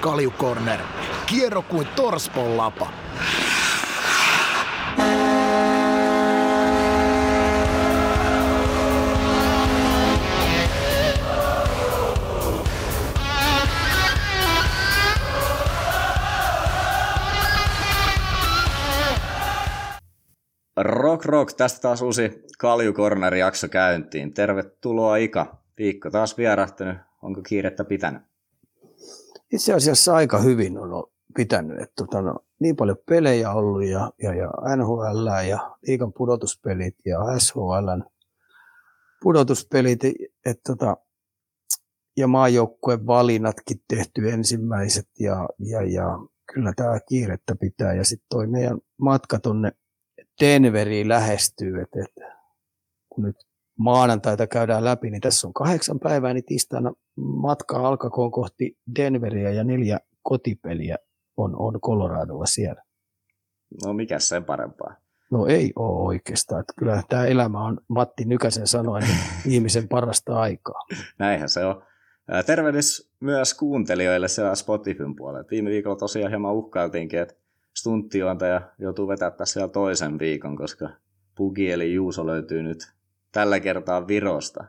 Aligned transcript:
Kaljukorner. 0.00 0.80
Kierro 1.26 1.62
kuin 1.62 1.88
torspon 1.96 2.56
lapa. 2.56 2.92
Rock 20.76 21.24
Rock, 21.24 21.52
tästä 21.56 21.80
taas 21.80 22.02
uusi 22.02 22.44
Kalju 22.58 22.92
Corner 22.92 23.34
jakso 23.34 23.68
käyntiin. 23.68 24.34
Tervetuloa 24.34 25.16
Ika. 25.16 25.56
Viikko 25.78 26.10
taas 26.10 26.38
vierähtänyt. 26.38 26.98
Onko 27.22 27.42
kiirettä 27.42 27.84
pitänyt? 27.84 28.22
Itse 29.52 29.74
asiassa 29.74 30.14
aika 30.14 30.38
hyvin 30.38 30.78
on 30.78 31.06
pitänyt. 31.36 31.80
Että 31.80 31.92
tota, 31.96 32.22
no, 32.22 32.38
niin 32.60 32.76
paljon 32.76 32.96
pelejä 33.08 33.52
ollut 33.52 33.84
ja, 33.84 34.12
ja, 34.22 34.34
ja 34.34 34.50
NHL 34.76 35.46
ja 35.48 35.76
liikan 35.82 36.12
pudotuspelit 36.12 36.96
ja 37.04 37.18
SHL 37.38 38.00
pudotuspelit. 39.22 40.04
että 40.46 40.62
tota, 40.66 40.96
ja 42.16 42.26
maajoukkueen 42.26 43.06
valinnatkin 43.06 43.80
tehty 43.88 44.28
ensimmäiset 44.28 45.08
ja, 45.20 45.48
ja, 45.58 45.82
ja 45.82 46.18
kyllä 46.54 46.72
tämä 46.76 47.00
kiirettä 47.08 47.56
pitää. 47.60 47.94
Ja 47.94 48.04
sitten 48.04 48.26
toi 48.28 48.46
meidän 48.46 48.78
matka 48.96 49.38
tuonne 49.38 49.72
Denveriin 50.40 51.08
lähestyy, 51.08 51.80
että, 51.80 51.98
että 52.04 52.38
kun 53.08 53.24
nyt 53.24 53.36
maanantaita 53.78 54.46
käydään 54.46 54.84
läpi, 54.84 55.10
niin 55.10 55.20
tässä 55.20 55.46
on 55.46 55.54
kahdeksan 55.54 56.00
päivää, 56.00 56.34
niin 56.34 56.44
tiistaina 56.44 56.92
matka 57.16 57.88
alkakoon 57.88 58.30
kohti 58.30 58.78
Denveriä 58.96 59.50
ja 59.50 59.64
neljä 59.64 59.98
kotipeliä 60.22 60.96
on, 61.36 61.56
on 61.58 61.80
Coloradolla 61.80 62.46
siellä. 62.46 62.82
No 63.84 63.92
mikä 63.92 64.18
sen 64.18 64.44
parempaa? 64.44 64.96
No 65.30 65.46
ei 65.46 65.72
ole 65.76 66.08
oikeastaan. 66.08 66.60
Että 66.60 66.72
kyllä 66.78 67.02
tämä 67.08 67.26
elämä 67.26 67.64
on 67.64 67.78
Matti 67.88 68.24
Nykäsen 68.24 68.66
sanoen 68.66 69.04
ihmisen 69.46 69.88
parasta 69.88 70.40
aikaa. 70.40 70.82
Näinhän 71.18 71.48
se 71.48 71.64
on. 71.64 71.82
Tervehdys 72.46 73.10
myös 73.20 73.54
kuuntelijoille 73.54 74.28
siellä 74.28 74.54
Spotifyn 74.54 75.16
puolella. 75.16 75.48
Viime 75.50 75.70
viikolla 75.70 75.96
tosiaan 75.96 76.30
hieman 76.30 76.54
uhkailtiinkin, 76.54 77.20
että 77.20 77.34
stunttijuontaja 77.76 78.60
joutuu 78.78 79.08
vetämään 79.08 79.46
siellä 79.46 79.68
toisen 79.68 80.18
viikon, 80.18 80.56
koska 80.56 80.88
Pugi 81.36 81.70
eli 81.70 81.94
Juuso 81.94 82.26
löytyy 82.26 82.62
nyt 82.62 82.78
tällä 83.32 83.60
kertaa 83.60 84.06
Virosta. 84.06 84.64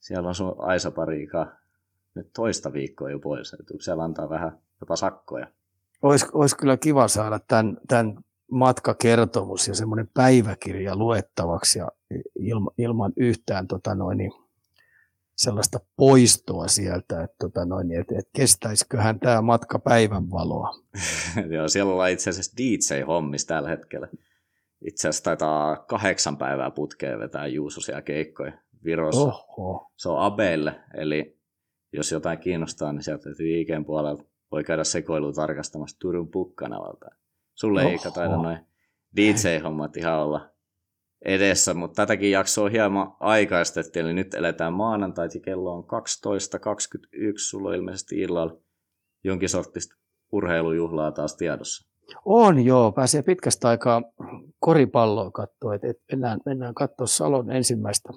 Siellä 0.00 0.28
on 0.28 0.34
sun 0.34 0.54
Aisa 0.58 0.90
Parika 0.90 1.46
nyt 2.14 2.30
toista 2.32 2.72
viikkoa 2.72 3.10
jo 3.10 3.18
pois. 3.18 3.56
Siellä 3.80 4.04
antaa 4.04 4.28
vähän 4.28 4.58
jopa 4.80 4.96
sakkoja. 4.96 5.46
Olisi, 6.02 6.26
olisi 6.32 6.56
kyllä 6.56 6.76
kiva 6.76 7.08
saada 7.08 7.38
tämän, 7.38 7.76
tämän 7.88 8.14
matkakertomus 8.50 9.68
ja 9.68 9.74
semmoinen 9.74 10.08
päiväkirja 10.14 10.96
luettavaksi 10.96 11.78
ja 11.78 11.88
ilma, 12.38 12.70
ilman 12.78 13.12
yhtään 13.16 13.66
tota 13.66 13.94
noin, 13.94 14.32
sellaista 15.36 15.80
poistoa 15.96 16.68
sieltä, 16.68 17.22
että, 17.22 17.36
tota 17.38 17.64
noin, 17.64 17.92
että, 17.92 18.14
että 18.18 18.30
kestäisiköhän 18.36 19.20
tämä 19.20 19.42
matka 19.42 19.78
päivän 19.78 20.30
valoa. 20.30 20.70
Joo, 21.54 21.68
siellä 21.68 21.92
ollaan 21.92 22.10
itse 22.10 22.30
asiassa 22.30 22.56
DJ-hommissa 22.56 23.46
tällä 23.46 23.68
hetkellä. 23.68 24.08
Itse 24.84 25.08
asiassa 25.08 25.24
taitaa 25.24 25.76
kahdeksan 25.76 26.36
päivää 26.36 26.70
putkeen 26.70 27.18
vetää 27.18 27.46
Juusosia 27.46 28.02
keikkoja 28.02 28.52
Virossa. 28.84 29.20
Oho. 29.20 29.90
Se 29.96 30.08
on 30.08 30.20
Abelle, 30.20 30.80
eli 30.94 31.38
jos 31.92 32.12
jotain 32.12 32.38
kiinnostaa, 32.38 32.92
niin 32.92 33.02
sieltä 33.02 33.30
IGn 33.40 33.84
puolella 33.84 34.24
voi 34.50 34.64
käydä 34.64 34.84
sekoilu 34.84 35.32
tarkastamassa 35.32 35.98
Turun 35.98 36.30
pukkanavalta. 36.30 37.06
Sulle 37.54 37.80
Oho. 37.80 37.90
ei 37.90 37.98
taida 38.14 38.36
noin 38.36 38.58
DJ-hommat 39.16 39.96
ihan 39.96 40.18
olla 40.18 40.50
edessä, 41.24 41.74
mutta 41.74 41.94
tätäkin 41.94 42.30
jaksoa 42.30 42.68
hieman 42.68 43.16
aikaistettiin, 43.20 44.04
eli 44.04 44.14
nyt 44.14 44.34
eletään 44.34 44.72
maanantait 44.72 45.34
ja 45.34 45.40
kello 45.40 45.72
on 45.72 45.84
12.21, 45.84 45.88
sulla 47.48 47.68
on 47.68 47.74
ilmeisesti 47.74 48.20
illalla 48.20 48.56
jonkin 49.24 49.48
sortista 49.48 49.96
urheilujuhlaa 50.32 51.12
taas 51.12 51.36
tiedossa. 51.36 51.93
On 52.24 52.64
joo, 52.64 52.92
pääsee 52.92 53.22
pitkästä 53.22 53.68
aikaa 53.68 54.02
koripalloa 54.60 55.30
katsoa, 55.30 55.74
että 55.74 55.88
et 55.88 55.96
mennään, 56.12 56.40
mennään 56.46 56.74
katsoa 56.74 57.06
Salon 57.06 57.50
ensimmäistä 57.50 58.12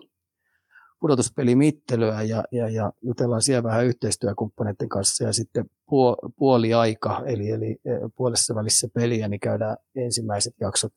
pudotuspelimittelyä 1.00 2.22
ja, 2.22 2.44
ja, 2.52 2.70
ja 2.70 2.92
jutellaan 3.02 3.42
siellä 3.42 3.64
vähän 3.64 3.86
yhteistyökumppaneiden 3.86 4.90
kanssa 4.90 5.24
ja 5.24 5.34
sitten 5.34 5.66
puo, 5.90 6.18
puoli 6.38 6.74
aika, 6.74 7.24
eli, 7.26 7.50
eli 7.50 7.72
e, 7.72 7.90
puolessa 8.16 8.56
välissä 8.56 8.88
peliä, 8.94 9.28
niin 9.28 9.40
käydään 9.40 9.78
ensimmäiset 9.96 10.54
jaksot 10.60 10.92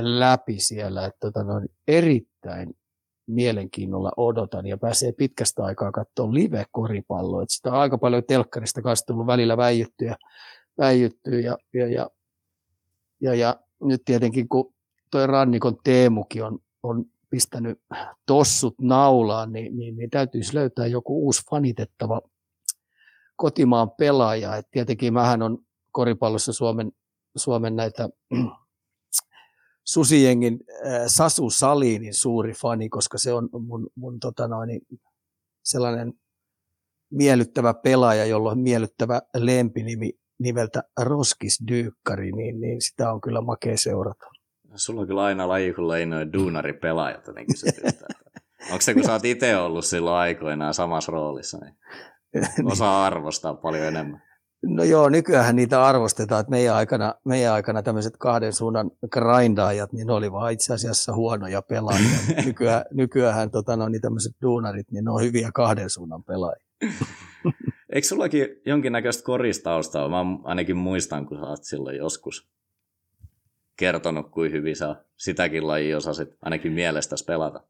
läpi 0.00 0.60
siellä. 0.60 1.06
Että 1.06 1.18
tota, 1.20 1.44
noin 1.44 1.68
erittäin 1.88 2.74
mielenkiinnolla 3.26 4.12
odotan 4.16 4.66
ja 4.66 4.78
pääsee 4.78 5.12
pitkästä 5.12 5.64
aikaa 5.64 5.92
katsoa 5.92 6.34
live-koripalloa. 6.34 7.44
Sitä 7.48 7.70
on 7.70 7.78
aika 7.78 7.98
paljon 7.98 8.22
telkkarista 8.28 8.82
kanssa 8.82 9.06
tullut 9.06 9.26
välillä 9.26 9.56
väijyttyä, 9.56 10.16
väijyttyä 10.78 11.40
ja, 11.40 11.58
ja, 11.74 11.86
ja, 11.86 12.10
ja, 13.20 13.34
ja, 13.34 13.60
nyt 13.82 14.02
tietenkin 14.04 14.48
kun 14.48 14.74
toi 15.10 15.26
Rannikon 15.26 15.78
Teemukin 15.84 16.44
on, 16.44 16.58
on 16.82 17.04
pistänyt 17.30 17.80
tossut 18.26 18.74
naulaan, 18.80 19.52
niin, 19.52 19.76
niin, 19.76 19.96
niin 19.96 20.10
täytyisi 20.10 20.54
löytää 20.54 20.86
joku 20.86 21.24
uusi 21.24 21.42
fanitettava 21.50 22.20
kotimaan 23.36 23.90
pelaaja. 23.90 24.56
Et 24.56 24.66
tietenkin 24.70 25.14
mähän 25.14 25.42
on 25.42 25.58
koripallossa 25.92 26.52
Suomen, 26.52 26.92
Suomen 27.36 27.76
näitä 27.76 28.08
Susijengin 29.84 30.60
äh, 30.86 31.02
Sasu 31.06 31.50
Salinin 31.50 32.14
suuri 32.14 32.52
fani, 32.52 32.88
koska 32.88 33.18
se 33.18 33.32
on 33.32 33.48
mun, 33.52 33.86
mun 33.94 34.20
tota 34.20 34.48
noin, 34.48 34.80
sellainen 35.64 36.12
miellyttävä 37.10 37.74
pelaaja, 37.74 38.26
jolla 38.26 38.50
on 38.50 38.58
miellyttävä 38.58 39.22
lempinimi 39.36 40.12
nimeltä 40.38 40.82
Roskis 41.00 41.62
Dyykkari, 41.68 42.32
niin, 42.32 42.60
niin 42.60 42.82
sitä 42.82 43.12
on 43.12 43.20
kyllä 43.20 43.40
makea 43.40 43.76
seurata. 43.76 44.26
Sulla 44.74 45.00
on 45.00 45.06
kyllä 45.06 45.24
aina 45.24 45.48
laji, 45.48 45.72
kun 45.72 45.96
ei 45.96 46.06
noin 46.06 46.32
duunaripelaajat 46.32 47.26
jotenkin 47.26 47.58
se 47.58 47.72
Onko 48.70 48.80
se, 48.80 48.94
kun 48.94 49.04
sä 49.04 49.12
oot 49.12 49.24
itse 49.24 49.56
ollut 49.56 49.84
silloin 49.84 50.16
aikoinaan 50.16 50.74
samassa 50.74 51.12
roolissa, 51.12 51.58
niin 51.58 51.76
osaa 52.72 53.04
arvostaa 53.04 53.54
paljon 53.54 53.84
enemmän? 53.84 54.22
No 54.62 54.84
joo, 54.84 55.08
nykyään 55.08 55.56
niitä 55.56 55.84
arvostetaan, 55.84 56.40
että 56.40 56.50
meidän 56.50 56.74
aikana, 56.74 57.14
meidän 57.24 57.52
aikana 57.52 57.82
tämmöiset 57.82 58.16
kahden 58.16 58.52
suunnan 58.52 58.90
grindaajat, 59.12 59.92
niin 59.92 60.06
ne 60.06 60.12
oli 60.12 60.32
vaan 60.32 60.52
itse 60.52 60.74
asiassa 60.74 61.14
huonoja 61.14 61.62
pelaajia. 61.62 62.18
nykyään, 62.46 62.84
nykyään 62.92 63.50
tota, 63.50 63.76
no, 63.76 63.88
niin 63.88 64.00
tämmöiset 64.00 64.32
duunarit, 64.42 64.90
niin 64.90 65.04
ne 65.04 65.10
on 65.10 65.22
hyviä 65.22 65.50
kahden 65.54 65.90
suunnan 65.90 66.24
pelaajia. 66.24 66.65
Eikö 67.92 68.06
sullakin 68.06 68.48
jonkinnäköistä 68.66 69.24
koristaustaa? 69.24 70.08
Mä 70.08 70.16
ainakin 70.44 70.76
muistan, 70.76 71.26
kun 71.26 71.38
sä 71.38 71.44
oot 71.44 71.64
silloin 71.64 71.96
joskus 71.96 72.48
kertonut, 73.76 74.30
kuin 74.30 74.52
hyvin 74.52 74.76
sä 74.76 75.04
sitäkin 75.16 75.66
lajia 75.66 75.96
osasit 75.96 76.28
ainakin 76.42 76.72
mielestäsi 76.72 77.24
pelata. 77.24 77.62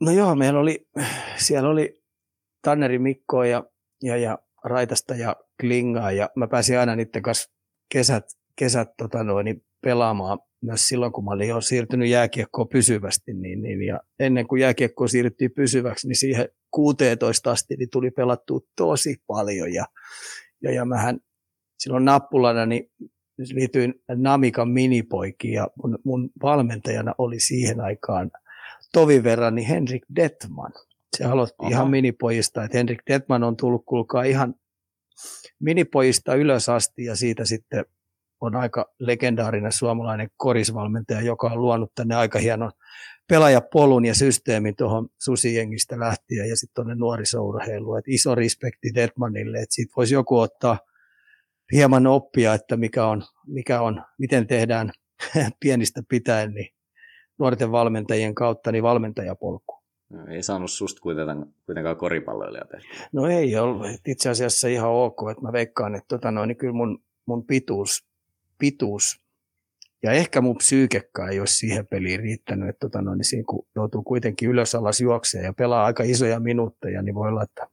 No 0.00 0.10
joo, 0.10 0.34
meillä 0.34 0.60
oli, 0.60 0.88
siellä 1.36 1.68
oli 1.68 2.02
Tanneri 2.62 2.98
Mikko 2.98 3.44
ja, 3.44 3.64
ja, 4.02 4.16
ja 4.16 4.38
Raitasta 4.64 5.14
ja 5.14 5.36
Klingaa 5.60 6.12
ja 6.12 6.30
mä 6.36 6.48
pääsin 6.48 6.78
aina 6.78 6.96
niiden 6.96 7.22
kanssa 7.22 7.50
kesät, 7.88 8.24
kesät 8.56 8.88
tota 8.96 9.24
noin, 9.24 9.44
niin 9.44 9.64
pelaamaan 9.80 10.38
myös 10.60 10.88
silloin, 10.88 11.12
kun 11.12 11.24
mä 11.24 11.30
olin 11.30 11.48
jo 11.48 11.60
siirtynyt 11.60 12.08
jääkiekkoon 12.08 12.68
pysyvästi, 12.68 13.34
niin, 13.34 13.62
niin, 13.62 13.82
ja 13.82 14.00
ennen 14.18 14.46
kuin 14.46 14.62
jääkiekko 14.62 15.08
siirryttiin 15.08 15.50
pysyväksi, 15.50 16.08
niin 16.08 16.16
siihen 16.16 16.48
16 16.70 17.50
asti 17.50 17.76
niin 17.76 17.90
tuli 17.90 18.10
pelattua 18.10 18.60
tosi 18.76 19.16
paljon, 19.26 19.74
ja, 19.74 19.84
ja, 20.62 20.72
ja 20.72 20.84
mähän 20.84 21.20
silloin 21.78 22.04
nappulana 22.04 22.66
niin 22.66 22.90
liityin 23.38 23.94
Namikan 24.08 24.68
minipoikiin, 24.68 25.54
ja 25.54 25.68
mun, 25.82 25.98
mun 26.04 26.30
valmentajana 26.42 27.14
oli 27.18 27.40
siihen 27.40 27.80
aikaan 27.80 28.30
tovin 28.92 29.24
verran 29.24 29.54
niin 29.54 29.68
Henrik 29.68 30.02
Detman. 30.16 30.72
Se 31.16 31.24
aloitti 31.24 31.56
Aha. 31.58 31.70
ihan 31.70 31.90
minipojista, 31.90 32.64
että 32.64 32.78
Henrik 32.78 33.02
Detman 33.06 33.44
on 33.44 33.56
tullut, 33.56 33.84
kuulkaa, 33.86 34.22
ihan 34.22 34.54
minipojista 35.58 36.34
ylös 36.34 36.68
asti 36.68 37.04
ja 37.04 37.16
siitä 37.16 37.44
sitten 37.44 37.84
on 38.40 38.56
aika 38.56 38.94
legendaarinen 38.98 39.72
suomalainen 39.72 40.30
korisvalmentaja, 40.36 41.20
joka 41.20 41.46
on 41.46 41.62
luonut 41.62 41.94
tänne 41.94 42.14
aika 42.14 42.38
hienon 42.38 42.72
pelaajapolun 43.28 44.04
ja 44.04 44.14
systeemin 44.14 44.76
tuohon 44.76 45.08
susijengistä 45.18 45.98
lähtien 45.98 46.48
ja 46.48 46.56
sitten 46.56 46.74
tuonne 46.74 46.94
nuorisourheiluun. 46.94 47.98
Et 47.98 48.08
iso 48.08 48.34
respekti 48.34 48.94
Detmanille, 48.94 49.58
että 49.58 49.74
siitä 49.74 49.92
voisi 49.96 50.14
joku 50.14 50.38
ottaa 50.38 50.78
hieman 51.72 52.06
oppia, 52.06 52.54
että 52.54 52.76
mikä 52.76 53.06
on, 53.06 53.24
mikä 53.46 53.80
on 53.80 54.04
miten 54.18 54.46
tehdään 54.46 54.92
pienistä 55.60 56.02
pitäen 56.08 56.54
niin 56.54 56.68
nuorten 57.38 57.72
valmentajien 57.72 58.34
kautta 58.34 58.72
niin 58.72 58.82
valmentajapolku. 58.82 59.78
No, 60.10 60.26
ei 60.26 60.42
saanut 60.42 60.70
susta 60.70 61.00
kuitenkaan, 61.00 61.46
kuitenkaan 61.66 61.96
koripalloilija. 61.96 62.64
No 63.12 63.26
ei 63.26 63.56
ollut. 63.56 63.86
Itse 64.06 64.28
asiassa 64.28 64.68
ihan 64.68 64.90
ok, 64.90 65.18
että 65.30 65.42
mä 65.42 65.52
veikkaan, 65.52 65.94
että 65.94 66.08
tota 66.08 66.30
noin, 66.30 66.48
niin 66.48 66.56
kyllä 66.56 66.72
mun, 66.72 67.02
mun 67.26 67.46
pituus, 67.46 68.07
pituus. 68.58 69.20
Ja 70.02 70.12
ehkä 70.12 70.40
mun 70.40 70.56
psyykekka 70.56 71.28
ei 71.28 71.40
olisi 71.40 71.56
siihen 71.56 71.86
peliin 71.86 72.20
riittänyt, 72.20 72.68
että 72.68 72.78
tota 72.80 73.02
noin, 73.02 73.18
niin 73.18 73.24
siinä 73.24 73.44
kun 73.48 73.66
joutuu 73.74 74.02
kuitenkin 74.02 74.48
ylös 74.48 74.74
alas 74.74 75.00
juokseen 75.00 75.44
ja 75.44 75.52
pelaa 75.52 75.84
aika 75.84 76.02
isoja 76.02 76.40
minuutteja, 76.40 77.02
niin 77.02 77.14
voi 77.14 77.28
olla, 77.28 77.42
että 77.42 77.66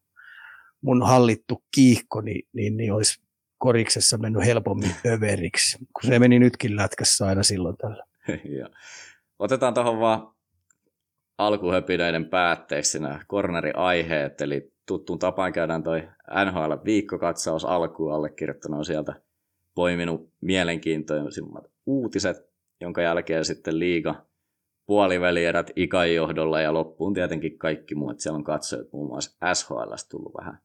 mun 0.82 1.08
hallittu 1.08 1.64
kiihko 1.76 2.22
niin, 2.22 2.48
niin, 2.54 2.78
niin 2.78 2.94
olisi 2.94 3.22
koriksessa 3.58 4.18
mennyt 4.18 4.46
helpommin 4.46 4.96
överiksi, 5.14 5.78
kun 5.78 6.10
se 6.10 6.20
meni 6.20 6.40
nytkin 6.40 6.76
lätkässä 6.76 7.26
aina 7.28 7.44
silloin 7.44 7.78
tällä. 7.78 8.04
Otetaan 9.40 9.74
tuohon 9.74 10.00
vaan 10.00 10.36
alkuhöpinöiden 11.38 12.30
päätteeksi 12.30 13.00
nämä 13.00 13.20
corneri-aiheet, 13.30 14.42
eli 14.42 14.72
tuttuun 14.86 15.20
tapaan 15.20 15.54
käydään 15.54 15.84
toi 15.84 16.10
NHL-viikkokatsaus 16.46 17.66
alkuun, 17.66 18.14
allekirjoittanut 18.14 18.78
on 18.78 18.86
sieltä 18.86 19.25
poiminut 19.76 20.34
mielenkiintoisimmat 20.42 21.72
uutiset, 21.86 22.50
jonka 22.82 23.02
jälkeen 23.02 23.46
sitten 23.46 23.80
liiga 23.80 24.26
puolivälierät 24.86 25.72
Ikan 25.76 26.14
johdolla 26.14 26.62
ja 26.62 26.74
loppuun 26.74 27.14
tietenkin 27.14 27.58
kaikki 27.58 27.96
muut. 27.96 28.20
Siellä 28.20 28.38
on 28.38 28.44
katsojat 28.44 28.88
muun 28.94 29.08
muassa 29.08 29.54
SHL 29.54 29.94
tullut 30.10 30.34
vähän 30.38 30.60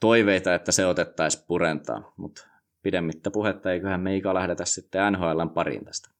toiveita, 0.00 0.54
että 0.54 0.72
se 0.72 0.86
otettaisiin 0.86 1.44
purentaa, 1.46 2.12
mutta 2.16 2.46
pidemmittä 2.82 3.30
puhetta 3.30 3.72
eiköhän 3.72 4.00
me 4.00 4.16
Ika 4.16 4.34
lähdetä 4.34 4.64
sitten 4.64 5.12
NHLn 5.12 5.50
pariin 5.50 5.84
tästä. 5.84 6.10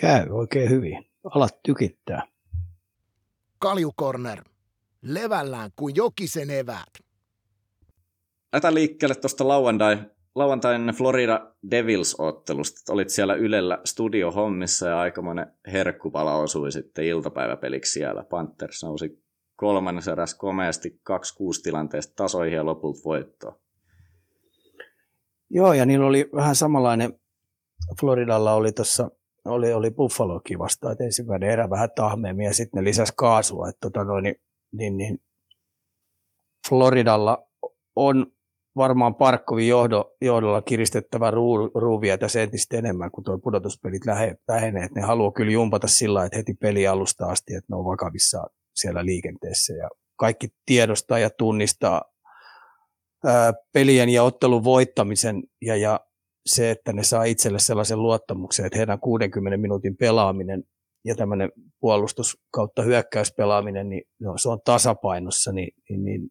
Käy 0.00 0.28
oikein 0.30 0.70
hyvin. 0.70 1.06
Alat 1.24 1.62
tykittää. 1.62 2.26
Kaljukorner. 3.58 4.44
Levällään 5.02 5.70
kuin 5.76 5.96
jokisen 5.96 6.50
eväät. 6.50 6.92
Lähdetään 8.52 8.74
liikkeelle 8.74 9.14
tuosta 9.14 9.48
lauantai, 9.48 9.98
lauantain 10.34 10.92
Florida 10.96 11.54
Devils-ottelusta. 11.70 12.92
Olit 12.92 13.10
siellä 13.10 13.34
Ylellä 13.34 13.78
studiohommissa 13.84 14.88
ja 14.88 15.00
aikamoinen 15.00 15.46
herkkupala 15.72 16.36
osui 16.36 16.72
sitten 16.72 17.04
iltapäiväpeliksi 17.04 17.92
siellä. 17.92 18.24
Panthers 18.24 18.82
nousi 18.82 19.24
kolmannes 19.56 20.08
eräs 20.08 20.34
komeasti 20.34 21.00
2-6 21.10 21.14
tilanteesta 21.62 22.12
tasoihin 22.16 22.56
ja 22.56 22.64
lopulta 22.64 23.00
voittoa. 23.04 23.58
Joo, 25.50 25.72
ja 25.72 25.86
niillä 25.86 26.06
oli 26.06 26.30
vähän 26.34 26.56
samanlainen, 26.56 27.20
Floridalla 28.00 28.54
oli 28.54 28.72
tuossa 28.72 29.10
oli, 29.44 29.72
oli 29.72 29.90
Buffalokin 29.90 30.58
vastaan, 30.58 30.92
että 30.92 31.04
ensimmäinen 31.04 31.50
erä 31.50 31.70
vähän 31.70 31.90
tahmeemmin 31.96 32.46
ja 32.46 32.54
sitten 32.54 32.78
ne 32.78 32.84
lisäsi 32.84 33.12
kaasua. 33.16 33.68
Että 33.68 33.78
tota 33.80 34.04
noin, 34.04 34.22
niin, 34.22 34.36
niin, 34.72 34.96
niin 34.96 35.20
Floridalla 36.68 37.46
on 37.96 38.33
varmaan 38.76 39.14
Parkkovin 39.14 39.68
johdo, 39.68 40.16
johdolla 40.20 40.62
kiristettävä 40.62 41.30
ruu, 41.30 41.70
ruuvia 41.74 42.18
tässä 42.18 42.42
entistä 42.42 42.76
enemmän, 42.76 43.10
kun 43.10 43.24
tuo 43.24 43.38
pudotuspelit 43.38 44.06
lähe, 44.06 44.36
lähenee. 44.48 44.88
ne 44.94 45.02
haluaa 45.02 45.32
kyllä 45.32 45.52
jumpata 45.52 45.86
sillä 45.86 46.24
että 46.24 46.36
heti 46.36 46.54
peli 46.54 46.86
alusta 46.86 47.26
asti, 47.26 47.54
että 47.54 47.66
ne 47.70 47.76
on 47.76 47.84
vakavissa 47.84 48.44
siellä 48.74 49.04
liikenteessä. 49.04 49.72
Ja 49.72 49.88
kaikki 50.16 50.48
tiedostaa 50.66 51.18
ja 51.18 51.30
tunnistaa 51.30 52.02
ää, 53.24 53.52
pelien 53.72 54.08
ja 54.08 54.22
ottelun 54.22 54.64
voittamisen 54.64 55.42
ja, 55.62 55.76
ja 55.76 56.00
se, 56.46 56.70
että 56.70 56.92
ne 56.92 57.02
saa 57.02 57.24
itselle 57.24 57.58
sellaisen 57.58 58.02
luottamuksen, 58.02 58.66
että 58.66 58.78
heidän 58.78 59.00
60 59.00 59.56
minuutin 59.56 59.96
pelaaminen 59.96 60.64
ja 61.04 61.14
tämmöinen 61.14 61.52
puolustus 61.80 62.38
kautta 62.50 62.82
hyökkäyspelaaminen, 62.82 63.88
niin 63.88 64.02
no, 64.20 64.38
se 64.38 64.48
on 64.48 64.60
tasapainossa, 64.64 65.52
niin, 65.52 65.74
niin, 65.88 66.04
niin 66.04 66.30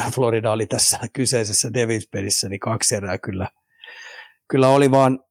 Florida 0.14 0.52
oli 0.52 0.66
tässä 0.66 0.98
kyseisessä 1.12 1.68
Devils-pelissä, 1.74 2.48
niin 2.48 2.60
kaksi 2.60 2.94
erää 2.94 3.18
kyllä, 3.18 3.48
kyllä 4.48 4.68
oli 4.68 4.90
vaan 4.90 5.24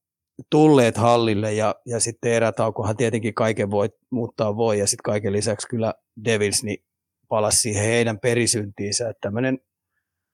tulleet 0.49 0.97
hallille 0.97 1.53
ja, 1.53 1.75
ja 1.85 1.99
sitten 1.99 2.31
erätaukohan 2.31 2.97
tietenkin 2.97 3.33
kaiken 3.33 3.71
voi 3.71 3.89
muuttaa 4.11 4.55
voi 4.55 4.79
ja 4.79 4.87
sitten 4.87 5.03
kaiken 5.03 5.33
lisäksi 5.33 5.67
kyllä 5.67 5.93
Devils 6.25 6.63
niin 6.63 6.83
palasi 7.27 7.57
siihen 7.57 7.83
heidän 7.83 8.19
perisyntiinsä, 8.19 9.09
että 9.09 9.21
tämmöinen 9.21 9.59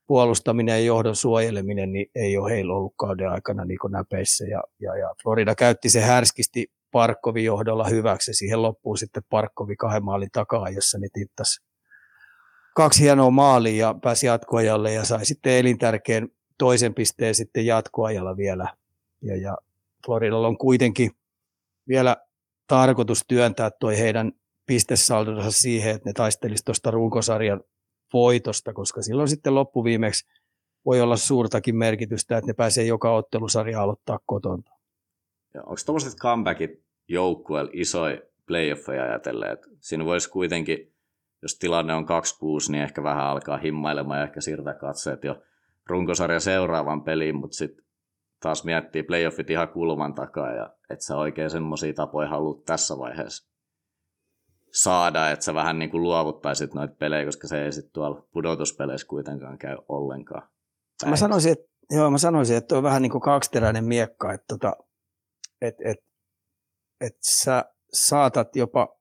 puolustaminen 0.07 0.73
ja 0.73 0.85
johdon 0.85 1.15
suojeleminen 1.15 1.93
niin 1.93 2.07
ei 2.15 2.37
ole 2.37 2.51
heillä 2.51 2.73
ollut 2.73 2.93
kauden 2.97 3.29
aikana 3.29 3.65
niin 3.65 3.79
näpeissä. 3.89 4.45
Ja, 4.45 4.63
ja, 4.79 4.97
ja 4.97 5.15
Florida 5.23 5.55
käytti 5.55 5.89
se 5.89 6.01
härskisti 6.01 6.67
Parkkovin 6.91 7.43
johdolla 7.43 7.83
hyväksi. 7.83 8.33
Siihen 8.33 8.61
loppuu 8.61 8.95
sitten 8.95 9.23
Parkkovi 9.29 9.75
kahden 9.75 10.05
maalin 10.05 10.29
takaa, 10.31 10.69
jossa 10.69 10.97
ne 10.99 11.07
tittasi 11.13 11.64
kaksi 12.75 13.03
hienoa 13.03 13.31
maalia 13.31 13.87
ja 13.87 13.95
pääsi 14.03 14.27
jatkoajalle 14.27 14.93
ja 14.93 15.05
sai 15.05 15.25
sitten 15.25 15.53
elintärkeän 15.53 16.27
toisen 16.57 16.93
pisteen 16.93 17.35
sitten 17.35 17.65
jatkoajalla 17.65 18.37
vielä. 18.37 18.77
Ja, 19.21 19.37
ja 19.37 19.57
Floridalla 20.05 20.47
on 20.47 20.57
kuitenkin 20.57 21.11
vielä 21.87 22.17
tarkoitus 22.67 23.23
työntää 23.27 23.71
toi 23.71 23.97
heidän 23.99 24.31
pistesaldonsa 24.65 25.51
siihen, 25.51 25.95
että 25.95 26.09
ne 26.09 26.13
taistelisi 26.13 26.65
tuosta 26.65 26.91
runkosarjan 26.91 27.61
voitosta, 28.13 28.73
koska 28.73 29.01
silloin 29.01 29.29
sitten 29.29 29.55
loppuviimeksi 29.55 30.25
voi 30.85 31.01
olla 31.01 31.17
suurtakin 31.17 31.75
merkitystä, 31.75 32.37
että 32.37 32.47
ne 32.47 32.53
pääsee 32.53 32.85
joka 32.85 33.15
ottelusarja 33.15 33.81
aloittaa 33.81 34.19
kotonta. 34.25 34.71
Ja 35.53 35.61
onko 35.61 35.75
tuollaiset 35.85 36.19
comebackit 36.19 36.83
joukkueella 37.07 37.71
isoja 37.73 38.21
playoffeja 38.47 39.03
ajatellen, 39.03 39.51
että 39.51 39.67
siinä 39.79 40.05
voisi 40.05 40.29
kuitenkin, 40.29 40.94
jos 41.45 41.57
tilanne 41.59 41.93
on 41.93 42.03
2-6, 42.03 42.07
niin 42.71 42.83
ehkä 42.83 43.03
vähän 43.03 43.25
alkaa 43.25 43.57
himmailemaan 43.57 44.19
ja 44.19 44.23
ehkä 44.23 44.41
siirtää 44.41 44.73
katseet 44.73 45.23
jo 45.23 45.41
runkosarja 45.87 46.39
seuraavan 46.39 47.03
peliin, 47.03 47.35
mutta 47.35 47.57
sitten 47.57 47.85
taas 48.39 48.63
miettii 48.63 49.03
playoffit 49.03 49.49
ihan 49.49 49.67
kulman 49.67 50.15
takaa 50.15 50.51
ja 50.51 50.73
et 50.89 51.01
sä 51.01 51.17
oikein 51.17 51.49
semmoisia 51.49 51.93
tapoja 51.93 52.29
haluat 52.29 52.65
tässä 52.65 52.97
vaiheessa 52.97 53.49
saada, 54.71 55.31
että 55.31 55.45
sä 55.45 55.53
vähän 55.53 55.79
niin 55.79 55.91
kuin 55.91 56.03
luovuttaisit 56.03 56.73
noita 56.73 56.95
pelejä, 56.99 57.25
koska 57.25 57.47
se 57.47 57.65
ei 57.65 57.71
sitten 57.71 57.93
tuolla 57.93 58.27
pudotuspeleissä 58.31 59.07
kuitenkaan 59.07 59.57
käy 59.57 59.77
ollenkaan. 59.89 60.49
Mä 61.05 61.15
sanoisin, 61.15 61.51
että, 61.51 61.65
joo, 61.91 62.11
mä 62.11 62.17
sanoisin, 62.17 62.57
että 62.57 62.77
on 62.77 62.83
vähän 62.83 63.01
niin 63.01 63.11
kuin 63.11 63.21
kaksiteräinen 63.21 63.85
miekka, 63.85 64.33
että 64.33 64.45
tota, 64.47 64.77
et, 65.61 65.75
et, 65.85 65.97
et 67.01 67.17
sä 67.21 67.65
saatat 67.93 68.55
jopa 68.55 68.94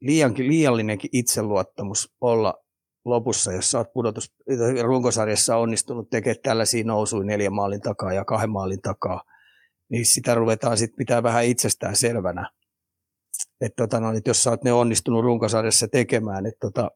liiankin, 0.00 0.48
liiallinenkin 0.48 1.10
itseluottamus 1.12 2.14
olla 2.20 2.54
lopussa, 3.04 3.52
jos 3.52 3.70
sä 3.70 3.78
oot 3.78 3.92
pudotus, 3.92 4.34
runkosarjassa 4.82 5.56
onnistunut 5.56 6.10
tekemään 6.10 6.42
tällaisia 6.42 6.84
nousuja 6.84 7.24
neljän 7.24 7.52
maalin 7.52 7.80
takaa 7.80 8.12
ja 8.12 8.24
kahden 8.24 8.50
maalin 8.50 8.82
takaa, 8.82 9.22
niin 9.88 10.06
sitä 10.06 10.34
ruvetaan 10.34 10.76
sitten 10.76 10.96
pitää 10.96 11.22
vähän 11.22 11.44
itsestään 11.44 11.96
selvänä. 11.96 12.50
Että, 13.60 13.82
tota, 13.82 14.00
no, 14.00 14.12
että 14.12 14.30
jos 14.30 14.42
sä 14.42 14.50
oot 14.50 14.64
ne 14.64 14.72
onnistunut 14.72 15.24
runkosarjassa 15.24 15.88
tekemään, 15.88 16.46
että 16.46 16.58
tota, 16.60 16.90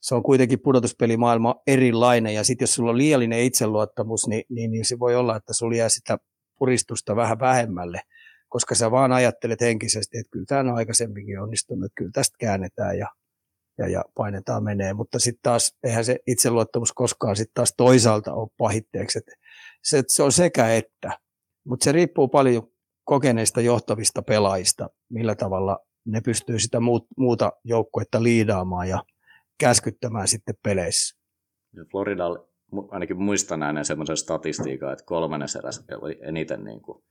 se 0.00 0.14
on 0.14 0.22
kuitenkin 0.22 0.60
pudotuspelimaailma 0.60 1.54
erilainen, 1.66 2.34
ja 2.34 2.44
sitten 2.44 2.62
jos 2.62 2.74
sulla 2.74 2.90
on 2.90 2.98
liiallinen 2.98 3.40
itseluottamus, 3.40 4.28
niin, 4.28 4.44
niin, 4.48 4.70
niin 4.70 4.84
se 4.84 4.98
voi 4.98 5.16
olla, 5.16 5.36
että 5.36 5.52
sulla 5.52 5.76
jää 5.76 5.88
sitä 5.88 6.18
puristusta 6.58 7.16
vähän 7.16 7.40
vähemmälle, 7.40 8.00
koska 8.50 8.74
sä 8.74 8.90
vaan 8.90 9.12
ajattelet 9.12 9.60
henkisesti, 9.60 10.18
että 10.18 10.30
kyllä 10.30 10.44
tämä 10.48 10.60
on 10.60 10.76
aikaisemminkin 10.76 11.40
onnistunut, 11.40 11.84
että 11.84 11.94
kyllä 11.98 12.10
tästä 12.14 12.36
käännetään 12.40 12.98
ja, 12.98 13.06
ja, 13.78 13.88
ja 13.88 14.04
painetaan 14.14 14.64
menee, 14.64 14.94
mutta 14.94 15.18
sitten 15.18 15.42
taas 15.42 15.76
eihän 15.84 16.04
se 16.04 16.18
itseluottamus 16.26 16.92
koskaan 16.92 17.36
sitten 17.36 17.54
taas 17.54 17.74
toisaalta 17.76 18.34
ole 18.34 18.48
pahitteeksi, 18.58 19.18
että 19.18 19.32
se, 19.84 20.02
se 20.06 20.22
on 20.22 20.32
sekä 20.32 20.74
että, 20.74 21.18
mutta 21.64 21.84
se 21.84 21.92
riippuu 21.92 22.28
paljon 22.28 22.62
kokeneista 23.04 23.60
johtavista 23.60 24.22
pelaajista, 24.22 24.90
millä 25.08 25.34
tavalla 25.34 25.78
ne 26.06 26.20
pystyy 26.20 26.58
sitä 26.58 26.78
muuta 27.16 27.52
joukkuetta 27.64 28.22
liidaamaan 28.22 28.88
ja 28.88 29.04
käskyttämään 29.60 30.28
sitten 30.28 30.54
peleissä. 30.62 31.20
Florida 31.90 32.24
ainakin 32.90 33.22
muistan 33.22 33.60
näin 33.60 33.84
semmoisen 33.84 34.16
statistiikan, 34.16 34.92
että 34.92 35.04
kolmannes 35.04 35.56
eräs 35.56 35.84
oli 36.00 36.18
eniten 36.22 36.64
niin 36.64 36.82
kuin 36.82 37.04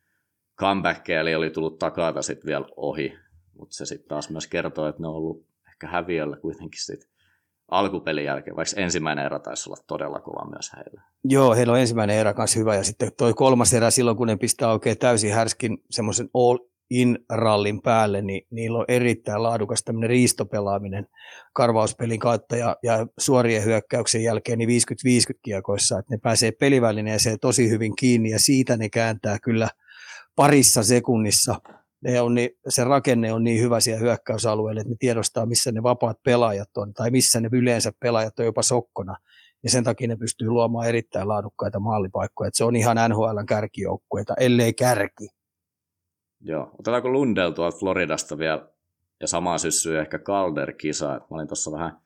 comebackia, 0.60 1.20
eli 1.20 1.36
oli 1.36 1.50
tullut 1.50 1.80
takata 1.80 2.22
sitten 2.22 2.48
vielä 2.48 2.66
ohi, 2.76 3.14
mutta 3.60 3.76
se 3.76 3.86
sitten 3.86 4.08
taas 4.10 4.30
myös 4.30 4.48
kertoo, 4.48 4.88
että 4.88 5.02
ne 5.02 5.08
on 5.08 5.16
ollut 5.16 5.46
ehkä 5.68 5.88
häviöllä 5.88 6.38
kuitenkin 6.38 6.82
sitten 6.82 7.10
alkupelin 7.72 8.26
jälkeen, 8.26 8.56
vaikka 8.56 8.82
ensimmäinen 8.82 9.26
erä 9.26 9.40
taisi 9.40 9.70
olla 9.70 9.84
todella 9.88 10.20
kova 10.20 10.50
myös 10.50 10.72
heillä. 10.76 11.02
Joo, 11.24 11.56
heillä 11.56 11.74
on 11.74 11.80
ensimmäinen 11.80 12.18
erä 12.18 12.34
kanssa 12.34 12.60
hyvä, 12.60 12.76
ja 12.76 12.84
sitten 12.84 13.12
toi 13.18 13.34
kolmas 13.34 13.74
erä 13.74 13.92
silloin, 13.92 14.18
kun 14.18 14.28
ne 14.28 14.36
pistää 14.36 14.72
oikein 14.72 14.98
täysin 14.98 15.34
härskin 15.34 15.78
semmoisen 15.90 16.30
all 16.34 16.58
in 16.90 17.20
rallin 17.30 17.82
päälle, 17.82 18.22
niin 18.22 18.48
niillä 18.52 18.80
on 18.80 18.86
erittäin 18.88 19.44
laadukas 19.44 19.84
tämmöinen 19.84 20.10
riistopelaaminen 20.10 21.08
karvauspelin 21.54 22.20
kautta 22.20 22.58
ja, 22.58 22.78
ja 22.84 23.08
suorien 23.18 23.66
hyökkäyksen 23.66 24.24
jälkeen 24.24 24.60
niin 24.60 24.70
50-50 24.70 25.40
kiekoissa, 25.42 26.00
että 26.00 26.14
ne 26.14 26.18
pääsee 26.18 26.52
pelivälineeseen 26.52 27.40
tosi 27.40 27.70
hyvin 27.70 27.96
kiinni 27.96 28.30
ja 28.30 28.40
siitä 28.40 28.78
ne 28.78 28.90
kääntää 28.90 29.38
kyllä 29.40 29.70
parissa 30.40 30.84
sekunnissa 30.84 31.56
ne 32.02 32.22
on 32.22 32.36
niin, 32.36 32.50
se 32.70 32.84
rakenne 32.84 33.34
on 33.34 33.44
niin 33.44 33.62
hyvä 33.62 33.80
siellä 33.80 34.00
hyökkäysalueella, 34.00 34.82
että 34.82 34.94
ne 34.94 34.96
tiedostaa, 35.00 35.46
missä 35.46 35.72
ne 35.72 35.84
vapaat 35.84 36.18
pelaajat 36.24 36.78
on, 36.78 36.94
tai 36.94 37.12
missä 37.12 37.42
ne 37.42 37.50
yleensä 37.52 37.92
pelaajat 38.00 38.40
on 38.40 38.46
jopa 38.46 38.62
sokkona. 38.62 39.16
Ja 39.64 39.70
sen 39.70 39.84
takia 39.84 40.08
ne 40.08 40.16
pystyy 40.16 40.50
luomaan 40.50 40.88
erittäin 40.88 41.28
laadukkaita 41.28 41.80
maalipaikkoja. 41.80 42.48
Että 42.48 42.58
se 42.58 42.64
on 42.64 42.76
ihan 42.76 42.98
NHLn 43.10 43.46
kärkijoukkueita, 43.46 44.34
ellei 44.40 44.74
kärki. 44.74 45.28
Joo, 46.42 46.72
otetaanko 46.80 47.10
Lundell 47.10 47.52
tuolta 47.52 47.78
Floridasta 47.78 48.38
vielä, 48.38 48.68
ja 49.22 49.28
samaa 49.28 49.58
syssyä 49.58 50.02
ehkä 50.02 50.20
Calder-kisa. 50.20 51.08
Mä 51.08 51.28
olin 51.30 51.48
tuossa 51.48 51.72
vähän 51.72 52.02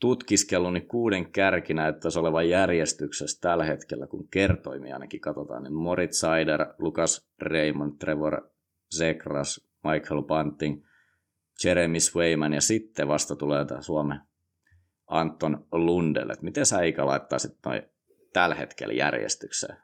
tutkiskellut, 0.00 0.72
niin 0.72 0.88
kuuden 0.88 1.32
kärki 1.32 1.74
näyttäisi 1.74 2.18
olevan 2.18 2.48
järjestyksessä 2.48 3.40
tällä 3.40 3.64
hetkellä, 3.64 4.06
kun 4.06 4.28
kertoimia 4.28 4.94
ainakin 4.94 5.20
katsotaan, 5.20 5.62
niin 5.62 5.74
Moritz 5.74 6.20
Seider, 6.20 6.66
Lukas 6.78 7.28
Raymond, 7.40 7.92
Trevor 7.98 8.50
Zekras, 8.96 9.68
Michael 9.84 10.22
Bunting, 10.22 10.84
Jeremy 11.64 12.00
Swayman 12.00 12.52
ja 12.52 12.60
sitten 12.60 13.08
vasta 13.08 13.36
tulee 13.36 13.64
tämä 13.64 13.82
Suomen 13.82 14.20
Anton 15.06 15.66
Lundell. 15.72 16.30
Et 16.30 16.42
miten 16.42 16.66
sä 16.66 16.82
Ika 16.82 17.06
laittaisit 17.06 17.52
noin 17.66 17.82
tällä 18.32 18.54
hetkellä 18.54 18.94
järjestykseen? 18.94 19.76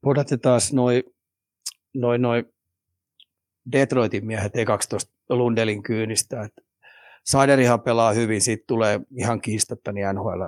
Pudotetaan 0.00 0.60
noin 0.72 1.02
noi, 1.94 2.18
noi 2.18 2.44
Detroitin 3.72 4.26
miehet 4.26 4.52
E12 4.56 5.12
Lundelin 5.28 5.82
kyynistä. 5.82 6.42
Et 6.42 6.63
Saiderihan 7.24 7.80
pelaa 7.80 8.12
hyvin, 8.12 8.40
siitä 8.40 8.64
tulee 8.66 9.00
ihan 9.18 9.40
kiistatta 9.40 9.92
niin 9.92 10.06
NHL, 10.14 10.42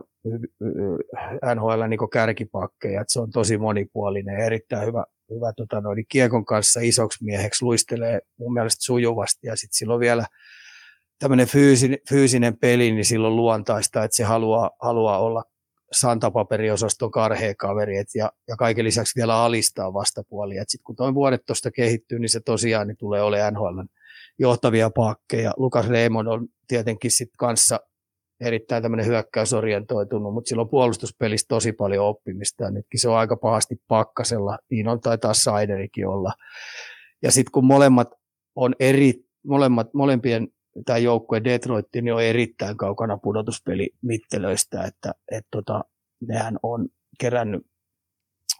NHL 1.54 1.88
niin 1.88 2.10
kärkipakkeja, 2.12 3.04
se 3.08 3.20
on 3.20 3.30
tosi 3.30 3.58
monipuolinen 3.58 4.38
ja 4.38 4.46
erittäin 4.46 4.86
hyvä, 4.86 5.04
hyvä 5.30 5.52
tota 5.56 5.80
noin, 5.80 6.04
kiekon 6.08 6.44
kanssa 6.44 6.80
isoksi 6.82 7.24
mieheksi, 7.24 7.64
luistelee 7.64 8.20
mun 8.38 8.52
mielestä 8.52 8.84
sujuvasti. 8.84 9.46
Ja 9.46 9.56
sitten 9.56 9.76
silloin 9.76 10.00
vielä 10.00 10.26
tämmöinen 11.18 11.46
fyysinen, 11.46 11.98
fyysinen 12.08 12.58
peli, 12.58 12.92
niin 12.92 13.04
silloin 13.04 13.36
luontaista, 13.36 14.04
että 14.04 14.16
se 14.16 14.24
haluaa, 14.24 14.70
haluaa 14.82 15.18
olla 15.18 15.44
santapaperiosaston 15.92 17.10
karhea 17.10 17.54
kaveri. 17.54 17.98
Et 17.98 18.08
ja, 18.14 18.32
ja 18.48 18.56
kaiken 18.56 18.84
lisäksi 18.84 19.16
vielä 19.16 19.42
alistaa 19.42 19.94
vastapuolia. 19.94 20.64
Sitten 20.66 20.84
kun 20.84 20.96
tuo 20.96 21.14
vuodet 21.14 21.46
tuosta 21.46 21.70
kehittyy, 21.70 22.18
niin 22.18 22.28
se 22.28 22.40
tosiaan 22.40 22.86
niin 22.86 22.96
tulee 22.96 23.22
olemaan 23.22 23.54
NHL 23.54 23.80
johtavia 24.38 24.90
pakkeja. 24.90 25.52
Lukas 25.56 25.88
Reimon 25.88 26.28
on 26.28 26.48
tietenkin 26.68 27.10
sitten 27.10 27.36
kanssa 27.38 27.80
erittäin 28.40 28.82
tämmöinen 28.82 29.06
hyökkäysorientoitunut, 29.06 30.34
mutta 30.34 30.48
sillä 30.48 30.62
on 30.62 30.68
puolustuspelissä 30.68 31.46
tosi 31.48 31.72
paljon 31.72 32.06
oppimista 32.06 32.64
ja 32.64 32.70
nytkin 32.70 33.00
se 33.00 33.08
on 33.08 33.16
aika 33.16 33.36
pahasti 33.36 33.76
pakkasella, 33.88 34.58
niin 34.70 34.88
on 34.88 35.00
taitaa 35.00 35.34
Saiderikin 35.34 36.08
olla. 36.08 36.32
Ja 37.22 37.32
sitten 37.32 37.52
kun 37.52 37.64
molemmat 37.64 38.08
on 38.56 38.74
eri, 38.80 39.14
molemmat, 39.46 39.94
molempien 39.94 40.48
tämä 40.86 40.98
joukkue 40.98 41.44
Detroit 41.44 41.86
niin 41.94 42.14
on 42.14 42.22
erittäin 42.22 42.76
kaukana 42.76 43.18
pudotuspeli 43.18 43.90
mittelöistä, 44.02 44.82
että 44.82 45.14
et 45.32 45.46
tota, 45.50 45.84
nehän 46.28 46.58
on 46.62 46.88
kerännyt, 47.20 47.66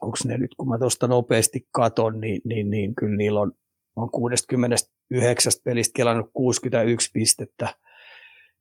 onko 0.03 0.17
ne 0.25 0.39
nyt, 0.39 0.51
kun 0.57 0.69
mä 0.69 0.79
tuosta 0.79 1.07
nopeasti 1.09 1.69
katon, 1.71 2.21
niin, 2.21 2.41
niin, 2.45 2.71
niin 2.71 2.95
kyllä 2.95 3.17
niillä 3.17 3.41
on, 3.41 3.53
on 3.97 4.11
69 4.11 5.53
pelistä 5.65 5.93
kelannut 5.97 6.31
61 6.33 7.11
pistettä. 7.13 7.75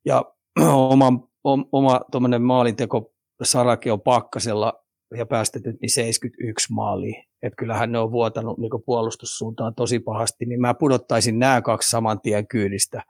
Ja 0.04 0.24
oma, 0.74 1.28
oma 1.72 2.00
maalinteko 2.38 3.12
Sarake 3.42 3.92
on 3.92 4.00
pakkasella 4.00 4.72
ja 5.16 5.26
päästetyt 5.26 5.80
niin 5.80 5.90
71 5.90 6.72
maalia. 6.72 7.22
Että 7.42 7.56
kyllähän 7.56 7.92
ne 7.92 7.98
on 7.98 8.12
vuotanut 8.12 8.58
niin 8.58 8.70
puolustussuuntaan 8.86 9.74
tosi 9.74 9.98
pahasti, 9.98 10.46
niin 10.46 10.60
mä 10.60 10.74
pudottaisin 10.74 11.38
nämä 11.38 11.62
kaksi 11.62 11.90
saman 11.90 12.20
tien 12.20 12.48
kyydistä. 12.48 13.02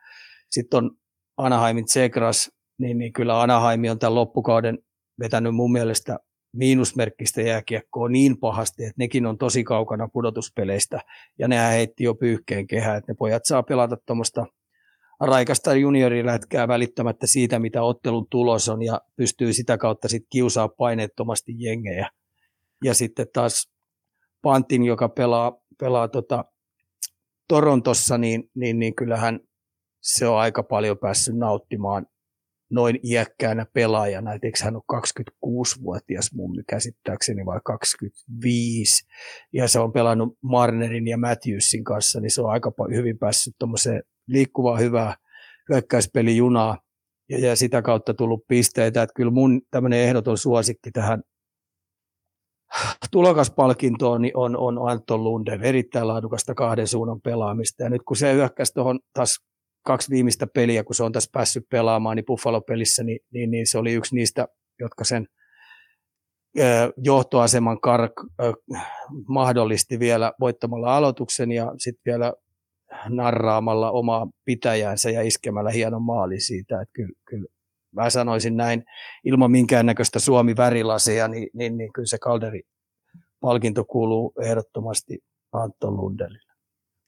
Sitten 0.50 0.78
on 0.78 0.90
Anaheimin 1.36 1.88
Zegras, 1.88 2.50
niin, 2.78 2.98
niin 2.98 3.12
kyllä 3.12 3.42
Anaheim 3.42 3.80
on 3.90 3.98
tämän 3.98 4.14
loppukauden 4.14 4.78
vetänyt 5.20 5.54
mun 5.54 5.72
mielestä 5.72 6.18
miinusmerkkistä 6.56 7.42
jääkiekkoa 7.42 8.08
niin 8.08 8.38
pahasti, 8.38 8.84
että 8.84 8.94
nekin 8.98 9.26
on 9.26 9.38
tosi 9.38 9.64
kaukana 9.64 10.08
pudotuspeleistä, 10.08 11.00
ja 11.38 11.48
nehän 11.48 11.72
heitti 11.72 12.04
jo 12.04 12.14
pyyhkeen 12.14 12.66
kehää, 12.66 12.96
että 12.96 13.12
ne 13.12 13.16
pojat 13.18 13.44
saa 13.44 13.62
pelata 13.62 13.96
tuommoista 14.06 14.46
raikasta 15.20 15.74
juniorilätkää 15.74 16.68
välittämättä 16.68 17.26
siitä, 17.26 17.58
mitä 17.58 17.82
ottelun 17.82 18.26
tulos 18.30 18.68
on, 18.68 18.82
ja 18.82 19.00
pystyy 19.16 19.52
sitä 19.52 19.78
kautta 19.78 20.08
sitten 20.08 20.28
kiusaa 20.32 20.68
paineettomasti 20.68 21.52
jengejä. 21.58 22.10
Ja 22.84 22.94
sitten 22.94 23.26
taas 23.32 23.72
Pantin, 24.42 24.84
joka 24.84 25.08
pelaa, 25.08 25.58
pelaa 25.80 26.08
tota 26.08 26.44
Torontossa, 27.48 28.18
niin, 28.18 28.50
niin, 28.54 28.78
niin 28.78 28.94
kyllähän 28.94 29.40
se 30.02 30.26
on 30.26 30.38
aika 30.38 30.62
paljon 30.62 30.98
päässyt 30.98 31.36
nauttimaan 31.36 32.06
noin 32.70 33.00
iäkkäänä 33.04 33.66
pelaajana, 33.72 34.34
että 34.34 34.46
eikö 34.46 34.58
hän 34.64 34.76
ole 34.76 35.00
26-vuotias 35.46 36.30
mun 36.34 36.64
käsittääkseni 36.68 37.46
vai 37.46 37.60
25, 37.64 39.06
ja 39.52 39.68
se 39.68 39.80
on 39.80 39.92
pelannut 39.92 40.38
Marnerin 40.42 41.06
ja 41.06 41.18
Matthewsin 41.18 41.84
kanssa, 41.84 42.20
niin 42.20 42.30
se 42.30 42.42
on 42.42 42.50
aika 42.50 42.72
hyvin 42.94 43.18
päässyt 43.18 43.54
tuommoiseen 43.58 44.02
liikkuvaa 44.28 44.78
hyvää 44.78 45.14
hyökkäyspelijunaa, 45.68 46.78
ja, 47.28 47.38
ja 47.38 47.56
sitä 47.56 47.82
kautta 47.82 48.14
tullut 48.14 48.46
pisteitä, 48.48 49.02
että 49.02 49.14
kyllä 49.16 49.30
mun 49.30 49.62
tämmöinen 49.70 50.00
ehdoton 50.00 50.38
suosikki 50.38 50.90
tähän 50.90 51.22
tulokaspalkintoon 53.10 54.22
niin 54.22 54.36
on, 54.36 54.56
on 54.56 54.90
Anton 54.90 55.24
Lunden, 55.24 55.62
erittäin 55.62 56.08
laadukasta 56.08 56.54
kahden 56.54 56.86
suunnan 56.86 57.20
pelaamista, 57.20 57.82
ja 57.82 57.90
nyt 57.90 58.02
kun 58.06 58.16
se 58.16 58.32
hyökkäsi 58.32 58.74
tuohon 58.74 59.00
taas 59.12 59.38
kaksi 59.86 60.10
viimeistä 60.10 60.46
peliä, 60.46 60.84
kun 60.84 60.94
se 60.94 61.02
on 61.02 61.12
tässä 61.12 61.30
päässyt 61.32 61.68
pelaamaan, 61.70 62.16
niin 62.16 62.24
Buffalo-pelissä, 62.24 63.04
niin, 63.04 63.20
niin, 63.32 63.50
niin 63.50 63.66
se 63.66 63.78
oli 63.78 63.92
yksi 63.92 64.14
niistä, 64.14 64.48
jotka 64.80 65.04
sen 65.04 65.26
johtoaseman 66.96 67.80
kark, 67.80 68.12
mahdollisti 69.28 69.98
vielä 69.98 70.32
voittamalla 70.40 70.96
aloituksen 70.96 71.52
ja 71.52 71.72
sitten 71.78 72.02
vielä 72.12 72.32
narraamalla 73.08 73.90
omaa 73.90 74.26
pitäjäänsä 74.44 75.10
ja 75.10 75.22
iskemällä 75.22 75.70
hienon 75.70 76.02
maali 76.02 76.40
siitä. 76.40 76.80
Että 76.80 76.92
kyllä, 76.92 77.12
kyllä 77.28 77.46
mä 77.94 78.10
sanoisin 78.10 78.56
näin, 78.56 78.84
ilman 79.24 79.50
minkäännäköistä 79.50 80.18
Suomi-värilaseja, 80.18 81.28
niin, 81.28 81.48
niin, 81.54 81.76
niin 81.76 81.92
kyllä 81.92 82.06
se 82.06 82.18
Kalderi 82.18 82.62
palkinto 83.40 83.84
kuuluu 83.84 84.32
ehdottomasti 84.42 85.18
Anton 85.52 85.96
Lundelille. 85.96 86.52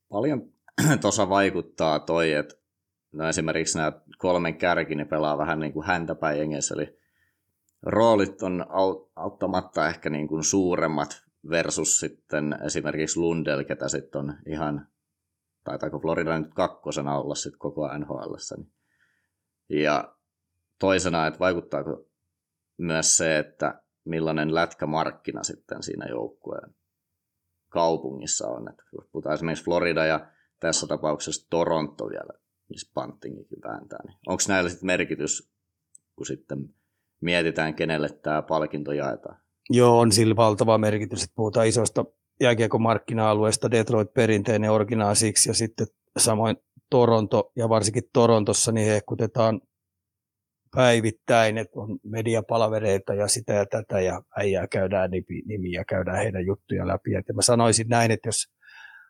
Paljon 0.08 0.52
tuossa 1.00 1.28
vaikuttaa 1.28 2.00
toi, 2.00 2.32
että 2.32 2.54
no 3.12 3.28
esimerkiksi 3.28 3.78
nämä 3.78 3.92
kolmen 4.18 4.58
kärki, 4.58 4.94
ne 4.94 5.04
pelaa 5.04 5.38
vähän 5.38 5.60
niin 5.60 5.72
kuin 5.72 5.86
häntäpäin 5.86 6.38
jengessä, 6.38 6.74
eli 6.74 6.98
roolit 7.82 8.42
on 8.42 8.66
auttamatta 9.16 9.88
ehkä 9.88 10.10
niin 10.10 10.28
kuin 10.28 10.44
suuremmat 10.44 11.22
versus 11.50 12.00
sitten 12.00 12.58
esimerkiksi 12.66 13.20
Lundell, 13.20 13.64
ketä 13.64 13.88
sitten 13.88 14.18
on 14.18 14.34
ihan, 14.46 14.88
taitaako 15.64 15.98
Florida 15.98 16.38
nyt 16.38 16.54
kakkosena 16.54 17.18
olla 17.18 17.34
sitten 17.34 17.58
koko 17.58 17.98
NHL. 17.98 18.34
Ja 19.68 20.14
toisena, 20.78 21.26
että 21.26 21.38
vaikuttaako 21.38 22.08
myös 22.76 23.16
se, 23.16 23.38
että 23.38 23.82
millainen 24.04 24.54
lätkämarkkina 24.54 25.42
sitten 25.42 25.82
siinä 25.82 26.06
joukkueen 26.06 26.74
kaupungissa 27.68 28.48
on. 28.48 28.68
Että 28.68 28.82
puhutaan 29.12 29.34
esimerkiksi 29.34 29.64
Florida 29.64 30.06
ja 30.06 30.26
tässä 30.60 30.86
tapauksessa 30.86 31.46
Toronto 31.50 32.08
vielä 32.08 32.47
missä 32.68 32.90
Panttingikin 32.94 33.58
vääntää. 33.64 33.98
Niin 34.04 34.16
onko 34.26 34.42
näillä 34.48 34.70
sitten 34.70 34.86
merkitys, 34.86 35.50
kun 36.16 36.26
sitten 36.26 36.58
mietitään, 37.20 37.74
kenelle 37.74 38.08
tämä 38.08 38.42
palkinto 38.42 38.92
jaetaan? 38.92 39.40
Joo, 39.70 39.98
on 39.98 40.12
sillä 40.12 40.36
valtava 40.36 40.78
merkitys, 40.78 41.22
että 41.22 41.34
puhutaan 41.36 41.66
isosta 41.66 42.04
jääkiekko-markkina-alueesta, 42.40 43.70
Detroit 43.70 44.14
perinteinen 44.14 44.70
originaa 44.70 45.14
siksi, 45.14 45.50
ja 45.50 45.54
sitten 45.54 45.86
samoin 46.18 46.56
Toronto, 46.90 47.52
ja 47.56 47.68
varsinkin 47.68 48.02
Torontossa, 48.12 48.72
niin 48.72 48.86
hehkutetaan 48.86 49.60
päivittäin, 50.74 51.58
että 51.58 51.80
on 51.80 51.98
mediapalvereita 52.02 53.14
ja 53.14 53.28
sitä 53.28 53.52
ja 53.52 53.66
tätä, 53.66 54.00
ja 54.00 54.22
äijää 54.36 54.66
käydään 54.66 55.10
nimiä, 55.46 55.84
käydään 55.84 56.18
heidän 56.18 56.46
juttuja 56.46 56.86
läpi. 56.86 57.12
Ja 57.12 57.22
mä 57.34 57.42
sanoisin 57.42 57.88
näin, 57.88 58.10
että 58.10 58.28
jos 58.28 58.48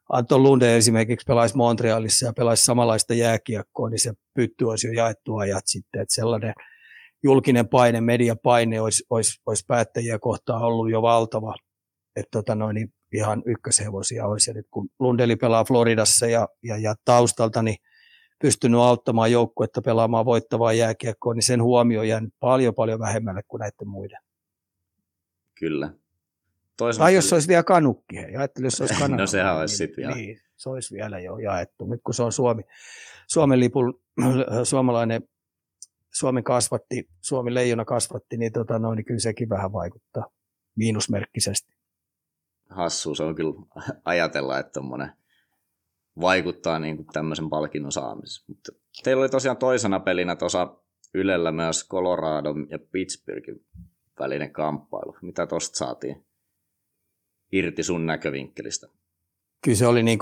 Anton 0.08 0.42
Lunde 0.42 0.76
esimerkiksi 0.76 1.24
pelaisi 1.26 1.56
Montrealissa 1.56 2.26
ja 2.26 2.32
pelaisi 2.32 2.64
samanlaista 2.64 3.14
jääkiekkoa, 3.14 3.88
niin 3.88 4.00
se 4.00 4.12
pytty 4.34 4.64
olisi 4.64 4.86
jo 4.86 4.92
jaettu 4.92 5.36
ajat 5.36 5.66
sitten, 5.66 6.02
että 6.02 6.14
sellainen 6.14 6.54
julkinen 7.22 7.68
paine, 7.68 8.00
mediapaine 8.00 8.80
olisi, 8.80 9.04
olisi, 9.10 9.40
olisi 9.46 9.64
päättäjiä 9.66 10.18
kohtaan 10.18 10.62
ollut 10.62 10.90
jo 10.90 11.02
valtava, 11.02 11.54
että 12.16 12.30
tota 12.30 12.54
noin, 12.54 12.74
niin 12.74 12.92
ihan 13.14 13.42
ykköshevosia 13.46 14.26
olisi. 14.26 14.50
Ja 14.50 14.54
nyt 14.54 14.66
kun 14.70 14.88
Lundeli 14.98 15.36
pelaa 15.36 15.64
Floridassa 15.64 16.26
ja, 16.26 16.48
ja, 16.62 16.78
ja 16.78 16.94
taustalta, 17.04 17.62
niin 17.62 17.76
pystynyt 18.42 18.80
auttamaan 18.80 19.32
joukkuetta 19.32 19.82
pelaamaan 19.82 20.24
voittavaa 20.24 20.72
jääkiekkoa, 20.72 21.34
niin 21.34 21.42
sen 21.42 21.62
huomio 21.62 22.02
jäänyt 22.02 22.34
paljon 22.40 22.74
paljon 22.74 23.00
vähemmälle 23.00 23.40
kuin 23.48 23.60
näiden 23.60 23.88
muiden. 23.88 24.18
Kyllä. 25.58 25.92
Toisaalta... 26.78 27.04
Tai 27.04 27.14
jos 27.14 27.28
se 27.28 27.35
olisi 27.35 27.49
vielä 27.49 27.62
kanukki, 27.62 28.16
hei. 28.16 28.37
Ajattelin, 28.37 28.66
jos 28.66 28.75
se 28.75 28.82
olisi 28.82 28.99
kanukki. 29.02 29.20
no 29.20 29.26
sehän 29.26 29.56
olisi 29.56 29.76
sitten 29.76 29.97
vielä 29.97 30.14
niin. 30.14 30.40
se 30.56 30.68
olisi 30.68 30.94
vielä 30.94 31.18
jo 31.18 31.38
jaettu. 31.38 31.87
Nyt 31.87 32.00
kun 32.04 32.14
se 32.14 32.23
on 32.23 32.32
Suomi, 32.32 32.62
Suomen 33.26 33.61
lipun, 33.61 34.00
suomalainen, 34.64 35.23
Suomen 36.14 36.44
kasvatti, 36.44 37.08
Suomi 37.20 37.54
leijona 37.54 37.85
kasvatti, 37.85 38.37
niin, 38.37 38.52
tota 38.52 38.78
noin, 38.78 38.97
niin 38.97 39.04
kyllä 39.04 39.20
sekin 39.20 39.49
vähän 39.49 39.73
vaikuttaa 39.73 40.26
miinusmerkkisesti. 40.76 41.75
Hassu 42.68 43.14
se 43.14 43.23
on 43.23 43.35
kyllä 43.35 43.54
ajatella, 44.04 44.58
että 44.58 44.73
tommonen 44.73 45.12
vaikuttaa 46.20 46.78
niin 46.78 46.97
kuin 46.97 47.06
tämmöisen 47.06 47.50
palkinnon 47.50 47.92
saamisessa. 47.92 48.44
Mutta 48.49 48.73
teillä 49.04 49.20
oli 49.20 49.28
tosiaan 49.28 49.56
toisena 49.56 50.00
pelinä 50.00 50.37
tuossa 50.37 50.76
Ylellä 51.14 51.52
myös 51.52 51.88
Colorado 51.88 52.54
ja 52.70 52.78
Pittsburghin 52.92 53.66
välinen 54.18 54.52
kamppailu. 54.52 55.16
Mitä 55.23 55.47
tosta 55.47 55.78
saatiin 55.78 56.27
irti 57.52 57.83
sun 57.83 58.07
näkövinkkelistä? 58.07 58.88
Kyllä 59.64 59.76
se 59.76 59.87
oli 59.87 60.02
niin 60.02 60.19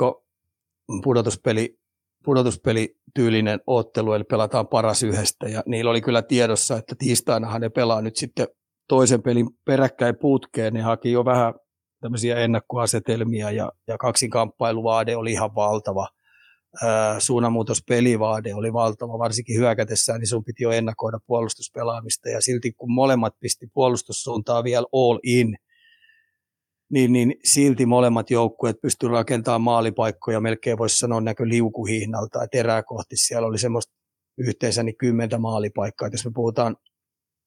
pudotuspeli, 1.05 1.79
pudotuspeli 2.25 2.97
tyylinen 3.15 3.61
ottelu, 3.67 4.13
eli 4.13 4.25
pelataan 4.25 4.69
paras 4.69 5.03
yhdestä. 5.03 5.49
Ja 5.49 5.63
niillä 5.67 5.91
oli 5.91 6.01
kyllä 6.01 6.23
tiedossa, 6.23 6.77
että 6.77 6.95
tiistainahan 6.99 7.61
ne 7.61 7.69
pelaa 7.69 8.03
nyt 8.03 8.17
sitten 8.17 8.49
toisen 8.89 9.23
pelin 9.23 9.49
peräkkäin 9.65 10.17
putkeen. 10.21 10.75
Ne 10.75 10.81
haki 10.81 11.13
jo 11.13 11.25
vähän 11.25 11.55
tämmöisiä 12.01 12.37
ennakkoasetelmia 12.37 13.51
ja, 13.51 13.73
ja 13.87 13.99
kaksinkamppailuvaade 13.99 15.17
oli 15.17 15.33
ihan 15.33 15.55
valtava. 15.55 16.09
Suunnanmuutospelivaade 17.19 18.55
oli 18.55 18.73
valtava, 18.73 19.19
varsinkin 19.19 19.59
hyökätessään, 19.59 20.21
niin 20.21 20.29
sun 20.29 20.45
piti 20.45 20.65
jo 20.65 20.71
ennakoida 20.71 21.19
puolustuspelaamista. 21.27 22.29
Ja 22.29 22.41
silti 22.41 22.73
kun 22.73 22.93
molemmat 22.93 23.35
pisti 23.41 23.67
puolustussuuntaan 23.75 24.65
vielä 24.65 24.87
all 24.93 25.19
in, 25.23 25.57
niin, 26.93 27.13
niin 27.13 27.35
silti 27.45 27.87
molemmat 27.87 28.31
joukkueet 28.31 28.77
pystyivät 28.83 29.13
rakentamaan 29.13 29.61
maalipaikkoja, 29.61 30.41
melkein 30.41 30.79
voisi 30.79 30.99
sanoa 30.99 31.21
näkö 31.21 31.49
liukuhihnalta, 31.49 32.43
että 32.43 32.59
erää 32.59 32.83
kohti 32.83 33.17
siellä 33.17 33.49
oli 33.49 33.59
semmoista 33.59 33.95
yhteensä 34.39 34.83
niin 34.83 34.97
kymmentä 34.97 35.39
maalipaikkaa. 35.39 36.07
Et 36.07 36.13
jos 36.13 36.25
me 36.25 36.31
puhutaan 36.35 36.77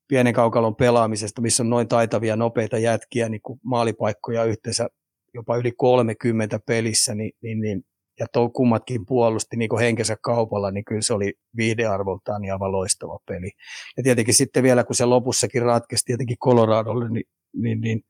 pienen 0.07 0.33
kaukalon 0.33 0.75
pelaamisesta, 0.75 1.41
missä 1.41 1.63
on 1.63 1.69
noin 1.69 1.87
taitavia, 1.87 2.35
nopeita 2.35 2.77
jätkiä, 2.77 3.29
niin 3.29 3.41
kuin 3.41 3.59
maalipaikkoja 3.63 4.43
yhteensä 4.43 4.89
jopa 5.33 5.57
yli 5.57 5.71
30 5.71 6.59
pelissä, 6.67 7.15
niin, 7.15 7.31
niin, 7.41 7.59
niin 7.59 7.83
ja 8.19 8.25
tuo 8.33 8.49
kummatkin 8.49 9.05
puolusti 9.05 9.57
niin 9.57 9.69
kuin 9.69 9.79
henkensä 9.79 10.17
kaupalla, 10.21 10.71
niin 10.71 10.85
kyllä 10.85 11.01
se 11.01 11.13
oli 11.13 11.33
viihdearvoltaan 11.57 12.41
niin 12.41 12.53
aivan 12.53 12.71
loistava 12.71 13.19
peli. 13.27 13.51
Ja 13.97 14.03
tietenkin 14.03 14.33
sitten 14.33 14.63
vielä, 14.63 14.83
kun 14.83 14.95
se 14.95 15.05
lopussakin 15.05 15.61
ratkesi 15.61 16.05
tietenkin 16.05 16.37
Coloradolle, 16.37 17.09
niin, 17.09 17.25
niin, 17.53 17.81
niin, 17.81 18.01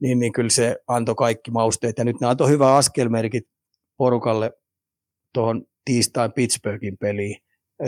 niin, 0.00 0.18
niin 0.18 0.32
kyllä 0.32 0.50
se 0.50 0.76
antoi 0.86 1.14
kaikki 1.14 1.50
mausteet. 1.50 1.98
Ja 1.98 2.04
nyt 2.04 2.20
ne 2.20 2.26
antoi 2.26 2.50
hyvä 2.50 2.76
askelmerkit 2.76 3.44
porukalle 3.96 4.52
tuohon 5.34 5.64
tiistain 5.84 6.32
Pittsburghin 6.32 6.98
peliin. 7.00 7.36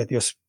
että 0.00 0.14
jos 0.14 0.42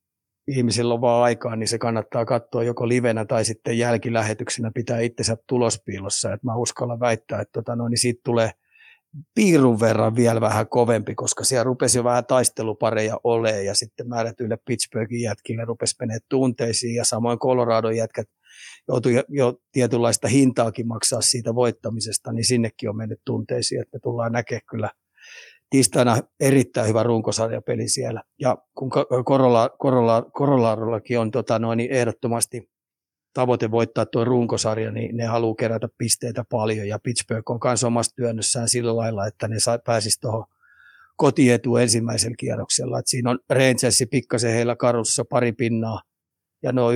ihmisillä 0.48 0.94
on 0.94 1.02
vaan 1.02 1.24
aikaa, 1.24 1.56
niin 1.56 1.68
se 1.68 1.78
kannattaa 1.78 2.26
katsoa 2.26 2.64
joko 2.64 2.88
livenä 2.88 3.26
tai 3.26 3.46
sitten 3.46 3.78
jälkilähetyksenä 3.78 4.72
pitää 4.76 5.00
itsensä 5.00 5.38
tulospiilossa. 5.48 6.34
Et 6.34 6.44
mä 6.44 6.56
uskallan 6.56 7.00
väittää, 7.00 7.42
että 7.42 7.52
tota, 7.52 7.76
no, 7.76 7.88
niin 7.88 7.98
siitä 7.98 8.22
tulee 8.26 8.52
piirun 9.36 9.80
verran 9.80 10.16
vielä 10.16 10.42
vähän 10.42 10.68
kovempi, 10.68 11.16
koska 11.16 11.44
siellä 11.44 11.64
rupesi 11.64 11.98
jo 11.98 12.04
vähän 12.04 12.26
taistelupareja 12.26 13.20
ole 13.24 13.64
ja 13.64 13.76
sitten 13.76 14.10
määrätyille 14.10 14.58
Pittsburghin 14.66 15.22
jätkille 15.22 15.66
rupesi 15.66 15.96
menee 16.00 16.18
tunteisiin 16.30 16.96
ja 16.96 17.06
samoin 17.06 17.40
Colorado 17.40 17.90
jätkät 17.90 18.28
joutui 18.88 19.24
jo 19.30 19.54
tietynlaista 19.72 20.28
hintaakin 20.28 20.88
maksaa 20.88 21.22
siitä 21.22 21.56
voittamisesta, 21.56 22.32
niin 22.32 22.46
sinnekin 22.46 22.90
on 22.90 22.98
mennyt 22.98 23.22
tunteisiin, 23.26 23.82
että 23.82 24.00
tullaan 24.04 24.32
näkemään 24.32 24.62
kyllä– 24.70 24.90
tiistaina 25.74 26.18
erittäin 26.40 26.88
hyvä 26.88 27.04
runkosarjapeli 27.04 27.88
siellä. 27.88 28.24
Ja 28.40 28.58
kun 28.78 28.90
Korola, 29.26 29.70
Korola, 29.70 30.22
Korolaarollakin 30.34 31.20
on 31.20 31.32
tota 31.32 31.60
noin, 31.60 31.78
niin 31.78 31.92
ehdottomasti 31.92 32.70
tavoite 33.34 33.72
voittaa 33.72 34.06
tuo 34.06 34.26
runkosarja, 34.26 34.92
niin 34.92 35.18
ne 35.18 35.26
haluaa 35.26 35.56
kerätä 35.56 35.88
pisteitä 35.98 36.44
paljon. 36.50 36.88
Ja 36.88 37.00
Pittsburgh 37.04 37.52
on 37.52 37.60
myös 37.64 37.84
omassa 37.84 38.16
työnnössään 38.16 38.70
sillä 38.70 38.96
lailla, 38.96 39.28
että 39.28 39.48
ne 39.48 39.56
pääsisi 39.86 40.20
tuohon 40.22 40.46
kotietu 41.16 41.78
ensimmäisellä 41.78 42.36
kierroksella. 42.40 43.00
Et 43.00 43.08
siinä 43.08 43.30
on 43.30 43.40
Rangersi 43.50 44.06
pikkasen 44.06 44.54
heillä 44.54 44.76
karussa 44.76 45.26
pari 45.30 45.52
pinnaa 45.52 46.02
ja 46.64 46.72
no 46.72 46.88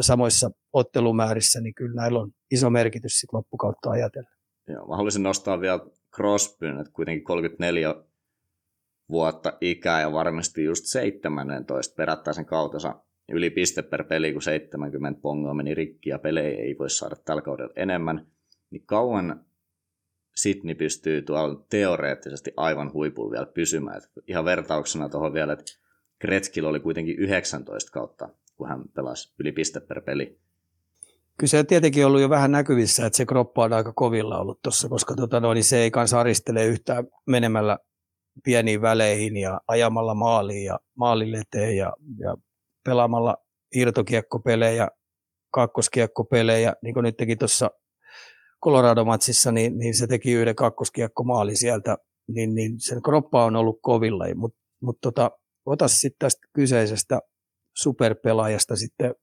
samoissa 0.00 0.50
ottelumäärissä, 0.72 1.60
niin 1.60 1.74
kyllä 1.74 1.94
näillä 1.94 2.18
on 2.18 2.30
iso 2.50 2.70
merkitys 2.70 3.20
sit 3.20 3.32
loppukautta 3.32 3.90
ajatellen. 3.90 4.32
Joo, 4.68 4.86
mä 4.88 4.96
haluaisin 4.96 5.22
nostaa 5.22 5.60
vielä 5.60 5.80
Crosbyn, 6.14 6.80
että 6.80 6.92
kuitenkin 6.92 7.24
34 7.24 7.94
vuotta 9.10 9.58
ikää 9.60 10.00
ja 10.00 10.12
varmasti 10.12 10.64
just 10.64 10.84
17 10.84 11.94
perättäisen 11.96 12.46
kautensa 12.46 12.94
yli 13.28 13.50
piste 13.50 13.82
per 13.82 14.04
peli, 14.04 14.32
kun 14.32 14.42
70 14.42 15.20
pongoa 15.20 15.54
meni 15.54 15.74
rikki 15.74 16.10
ja 16.10 16.18
pelejä 16.18 16.58
ei 16.58 16.78
voi 16.78 16.90
saada 16.90 17.16
tällä 17.16 17.42
kaudella 17.42 17.72
enemmän, 17.76 18.26
niin 18.70 18.82
kauan 18.86 19.44
Sydney 20.36 20.74
pystyy 20.74 21.22
tuolla 21.22 21.64
teoreettisesti 21.70 22.52
aivan 22.56 22.92
huipulla 22.92 23.30
vielä 23.30 23.46
pysymään. 23.46 23.96
Et 23.96 24.10
ihan 24.26 24.44
vertauksena 24.44 25.08
tuohon 25.08 25.32
vielä, 25.32 25.52
että 25.52 25.64
Gretzkillä 26.20 26.68
oli 26.68 26.80
kuitenkin 26.80 27.18
19 27.18 27.90
kautta, 27.90 28.28
kun 28.56 28.68
hän 28.68 28.84
pelasi 28.94 29.34
yli 29.38 29.52
piste 29.52 29.80
per 29.80 30.02
peli. 30.02 30.38
Kyllä 31.38 31.50
se 31.50 31.58
on 31.58 31.66
tietenkin 31.66 32.06
ollut 32.06 32.20
jo 32.20 32.30
vähän 32.30 32.52
näkyvissä, 32.52 33.06
että 33.06 33.16
se 33.16 33.26
kroppa 33.26 33.64
on 33.64 33.72
aika 33.72 33.92
kovilla 33.92 34.38
ollut 34.38 34.62
tuossa, 34.62 34.88
koska 34.88 35.14
tota, 35.14 35.40
no, 35.40 35.54
niin 35.54 35.64
se 35.64 35.78
ei 35.78 35.90
kanssa 35.90 36.20
aristele 36.20 36.64
yhtään 36.64 37.04
menemällä 37.26 37.78
pieniin 38.44 38.82
väleihin 38.82 39.36
ja 39.36 39.60
ajamalla 39.68 40.14
maaliin 40.14 40.64
ja 40.64 40.78
maalille 40.94 41.38
eteen 41.38 41.76
ja, 41.76 41.92
ja 42.18 42.36
pelaamalla 42.84 43.36
irtokiekkopelejä, 43.74 44.88
kakkoskiekkopelejä, 45.50 46.74
niin 46.82 46.94
kuin 46.94 47.04
nyt 47.04 47.16
teki 47.16 47.36
tuossa 47.36 47.70
Colorado-matsissa, 48.64 49.52
niin, 49.52 49.78
niin, 49.78 49.94
se 49.94 50.06
teki 50.06 50.32
yhden 50.32 50.54
kakkoskiekkomaali 50.54 51.56
sieltä, 51.56 51.96
niin, 52.28 52.54
niin 52.54 52.80
sen 52.80 53.02
kroppa 53.02 53.44
on 53.44 53.56
ollut 53.56 53.78
kovilla, 53.82 54.24
mutta 54.34 54.58
mut 54.80 54.98
tota, 55.00 55.30
ota 55.66 55.88
sitten 55.88 56.18
tästä 56.18 56.48
kyseisestä 56.52 57.20
superpelaajasta 57.74 58.76
sitten 58.76 59.14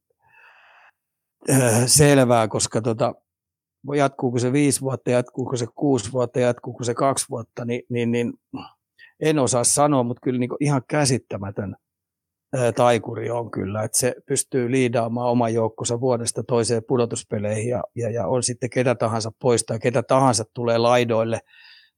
äh, 1.50 1.84
selvää, 1.86 2.48
koska 2.48 2.82
tota, 2.82 3.14
jatkuuko 3.96 4.40
se 4.40 4.54
viisi 4.54 4.82
vuotta, 4.82 5.12
jatkuuko 5.12 5.58
se 5.58 5.68
kuusi 5.76 6.12
vuotta, 6.12 6.40
jatkuuko 6.40 6.84
se 6.84 6.94
kaksi 6.94 7.26
vuotta, 7.30 7.66
niin, 7.66 7.84
niin, 7.90 8.12
niin 8.12 8.34
en 9.20 9.40
osaa 9.40 9.64
sanoa, 9.64 10.04
mutta 10.04 10.22
kyllä 10.24 10.40
niin 10.40 10.50
ihan 10.60 10.82
käsittämätön 10.88 11.76
taikuri 12.76 13.30
on 13.30 13.52
kyllä, 13.52 13.84
että 13.84 13.98
se 13.98 14.16
pystyy 14.26 14.72
liidaamaan 14.72 15.30
oman 15.30 15.54
joukkonsa 15.54 16.00
vuodesta 16.00 16.44
toiseen 16.44 16.84
pudotuspeleihin 16.88 17.70
ja, 17.70 17.84
ja, 17.96 18.10
ja 18.10 18.28
on 18.28 18.44
sitten 18.44 18.70
ketä 18.70 18.96
tahansa 18.96 19.32
poistaa, 19.40 19.80
ketä 19.80 20.04
tahansa 20.04 20.44
tulee 20.54 20.78
laidoille 20.78 21.40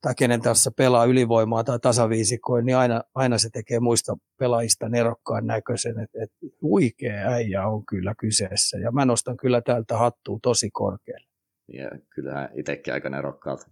tai 0.04 0.16
kenen 0.18 0.42
tässä 0.42 0.72
pelaa 0.78 1.06
ylivoimaa 1.06 1.64
tai 1.64 1.80
tasaviisikoin, 1.80 2.66
niin 2.66 2.78
aina, 2.78 3.04
aina 3.16 3.38
se 3.38 3.50
tekee 3.50 3.80
muista 3.80 4.18
pelaajista 4.40 4.90
nerokkaan 4.90 5.48
näköisen, 5.48 6.00
että 6.00 6.24
et 6.24 6.32
huikea 6.62 7.28
äijä 7.30 7.68
on 7.68 7.86
kyllä 7.86 8.16
kyseessä 8.20 8.78
ja 8.78 8.92
mä 8.92 9.06
nostan 9.06 9.38
kyllä 9.38 9.62
täältä 9.62 9.98
hattua 9.98 10.40
tosi 10.42 10.70
korkealle. 10.72 11.28
Ja 11.68 11.90
kyllähän 12.10 12.50
itsekin 12.54 12.94
aika 12.94 13.10
nerokkaalta 13.10 13.70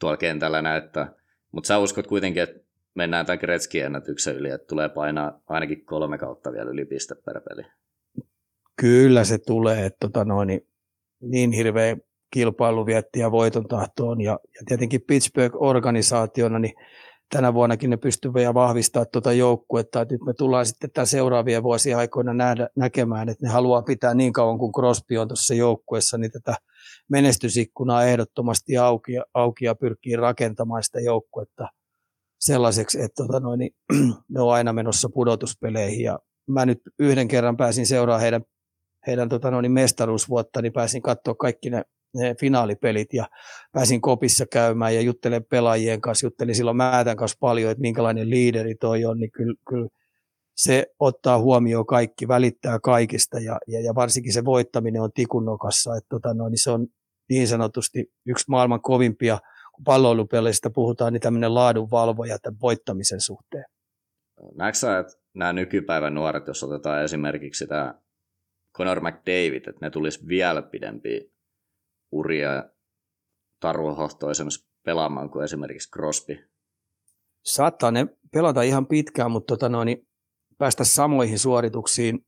tuolla 0.00 0.16
kentällä 0.16 0.62
näyttää, 0.62 1.12
mutta 1.52 1.68
sä 1.68 1.78
uskot 1.78 2.06
kuitenkin, 2.06 2.42
että 2.42 2.60
mennään 2.94 3.26
tämän 3.26 3.38
Gretzkin 3.38 3.84
ennätyksen 3.84 4.36
yli, 4.36 4.50
että 4.50 4.66
tulee 4.66 4.88
painaa 4.88 5.40
ainakin 5.46 5.84
kolme 5.84 6.18
kautta 6.18 6.52
vielä 6.52 6.70
yli 6.70 6.84
piste 6.84 7.14
per 7.14 7.40
peli. 7.48 7.62
Kyllä 8.76 9.24
se 9.24 9.38
tulee, 9.38 9.86
että 9.86 9.98
tota 10.00 10.24
noin, 10.24 10.60
niin 11.20 11.52
hirveä 11.52 11.96
kilpailu 12.30 12.86
vietti 12.86 13.20
ja 13.20 13.30
voiton 13.30 13.68
tahtoon. 13.68 14.20
Ja, 14.20 14.32
ja 14.32 14.62
tietenkin 14.66 15.00
Pittsburgh-organisaationa, 15.06 16.58
niin 16.58 16.74
tänä 17.32 17.54
vuonnakin 17.54 17.90
ne 17.90 17.96
pystyvät 17.96 18.42
ja 18.42 18.54
vahvistaa 18.54 19.04
tuota 19.04 19.32
joukkuetta. 19.32 20.00
Että 20.00 20.14
nyt 20.14 20.22
me 20.22 20.34
tullaan 20.34 20.66
sitten 20.66 20.90
tämän 20.90 21.06
seuraavien 21.06 21.62
vuosien 21.62 21.98
aikoina 21.98 22.34
nähdä, 22.34 22.68
näkemään, 22.76 23.28
että 23.28 23.46
ne 23.46 23.52
haluaa 23.52 23.82
pitää 23.82 24.14
niin 24.14 24.32
kauan 24.32 24.58
kuin 24.58 24.72
Crosby 24.72 25.16
on 25.16 25.28
tuossa 25.28 25.54
joukkueessa, 25.54 26.18
niin 26.18 26.30
tätä 26.30 26.54
menestysikkunaa 27.08 28.04
ehdottomasti 28.04 28.76
auki, 28.76 29.12
auki 29.34 29.64
ja 29.64 29.74
pyrkii 29.74 30.16
rakentamaan 30.16 30.82
sitä 30.82 31.00
joukkuetta 31.00 31.68
sellaiseksi, 32.40 33.02
että 33.02 33.24
tota 33.24 33.40
noin, 33.40 33.58
niin, 33.58 33.72
ne 34.30 34.40
on 34.40 34.52
aina 34.52 34.72
menossa 34.72 35.08
pudotuspeleihin. 35.14 36.04
Ja 36.04 36.18
mä 36.48 36.66
nyt 36.66 36.80
yhden 36.98 37.28
kerran 37.28 37.56
pääsin 37.56 37.86
seuraamaan 37.86 38.22
heidän, 38.22 38.42
heidän 39.06 39.28
tota 39.28 39.50
noin, 39.50 39.72
mestaruusvuotta, 39.72 40.62
niin 40.62 40.72
pääsin 40.72 41.02
katsoa 41.02 41.34
kaikki 41.34 41.70
ne, 41.70 41.82
ne 42.14 42.34
finaalipelit 42.40 43.14
ja 43.14 43.28
pääsin 43.72 44.00
kopissa 44.00 44.46
käymään 44.52 44.94
ja 44.94 45.00
juttelen 45.00 45.44
pelaajien 45.44 46.00
kanssa, 46.00 46.26
juttelin 46.26 46.54
silloin 46.54 46.76
Määtän 46.76 47.16
kanssa 47.16 47.36
paljon, 47.40 47.70
että 47.70 47.82
minkälainen 47.82 48.30
liideri 48.30 48.74
toi 48.74 49.04
on, 49.04 49.18
niin 49.18 49.30
kyllä, 49.30 49.54
kyllä 49.68 49.88
se 50.56 50.86
ottaa 50.98 51.38
huomioon 51.38 51.86
kaikki, 51.86 52.28
välittää 52.28 52.78
kaikista 52.78 53.40
ja, 53.40 53.58
ja, 53.66 53.80
ja 53.80 53.94
varsinkin 53.94 54.32
se 54.32 54.44
voittaminen 54.44 55.02
on 55.02 55.12
tikunnokassa, 55.12 55.96
että 55.96 56.08
tota 56.08 56.34
noin, 56.34 56.50
niin 56.50 56.62
se 56.62 56.70
on 56.70 56.86
niin 57.28 57.48
sanotusti 57.48 58.12
yksi 58.26 58.44
maailman 58.48 58.80
kovimpia 58.80 59.38
kun 59.78 59.84
palloilupeleistä 59.84 60.70
puhutaan, 60.70 61.12
niin 61.12 61.20
tämmöinen 61.20 61.54
laadunvalvoja 61.54 62.38
tämän 62.38 62.60
voittamisen 62.60 63.20
suhteen. 63.20 63.64
Näetkö 64.54 64.78
sä, 64.78 64.98
että 64.98 65.12
nämä 65.34 65.52
nykypäivän 65.52 66.14
nuoret, 66.14 66.46
jos 66.46 66.62
otetaan 66.62 67.04
esimerkiksi 67.04 67.66
tämä 67.66 67.94
Conor 68.76 69.00
McDavid, 69.00 69.68
että 69.68 69.86
ne 69.86 69.90
tulisi 69.90 70.28
vielä 70.28 70.62
pidempiä 70.62 71.20
uria 72.12 72.64
tarvohohtoisemmassa 73.60 74.68
pelaamaan 74.84 75.30
kuin 75.30 75.44
esimerkiksi 75.44 75.90
Crosby? 75.90 76.48
Saattaa 77.44 77.90
ne 77.90 78.06
pelata 78.32 78.62
ihan 78.62 78.86
pitkään, 78.86 79.30
mutta 79.30 79.52
tota 79.54 79.68
noin, 79.68 79.86
niin 79.86 80.08
päästä 80.58 80.84
samoihin 80.84 81.38
suorituksiin, 81.38 82.26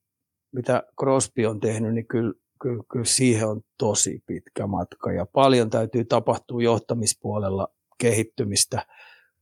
mitä 0.53 0.83
Crosby 1.01 1.47
on 1.47 1.61
tehnyt, 1.61 1.95
niin 1.95 2.07
kyllä, 2.07 2.33
kyllä, 2.63 2.83
kyllä 2.93 3.05
siihen 3.05 3.49
on 3.49 3.61
tosi 3.79 4.23
pitkä 4.27 4.67
matka 4.67 5.13
ja 5.13 5.27
paljon 5.27 5.71
täytyy 5.71 6.05
tapahtua 6.05 6.63
johtamispuolella 6.63 7.69
kehittymistä, 7.99 8.87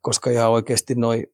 koska 0.00 0.30
ihan 0.30 0.50
oikeasti 0.50 0.94
noin 0.94 1.26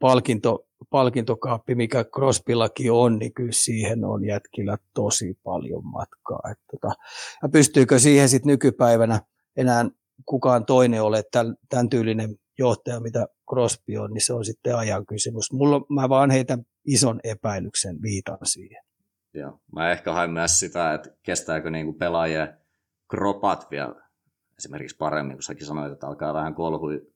palkinto, 0.00 0.68
palkintokaappi, 0.90 1.74
mikä 1.74 2.04
Crosbyllakin 2.04 2.92
on, 2.92 3.18
niin 3.18 3.34
kyllä 3.34 3.52
siihen 3.52 4.04
on 4.04 4.24
jätkillä 4.24 4.76
tosi 4.94 5.38
paljon 5.44 5.86
matkaa. 5.86 6.40
Että 6.50 6.64
tota, 6.70 6.94
ja 7.42 7.48
pystyykö 7.48 7.98
siihen 7.98 8.28
sitten 8.28 8.50
nykypäivänä 8.50 9.20
enää 9.56 9.84
kukaan 10.26 10.66
toinen 10.66 11.02
ole 11.02 11.22
tämän, 11.32 11.54
tämän 11.68 11.88
tyylinen 11.88 12.36
johtaja, 12.58 13.00
mitä 13.00 13.26
Crosby 13.50 13.96
on, 13.96 14.12
niin 14.12 14.26
se 14.26 14.32
on 14.32 14.44
sitten 14.44 14.76
ajan 14.76 15.06
kysymys. 15.06 15.52
Mulla, 15.52 15.86
mä 15.88 16.08
vaan 16.08 16.30
heitän 16.30 16.62
ison 16.86 17.20
epäilyksen 17.24 18.02
viitan 18.02 18.38
siihen. 18.42 18.84
Joo. 19.34 19.60
Mä 19.72 19.92
ehkä 19.92 20.12
hain 20.12 20.30
myös 20.30 20.60
sitä, 20.60 20.94
että 20.94 21.10
kestääkö 21.22 21.70
niinku 21.70 21.92
pelaajien 21.92 22.58
kropat 23.10 23.70
vielä 23.70 24.04
esimerkiksi 24.58 24.96
paremmin, 24.96 25.36
kun 25.36 25.42
säkin 25.42 25.66
sanoit, 25.66 25.92
että 25.92 26.06
alkaa 26.06 26.34
vähän 26.34 26.54
kolhui 26.54 27.06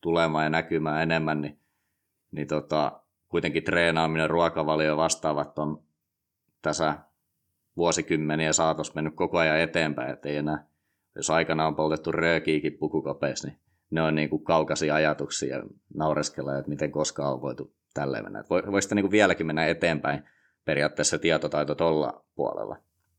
tulemaan 0.00 0.44
ja 0.44 0.50
näkymään 0.50 1.02
enemmän, 1.02 1.40
niin, 1.40 1.58
niin 2.34 2.46
tota, 2.46 3.00
kuitenkin 3.28 3.64
treenaaminen, 3.64 4.30
ruokavalio 4.30 4.96
vastaavat 4.96 5.58
on 5.58 5.82
tässä 6.62 6.98
vuosikymmeniä 7.76 8.52
saatossa 8.52 8.92
mennyt 8.94 9.14
koko 9.14 9.38
ajan 9.38 9.60
eteenpäin, 9.60 10.10
että 10.10 10.28
ei 10.28 10.36
enää, 10.36 10.66
jos 11.16 11.30
aikana 11.30 11.66
on 11.66 11.76
poltettu 11.76 12.12
röökiikin 12.12 12.78
pukukopeissa, 12.78 13.48
niin 13.48 13.58
ne 13.90 14.02
on 14.02 14.14
niin 14.14 14.30
kuin 14.30 14.44
kaukaisia 14.44 14.94
ajatuksia 14.94 15.56
ja 15.56 15.62
naureskella, 15.94 16.58
että 16.58 16.68
miten 16.68 16.92
koskaan 16.92 17.32
on 17.32 17.42
voitu 17.42 17.74
tälleen 17.94 18.24
mennä. 18.24 18.44
Voisi 18.50 18.94
niin 18.94 19.10
vieläkin 19.10 19.46
mennä 19.46 19.66
eteenpäin 19.66 20.24
periaatteessa 20.64 21.18
tietotaito 21.18 21.74
tuolla 21.74 22.24
puolella. 22.34 22.76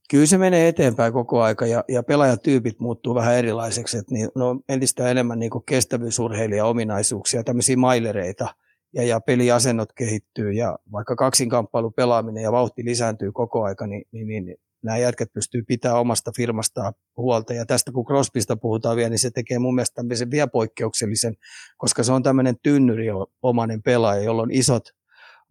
Kyllä 0.09 0.25
se 0.25 0.37
menee 0.37 0.67
eteenpäin 0.67 1.13
koko 1.13 1.41
aika 1.41 1.65
ja, 1.65 1.83
ja 1.87 2.03
pelaajatyypit 2.03 2.79
muuttuu 2.79 3.15
vähän 3.15 3.35
erilaiseksi, 3.35 3.97
että 3.97 4.13
niin, 4.13 4.29
no, 4.35 4.59
entistä 4.69 5.09
enemmän 5.09 5.39
niin 5.39 5.51
kestävyysurheilija 5.65 6.65
ominaisuuksia, 6.65 7.43
tämmöisiä 7.43 7.77
mailereita 7.77 8.47
ja, 8.95 9.03
ja 9.03 9.21
peliasennot 9.21 9.93
kehittyy 9.93 10.51
ja 10.51 10.79
vaikka 10.91 11.15
kaksinkamppailu 11.15 11.91
pelaaminen 11.91 12.43
ja 12.43 12.51
vauhti 12.51 12.85
lisääntyy 12.85 13.31
koko 13.31 13.63
aika, 13.63 13.87
niin, 13.87 14.03
niin, 14.11 14.45
niin 14.45 14.57
nämä 14.83 14.97
jätkät 14.97 15.33
pystyy 15.33 15.63
pitämään 15.63 15.99
omasta 15.99 16.31
firmastaan 16.35 16.93
huolta. 17.17 17.53
Ja 17.53 17.65
tästä 17.65 17.91
kun 17.91 18.05
Crosbysta 18.05 18.57
puhutaan 18.57 18.95
vielä, 18.97 19.09
niin 19.09 19.19
se 19.19 19.31
tekee 19.31 19.59
mun 19.59 19.75
mielestä 19.75 19.95
tämmöisen 19.95 20.31
vielä 20.31 20.47
poikkeuksellisen, 20.47 21.33
koska 21.77 22.03
se 22.03 22.11
on 22.11 22.23
tämmöinen 22.23 22.55
tynnyriomainen 22.63 23.81
pelaaja, 23.83 24.23
jolla 24.23 24.41
on 24.41 24.51
isot 24.51 24.83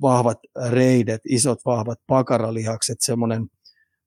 vahvat 0.02 0.38
reidet, 0.70 1.20
isot 1.28 1.58
vahvat 1.64 1.98
pakaralihakset, 2.06 2.96
semmoinen 3.00 3.46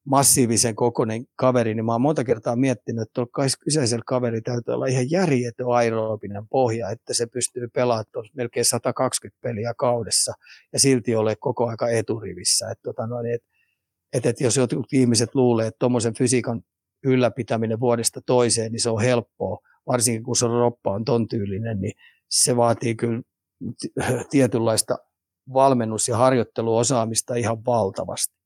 massiivisen 0.08 0.76
kokoinen 0.76 1.26
kaveri, 1.36 1.76
niin 1.76 1.86
mä 1.86 1.92
oon 1.92 2.02
monta 2.02 2.24
kertaa 2.24 2.56
miettinyt, 2.56 3.02
että 3.02 3.14
tuolla 3.14 3.50
kyseisellä 3.64 4.04
kaveri 4.06 4.42
täytyy 4.42 4.74
olla 4.74 4.86
ihan 4.86 5.12
järjetön 5.12 5.68
aerobinen 5.70 6.48
pohja, 6.48 6.90
että 6.90 7.14
se 7.14 7.26
pystyy 7.26 7.68
pelaamaan 7.68 8.06
melkein 8.34 8.66
120 8.66 9.40
peliä 9.42 9.74
kaudessa 9.78 10.34
ja 10.74 10.80
silti 10.80 11.16
ole 11.16 11.36
koko 11.36 11.68
aika 11.68 11.90
eturivissä. 11.90 12.72
Että 12.72 12.82
tota 12.84 13.08
noin, 13.08 13.34
et, 13.34 13.42
et, 14.14 14.26
et 14.26 14.42
jos 14.42 14.58
jotkut 14.58 14.94
ihmiset 14.94 15.36
luulee, 15.36 15.68
että 15.68 15.80
tuommoisen 15.80 16.14
fysiikan 16.14 16.62
ylläpitäminen 17.04 17.80
vuodesta 17.80 18.22
toiseen, 18.26 18.72
niin 18.72 18.82
se 18.82 18.90
on 18.90 19.02
helppoa, 19.02 19.60
varsinkin 19.88 20.24
kun 20.24 20.36
se 20.36 20.48
roppa 20.48 20.92
on 20.92 21.06
ton 21.06 21.28
tyylinen, 21.28 21.82
niin 21.82 21.94
se 22.30 22.56
vaatii 22.56 22.96
kyllä 22.96 23.22
tietynlaista 24.30 24.98
valmennus- 25.54 26.08
ja 26.08 26.18
harjoitteluosaamista 26.18 27.36
ihan 27.36 27.66
valtavasti. 27.66 28.37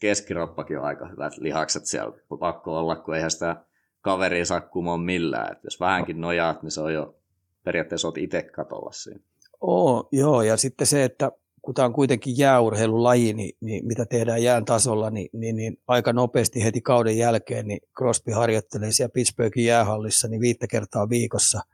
Keskiroppakin 0.00 0.78
on 0.78 0.84
aika 0.84 1.08
hyvät 1.08 1.36
lihakset 1.36 1.86
siellä, 1.86 2.18
pakko 2.38 2.78
olla, 2.78 2.96
kun 2.96 3.14
eihän 3.14 3.30
sitä 3.30 3.56
kaveria 4.00 4.44
saa 4.44 4.60
kumoon 4.60 5.00
millään. 5.00 5.52
Et 5.52 5.64
jos 5.64 5.80
vähänkin 5.80 6.20
nojaat, 6.20 6.62
niin 6.62 6.70
se 6.70 6.80
on 6.80 6.94
jo 6.94 7.18
periaatteessa 7.64 8.08
olet 8.08 8.18
itse 8.18 8.42
katolla 8.42 8.92
siinä. 8.92 9.20
Oo, 9.60 10.08
joo, 10.12 10.42
ja 10.42 10.56
sitten 10.56 10.86
se, 10.86 11.04
että 11.04 11.32
kun 11.62 11.74
tämä 11.74 11.86
on 11.86 11.92
kuitenkin 11.92 12.38
jääurheilulaji, 12.38 13.32
niin, 13.32 13.56
niin 13.60 13.86
mitä 13.86 14.06
tehdään 14.06 14.42
jään 14.42 14.64
tasolla, 14.64 15.10
niin, 15.10 15.28
niin, 15.32 15.56
niin 15.56 15.78
aika 15.86 16.12
nopeasti 16.12 16.64
heti 16.64 16.80
kauden 16.80 17.18
jälkeen 17.18 17.68
niin 17.68 17.80
Crosby 17.98 18.32
harjoittelee 18.32 18.92
siellä 18.92 19.12
Pittsburghin 19.14 19.64
jäähallissa 19.64 20.28
niin 20.28 20.40
viittä 20.40 20.66
kertaa 20.66 21.08
viikossa– 21.08 21.60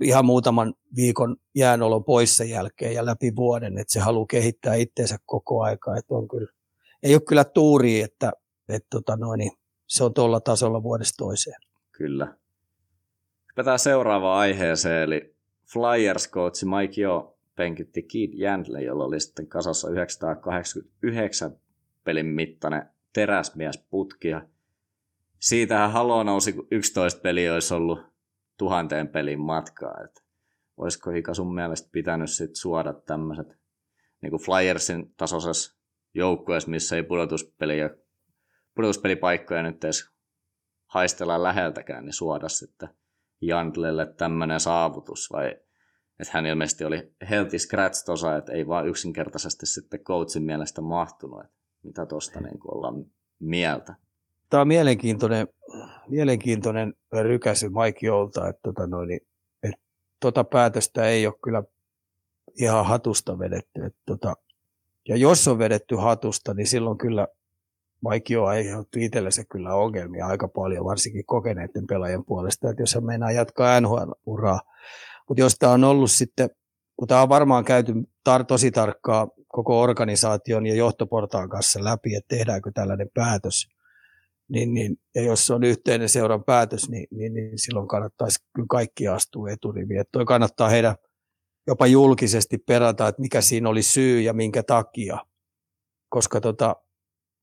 ihan 0.00 0.24
muutaman 0.24 0.74
viikon 0.96 1.36
jäänolon 1.54 2.04
poissa 2.04 2.44
jälkeen 2.44 2.94
ja 2.94 3.06
läpi 3.06 3.36
vuoden, 3.36 3.78
että 3.78 3.92
se 3.92 4.00
haluaa 4.00 4.26
kehittää 4.26 4.74
itseensä 4.74 5.18
koko 5.26 5.62
aika. 5.62 5.96
Että 5.96 6.14
on 6.14 6.28
kyllä, 6.28 6.52
ei 7.02 7.14
ole 7.14 7.22
kyllä 7.28 7.44
tuuri, 7.44 8.00
että, 8.00 8.32
että 8.68 8.86
tota 8.90 9.16
noin, 9.16 9.38
niin 9.38 9.52
se 9.86 10.04
on 10.04 10.14
tuolla 10.14 10.40
tasolla 10.40 10.82
vuodesta 10.82 11.24
toiseen. 11.24 11.60
Kyllä. 11.92 12.36
Hypätään 13.48 13.78
seuraavaan 13.78 14.38
aiheeseen, 14.38 15.02
eli 15.02 15.36
Flyers-coachi 15.66 16.78
Mike 16.78 17.00
Jo 17.00 17.38
penkitti 17.56 18.02
Keith 18.02 18.34
Jandle, 18.34 18.82
jolla 18.82 19.04
oli 19.04 19.20
sitten 19.20 19.46
kasassa 19.46 19.90
989 19.90 21.56
pelin 22.04 22.26
mittainen 22.26 22.88
teräsmiesputki. 23.12 24.28
Siitähän 25.38 25.92
halo 25.92 26.22
nousi, 26.22 26.52
kun 26.52 26.68
11 26.70 27.20
peliä 27.20 27.54
olisi 27.54 27.74
ollut 27.74 28.00
tuhanteen 28.58 29.08
pelin 29.08 29.40
matkaa. 29.40 30.04
Et 30.04 30.24
olisiko 30.76 31.10
Hika 31.10 31.34
sun 31.34 31.54
mielestä 31.54 31.88
pitänyt 31.92 32.30
sit 32.30 32.56
suoda 32.56 32.92
tämmöiset 32.92 33.58
niin 34.22 34.32
Flyersin 34.32 35.14
tasoisessa 35.16 35.81
joukkueessa, 36.14 36.70
missä 36.70 36.96
ei 36.96 37.02
pudotuspeliä, 37.02 37.90
pudotuspelipaikkoja 38.74 39.62
nyt 39.62 39.84
edes 39.84 40.10
haistella 40.86 41.42
läheltäkään, 41.42 42.04
niin 42.04 42.12
suoda 42.12 42.48
sitten 42.48 42.88
Jandlelle 43.40 44.06
tämmöinen 44.06 44.60
saavutus, 44.60 45.32
vai 45.32 45.56
että 46.20 46.32
hän 46.32 46.46
ilmeisesti 46.46 46.84
oli 46.84 47.12
healthy 47.30 47.58
scratch 47.58 48.04
tosa, 48.04 48.36
että 48.36 48.52
ei 48.52 48.66
vaan 48.66 48.88
yksinkertaisesti 48.88 49.66
sitten 49.66 50.00
coachin 50.00 50.42
mielestä 50.42 50.80
mahtunut, 50.80 51.44
että 51.44 51.56
mitä 51.82 52.06
tuosta 52.06 52.40
niin 52.40 52.58
ollaan 52.68 53.04
mieltä. 53.38 53.94
Tämä 54.50 54.60
on 54.60 54.68
mielenkiintoinen, 54.68 55.48
mielenkiintoinen 56.08 56.94
rykäsy 57.22 57.68
Mike 57.68 58.06
Jolta, 58.06 58.48
että 58.48 58.60
tota 58.62 58.86
noin, 58.86 59.20
että 59.62 59.82
tota 60.20 60.44
päätöstä 60.44 61.04
ei 61.04 61.26
ole 61.26 61.34
kyllä 61.44 61.62
ihan 62.60 62.86
hatusta 62.86 63.38
vedetty. 63.38 63.84
Että 63.84 64.00
tota, 64.06 64.34
ja 65.08 65.16
jos 65.16 65.48
on 65.48 65.58
vedetty 65.58 65.96
hatusta, 65.96 66.54
niin 66.54 66.66
silloin 66.66 66.98
kyllä 66.98 67.28
Jo 68.28 68.44
aiheutti 68.44 69.04
itsellensä 69.04 69.42
kyllä 69.50 69.74
ongelmia 69.74 70.26
aika 70.26 70.48
paljon, 70.48 70.84
varsinkin 70.84 71.26
kokeneiden 71.26 71.86
pelaajien 71.86 72.24
puolesta, 72.24 72.70
että 72.70 72.82
jos 72.82 72.94
hän 72.94 73.04
meinaa 73.04 73.32
jatkaa 73.32 73.80
NHL-uraa. 73.80 74.60
Mutta 75.28 75.40
jos 75.40 75.56
tämä 75.58 75.72
on 75.72 75.84
ollut 75.84 76.10
sitten, 76.10 76.50
kun 76.96 77.08
tämä 77.08 77.22
on 77.22 77.28
varmaan 77.28 77.64
käyty 77.64 77.92
tar- 78.28 78.44
tosi 78.48 78.70
tarkkaa 78.70 79.28
koko 79.48 79.80
organisaation 79.80 80.66
ja 80.66 80.74
johtoportaan 80.74 81.48
kanssa 81.48 81.84
läpi, 81.84 82.14
että 82.14 82.36
tehdäänkö 82.36 82.70
tällainen 82.74 83.08
päätös, 83.14 83.68
niin, 84.48 84.74
niin, 84.74 84.96
ja 85.14 85.22
jos 85.22 85.50
on 85.50 85.64
yhteinen 85.64 86.08
seuran 86.08 86.44
päätös, 86.44 86.88
niin, 86.88 87.06
niin, 87.10 87.34
niin 87.34 87.58
silloin 87.58 87.88
kannattaisi 87.88 88.38
kyllä 88.54 88.66
kaikki 88.70 89.08
astua 89.08 89.50
eturiviin. 89.50 90.00
Että 90.00 90.12
toi 90.12 90.24
kannattaa 90.24 90.68
heidän 90.68 90.94
jopa 91.66 91.86
julkisesti 91.86 92.58
perata, 92.58 93.08
että 93.08 93.22
mikä 93.22 93.40
siinä 93.40 93.68
oli 93.68 93.82
syy 93.82 94.20
ja 94.20 94.32
minkä 94.32 94.62
takia. 94.62 95.18
Koska 96.08 96.40
tota, 96.40 96.76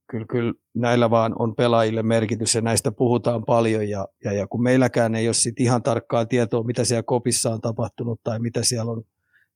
kyllä, 0.09 0.25
kyllä 0.25 0.53
näillä 0.75 1.09
vaan 1.09 1.35
on 1.39 1.55
pelaajille 1.55 2.03
merkitys 2.03 2.55
ja 2.55 2.61
näistä 2.61 2.91
puhutaan 2.91 3.45
paljon. 3.45 3.89
Ja, 3.89 4.07
ja, 4.23 4.33
ja 4.33 4.47
kun 4.47 4.63
meilläkään 4.63 5.15
ei 5.15 5.27
ole 5.27 5.33
sit 5.33 5.59
ihan 5.59 5.83
tarkkaa 5.83 6.25
tietoa, 6.25 6.63
mitä 6.63 6.85
siellä 6.85 7.03
kopissa 7.03 7.49
on 7.49 7.61
tapahtunut 7.61 8.21
tai 8.23 8.39
mitä 8.39 8.63
siellä 8.63 8.91
on 8.91 9.03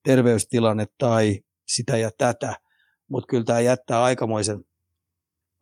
terveystilanne 0.03 0.85
tai 0.97 1.39
sitä 1.67 1.97
ja 1.97 2.11
tätä, 2.17 2.55
mutta 3.07 3.27
kyllä 3.27 3.43
tämä 3.43 3.59
jättää 3.59 4.03
aikamoisen 4.03 4.65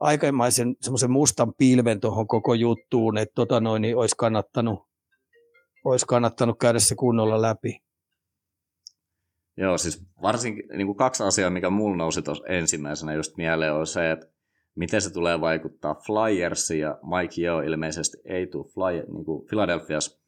aikaisen 0.02 0.76
semmoisen 0.82 1.12
mustan 1.12 1.54
pilven 1.54 2.00
tuohon 2.00 2.28
koko 2.28 2.54
juttuun, 2.54 3.18
että 3.18 3.34
tota 3.36 3.60
noin, 3.60 3.82
niin 3.82 3.98
olisi 3.98 4.16
kannattanut, 4.18 4.88
olisi 5.86 6.06
kannattanut 6.06 6.60
käydä 6.60 6.80
se 6.80 6.96
kunnolla 6.96 7.42
läpi. 7.42 7.82
Joo, 9.58 9.78
siis 9.78 10.06
varsinkin 10.22 10.66
niin 10.78 10.88
kuin 10.88 10.98
kaksi 10.98 11.24
asiaa, 11.24 11.50
mikä 11.50 11.70
mulla 11.70 11.98
nousi 11.98 12.22
tuossa 12.22 12.44
ensimmäisenä 12.48 13.14
just 13.14 13.38
mieleen, 13.38 13.74
on 13.74 13.88
se, 13.88 14.12
että 14.12 14.28
miten 14.76 15.02
se 15.02 15.14
tulee 15.14 15.42
vaikuttaa 15.42 15.96
Flyersiin 15.96 16.80
ja 16.80 17.00
Mike 17.04 17.42
Yeo 17.42 17.62
ilmeisesti 17.62 18.18
ei 18.26 18.48
tule 18.48 18.66
Flyer, 18.74 19.06
niin 19.12 19.26
kuin 19.26 19.48
Philadelphias 19.48 20.22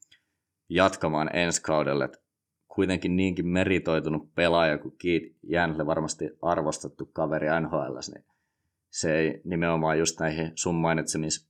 jatkamaan 0.70 1.36
ensi 1.36 1.62
kaudelle. 1.62 2.06
Et 2.06 2.24
kuitenkin 2.68 3.16
niinkin 3.16 3.48
meritoitunut 3.48 4.36
pelaaja 4.36 4.78
kuin 4.78 4.96
Keith 4.98 5.36
Jänle, 5.44 5.86
varmasti 5.86 6.30
arvostettu 6.42 7.06
kaveri 7.06 7.48
NHL, 7.62 7.98
niin 8.14 8.26
se 8.90 9.16
ei 9.16 9.42
nimenomaan 9.46 10.00
just 10.00 10.20
näihin 10.20 10.52
sun 10.56 10.76
mainitsemis 10.76 11.50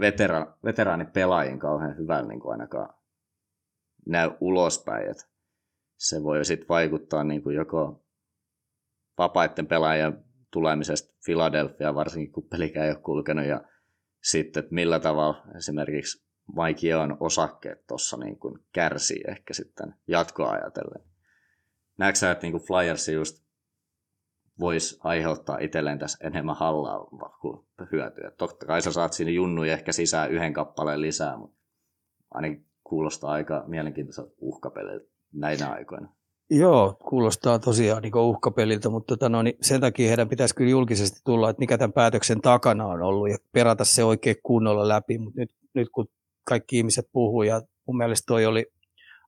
vetera, 0.00 0.56
veteraanipelaajiin 0.64 1.58
kauhean 1.58 1.96
hyvän 1.98 2.28
niin 2.28 2.40
kuin 2.40 2.52
ainakaan 2.52 2.94
näy 4.06 4.30
ulospäin. 4.40 5.10
Et 5.10 5.31
se 6.02 6.22
voi 6.22 6.44
sitten 6.44 6.68
vaikuttaa 6.68 7.24
niin 7.24 7.42
kuin 7.42 7.56
joko 7.56 8.04
vapaiden 9.18 9.66
pelaajien 9.66 10.24
tulemisesta 10.50 11.14
Philadelphia, 11.24 11.94
varsinkin 11.94 12.32
kun 12.32 12.48
pelikään 12.48 12.86
ei 12.86 12.92
ole 12.92 13.00
kulkenut, 13.00 13.46
ja 13.46 13.64
sitten, 14.22 14.62
että 14.62 14.74
millä 14.74 15.00
tavalla 15.00 15.42
esimerkiksi 15.56 16.26
Mike 16.62 16.96
on 16.96 17.16
osakkeet 17.20 17.86
tuossa 17.86 18.16
niin 18.16 18.38
kuin 18.38 18.58
kärsii 18.72 19.20
ehkä 19.28 19.54
sitten 19.54 19.94
jatkoa 20.08 20.50
ajatellen. 20.50 21.08
Näetkö 21.98 22.18
sä, 22.18 22.30
että 22.30 22.42
niin 22.46 22.52
kuin 22.52 22.66
Flyers 22.66 23.08
just 23.08 23.44
voisi 24.60 24.98
aiheuttaa 25.04 25.58
itselleen 25.58 25.98
tässä 25.98 26.26
enemmän 26.26 26.56
hallaa 26.56 27.04
kuin 27.40 27.66
hyötyä. 27.92 28.30
Totta 28.30 28.66
kai 28.66 28.82
sä 28.82 28.92
saat 28.92 29.12
siinä 29.12 29.30
junnuja 29.30 29.72
ehkä 29.72 29.92
sisään 29.92 30.30
yhden 30.30 30.52
kappaleen 30.52 31.00
lisää, 31.00 31.36
mutta 31.36 31.58
ainakin 32.30 32.66
kuulostaa 32.84 33.30
aika 33.30 33.64
mielenkiintoiselta 33.66 34.34
uhkapeliltä 34.38 35.11
näinä 35.32 35.70
aikoina. 35.70 36.08
Joo, 36.50 36.96
kuulostaa 37.08 37.58
tosiaan 37.58 38.02
niin 38.02 38.16
uhkapeliltä, 38.16 38.88
mutta 38.88 39.16
tota, 39.16 39.28
no, 39.28 39.42
niin 39.42 39.56
sen 39.60 39.80
takia 39.80 40.08
heidän 40.08 40.28
pitäisi 40.28 40.54
kyllä 40.54 40.70
julkisesti 40.70 41.20
tulla, 41.24 41.50
että 41.50 41.60
mikä 41.60 41.78
tämän 41.78 41.92
päätöksen 41.92 42.40
takana 42.40 42.86
on 42.86 43.02
ollut 43.02 43.30
ja 43.30 43.36
perata 43.52 43.84
se 43.84 44.04
oikein 44.04 44.36
kunnolla 44.42 44.88
läpi, 44.88 45.18
mutta 45.18 45.40
nyt, 45.40 45.50
nyt 45.74 45.88
kun 45.94 46.08
kaikki 46.44 46.78
ihmiset 46.78 47.08
puhuu 47.12 47.42
ja 47.42 47.62
mun 47.86 47.96
mielestä 47.96 48.26
toi 48.26 48.46
oli 48.46 48.66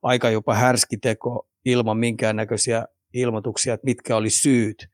aika 0.02 0.30
jopa 0.30 0.54
härski 0.54 0.96
teko 0.96 1.48
ilman 1.64 1.98
minkäännäköisiä 1.98 2.84
ilmoituksia, 3.14 3.74
että 3.74 3.84
mitkä 3.84 4.16
oli 4.16 4.30
syyt 4.30 4.88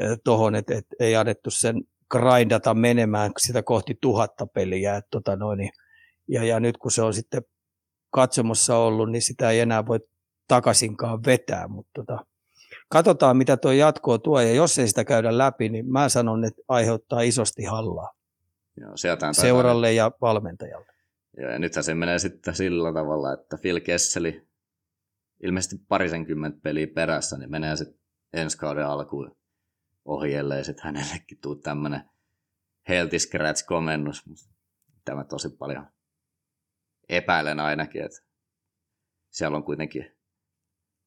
eh, 0.00 0.18
tuohon, 0.24 0.54
että, 0.54 0.74
että 0.74 0.96
ei 1.00 1.16
annettu 1.16 1.50
sen 1.50 1.82
grindata 2.10 2.74
menemään 2.74 3.32
sitä 3.38 3.62
kohti 3.62 3.98
tuhatta 4.00 4.46
peliä. 4.46 4.96
Että, 4.96 5.08
tota 5.10 5.36
noin, 5.36 5.58
niin, 5.58 5.70
ja, 6.28 6.44
ja 6.44 6.60
nyt 6.60 6.76
kun 6.76 6.90
se 6.90 7.02
on 7.02 7.14
sitten 7.14 7.42
katsomossa 8.14 8.76
ollut, 8.76 9.10
niin 9.10 9.22
sitä 9.22 9.50
ei 9.50 9.60
enää 9.60 9.86
voi 9.86 10.00
takaisinkaan 10.48 11.24
vetää, 11.24 11.68
mutta 11.68 11.90
tota, 11.94 12.26
katsotaan 12.88 13.36
mitä 13.36 13.56
tuo 13.56 13.72
jatkoa 13.72 14.18
tuo, 14.18 14.40
ja 14.40 14.52
jos 14.52 14.78
ei 14.78 14.88
sitä 14.88 15.04
käydä 15.04 15.38
läpi, 15.38 15.68
niin 15.68 15.92
mä 15.92 16.08
sanon, 16.08 16.44
että 16.44 16.62
aiheuttaa 16.68 17.20
isosti 17.20 17.64
hallaa 17.64 18.12
Joo, 18.76 18.92
seuralle 19.32 19.92
ja 19.92 20.10
valmentajalle. 20.20 20.86
Joo, 21.36 21.50
ja 21.50 21.58
nythän 21.58 21.84
se 21.84 21.94
menee 21.94 22.18
sitten 22.18 22.54
sillä 22.54 22.92
tavalla, 22.92 23.32
että 23.32 23.58
Phil 23.62 23.80
Kesseli 23.80 24.46
ilmeisesti 25.42 25.76
parisenkymmentä 25.88 26.58
peliä 26.62 26.86
perässä, 26.86 27.38
niin 27.38 27.50
menee 27.50 27.76
sitten 27.76 28.00
ensi 28.32 28.58
kauden 28.58 28.86
alkuun 28.86 29.36
ohi, 30.04 30.34
ellei 30.34 30.64
sitten 30.64 30.84
hänellekin 30.84 31.38
tule 31.42 31.58
tämmöinen 31.62 32.10
healthy 32.88 33.18
scratch-komennus. 33.18 34.24
Tämä 35.04 35.24
tosi 35.24 35.48
paljon 35.48 35.86
epäilen 37.08 37.60
ainakin, 37.60 38.02
että 38.02 38.18
siellä 39.30 39.56
on 39.56 39.64
kuitenkin 39.64 40.12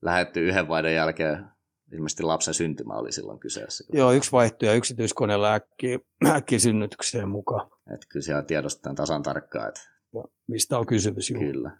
lähetty 0.01 0.47
yhden 0.47 0.67
vaihdon 0.67 0.93
jälkeen, 0.93 1.45
ilmeisesti 1.91 2.23
lapsen 2.23 2.53
syntymä 2.53 2.93
oli 2.93 3.11
silloin 3.11 3.39
kyseessä. 3.39 3.83
Joo, 3.93 4.11
yksi 4.11 4.31
vaihtoja 4.31 4.73
yksityiskoneella 4.73 5.53
äkki, 5.53 5.99
äkki 6.35 6.59
synnytykseen 6.59 7.29
mukaan. 7.29 7.69
Että 7.93 8.07
kyllä 8.09 8.23
siellä 8.23 8.43
tiedostetaan 8.43 8.95
tasan 8.95 9.23
tarkkaan, 9.23 9.67
että 9.67 9.81
ja 10.13 10.23
mistä 10.47 10.77
on 10.77 10.85
kysymys. 10.85 11.29
Juu. 11.29 11.39
Kyllä. 11.39 11.77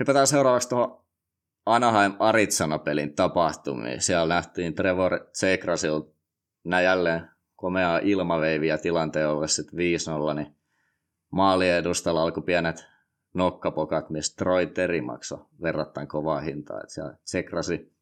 Hypätään 0.00 0.26
seuraavaksi 0.26 0.68
tuohon 0.68 1.04
Anaheim 1.66 2.12
Arizona-pelin 2.18 3.14
tapahtumiin. 3.14 4.02
Siellä 4.02 4.34
nähtiin 4.34 4.74
Trevor 4.74 5.26
Tsekrasil 5.32 6.02
näin 6.64 6.84
jälleen 6.84 7.30
komeaa 7.56 7.98
ilmaveiviä 7.98 8.78
tilanteen 8.78 9.28
ollessa 9.28 9.62
5-0, 9.62 10.34
niin 10.34 10.56
maaliedustalla 11.32 12.22
alkoi 12.22 12.42
pienet 12.42 12.86
nokkapokat, 13.34 14.10
missä 14.10 14.36
Troy 14.36 14.66
Terry 14.66 15.00
maksoi 15.00 15.44
verrattain 15.62 16.08
kovaa 16.08 16.40
hintaa. 16.40 16.80
Että 16.80 16.94
siellä 16.94 17.14
Tsekrasi 17.24 17.92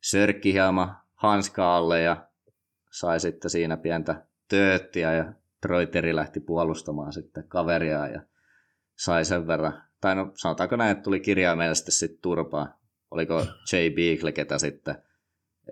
sörkki 0.00 0.52
hieman 0.52 0.96
hanska 1.14 1.76
alle 1.76 2.00
ja 2.00 2.16
sai 2.90 3.20
sitten 3.20 3.50
siinä 3.50 3.76
pientä 3.76 4.22
tööttiä 4.48 5.12
ja 5.12 5.32
Troy 5.60 5.86
Terry 5.86 6.16
lähti 6.16 6.40
puolustamaan 6.40 7.12
sitten 7.12 7.48
kaveria 7.48 8.06
ja 8.06 8.22
sai 8.96 9.24
sen 9.24 9.46
verran, 9.46 9.82
tai 10.00 10.14
no 10.14 10.32
sanotaanko 10.34 10.76
näin, 10.76 10.90
että 10.90 11.02
tuli 11.02 11.20
kirjaimellisesti 11.20 11.90
sitten 11.90 12.22
turpaa. 12.22 12.78
Oliko 13.10 13.46
Jay 13.72 13.90
Beagle, 13.90 14.32
ketä 14.32 14.58
sitten 14.58 15.02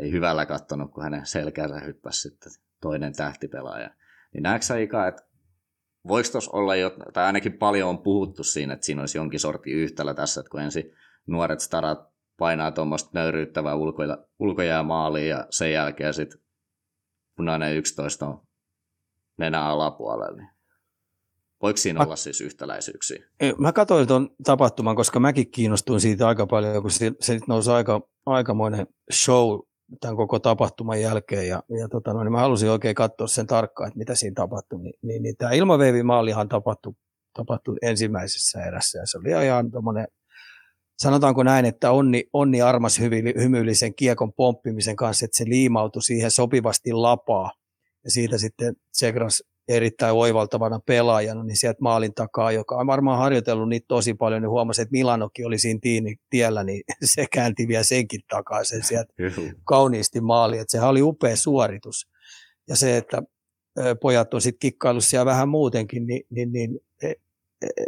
ei 0.01 0.13
hyvällä 0.13 0.47
kattonut, 0.47 0.93
kun 0.93 1.03
hänen 1.03 1.27
selkäänsä 1.27 1.81
hyppäsi 1.81 2.21
sitten 2.21 2.53
toinen 2.81 3.13
tähtipelaaja. 3.13 3.91
Niin 4.35 4.43
näetkö 4.43 4.67
sä 4.67 4.77
Ika, 4.77 5.07
että 5.07 5.23
voiko 6.09 6.29
tuossa 6.33 6.51
olla 6.55 6.77
jo, 6.77 6.91
tai 7.13 7.25
ainakin 7.25 7.59
paljon 7.59 7.89
on 7.89 7.99
puhuttu 7.99 8.45
siinä, 8.45 8.75
että 8.75 8.87
siinä 8.87 9.03
olisi 9.03 9.19
jonkin 9.19 9.41
sorti 9.41 9.71
yhtälö 9.71 10.15
tässä, 10.15 10.41
että 10.41 10.51
kun 10.51 10.61
ensin 10.61 10.93
nuoret 11.27 11.61
starat 11.61 11.99
painaa 12.39 12.71
tuommoista 12.71 13.11
nöyryyttävää 13.13 13.75
ulkoja, 14.39 14.83
maaliin 14.83 15.29
ja 15.29 15.47
sen 15.51 15.73
jälkeen 15.73 16.15
sitten 16.15 16.41
punainen 17.37 17.77
11 17.77 18.27
on 18.27 18.43
nenä 19.39 19.65
alapuolella, 19.65 20.37
niin 20.37 20.49
voiko 21.63 21.77
siinä 21.77 21.99
mä, 21.99 22.05
olla 22.05 22.17
siis 22.17 22.41
yhtäläisyyksiä? 22.41 23.25
Mä 23.59 23.73
katsoin 23.73 24.09
tuon 24.09 24.31
tapahtuman, 24.45 24.97
koska 24.97 25.21
mäkin 25.21 25.51
kiinnostuin 25.51 26.01
siitä 26.01 26.29
aika 26.29 26.47
paljon, 26.47 26.83
kun 26.83 26.91
se, 26.91 27.13
se 27.21 27.41
nousi 27.49 27.71
aika, 27.71 28.01
aikamoinen 28.27 28.87
show 29.13 29.61
tämän 30.01 30.17
koko 30.17 30.39
tapahtuman 30.39 31.01
jälkeen, 31.01 31.49
ja, 31.49 31.63
ja 31.79 31.89
tota, 31.89 32.13
no, 32.13 32.25
niin 32.25 32.33
mä 32.33 32.41
halusin 32.41 32.71
oikein 32.71 32.95
katsoa 32.95 33.27
sen 33.27 33.47
tarkkaan, 33.47 33.89
että 33.89 33.99
mitä 33.99 34.15
siinä 34.15 34.35
tapahtui. 34.35 34.83
Niin, 34.83 34.95
niin, 35.03 35.23
niin 35.23 35.37
tämä 35.37 35.53
ilmaveivimaalihan 35.53 36.49
tapahtui, 36.49 36.95
tapahtui 37.33 37.77
ensimmäisessä 37.83 38.65
erässä, 38.65 38.99
ja 38.99 39.07
se 39.07 39.19
oli 39.19 39.45
ihan 39.47 39.71
tuommoinen 39.71 40.07
sanotaanko 40.99 41.43
näin, 41.43 41.65
että 41.65 41.91
onni, 41.91 42.25
onni 42.33 42.63
armas 42.63 43.01
hymyillisen 43.41 43.95
kiekon 43.95 44.33
pomppimisen 44.33 44.97
kanssa, 44.97 45.25
että 45.25 45.37
se 45.37 45.45
liimautui 45.47 46.03
siihen 46.03 46.31
sopivasti 46.31 46.93
lapaa. 46.93 47.53
Ja 48.05 48.11
siitä 48.11 48.39
sitten 48.39 48.77
Segras 48.93 49.43
erittäin 49.69 50.15
oivaltavana 50.15 50.81
pelaajana, 50.87 51.45
niin 51.45 51.57
sieltä 51.57 51.79
maalin 51.81 52.15
takaa, 52.15 52.53
joka 52.53 52.77
on 52.77 52.87
varmaan 52.87 53.19
harjoitellut 53.19 53.69
niitä 53.69 53.85
tosi 53.89 54.15
paljon, 54.15 54.43
niin 54.43 54.51
huomasi, 54.51 54.83
että 54.83 54.93
Milanokin 54.93 55.47
oli 55.47 55.59
siinä 55.59 55.79
tiini, 55.83 56.17
tiellä, 56.31 56.65
niin 56.65 56.83
se 57.15 57.27
käänti 57.33 57.69
vielä 57.69 57.83
senkin 57.83 58.21
takaisin 58.31 58.85
sieltä 58.85 59.13
kauniisti 59.65 60.21
maali. 60.21 60.59
Että 60.59 60.73
sehän 60.73 60.89
oli 60.89 61.03
upea 61.03 61.37
suoritus. 61.37 62.09
Ja 62.69 62.77
se, 62.77 62.97
että 62.97 63.23
pojat 64.01 64.35
on 64.35 64.41
sitten 64.41 64.59
kikkailut 64.59 65.05
siellä 65.05 65.27
vähän 65.27 65.49
muutenkin, 65.49 66.07
niin, 66.07 66.23
niin, 66.31 66.53
niin 66.53 66.81
e, 67.03 67.13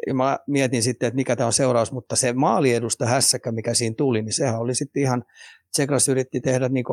e, 0.09 0.13
mä 0.13 0.39
mietin 0.47 0.83
sitten, 0.83 1.07
että 1.07 1.17
mikä 1.17 1.37
tämä 1.37 1.47
on 1.47 1.53
seuraus, 1.53 1.93
mutta 1.93 2.17
se 2.17 2.33
maaliedusta 2.33 3.07
hässäkä, 3.07 3.53
mikä 3.53 3.75
siinä 3.75 3.95
tuli, 3.99 4.23
niin 4.23 4.33
sehän 4.33 4.61
oli 4.61 4.75
sitten 4.75 5.03
ihan, 5.03 5.25
Tsekras 5.73 6.09
yritti 6.09 6.41
tehdä 6.41 6.69
niin 6.69 6.85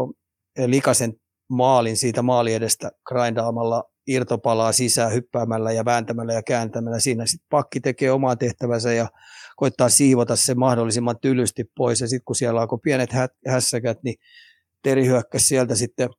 likasen 0.65 1.13
maalin 1.49 1.97
siitä 1.97 2.21
maali 2.21 2.53
edestä 2.53 2.91
grindaamalla 3.07 3.90
irtopalaa 4.07 4.71
sisään 4.71 5.13
hyppäämällä 5.13 5.71
ja 5.71 5.85
vääntämällä 5.85 6.33
ja 6.33 6.43
kääntämällä. 6.43 6.99
Siinä 6.99 7.25
sitten 7.25 7.47
pakki 7.49 7.79
tekee 7.79 8.11
omaa 8.11 8.35
tehtävänsä 8.35 8.93
ja 8.93 9.07
koittaa 9.55 9.89
siivota 9.89 10.35
se 10.35 10.55
mahdollisimman 10.55 11.19
tylysti 11.21 11.63
pois. 11.77 12.01
Ja 12.01 12.07
sitten 12.07 12.25
kun 12.25 12.35
siellä 12.35 12.61
alkoi 12.61 12.79
pienet 12.83 13.09
hässäkät, 13.47 14.03
niin 14.03 14.15
Teri 14.83 15.05
hyökkäsi 15.05 15.47
sieltä 15.47 15.75
sitten 15.75 16.09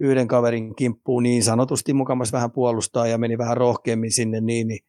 yhden 0.00 0.28
kaverin 0.28 0.74
kimppuun 0.74 1.22
niin 1.22 1.42
sanotusti 1.42 1.92
mukamas 1.92 2.32
vähän 2.32 2.52
puolustaa 2.52 3.06
ja 3.06 3.18
meni 3.18 3.38
vähän 3.38 3.56
rohkeammin 3.56 4.12
sinne 4.12 4.40
niin, 4.40 4.68
niin, 4.68 4.80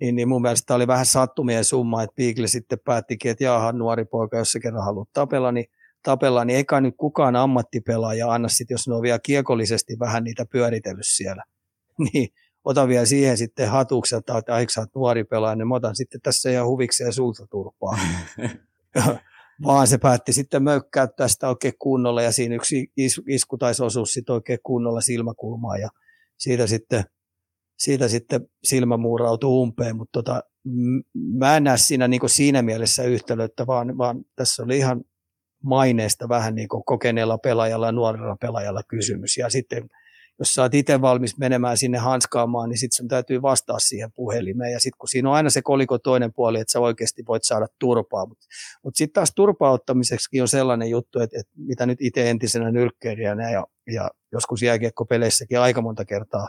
niin, 0.00 0.14
niin 0.14 0.28
mun 0.28 0.42
mielestä 0.42 0.74
oli 0.74 0.86
vähän 0.86 1.06
sattumien 1.06 1.64
summa, 1.64 2.02
että 2.02 2.14
Beagle 2.16 2.46
sitten 2.46 2.78
päättikin, 2.84 3.30
että 3.30 3.44
jaahan 3.44 3.78
nuori 3.78 4.04
poika, 4.04 4.38
jos 4.38 4.52
se 4.52 4.60
kerran 4.60 4.84
haluaa 4.84 5.06
tapella, 5.12 5.52
niin 5.52 5.66
tapella, 6.02 6.44
niin 6.44 6.56
eikä 6.56 6.80
nyt 6.80 6.94
kukaan 6.96 7.36
ammattipelaaja 7.36 8.32
anna 8.32 8.48
sitten, 8.48 8.74
jos 8.74 8.88
ne 8.88 8.94
on 8.94 9.02
vielä 9.02 9.18
kiekollisesti 9.22 9.98
vähän 9.98 10.24
niitä 10.24 10.46
pyöritellyt 10.52 11.06
siellä. 11.06 11.44
niin 12.12 12.28
ota 12.64 12.88
vielä 12.88 13.06
siihen 13.06 13.38
sitten 13.38 13.68
hatukselta, 13.68 14.38
että 14.38 14.54
aika 14.54 14.72
sä 14.72 14.86
nuori 14.94 15.24
pelaaja, 15.24 15.56
niin 15.56 15.68
mä 15.68 15.74
otan 15.74 15.96
sitten 15.96 16.20
tässä 16.20 16.50
ihan 16.50 16.66
huvikseen 16.66 17.12
sulta 17.12 17.46
turpaa. 17.50 17.98
Vaan 19.66 19.86
se 19.86 19.98
päätti 19.98 20.32
sitten 20.32 20.62
möykkäyttää 20.62 21.28
sitä 21.28 21.48
oikein 21.48 21.74
kunnolla 21.78 22.22
ja 22.22 22.32
siinä 22.32 22.54
yksi 22.54 22.92
isku 23.28 23.58
taisi 23.58 23.82
osua 23.82 24.06
sitten 24.06 24.34
oikein 24.34 24.58
kunnolla 24.62 25.00
silmäkulmaa 25.00 25.76
ja 25.76 25.88
siitä 26.38 26.66
sitten, 26.66 27.04
siitä 27.78 28.08
sitten 28.08 28.48
silmä 28.64 28.96
muurautui 28.96 29.50
umpeen, 29.50 29.96
mutta 29.96 30.22
tota, 30.22 30.42
mä 31.14 31.56
en 31.56 31.64
näe 31.64 31.76
siinä, 31.76 32.08
niin 32.08 32.20
siinä 32.26 32.62
mielessä 32.62 33.02
yhtälöitä, 33.02 33.66
vaan, 33.66 33.98
vaan 33.98 34.24
tässä 34.36 34.62
oli 34.62 34.76
ihan 34.76 35.04
maineesta 35.64 36.28
vähän 36.28 36.54
niin 36.54 36.68
kuin 36.68 36.84
kokeneella 36.84 37.38
pelaajalla 37.38 37.86
ja 37.86 37.92
nuorella 37.92 38.36
pelaajalla 38.40 38.82
kysymys. 38.88 39.36
Ja 39.36 39.50
sitten 39.50 39.88
jos 40.40 40.54
sä 40.54 40.62
oot 40.62 40.74
itse 40.74 41.00
valmis 41.00 41.38
menemään 41.38 41.76
sinne 41.76 41.98
hanskaamaan, 41.98 42.68
niin 42.68 42.78
sitten 42.78 42.96
sun 42.96 43.08
täytyy 43.08 43.42
vastaa 43.42 43.78
siihen 43.78 44.12
puhelimeen. 44.12 44.72
Ja 44.72 44.80
sitten 44.80 44.98
kun 44.98 45.08
siinä 45.08 45.28
on 45.28 45.34
aina 45.34 45.50
se 45.50 45.62
koliko 45.62 45.98
toinen 45.98 46.32
puoli, 46.32 46.60
että 46.60 46.72
sä 46.72 46.80
oikeasti 46.80 47.22
voit 47.28 47.44
saada 47.44 47.66
turpaa. 47.78 48.26
Mutta 48.26 48.46
mut 48.84 48.96
sitten 48.96 49.12
taas 49.12 49.32
turpauttamiseksi 49.34 50.40
on 50.40 50.48
sellainen 50.48 50.90
juttu, 50.90 51.20
että, 51.20 51.40
että 51.40 51.52
mitä 51.56 51.86
nyt 51.86 51.98
itse 52.00 52.30
entisenä 52.30 52.70
nyrkkeilijänä 52.70 53.50
ja, 53.50 53.66
ja 53.92 54.10
joskus 54.32 54.62
jääkiekkopeleissäkin 54.62 55.60
aika 55.60 55.82
monta 55.82 56.04
kertaa 56.04 56.48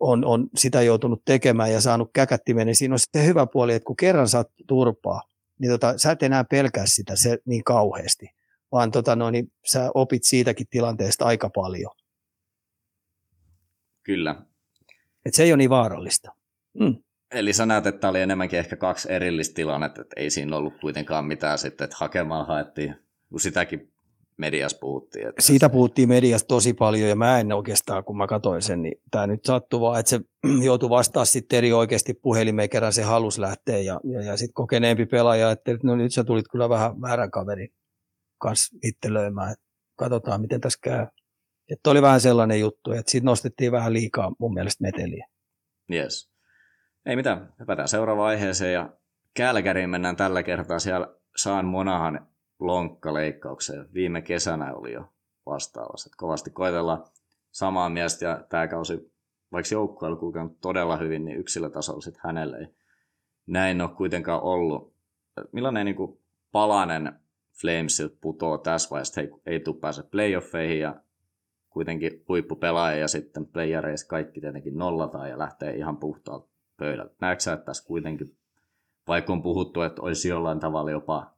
on, 0.00 0.24
on 0.24 0.48
sitä 0.56 0.82
joutunut 0.82 1.22
tekemään 1.24 1.72
ja 1.72 1.80
saanut 1.80 2.10
käkättimen, 2.12 2.66
niin 2.66 2.76
siinä 2.76 2.94
on 2.94 2.98
se 2.98 3.26
hyvä 3.26 3.46
puoli, 3.46 3.74
että 3.74 3.86
kun 3.86 3.96
kerran 3.96 4.28
saat 4.28 4.48
turpaa, 4.66 5.22
niin 5.58 5.70
tota, 5.70 5.98
sä 5.98 6.12
et 6.12 6.22
enää 6.22 6.44
pelkää 6.44 6.84
sitä 6.86 7.16
se 7.16 7.38
niin 7.44 7.64
kauheasti, 7.64 8.30
vaan 8.72 8.90
tota, 8.90 9.16
no, 9.16 9.30
niin 9.30 9.52
sä 9.66 9.90
opit 9.94 10.24
siitäkin 10.24 10.66
tilanteesta 10.70 11.24
aika 11.24 11.50
paljon. 11.54 12.01
Kyllä. 14.02 14.36
Et 15.26 15.34
se 15.34 15.42
ei 15.42 15.52
ole 15.52 15.56
niin 15.56 15.70
vaarallista. 15.70 16.32
Mm. 16.80 16.96
Eli 17.30 17.52
sä 17.52 17.66
näet, 17.66 17.86
että 17.86 18.08
oli 18.08 18.20
enemmänkin 18.20 18.58
ehkä 18.58 18.76
kaksi 18.76 19.12
erillistä 19.12 19.54
tilannetta, 19.54 20.00
että 20.00 20.20
ei 20.20 20.30
siinä 20.30 20.56
ollut 20.56 20.80
kuitenkaan 20.80 21.24
mitään 21.24 21.58
sitten, 21.58 21.84
että 21.84 21.96
hakemaan 22.00 22.46
haettiin, 22.46 22.94
kun 23.28 23.40
sitäkin 23.40 23.92
mediassa 24.36 24.78
puhuttiin. 24.80 25.28
Että 25.28 25.42
Siitä 25.42 25.66
se... 25.66 25.72
puhuttiin 25.72 26.08
mediassa 26.08 26.46
tosi 26.46 26.74
paljon 26.74 27.08
ja 27.08 27.16
mä 27.16 27.40
en 27.40 27.52
oikeastaan, 27.52 28.04
kun 28.04 28.16
mä 28.16 28.26
katsoin 28.26 28.62
sen, 28.62 28.82
niin 28.82 29.00
tämä 29.10 29.26
nyt 29.26 29.44
sattuu 29.44 29.80
vaan, 29.80 30.00
että 30.00 30.10
se 30.10 30.20
joutui 30.68 30.90
vastaa 30.90 31.24
sitten 31.24 31.56
eri 31.56 31.72
oikeasti 31.72 32.14
puhelimeen, 32.14 32.70
kerran 32.70 32.92
se 32.92 33.02
halus 33.02 33.38
lähteä 33.38 33.78
ja, 33.78 34.00
ja, 34.04 34.22
ja 34.22 34.36
sitten 34.36 34.54
kokeneempi 34.54 35.06
pelaaja, 35.06 35.50
että 35.50 35.78
no 35.82 35.96
nyt 35.96 36.12
sä 36.12 36.24
tulit 36.24 36.48
kyllä 36.50 36.68
vähän 36.68 37.00
väärän 37.00 37.30
kaverin 37.30 37.68
kanssa 38.38 38.76
ittelöimään, 38.82 39.52
että 39.52 39.64
katsotaan 39.96 40.40
miten 40.40 40.60
tässä 40.60 40.78
käy. 40.82 41.06
Että 41.70 41.90
oli 41.90 42.02
vähän 42.02 42.20
sellainen 42.20 42.60
juttu, 42.60 42.92
että 42.92 43.10
siitä 43.10 43.24
nostettiin 43.24 43.72
vähän 43.72 43.92
liikaa 43.92 44.32
mun 44.38 44.54
mielestä 44.54 44.82
meteliä. 44.82 45.26
Yes. 45.92 46.32
Ei 47.06 47.16
mitään, 47.16 47.54
hypätään 47.60 47.88
seuraavaan 47.88 48.28
aiheeseen 48.28 48.72
ja 48.74 48.92
Kälkäriin 49.34 49.90
mennään 49.90 50.16
tällä 50.16 50.42
kertaa. 50.42 50.78
Siellä 50.78 51.14
Saan 51.36 51.64
Monahan 51.64 52.26
lonkkaleikkaukseen. 52.58 53.88
Viime 53.94 54.22
kesänä 54.22 54.74
oli 54.74 54.92
jo 54.92 55.12
vastaavassa. 55.46 56.08
Että 56.08 56.16
kovasti 56.16 56.50
koitellaan 56.50 57.04
samaa 57.50 57.88
miestä 57.88 58.24
ja 58.24 58.44
tämä 58.48 58.68
kausi, 58.68 59.12
vaikka 59.52 59.74
joukkueella 59.74 60.18
kulkenut 60.18 60.60
todella 60.60 60.96
hyvin, 60.96 61.24
niin 61.24 61.38
yksilötasolla 61.38 62.00
sitten 62.00 62.22
hänelle 62.24 62.58
ei 62.58 62.66
näin 63.46 63.80
ole 63.80 63.90
kuitenkaan 63.90 64.42
ollut. 64.42 64.94
Millainen 65.52 65.84
niin 65.84 66.18
palanen 66.52 67.12
Flamesilta 67.60 68.16
putoo 68.20 68.58
tässä 68.58 68.90
vaiheessa, 68.90 69.20
ei, 69.20 69.30
ei 69.46 69.60
tule 69.60 69.76
pääse 69.80 70.02
playoffeihin 70.02 70.80
ja 70.80 71.00
kuitenkin 71.72 72.24
huippupelaaja 72.28 72.98
ja 72.98 73.08
sitten 73.08 73.46
playereissa 73.46 74.06
kaikki 74.06 74.40
tietenkin 74.40 74.78
nollataan 74.78 75.30
ja 75.30 75.38
lähtee 75.38 75.74
ihan 75.76 75.96
puhtaalta 75.96 76.48
pöydältä. 76.76 77.14
Näetkö 77.20 77.52
että 77.52 77.64
tässä 77.64 77.86
kuitenkin, 77.86 78.36
vaikka 79.08 79.32
on 79.32 79.42
puhuttu, 79.42 79.80
että 79.82 80.02
olisi 80.02 80.28
jollain 80.28 80.60
tavalla 80.60 80.90
jopa 80.90 81.34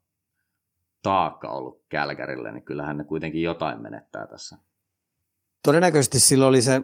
taakka 1.03 1.49
ollut 1.49 1.85
Kälkärille, 1.88 2.53
niin 2.53 2.64
kyllähän 2.64 2.97
ne 2.97 3.05
kuitenkin 3.05 3.42
jotain 3.42 3.83
menettää 3.83 4.27
tässä. 4.27 4.57
Todennäköisesti 5.62 6.20
silloin 6.20 6.49
oli 6.49 6.62
se, 6.62 6.81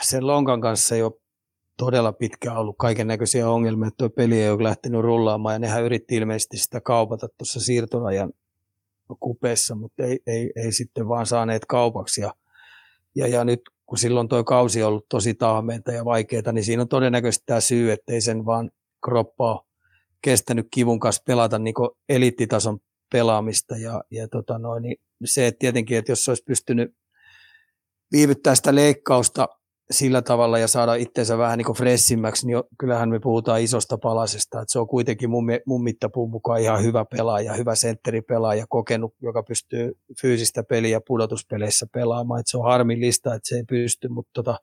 sen 0.00 0.26
Lonkan 0.26 0.60
kanssa 0.60 0.96
jo 0.96 1.20
todella 1.76 2.12
pitkään 2.12 2.56
ollut 2.56 2.76
kaiken 2.78 3.06
näköisiä 3.06 3.50
ongelmia, 3.50 3.88
että 3.88 3.98
tuo 3.98 4.10
peli 4.10 4.42
ei 4.42 4.50
ole 4.50 4.62
lähtenyt 4.62 5.00
rullaamaan 5.00 5.54
ja 5.54 5.58
nehän 5.58 5.84
yritti 5.84 6.16
ilmeisesti 6.16 6.56
sitä 6.56 6.80
kaupata 6.80 7.28
tuossa 7.38 7.60
siirtorajan 7.60 8.32
kupeessa, 9.20 9.74
mutta 9.74 10.04
ei, 10.04 10.18
ei, 10.26 10.50
ei 10.56 10.72
sitten 10.72 11.08
vaan 11.08 11.26
saaneet 11.26 11.66
kaupaksi. 11.66 12.20
Ja, 12.20 12.34
ja, 13.14 13.26
ja 13.26 13.44
nyt 13.44 13.60
kun 13.86 13.98
silloin 13.98 14.28
tuo 14.28 14.44
kausi 14.44 14.82
on 14.82 14.88
ollut 14.88 15.08
tosi 15.08 15.34
tahmeita 15.34 15.92
ja 15.92 16.04
vaikeita, 16.04 16.52
niin 16.52 16.64
siinä 16.64 16.82
on 16.82 16.88
todennäköisesti 16.88 17.44
tämä 17.46 17.60
syy, 17.60 17.96
ei 18.08 18.20
sen 18.20 18.46
vaan 18.46 18.70
kroppa 19.04 19.64
kestänyt 20.22 20.68
kivun 20.70 21.00
kanssa 21.00 21.22
pelata 21.26 21.58
niin 21.58 21.74
eliittitason 22.08 22.78
pelaamista. 23.12 23.76
Ja, 23.76 24.04
ja 24.10 24.28
tota 24.28 24.58
noin, 24.58 24.82
niin 24.82 24.96
se, 25.24 25.46
että 25.46 25.58
tietenkin, 25.58 25.98
että 25.98 26.12
jos 26.12 26.28
olisi 26.28 26.44
pystynyt 26.46 26.94
viivyttää 28.12 28.54
sitä 28.54 28.74
leikkausta 28.74 29.48
sillä 29.90 30.22
tavalla 30.22 30.58
ja 30.58 30.68
saada 30.68 30.94
itseensä 30.94 31.38
vähän 31.38 31.58
niin 31.58 31.76
fressimmäksi, 31.76 32.46
niin 32.46 32.62
kyllähän 32.78 33.08
me 33.08 33.20
puhutaan 33.20 33.60
isosta 33.60 33.98
palasesta. 33.98 34.60
Että 34.60 34.72
se 34.72 34.78
on 34.78 34.88
kuitenkin 34.88 35.30
mun, 35.30 35.44
mun 35.66 35.82
mittapuun 35.82 36.30
mukaan 36.30 36.60
ihan 36.60 36.82
hyvä 36.82 37.04
pelaaja, 37.04 37.54
hyvä 37.54 37.74
sentteripelaaja, 37.74 38.66
kokenut, 38.68 39.14
joka 39.22 39.42
pystyy 39.42 39.92
fyysistä 40.20 40.62
peliä 40.62 41.00
pudotuspeleissä 41.06 41.86
pelaamaan. 41.92 42.40
Että 42.40 42.50
se 42.50 42.56
on 42.56 42.64
harmillista, 42.64 43.34
että 43.34 43.48
se 43.48 43.56
ei 43.56 43.64
pysty, 43.68 44.08
mutta 44.08 44.30
tota, 44.34 44.58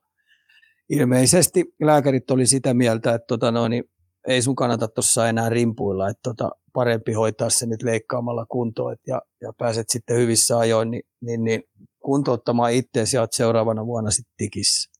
ilmeisesti 0.89 1.65
lääkärit 1.81 2.31
oli 2.31 2.45
sitä 2.45 2.73
mieltä, 2.73 3.13
että 3.13 3.27
tota 3.27 3.51
noin, 3.51 3.69
niin 3.69 3.83
ei 4.27 4.41
sun 4.41 4.55
kannata 4.55 4.88
tuossa 4.88 5.29
enää 5.29 5.49
rimpuilla, 5.49 6.09
että 6.09 6.21
tota, 6.23 6.51
parempi 6.73 7.13
hoitaa 7.13 7.49
se 7.49 7.65
nyt 7.65 7.83
leikkaamalla 7.83 8.45
kuntoon 8.45 8.95
ja, 9.07 9.21
ja 9.41 9.53
pääset 9.57 9.89
sitten 9.89 10.17
hyvissä 10.17 10.57
ajoin, 10.57 10.91
niin, 10.91 11.03
niin, 11.21 11.43
niin 11.43 11.63
kuntouttamaan 11.99 12.73
itseäsi 12.73 13.17
ja 13.17 13.27
seuraavana 13.31 13.85
vuonna 13.85 14.11
sitten 14.11 14.33
tikissä. 14.38 14.94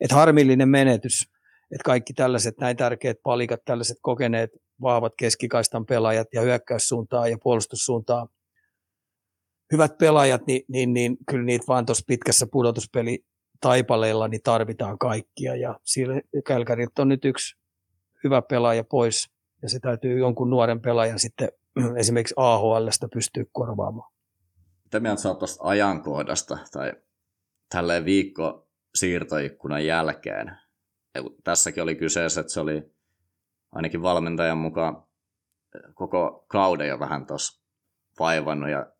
Et 0.00 0.12
harmillinen 0.12 0.68
menetys, 0.68 1.22
että 1.70 1.84
kaikki 1.84 2.12
tällaiset 2.12 2.58
näin 2.58 2.76
tärkeät 2.76 3.16
palikat, 3.22 3.60
tällaiset 3.64 3.98
kokeneet 4.02 4.50
vahvat 4.80 5.12
keskikaistan 5.18 5.86
pelaajat 5.86 6.28
ja 6.34 6.40
hyökkäyssuuntaan 6.40 7.30
ja 7.30 7.38
puolustussuuntaan 7.42 8.28
hyvät 9.72 9.98
pelaajat, 9.98 10.46
niin, 10.46 10.62
niin, 10.68 10.92
niin 10.92 11.16
kyllä 11.30 11.44
niitä 11.44 11.64
vaan 11.68 11.86
tuossa 11.86 12.04
pitkässä 12.06 12.46
pudotuspeli 12.52 13.24
taipaleilla 13.60 14.28
niin 14.28 14.40
tarvitaan 14.44 14.98
kaikkia 14.98 15.56
ja 15.56 15.80
siellä 15.84 16.20
Kälkärit 16.46 16.98
on 16.98 17.08
nyt 17.08 17.24
yksi 17.24 17.56
hyvä 18.24 18.42
pelaaja 18.42 18.84
pois 18.84 19.30
ja 19.62 19.68
se 19.68 19.80
täytyy 19.80 20.18
jonkun 20.18 20.50
nuoren 20.50 20.80
pelaajan 20.80 21.18
sitten 21.18 21.48
esimerkiksi 22.00 22.34
AHLstä 22.36 23.08
pystyä 23.14 23.44
korvaamaan. 23.52 24.12
Mitä 24.84 25.00
mieltä 25.00 25.22
sä 25.22 25.34
tuosta 25.34 25.64
ajankohdasta 25.64 26.58
tai 26.72 26.92
tälleen 27.68 28.04
viikko 28.04 28.65
siirtoikkunan 28.96 29.86
jälkeen? 29.86 30.56
Ja 31.14 31.22
tässäkin 31.44 31.82
oli 31.82 31.94
kyseessä, 31.94 32.40
että 32.40 32.52
se 32.52 32.60
oli 32.60 32.92
ainakin 33.72 34.02
valmentajan 34.02 34.58
mukaan 34.58 35.06
koko 35.94 36.44
kauden 36.48 36.88
jo 36.88 36.98
vähän 36.98 37.26
tuossa 37.26 37.62
vaivannut 38.18 38.70
ja 38.70 38.92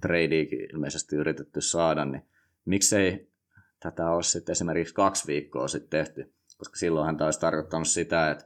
tradeikin 0.00 0.70
ilmeisesti 0.72 1.16
yritetty 1.16 1.60
saada, 1.60 2.04
niin 2.04 2.28
miksei 2.64 3.32
tätä 3.80 4.10
olisi 4.10 4.30
sitten 4.30 4.52
esimerkiksi 4.52 4.94
kaksi 4.94 5.26
viikkoa 5.26 5.68
sitten 5.68 5.90
tehty, 5.90 6.34
koska 6.58 6.76
silloinhan 6.76 7.16
tämä 7.16 7.26
olisi 7.26 7.40
tarkoittanut 7.40 7.88
sitä, 7.88 8.30
että 8.30 8.44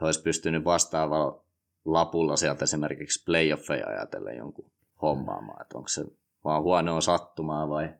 he 0.00 0.06
olisi 0.06 0.22
pystynyt 0.22 0.64
vastaavalla 0.64 1.44
lapulla 1.84 2.36
sieltä 2.36 2.64
esimerkiksi 2.64 3.24
playoffeja 3.24 3.86
ajatellen 3.86 4.36
jonkun 4.36 4.70
hommaamaan, 5.02 5.62
että 5.62 5.78
onko 5.78 5.88
se 5.88 6.04
vaan 6.44 6.62
huonoa 6.62 7.00
sattumaa 7.00 7.68
vai 7.68 7.94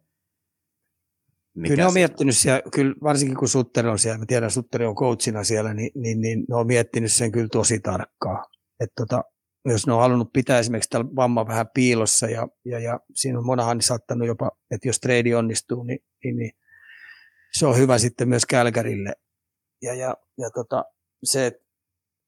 mikä 1.54 1.68
kyllä 1.68 1.82
ne 1.82 1.86
on 1.86 1.94
miettinyt 1.94 2.36
siellä, 2.36 2.62
kyllä 2.74 2.94
varsinkin 3.02 3.36
kun 3.36 3.48
Sutter 3.48 3.86
on 3.86 3.98
siellä, 3.98 4.18
mä 4.18 4.26
tiedän 4.26 4.50
Sutter 4.50 4.82
on 4.82 4.94
coachina 4.94 5.44
siellä, 5.44 5.74
niin, 5.74 5.90
niin, 5.94 6.20
niin 6.20 6.44
ne 6.48 6.56
on 6.56 6.66
miettinyt 6.66 7.12
sen 7.12 7.32
kyllä 7.32 7.48
tosi 7.48 7.80
tarkkaa. 7.80 8.44
Että 8.80 8.94
tota, 8.96 9.24
jos 9.64 9.86
ne 9.86 9.92
on 9.92 10.00
halunnut 10.00 10.32
pitää 10.32 10.58
esimerkiksi 10.58 10.90
tällä 10.90 11.06
vamma 11.16 11.46
vähän 11.46 11.66
piilossa 11.74 12.26
ja, 12.26 12.48
ja, 12.64 12.78
ja 12.78 13.00
siinä 13.14 13.38
on 13.38 13.46
monahan 13.46 13.82
saattanut 13.82 14.28
jopa, 14.28 14.50
että 14.70 14.88
jos 14.88 15.00
trade 15.00 15.36
onnistuu, 15.36 15.82
niin, 15.82 15.98
niin, 16.24 16.36
niin 16.36 16.52
se 17.52 17.66
on 17.66 17.76
hyvä 17.76 17.98
sitten 17.98 18.28
myös 18.28 18.46
Kälkärille. 18.46 19.12
Ja, 19.82 19.94
ja, 19.94 20.16
ja 20.38 20.50
tota, 20.50 20.84
se, 21.24 21.46
että 21.46 21.64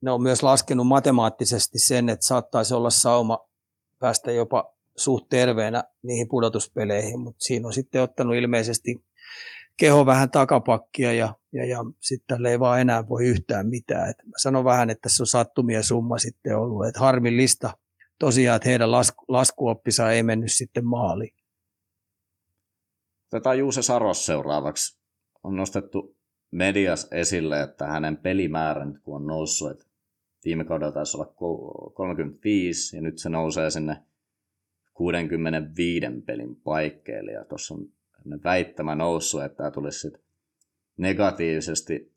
ne 0.02 0.10
on 0.10 0.22
myös 0.22 0.42
laskenut 0.42 0.86
matemaattisesti 0.86 1.78
sen, 1.78 2.08
että 2.08 2.26
saattaisi 2.26 2.74
olla 2.74 2.90
sauma 2.90 3.48
päästä 3.98 4.32
jopa 4.32 4.74
suht 4.96 5.26
terveenä 5.28 5.84
niihin 6.02 6.28
pudotuspeleihin, 6.28 7.20
mutta 7.20 7.44
siinä 7.44 7.66
on 7.66 7.72
sitten 7.72 8.02
ottanut 8.02 8.36
ilmeisesti 8.36 9.05
keho 9.76 10.06
vähän 10.06 10.30
takapakkia 10.30 11.12
ja, 11.12 11.34
ja, 11.52 11.66
ja 11.66 11.78
sitten 12.00 12.26
tälle 12.26 12.50
ei 12.50 12.60
vaan 12.60 12.80
enää 12.80 13.08
voi 13.08 13.24
yhtään 13.24 13.66
mitään. 13.66 14.10
Et 14.10 14.16
mä 14.24 14.32
sanon 14.36 14.64
vähän, 14.64 14.90
että 14.90 15.08
se 15.08 15.22
on 15.22 15.26
sattumia 15.26 15.82
summa 15.82 16.18
sitten 16.18 16.58
ollut, 16.58 16.86
että 16.86 17.00
harmillista 17.00 17.70
tosiaan, 18.18 18.56
että 18.56 18.68
heidän 18.68 18.90
lasku, 18.90 19.24
laskuoppisa 19.28 20.10
ei 20.12 20.22
mennyt 20.22 20.52
sitten 20.52 20.86
maaliin. 20.86 21.36
Otetaan 23.32 23.58
Juuse 23.58 23.82
Saros 23.82 24.26
seuraavaksi. 24.26 24.98
On 25.44 25.56
nostettu 25.56 26.16
medias 26.50 27.08
esille, 27.10 27.62
että 27.62 27.86
hänen 27.86 28.16
pelimäärä 28.16 28.84
nyt 28.84 29.02
kun 29.02 29.16
on 29.16 29.26
noussut, 29.26 29.70
että 29.70 29.84
viime 30.44 30.64
kaudella 30.64 30.92
taisi 30.92 31.16
olla 31.16 31.32
35 31.94 32.96
ja 32.96 33.02
nyt 33.02 33.18
se 33.18 33.28
nousee 33.28 33.70
sinne 33.70 33.96
65 34.94 36.06
pelin 36.26 36.56
paikkeelle 36.56 37.32
ja 37.32 37.44
tuossa 37.44 37.74
on 37.74 37.88
väittämä 38.44 38.94
noussut, 38.94 39.42
että 39.42 39.56
tämä 39.56 39.70
tulisi 39.70 40.00
sit 40.00 40.14
negatiivisesti 40.96 42.16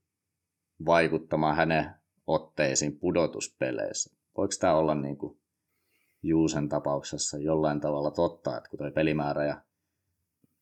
vaikuttamaan 0.86 1.56
hänen 1.56 1.92
otteisiin 2.28 3.00
pudotuspeleissä. 3.00 4.16
Voiko 4.38 4.54
tämä 4.60 4.76
olla 4.76 4.96
niin 4.96 5.18
kuin 5.18 5.40
Juusen 6.24 6.70
tapauksessa 6.70 7.38
jollain 7.38 7.82
tavalla 7.82 8.12
totta, 8.12 8.58
että 8.58 8.70
kun 8.70 8.80
tuo 8.80 8.92
pelimäärä 8.92 9.46
ja 9.46 9.62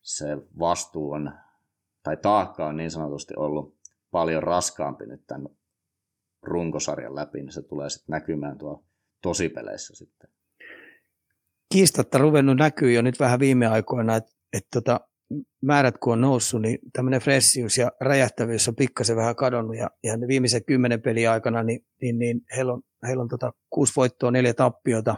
se 0.02 0.36
vastuu 0.58 1.12
on 1.12 1.32
tai 2.02 2.16
taakka 2.16 2.66
on 2.66 2.76
niin 2.76 2.90
sanotusti 2.90 3.34
ollut 3.36 3.78
paljon 4.10 4.42
raskaampi 4.42 5.06
nyt 5.06 5.26
tämän 5.26 5.48
runkosarjan 6.42 7.14
läpi, 7.14 7.38
niin 7.38 7.52
se 7.52 7.62
tulee 7.62 7.90
sitten 7.90 8.12
näkymään 8.12 8.58
tuolla 8.58 8.82
tosipeleissä 9.22 9.94
sitten. 9.96 10.30
Kiistatta 11.72 12.18
ruvennut 12.18 12.56
näkyy 12.56 12.92
jo 12.92 13.02
nyt 13.02 13.20
vähän 13.20 13.40
viime 13.40 13.66
aikoina, 13.66 14.16
että 14.16 14.32
et 14.52 14.66
tota, 14.72 15.00
määrät 15.62 15.98
kun 15.98 16.12
on 16.12 16.20
noussut, 16.20 16.62
niin 16.62 16.78
tämmöinen 16.92 17.20
fressius 17.20 17.78
ja 17.78 17.92
räjähtävyys 18.00 18.68
on 18.68 18.76
pikkasen 18.76 19.16
vähän 19.16 19.36
kadonnut 19.36 19.76
ja, 19.76 19.90
ja 20.04 20.16
ne 20.16 20.28
viimeisen 20.28 20.64
kymmenen 20.64 21.02
pelin 21.02 21.30
aikana, 21.30 21.62
niin, 21.62 21.86
niin, 22.02 22.18
niin 22.18 22.40
heillä 22.56 22.72
on, 22.72 22.82
heillä 23.06 23.22
on 23.22 23.28
tota 23.28 23.52
kuusi 23.70 23.92
voittoa, 23.96 24.30
neljä 24.30 24.54
tappiota. 24.54 25.16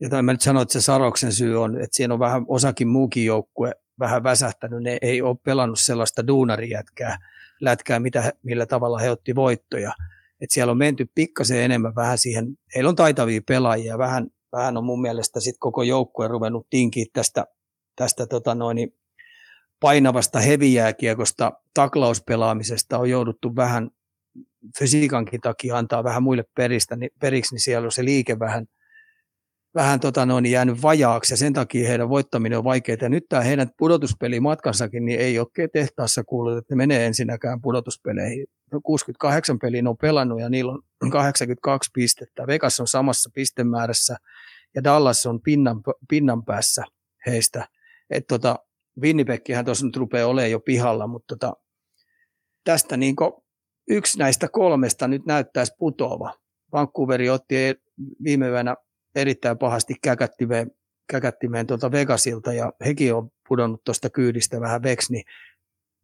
Ja 0.00 0.22
mä 0.22 0.32
nyt 0.32 0.40
sanoin, 0.40 0.62
että 0.62 0.72
se 0.72 0.80
Saroksen 0.80 1.32
syy 1.32 1.62
on, 1.62 1.76
että 1.76 1.96
siinä 1.96 2.14
on 2.14 2.20
vähän 2.20 2.44
osakin 2.48 2.88
muukin 2.88 3.24
joukkue 3.24 3.72
vähän 3.98 4.22
väsähtänyt. 4.22 4.82
Ne 4.82 4.98
ei 5.02 5.22
ole 5.22 5.36
pelannut 5.44 5.80
sellaista 5.80 6.26
duunarijätkää, 6.26 7.18
lätkää, 7.60 8.00
mitä, 8.00 8.32
millä 8.42 8.66
tavalla 8.66 8.98
he 8.98 9.10
otti 9.10 9.34
voittoja. 9.34 9.92
Et 10.40 10.50
siellä 10.50 10.70
on 10.70 10.78
menty 10.78 11.06
pikkasen 11.14 11.62
enemmän 11.62 11.94
vähän 11.94 12.18
siihen, 12.18 12.58
heillä 12.74 12.88
on 12.88 12.96
taitavia 12.96 13.40
pelaajia, 13.48 13.98
vähän, 13.98 14.26
vähän 14.52 14.76
on 14.76 14.84
mun 14.84 15.00
mielestä 15.00 15.40
sit 15.40 15.56
koko 15.58 15.82
joukkue 15.82 16.28
ruvennut 16.28 16.66
tinkiä 16.70 17.04
tästä, 17.12 17.46
tästä 17.96 18.26
tota 18.26 18.54
noin, 18.54 18.78
painavasta 19.82 20.40
heviääkiekosta, 20.40 21.52
taklauspelaamisesta 21.74 22.98
on 22.98 23.10
jouduttu 23.10 23.56
vähän 23.56 23.90
fysiikankin 24.78 25.40
takia 25.40 25.78
antaa 25.78 26.04
vähän 26.04 26.22
muille 26.22 26.44
peristä, 26.56 26.96
niin, 26.96 27.10
periksi, 27.20 27.54
niin 27.54 27.60
siellä 27.60 27.86
on 27.86 27.92
se 27.92 28.04
liike 28.04 28.38
vähän, 28.38 28.66
vähän 29.74 30.00
tota 30.00 30.26
noin, 30.26 30.46
jäänyt 30.46 30.82
vajaaksi 30.82 31.32
ja 31.32 31.36
sen 31.36 31.52
takia 31.52 31.88
heidän 31.88 32.08
voittaminen 32.08 32.58
on 32.58 32.64
vaikeaa. 32.64 32.98
Ja 33.00 33.08
nyt 33.08 33.24
tämä 33.28 33.42
heidän 33.42 33.70
pudotuspelimatkassakin 33.78 35.04
niin 35.04 35.20
ei 35.20 35.38
ole 35.38 35.68
tehtaassa 35.72 36.24
kuullut, 36.24 36.58
että 36.58 36.74
ne 36.74 36.76
menee 36.76 37.06
ensinnäkään 37.06 37.60
pudotuspeleihin. 37.60 38.46
68 38.84 39.58
peliä 39.58 39.82
on 39.86 39.96
pelannut 39.96 40.40
ja 40.40 40.48
niillä 40.48 40.72
on 41.02 41.10
82 41.10 41.90
pistettä. 41.94 42.46
Vegas 42.46 42.80
on 42.80 42.86
samassa 42.86 43.30
pistemäärässä 43.34 44.16
ja 44.74 44.84
Dallas 44.84 45.26
on 45.26 45.40
pinnan, 45.40 45.80
pinnan 46.08 46.44
päässä 46.44 46.84
heistä. 47.26 47.68
Et 48.10 48.26
tota, 48.26 48.58
Winnipeghän 49.00 49.64
tuossa 49.64 49.86
nyt 49.86 49.96
rupeaa 49.96 50.28
olemaan 50.28 50.50
jo 50.50 50.60
pihalla, 50.60 51.06
mutta 51.06 51.36
tota, 51.36 51.56
tästä 52.64 52.96
niin 52.96 53.16
yksi 53.88 54.18
näistä 54.18 54.48
kolmesta 54.48 55.08
nyt 55.08 55.26
näyttäisi 55.26 55.72
putoava. 55.78 56.38
Vancouveri 56.72 57.30
otti 57.30 57.54
viime 58.24 58.48
yönä 58.48 58.76
erittäin 59.14 59.58
pahasti 59.58 59.94
käkättimeen, 60.02 60.70
käkättimeen 61.10 61.66
tuolta 61.66 61.92
Vegasilta 61.92 62.52
ja 62.52 62.72
hekin 62.84 63.14
on 63.14 63.30
pudonnut 63.48 63.84
tuosta 63.84 64.10
kyydistä 64.10 64.60
vähän 64.60 64.82
veksi, 64.82 65.12
niin 65.12 65.24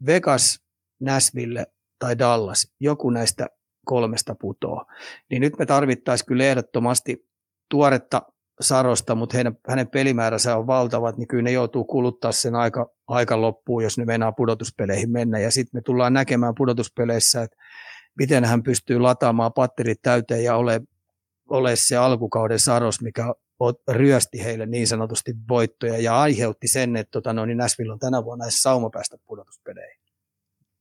Vegas, 0.06 0.60
Nashville 1.00 1.66
tai 1.98 2.18
Dallas, 2.18 2.72
joku 2.80 3.10
näistä 3.10 3.46
kolmesta 3.86 4.34
putoaa. 4.40 4.86
Niin 5.30 5.40
nyt 5.40 5.58
me 5.58 5.66
tarvittaisiin 5.66 6.26
kyllä 6.26 6.44
ehdottomasti 6.44 7.28
tuoretta 7.70 8.22
Sarosta, 8.60 9.14
mutta 9.14 9.36
heidän, 9.36 9.58
hänen 9.68 9.88
pelimääränsä 9.88 10.56
on 10.56 10.66
valtavat, 10.66 11.16
niin 11.16 11.28
kyllä 11.28 11.42
ne 11.42 11.52
joutuu 11.52 11.84
kuluttaa 11.84 12.32
sen 12.32 12.54
aika, 12.54 12.90
aika 13.06 13.40
loppuun, 13.40 13.82
jos 13.82 13.98
ne 13.98 14.04
meinaa 14.04 14.32
pudotuspeleihin 14.32 15.10
mennä. 15.10 15.38
Ja 15.38 15.50
sitten 15.50 15.78
me 15.78 15.82
tullaan 15.82 16.12
näkemään 16.12 16.54
pudotuspeleissä, 16.54 17.42
että 17.42 17.56
miten 18.18 18.44
hän 18.44 18.62
pystyy 18.62 18.98
lataamaan 18.98 19.52
patterit 19.52 19.98
täyteen 20.02 20.44
ja 20.44 20.56
ole, 20.56 20.80
ole 21.48 21.76
se 21.76 21.96
alkukauden 21.96 22.58
Saros, 22.58 23.02
mikä 23.02 23.34
ryösti 23.90 24.44
heille 24.44 24.66
niin 24.66 24.86
sanotusti 24.86 25.34
voittoja 25.48 25.98
ja 25.98 26.20
aiheutti 26.20 26.68
sen, 26.68 26.96
että 26.96 27.10
tota, 27.10 27.32
no, 27.32 27.46
niin 27.46 27.58
Nashville 27.58 27.92
on 27.92 27.98
tänä 27.98 28.24
vuonna 28.24 28.44
näissä 28.44 28.62
sauma 28.62 28.90
päästä 28.90 29.16
pudotuspeleihin. 29.26 30.00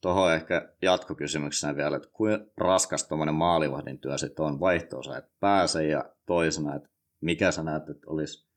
Tuohon 0.02 0.34
ehkä 0.34 0.74
jatkokysymyksenä 0.82 1.76
vielä, 1.76 1.98
että 1.98 2.10
kuinka 2.14 2.46
raskas 2.58 3.08
tuommoinen 3.08 3.36
maalivahdin 3.36 4.00
työ 4.00 4.18
sitten 4.18 4.46
on 4.46 4.60
vaihtoosa, 4.60 5.18
että 5.18 5.32
pääsee 5.40 5.88
ja 5.88 6.06
toisena, 6.26 6.76
että 6.76 6.90
mikä 7.22 7.52
sä 7.52 7.64
näet, 7.64 7.90
että 7.90 8.08
olisi 8.08 8.48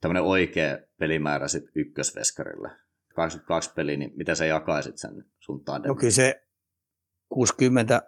tämmöinen 0.00 0.22
oikea 0.22 0.78
pelimäärä 0.98 1.48
sitten 1.48 1.72
ykkösveskarille? 1.74 2.70
22 3.14 3.72
peliä, 3.76 3.96
niin 3.96 4.12
mitä 4.16 4.34
sä 4.34 4.46
jakaisit 4.46 4.98
sen 4.98 5.24
sun 5.38 5.64
tandem? 5.64 5.88
No 5.88 5.94
kyllä 5.94 6.10
se 6.10 6.42
60, 7.28 8.02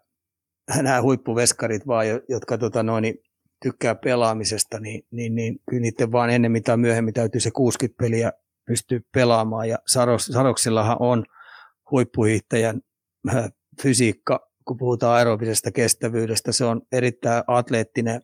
nämä 0.83 1.03
huippuveskarit 1.03 1.87
vaan, 1.87 2.07
jotka 2.29 2.59
tota 2.59 2.83
noin, 2.83 3.03
niin 3.03 3.19
tykkää 3.63 3.95
pelaamisesta, 3.95 4.81
niin, 4.81 5.03
niin, 5.11 5.35
niin 5.35 5.59
kyllä 5.71 5.81
niiden 5.81 6.13
vaan 6.13 6.31
ennemmin 6.31 6.63
tai 6.63 6.77
myöhemmin 6.77 7.15
täytyy 7.15 7.41
se 7.41 7.51
60 7.51 8.03
peliä 8.03 8.33
pystyä 8.67 9.01
pelaamaan. 9.15 9.69
Ja 9.69 9.79
Saros, 9.87 10.27
Saroksillahan 10.27 10.97
on 11.01 11.25
huippuhiihtäjän 11.91 12.81
äh, 13.35 13.49
fysiikka, 13.83 14.51
kun 14.65 14.77
puhutaan 14.77 15.17
aerobisesta 15.17 15.73
kestävyydestä, 15.73 16.53
se 16.53 16.65
on 16.65 16.83
erittäin 16.93 17.45
atleettinen 17.47 18.21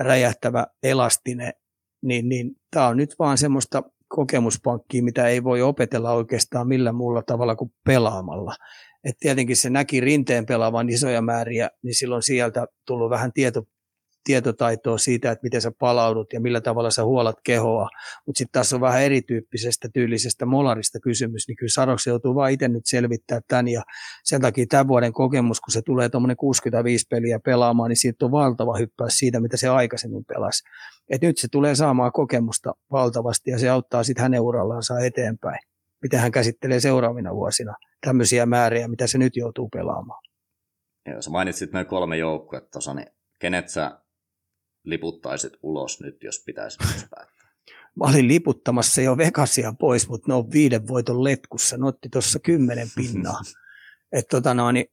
räjähtävä, 0.00 0.66
elastinen, 0.82 1.52
niin, 2.02 2.28
niin 2.28 2.56
tämä 2.70 2.86
on 2.86 2.96
nyt 2.96 3.14
vaan 3.18 3.38
semmoista 3.38 3.82
kokemuspankkia, 4.08 5.02
mitä 5.02 5.28
ei 5.28 5.44
voi 5.44 5.62
opetella 5.62 6.12
oikeastaan 6.12 6.68
millään 6.68 6.96
muulla 6.96 7.22
tavalla 7.22 7.56
kuin 7.56 7.72
pelaamalla. 7.84 8.54
Et 9.04 9.14
tietenkin 9.20 9.56
se 9.56 9.70
näki 9.70 10.00
rinteen 10.00 10.46
pelaavan 10.46 10.88
isoja 10.88 11.22
määriä, 11.22 11.70
niin 11.82 11.94
silloin 11.94 12.22
sieltä 12.22 12.66
tullut 12.86 13.10
vähän 13.10 13.32
tieto, 13.32 13.62
tietotaitoa 14.24 14.98
siitä, 14.98 15.30
että 15.30 15.42
miten 15.42 15.60
sä 15.60 15.72
palaudut 15.78 16.32
ja 16.32 16.40
millä 16.40 16.60
tavalla 16.60 16.90
sä 16.90 17.04
huolat 17.04 17.36
kehoa. 17.44 17.88
Mutta 18.26 18.38
sitten 18.38 18.60
tässä 18.60 18.76
on 18.76 18.80
vähän 18.80 19.02
erityyppisestä 19.02 19.88
tyylisestä 19.94 20.46
molarista 20.46 21.00
kysymys, 21.00 21.48
niin 21.48 21.56
kyllä 21.56 21.70
Saroks 21.70 22.06
joutuu 22.06 22.34
vaan 22.34 22.50
itse 22.50 22.68
nyt 22.68 22.86
selvittää 22.86 23.40
tämän 23.48 23.68
ja 23.68 23.82
sen 24.24 24.40
takia 24.40 24.66
tämän 24.68 24.88
vuoden 24.88 25.12
kokemus, 25.12 25.60
kun 25.60 25.72
se 25.72 25.82
tulee 25.82 26.08
tuommoinen 26.08 26.36
65 26.36 27.06
peliä 27.10 27.40
pelaamaan, 27.40 27.88
niin 27.88 27.96
siitä 27.96 28.24
on 28.24 28.30
valtava 28.30 28.78
hyppäys 28.78 29.18
siitä, 29.18 29.40
mitä 29.40 29.56
se 29.56 29.68
aikaisemmin 29.68 30.24
pelasi. 30.24 30.64
Et 31.10 31.22
nyt 31.22 31.38
se 31.38 31.48
tulee 31.48 31.74
saamaan 31.74 32.12
kokemusta 32.12 32.74
valtavasti 32.92 33.50
ja 33.50 33.58
se 33.58 33.68
auttaa 33.68 34.02
sitten 34.02 34.22
hänen 34.22 34.40
urallaan 34.40 34.82
eteenpäin. 35.06 35.58
Miten 36.02 36.20
hän 36.20 36.32
käsittelee 36.32 36.80
seuraavina 36.80 37.34
vuosina 37.34 37.74
tämmöisiä 38.06 38.46
määriä, 38.46 38.88
mitä 38.88 39.06
se 39.06 39.18
nyt 39.18 39.36
joutuu 39.36 39.68
pelaamaan. 39.68 40.22
Joo, 41.06 41.22
sä 41.22 41.30
mainitsit 41.30 41.72
noin 41.72 41.86
kolme 41.86 42.16
joukkuetta 42.16 42.70
tuossa, 42.70 42.94
niin 42.94 43.06
kenet 43.38 43.68
sä 43.68 44.00
liputtaisit 44.84 45.52
ulos 45.62 46.00
nyt, 46.00 46.22
jos 46.22 46.42
pitäisi 46.46 46.78
myös 46.84 47.06
päättää? 47.10 47.50
Mä 47.96 48.04
olin 48.04 48.28
liputtamassa 48.28 49.00
jo 49.00 49.16
Vegasia 49.16 49.72
pois, 49.80 50.08
mutta 50.08 50.28
ne 50.28 50.34
on 50.34 50.50
viiden 50.52 50.88
voiton 50.88 51.24
letkussa. 51.24 51.76
Ne 51.76 51.86
otti 51.86 52.08
tuossa 52.08 52.38
kymmenen 52.38 52.88
pinnaa. 52.96 53.40
Et 54.12 54.28
tota 54.28 54.54
no, 54.54 54.72
niin, 54.72 54.86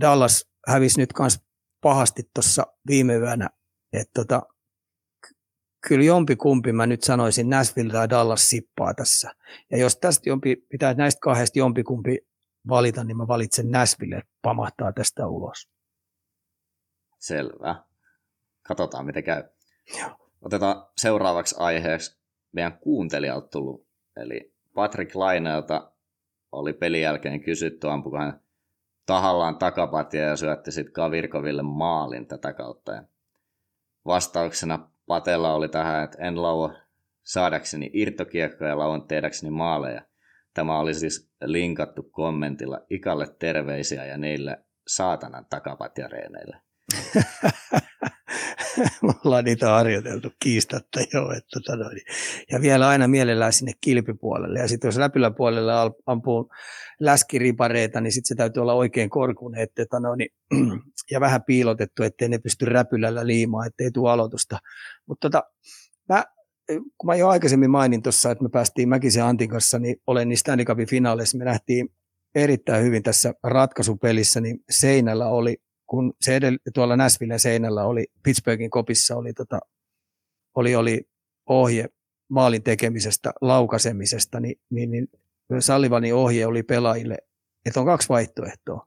Dallas 0.00 0.50
hävisi 0.68 1.00
nyt 1.00 1.12
kans 1.12 1.40
pahasti 1.80 2.22
tuossa 2.34 2.66
viime 2.88 3.14
yönä. 3.14 3.50
Et 3.92 4.10
tota, 4.14 4.42
kyllä 5.88 6.04
jompikumpi 6.04 6.72
mä 6.72 6.86
nyt 6.86 7.02
sanoisin 7.02 7.50
Nashville 7.50 7.92
tai 7.92 8.10
Dallas 8.10 8.50
sippaa 8.50 8.94
tässä. 8.94 9.34
Ja 9.70 9.78
jos 9.78 9.96
tästä 9.96 10.28
jompi, 10.28 10.56
pitää 10.68 10.94
näistä 10.94 11.20
kahdesta 11.20 11.58
jompikumpi 11.58 12.18
valita, 12.68 13.04
niin 13.04 13.16
mä 13.16 13.28
valitsen 13.28 13.70
Nashville, 13.70 14.22
pamahtaa 14.42 14.92
tästä 14.92 15.26
ulos. 15.26 15.68
Selvä 17.18 17.84
katsotaan 18.68 19.06
miten 19.06 19.24
käy. 19.24 19.42
Joo. 20.00 20.10
Otetaan 20.42 20.86
seuraavaksi 20.96 21.56
aiheeksi 21.58 22.18
meidän 22.52 22.78
kuuntelijalta 22.78 23.48
tullut, 23.48 23.86
eli 24.16 24.54
Patrick 24.74 25.14
Laineelta 25.14 25.92
oli 26.52 26.72
pelin 26.72 27.02
jälkeen 27.02 27.40
kysytty, 27.40 27.90
ampuko 27.90 28.18
hän 28.18 28.40
tahallaan 29.06 29.58
takapatia 29.58 30.22
ja 30.22 30.36
syötti 30.36 30.72
sitten 30.72 30.92
Kavirkoville 30.92 31.62
maalin 31.62 32.26
tätä 32.26 32.52
kautta. 32.52 32.92
Ja 32.92 33.02
vastauksena 34.06 34.88
Patella 35.06 35.54
oli 35.54 35.68
tähän, 35.68 36.04
että 36.04 36.18
en 36.22 36.42
lauo 36.42 36.72
saadakseni 37.22 37.90
irtokiekkoja 37.92 38.70
ja 38.70 38.78
lauan 38.78 39.06
tehdäkseni 39.06 39.50
maaleja. 39.50 40.02
Tämä 40.54 40.78
oli 40.78 40.94
siis 40.94 41.30
linkattu 41.44 42.02
kommentilla 42.02 42.80
Ikalle 42.90 43.26
terveisiä 43.38 44.04
ja 44.04 44.18
niille 44.18 44.64
saatanan 44.86 45.46
takapatjareeneille. 45.50 46.56
me 49.02 49.12
ollaan 49.24 49.44
niitä 49.44 49.70
harjoiteltu 49.70 50.30
kiistatta 50.42 51.00
jo. 51.00 51.30
Että, 51.30 51.48
tota 51.54 51.76
noin. 51.76 52.00
Ja 52.52 52.60
vielä 52.60 52.88
aina 52.88 53.08
mielellään 53.08 53.52
sinne 53.52 53.72
kilpipuolelle. 53.80 54.58
Ja 54.58 54.68
sitten 54.68 54.88
jos 54.88 54.96
läpyläpuolella 54.96 55.92
ampuu 56.06 56.50
läskiripareita, 57.00 58.00
niin 58.00 58.12
sitten 58.12 58.28
se 58.28 58.34
täytyy 58.34 58.60
olla 58.60 58.74
oikein 58.74 59.10
korkunen 59.10 59.60
että, 59.60 59.84
tota 59.84 60.00
noin, 60.00 60.20
ja 61.10 61.20
vähän 61.20 61.42
piilotettu, 61.42 62.02
ettei 62.02 62.28
ne 62.28 62.38
pysty 62.38 62.64
räpylällä 62.64 63.26
liimaan, 63.26 63.66
ettei 63.66 63.90
tule 63.90 64.10
aloitusta. 64.10 64.58
Mutta 65.06 65.30
tota, 65.30 65.42
mä, 66.08 66.24
kun 66.68 67.06
mä 67.06 67.14
jo 67.14 67.28
aikaisemmin 67.28 67.70
mainin 67.70 68.02
tuossa, 68.02 68.30
että 68.30 68.44
me 68.44 68.50
päästiin 68.50 68.88
Mäkisen 68.88 69.24
Antin 69.24 69.48
kanssa, 69.48 69.78
niin 69.78 69.96
olen 70.06 70.28
niistä 70.28 70.40
Stanley 70.40 70.64
Cupin 70.64 70.88
finaaleissa, 70.88 71.38
me 71.38 71.44
nähtiin 71.44 71.88
erittäin 72.34 72.84
hyvin 72.84 73.02
tässä 73.02 73.34
ratkaisupelissä, 73.42 74.40
niin 74.40 74.58
seinällä 74.70 75.28
oli 75.28 75.56
kun 75.86 76.12
se 76.20 76.38
edell- 76.38 76.72
tuolla 76.74 76.96
Näsvillen 76.96 77.40
seinällä 77.40 77.84
oli, 77.84 78.06
Pittsburghin 78.22 78.70
kopissa 78.70 79.16
oli, 79.16 79.32
tota, 79.32 79.60
oli, 80.54 80.76
oli 80.76 81.08
ohje 81.46 81.88
maalin 82.28 82.62
tekemisestä, 82.62 83.32
laukasemisesta, 83.40 84.40
niin, 84.40 84.56
niin, 84.70 84.90
niin 84.90 85.08
Sallivanin 85.58 86.14
ohje 86.14 86.46
oli 86.46 86.62
pelaajille, 86.62 87.18
että 87.66 87.80
on 87.80 87.86
kaksi 87.86 88.08
vaihtoehtoa. 88.08 88.86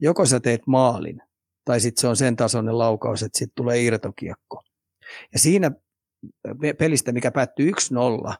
Joko 0.00 0.26
sä 0.26 0.40
teet 0.40 0.66
maalin, 0.66 1.22
tai 1.64 1.80
sitten 1.80 2.00
se 2.00 2.08
on 2.08 2.16
sen 2.16 2.36
tasoinen 2.36 2.78
laukaus, 2.78 3.22
että 3.22 3.38
sitten 3.38 3.54
tulee 3.56 3.82
irtokiekko. 3.82 4.62
Ja 5.32 5.38
siinä 5.38 5.70
pelistä, 6.78 7.12
mikä 7.12 7.30
päättyi 7.30 7.72
1-0, 8.30 8.34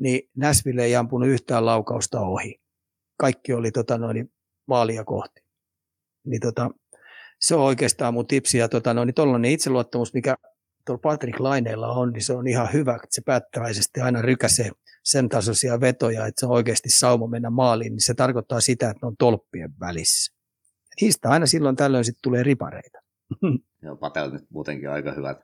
niin 0.00 0.30
Näsville 0.36 0.84
ei 0.84 0.96
ampunut 0.96 1.28
yhtään 1.28 1.66
laukausta 1.66 2.20
ohi. 2.20 2.60
Kaikki 3.16 3.52
oli 3.52 3.70
tota, 3.70 3.98
noin, 3.98 4.32
maalia 4.66 5.04
kohti. 5.04 5.40
Niin, 6.26 6.40
tota, 6.40 6.70
se 7.40 7.54
on 7.54 7.62
oikeastaan 7.62 8.14
mun 8.14 8.26
tipsi. 8.26 8.58
Ja 8.58 8.68
tota, 8.68 8.94
noin, 8.94 9.12
niin 9.40 9.54
itseluottamus, 9.54 10.14
mikä 10.14 10.36
tuolla 10.86 11.00
Patrick 11.00 11.40
Laineella 11.40 11.88
on, 11.88 12.12
niin 12.12 12.24
se 12.24 12.32
on 12.32 12.46
ihan 12.46 12.72
hyvä, 12.72 12.94
että 12.94 13.06
se 13.10 13.22
päättäväisesti 13.26 14.00
aina 14.00 14.22
rykäsee 14.22 14.70
sen 15.02 15.28
tasoisia 15.28 15.80
vetoja, 15.80 16.26
että 16.26 16.40
se 16.40 16.46
on 16.46 16.52
oikeasti 16.52 16.88
sauma 16.88 17.26
mennä 17.26 17.50
maaliin, 17.50 17.92
niin 17.92 18.00
se 18.00 18.14
tarkoittaa 18.14 18.60
sitä, 18.60 18.90
että 18.90 18.98
ne 19.02 19.06
on 19.06 19.16
tolppien 19.16 19.74
välissä. 19.80 20.34
Niistä 21.00 21.28
aina 21.28 21.46
silloin 21.46 21.76
tällöin 21.76 22.04
sitten 22.04 22.22
tulee 22.22 22.42
ripareita. 22.42 22.98
Joo, 23.82 23.96
Patel 23.96 24.30
nyt 24.30 24.50
muutenkin 24.50 24.90
aika 24.90 25.12
hyvät 25.12 25.38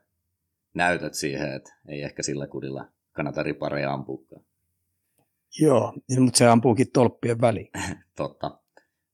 näytöt 0.73 1.13
siihen, 1.13 1.53
että 1.53 1.75
ei 1.87 2.03
ehkä 2.03 2.23
sillä 2.23 2.47
kudilla 2.47 2.87
kannata 3.11 3.43
ripareja 3.43 3.93
ampuukaan. 3.93 4.45
Joo, 5.59 5.93
niin, 6.09 6.21
mutta 6.21 6.37
se 6.37 6.47
ampuukin 6.47 6.91
tolppien 6.93 7.41
väliin. 7.41 7.69
Totta. 8.15 8.59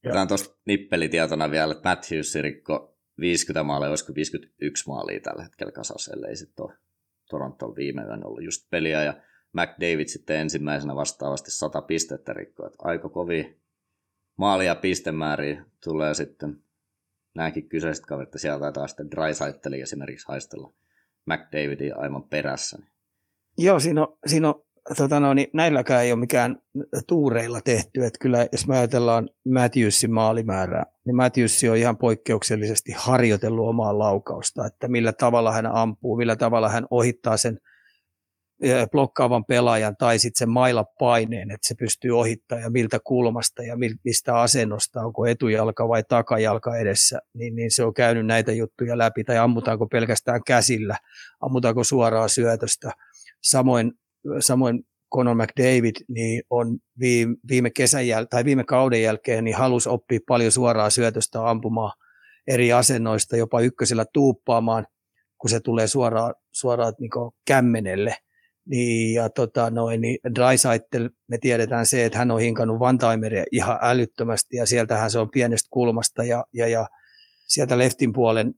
Otetaan 0.04 0.28
tuosta 0.28 0.56
nippelitietona 0.64 1.50
vielä, 1.50 1.72
että 1.72 1.88
Matthews 1.88 2.34
rikko 2.34 2.98
50 3.20 3.62
maalia, 3.62 3.88
olisiko 3.88 4.14
51 4.14 4.88
maalia 4.88 5.20
tällä 5.20 5.42
hetkellä 5.42 5.72
kasassa, 5.72 6.12
ellei 6.14 6.36
sitten 6.36 6.64
ole 6.64 6.74
Torontolla 7.30 7.76
viime 7.76 8.02
yön 8.02 8.26
ollut 8.26 8.44
just 8.44 8.70
peliä. 8.70 9.02
Ja 9.02 9.14
McDavid 9.52 10.06
sitten 10.06 10.36
ensimmäisenä 10.36 10.94
vastaavasti 10.94 11.50
100 11.50 11.82
pistettä 11.82 12.32
rikkoa. 12.32 12.70
Aika 12.78 13.08
kovin 13.08 13.60
maalia 14.36 14.66
ja 14.66 14.74
pistemääriä 14.74 15.64
tulee 15.84 16.14
sitten 16.14 16.62
nämäkin 17.34 17.68
kyseiset 17.68 18.06
kaverit, 18.06 18.28
että 18.28 18.38
siellä 18.38 18.60
taitaa 18.60 18.88
sitten 18.88 19.10
Drysaitteli 19.10 19.80
esimerkiksi 19.80 20.28
haistella 20.28 20.72
McDavidin 21.26 21.98
aivan 21.98 22.22
perässä. 22.22 22.78
Joo, 23.58 23.80
siinä 23.80 24.02
on, 24.02 24.18
siinä 24.26 24.48
on 24.48 24.64
tota 24.96 25.20
no, 25.20 25.34
niin 25.34 25.48
näilläkään 25.52 26.04
ei 26.04 26.12
ole 26.12 26.20
mikään 26.20 26.56
tuureilla 27.06 27.60
tehty. 27.60 28.04
Että 28.04 28.18
kyllä 28.20 28.46
jos 28.52 28.68
me 28.68 28.78
ajatellaan 28.78 29.28
Matthewsin 29.48 30.12
maalimäärää, 30.12 30.84
niin 31.06 31.16
Matthews 31.16 31.64
on 31.70 31.76
ihan 31.76 31.96
poikkeuksellisesti 31.96 32.92
harjoitellut 32.96 33.68
omaa 33.68 33.98
laukausta, 33.98 34.66
että 34.66 34.88
millä 34.88 35.12
tavalla 35.12 35.52
hän 35.52 35.66
ampuu, 35.66 36.16
millä 36.16 36.36
tavalla 36.36 36.68
hän 36.68 36.86
ohittaa 36.90 37.36
sen 37.36 37.58
blokkaavan 38.90 39.44
pelaajan 39.44 39.96
tai 39.96 40.18
sitten 40.18 40.38
sen 40.38 40.50
mailla 40.50 40.84
paineen, 40.84 41.50
että 41.50 41.68
se 41.68 41.74
pystyy 41.74 42.18
ohittamaan 42.18 42.62
ja 42.62 42.70
miltä 42.70 42.98
kulmasta 43.04 43.62
ja 43.62 43.76
mistä 44.04 44.40
asennosta, 44.40 45.00
onko 45.00 45.26
etujalka 45.26 45.88
vai 45.88 46.02
takajalka 46.08 46.76
edessä, 46.76 47.18
niin, 47.34 47.56
niin 47.56 47.70
se 47.70 47.84
on 47.84 47.94
käynyt 47.94 48.26
näitä 48.26 48.52
juttuja 48.52 48.98
läpi, 48.98 49.24
tai 49.24 49.38
ammutaanko 49.38 49.86
pelkästään 49.86 50.40
käsillä, 50.46 50.96
ammutaanko 51.40 51.84
suoraa 51.84 52.28
syötöstä. 52.28 52.90
Samoin 53.42 53.92
samoin 54.40 54.84
Conor 55.14 55.34
McDavid 55.34 55.96
niin 56.08 56.42
on 56.50 56.78
viime, 57.00 57.36
viime 57.48 57.70
kesän 57.70 58.04
jäl- 58.04 58.26
tai 58.30 58.44
viime 58.44 58.64
kauden 58.64 59.02
jälkeen 59.02 59.44
niin 59.44 59.56
halusi 59.56 59.88
oppia 59.88 60.18
paljon 60.28 60.52
suoraa 60.52 60.90
syötöstä 60.90 61.50
ampumaan 61.50 61.92
eri 62.46 62.72
asennoista, 62.72 63.36
jopa 63.36 63.60
ykkösellä 63.60 64.04
tuuppaamaan, 64.12 64.86
kun 65.38 65.50
se 65.50 65.60
tulee 65.60 65.86
suoraan, 65.86 66.34
suoraan 66.52 66.94
niin 67.00 67.10
kämmenelle. 67.46 68.16
Niin, 68.66 69.14
ja 69.14 69.30
tota, 69.30 69.70
noin, 69.70 70.00
niin 70.00 70.18
Drysaitel, 70.34 71.10
me 71.28 71.38
tiedetään 71.38 71.86
se, 71.86 72.04
että 72.04 72.18
hän 72.18 72.30
on 72.30 72.40
hinkannut 72.40 72.80
Vantaimeria 72.80 73.44
ihan 73.52 73.78
älyttömästi, 73.82 74.56
ja 74.56 74.66
sieltähän 74.66 75.10
se 75.10 75.18
on 75.18 75.30
pienestä 75.30 75.68
kulmasta, 75.70 76.24
ja, 76.24 76.44
ja, 76.52 76.68
ja 76.68 76.86
sieltä 77.48 77.78
leftin 77.78 78.12
puolen 78.12 78.54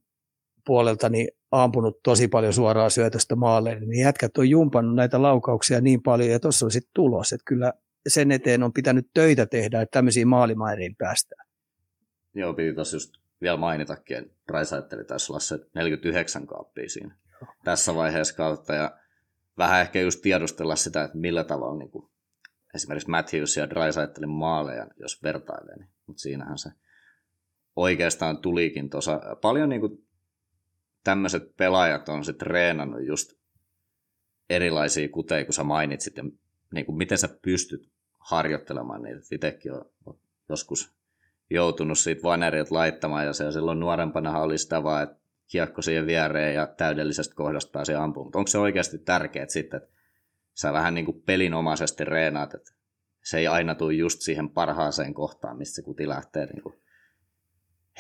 puolelta 0.66 1.08
niin 1.08 1.28
ampunut 1.62 2.02
tosi 2.02 2.28
paljon 2.28 2.52
suoraa 2.52 2.90
syötöstä 2.90 3.36
maalle, 3.36 3.80
niin 3.80 4.04
jätkät 4.04 4.38
on 4.38 4.50
jumpannut 4.50 4.94
näitä 4.94 5.22
laukauksia 5.22 5.80
niin 5.80 6.02
paljon, 6.02 6.30
ja 6.30 6.40
tuossa 6.40 6.66
on 6.66 6.70
sitten 6.70 6.90
tulos, 6.94 7.32
että 7.32 7.44
kyllä 7.44 7.72
sen 8.09 8.32
eteen 8.32 8.62
on 8.62 8.72
pitänyt 8.72 9.07
töitä 9.14 9.46
tehdä, 9.46 9.80
että 9.80 9.98
tämmöisiin 9.98 10.28
maalimairiin 10.28 10.96
päästään. 10.96 11.46
Joo, 12.34 12.54
piti 12.54 12.74
tuossa 12.74 12.96
just 12.96 13.12
vielä 13.42 13.57
mainitakin, 13.57 14.16
että 14.16 14.32
Raisaitteli 14.48 15.04
taisi 15.04 15.32
olla 15.32 15.40
se 15.40 15.59
49 15.74 16.46
kaappia 16.46 16.88
siinä 16.88 17.16
tässä 17.64 17.94
vaiheessa 17.94 18.36
kautta, 18.36 18.74
ja 18.74 18.98
vähän 19.59 19.80
ehkä 19.80 20.00
just 20.00 20.22
tiedustella 20.22 20.76
sitä, 20.76 21.04
että 21.04 21.18
millä 21.18 21.44
tavalla 21.44 21.78
niin 21.78 21.90
kuin, 21.90 22.09
esimerkiksi 22.74 23.11
Matthews 23.11 23.57
ja 23.57 23.70
Drysaitelin 23.70 24.28
maaleja, 24.28 24.86
jos 25.00 25.22
vertailee, 25.22 25.76
niin, 25.76 25.88
mutta 26.07 26.20
siinähän 26.20 26.59
se 26.59 26.70
oikeastaan 27.76 28.38
tulikin 28.38 28.90
tuossa. 28.90 29.20
Paljon 29.42 29.68
niin 29.68 29.80
kuin, 29.80 30.05
tämmöiset 31.07 31.57
pelaajat 31.57 32.09
on 32.09 32.24
sitten 32.24 32.48
treenannut 32.48 33.07
just 33.07 33.32
erilaisia 34.50 35.09
kuteja, 35.09 35.44
kun 35.44 35.54
sä 35.54 35.64
mainitsit, 35.64 36.16
ja 36.16 36.24
niin 36.74 36.86
kuin 36.86 36.98
miten 36.98 37.18
sä 37.18 37.28
pystyt 37.42 37.90
harjoittelemaan 38.18 39.02
niitä. 39.02 39.20
Itsekin 39.32 39.72
on 39.72 40.18
joskus 40.48 40.92
joutunut 41.50 41.98
siitä 41.98 42.22
vanerit 42.22 42.70
laittamaan, 42.70 43.26
ja 43.26 43.32
se 43.32 43.52
silloin 43.52 43.80
nuorempana 43.80 44.38
oli 44.38 44.59
sitä 44.59 44.82
vaan, 44.82 45.02
että 45.02 45.16
kiekko 45.46 45.82
siihen 45.82 46.07
viereen 46.07 46.54
ja 46.54 46.66
täydellisestä 46.66 47.34
kohdasta 47.34 47.72
pääsee 47.72 47.96
ampumaan. 47.96 48.26
Mutta 48.26 48.38
onko 48.38 48.48
se 48.48 48.59
oikeasti 48.59 48.98
tärkeää 48.98 49.46
sitten, 49.48 49.82
että 49.82 49.96
sä 50.54 50.72
vähän 50.72 50.94
niin 50.94 51.04
kuin 51.04 51.22
pelinomaisesti 51.22 52.04
reenaat, 52.04 52.54
että 52.54 52.72
se 53.24 53.38
ei 53.38 53.46
aina 53.46 53.74
tule 53.74 53.94
just 53.94 54.20
siihen 54.20 54.50
parhaaseen 54.50 55.14
kohtaan, 55.14 55.59
mistä 55.59 55.74
se 55.74 55.82
kuti 55.82 56.09
lähtee 56.09 56.46
niin 56.46 56.62
kuin 56.62 56.74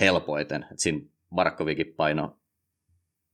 helpoiten. 0.00 0.66
Et 0.72 0.78
siinä 0.78 1.00
Barkovikin 1.34 1.94
paino 1.96 2.38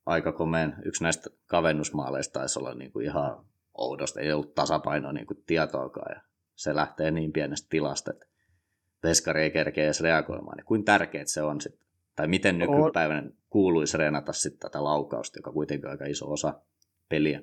aika 0.07 0.33
komeen. 0.33 0.75
Yksi 0.85 1.03
näistä 1.03 1.31
kavennusmaaleista 1.47 2.33
taisi 2.33 2.59
olla 2.59 2.75
niin 2.75 2.93
kuin 2.93 3.05
ihan 3.05 3.45
oudosta. 3.75 4.21
Ei 4.21 4.33
ollut 4.33 4.55
tasapainoa 4.55 5.13
niin 5.13 5.27
kuin 5.27 5.43
tietoakaan. 5.47 6.17
Ja 6.17 6.23
se 6.55 6.75
lähtee 6.75 7.11
niin 7.11 7.33
pienestä 7.33 7.67
tilasta, 7.71 8.11
että 8.11 8.27
veskari 9.03 9.43
ei 9.43 9.51
kerkeä 9.51 9.85
edes 9.85 10.01
reagoimaan. 10.01 10.59
Ja 10.59 10.65
kuin 10.65 10.85
tärkeää 10.85 11.25
se 11.27 11.43
on 11.43 11.61
sitten? 11.61 11.87
Tai 12.17 12.29
miten 12.29 12.59
nykypäivänä 12.59 13.31
kuuluisi 13.51 13.99
reenata 13.99 14.33
sitten 14.33 14.61
tätä 14.61 14.85
laukausta, 14.85 15.39
joka 15.39 15.53
kuitenkin 15.53 15.87
on 15.87 15.91
aika 15.91 16.05
iso 16.05 16.33
osa 16.33 16.61
peliä? 17.09 17.43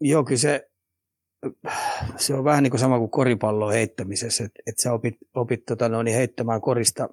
Joo, 0.00 0.24
kyllä 0.24 0.38
se, 0.38 0.70
se 2.16 2.34
on 2.34 2.44
vähän 2.44 2.62
niin 2.62 2.70
kuin 2.70 2.80
sama 2.80 2.98
kuin 2.98 3.10
koripallon 3.10 3.72
heittämisessä, 3.72 4.44
että, 4.44 4.62
että 4.66 4.82
sä 4.82 4.92
opit, 4.92 5.14
opit 5.34 5.64
tota, 5.64 5.88
no, 5.88 6.02
niin 6.02 6.16
heittämään 6.16 6.60
korista 6.60 7.08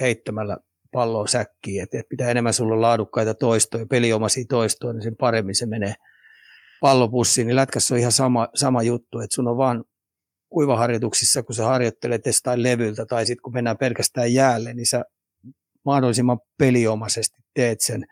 heittämällä 0.00 0.56
palloa 0.92 1.26
säkkiin, 1.26 1.82
että, 1.82 2.02
pitää 2.08 2.30
enemmän 2.30 2.54
sulla 2.54 2.80
laadukkaita 2.80 3.34
toistoja, 3.34 3.86
peliomaisia 3.86 4.44
toistoja, 4.48 4.92
niin 4.92 5.02
sen 5.02 5.16
paremmin 5.16 5.54
se 5.54 5.66
menee 5.66 5.94
pallopussiin. 6.80 7.46
Niin 7.46 7.56
lätkässä 7.56 7.94
on 7.94 7.98
ihan 7.98 8.12
sama, 8.12 8.48
sama 8.54 8.82
juttu, 8.82 9.20
että 9.20 9.34
sun 9.34 9.48
on 9.48 9.56
vaan 9.56 9.84
kuivaharjoituksissa, 10.48 11.42
kun 11.42 11.54
sä 11.54 11.64
harjoittelet 11.64 12.26
jostain 12.26 12.62
levyltä 12.62 13.06
tai 13.06 13.26
sitten 13.26 13.42
kun 13.42 13.52
mennään 13.52 13.78
pelkästään 13.78 14.34
jäälle, 14.34 14.74
niin 14.74 14.86
sä 14.86 15.04
mahdollisimman 15.84 16.38
peliomaisesti 16.58 17.42
teet 17.54 17.80
sen 17.80 18.04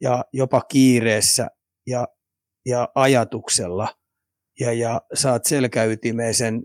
ja 0.00 0.24
jopa 0.32 0.60
kiireessä 0.60 1.48
ja, 1.86 2.08
ja 2.66 2.88
ajatuksella 2.94 3.88
ja, 4.60 4.72
ja 4.72 5.00
saat 5.14 5.44
selkäytimeen 5.44 6.34
sen 6.34 6.62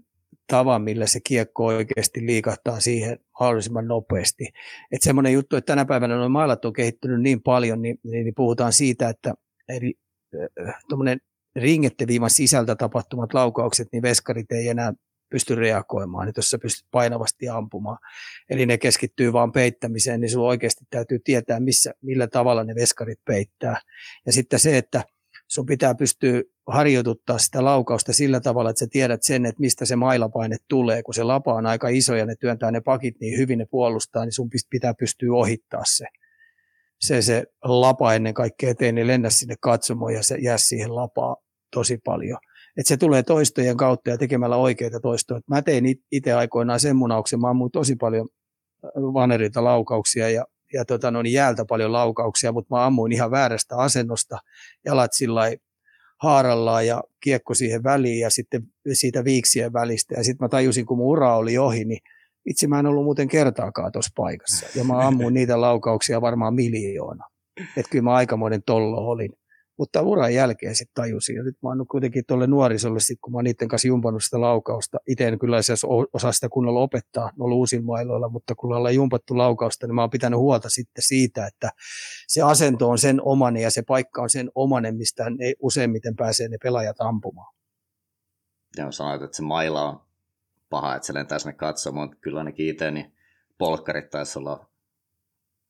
tavan, 0.47 0.81
millä 0.81 1.07
se 1.07 1.19
kiekko 1.19 1.65
oikeasti 1.65 2.25
liikahtaa 2.25 2.79
siihen 2.79 3.19
mahdollisimman 3.39 3.87
nopeasti. 3.87 4.49
Että 4.91 5.05
semmoinen 5.05 5.33
juttu, 5.33 5.55
että 5.55 5.71
tänä 5.71 5.85
päivänä 5.85 6.17
nuo 6.17 6.29
mailat 6.29 6.65
on 6.65 6.73
kehittynyt 6.73 7.21
niin 7.21 7.41
paljon, 7.41 7.81
niin, 7.81 7.99
niin 8.03 8.35
puhutaan 8.35 8.73
siitä, 8.73 9.09
että 9.09 9.33
eri 9.69 9.93
tuommoinen 10.89 11.19
ringetteviiman 11.55 12.29
sisältä 12.29 12.75
tapahtumat 12.75 13.33
laukaukset, 13.33 13.87
niin 13.91 14.01
veskarit 14.01 14.51
ei 14.51 14.69
enää 14.69 14.93
pysty 15.29 15.55
reagoimaan, 15.55 16.29
että 16.29 16.39
jos 16.39 16.49
sä 16.49 16.57
pystyt 16.57 16.87
painavasti 16.91 17.49
ampumaan. 17.49 17.97
Eli 18.49 18.65
ne 18.65 18.77
keskittyy 18.77 19.33
vaan 19.33 19.51
peittämiseen, 19.51 20.21
niin 20.21 20.29
sulla 20.29 20.47
oikeasti 20.47 20.85
täytyy 20.89 21.19
tietää, 21.19 21.59
missä, 21.59 21.93
millä 22.01 22.27
tavalla 22.27 22.63
ne 22.63 22.75
veskarit 22.75 23.19
peittää. 23.25 23.81
Ja 24.25 24.33
sitten 24.33 24.59
se, 24.59 24.77
että 24.77 25.03
sun 25.47 25.65
pitää 25.65 25.95
pystyä 25.95 26.41
harjoituttaa 26.67 27.37
sitä 27.37 27.65
laukausta 27.65 28.13
sillä 28.13 28.39
tavalla, 28.39 28.69
että 28.69 28.79
sä 28.79 28.87
tiedät 28.91 29.23
sen, 29.23 29.45
että 29.45 29.59
mistä 29.59 29.85
se 29.85 29.95
mailapaine 29.95 30.57
tulee. 30.69 31.03
Kun 31.03 31.13
se 31.13 31.23
lapa 31.23 31.53
on 31.53 31.65
aika 31.65 31.87
iso 31.87 32.15
ja 32.15 32.25
ne 32.25 32.35
työntää 32.39 32.71
ne 32.71 32.81
pakit 32.81 33.15
niin 33.19 33.37
hyvin 33.37 33.59
ne 33.59 33.65
puolustaa, 33.71 34.25
niin 34.25 34.31
sun 34.31 34.49
pitää 34.69 34.93
pystyä 34.93 35.33
ohittaa 35.33 35.83
se. 35.85 36.05
Se, 36.99 37.21
se 37.21 37.43
lapa 37.63 38.13
ennen 38.13 38.33
kaikkea 38.33 38.69
eteen, 38.69 38.95
niin 38.95 39.07
lennä 39.07 39.29
sinne 39.29 39.55
katsomoon 39.59 40.13
ja 40.13 40.23
se 40.23 40.37
jää 40.37 40.57
siihen 40.57 40.95
lapaa 40.95 41.35
tosi 41.73 41.97
paljon. 41.97 42.37
Että 42.77 42.87
se 42.87 42.97
tulee 42.97 43.23
toistojen 43.23 43.77
kautta 43.77 44.09
ja 44.09 44.17
tekemällä 44.17 44.55
oikeita 44.55 44.99
toistoja. 44.99 45.41
Mä 45.47 45.61
tein 45.61 45.85
itse 46.11 46.33
aikoinaan 46.33 46.79
sen 46.79 46.95
munauksen, 46.95 47.39
mä 47.39 47.49
ammuin 47.49 47.71
tosi 47.71 47.95
paljon 47.95 48.27
vanerilta 48.95 49.63
laukauksia 49.63 50.29
ja 50.29 50.45
ja 50.75 50.85
tota, 50.85 51.11
no, 51.11 51.21
niin 51.21 51.33
jäältä 51.33 51.65
paljon 51.65 51.93
laukauksia, 51.93 52.51
mutta 52.51 52.75
mä 52.75 52.85
ammuin 52.85 53.11
ihan 53.11 53.31
väärästä 53.31 53.77
asennosta, 53.77 54.37
jalat 54.85 55.13
sillä 55.13 55.41
haarallaan 56.21 56.87
ja 56.87 57.03
kiekko 57.23 57.53
siihen 57.53 57.83
väliin 57.83 58.19
ja 58.19 58.29
sitten 58.29 58.63
siitä 58.93 59.23
viiksien 59.23 59.73
välistä. 59.73 60.15
Ja 60.15 60.23
sitten 60.23 60.45
mä 60.45 60.49
tajusin, 60.49 60.85
kun 60.85 60.97
mun 60.97 61.07
ura 61.07 61.35
oli 61.35 61.57
ohi, 61.57 61.85
niin 61.85 61.99
itse 62.45 62.67
mä 62.67 62.79
en 62.79 62.85
ollut 62.85 63.03
muuten 63.03 63.27
kertaakaan 63.27 63.91
tuossa 63.91 64.11
paikassa. 64.15 64.65
Ja 64.75 64.83
mä 64.83 65.07
ammuin 65.07 65.33
niitä 65.33 65.61
laukauksia 65.61 66.21
varmaan 66.21 66.53
miljoona. 66.53 67.25
Että 67.77 67.89
kyllä 67.91 68.03
mä 68.03 68.13
aikamoinen 68.13 68.63
tollo 68.65 68.97
olin. 68.97 69.31
Mutta 69.77 70.01
uran 70.01 70.33
jälkeen 70.33 70.75
sitten 70.75 71.03
tajusin. 71.03 71.35
Ja 71.35 71.43
nyt 71.43 71.57
mä 71.63 71.69
oon 71.69 71.87
kuitenkin 71.87 72.23
tuolle 72.27 72.47
nuorisolle, 72.47 72.99
sit, 72.99 73.19
kun 73.21 73.33
mä 73.33 73.37
oon 73.37 73.43
niiden 73.43 73.67
kanssa 73.67 73.87
jumpannut 73.87 74.23
sitä 74.23 74.41
laukausta. 74.41 74.97
Itse 75.07 75.27
en 75.27 75.39
kyllä 75.39 75.57
osaa 76.13 76.31
sitä 76.31 76.49
kunnolla 76.49 76.79
opettaa 76.79 77.31
noilla 77.37 77.55
uusin 77.55 77.85
mailoilla, 77.85 78.29
mutta 78.29 78.55
kun 78.55 78.73
ollaan 78.73 78.95
jumpattu 78.95 79.37
laukausta, 79.37 79.87
niin 79.87 79.95
mä 79.95 80.01
oon 80.01 80.09
pitänyt 80.09 80.39
huolta 80.39 80.69
sitten 80.69 81.03
siitä, 81.03 81.47
että 81.47 81.71
se 82.27 82.41
asento 82.41 82.89
on 82.89 82.97
sen 82.97 83.21
omanen 83.21 83.61
ja 83.61 83.71
se 83.71 83.81
paikka 83.81 84.21
on 84.21 84.29
sen 84.29 84.51
omanen, 84.55 84.95
mistä 84.95 85.29
ne 85.29 85.53
useimmiten 85.59 86.15
pääsee 86.15 86.47
ne 86.47 86.57
pelaajat 86.63 87.01
ampumaan. 87.01 87.55
Ja 88.77 88.91
sanoit, 88.91 89.21
että 89.21 89.37
se 89.37 89.43
maila 89.43 89.89
on 89.89 90.01
paha, 90.69 90.95
että 90.95 91.05
se 91.05 91.13
lentää 91.13 91.39
sinne 91.39 91.53
katsomaan, 91.53 92.07
mutta 92.07 92.21
kyllä 92.21 92.39
ainakin 92.39 92.67
itse, 92.67 92.91
niin 92.91 93.15
polkkarit 93.57 94.09
taisi 94.09 94.39
olla 94.39 94.69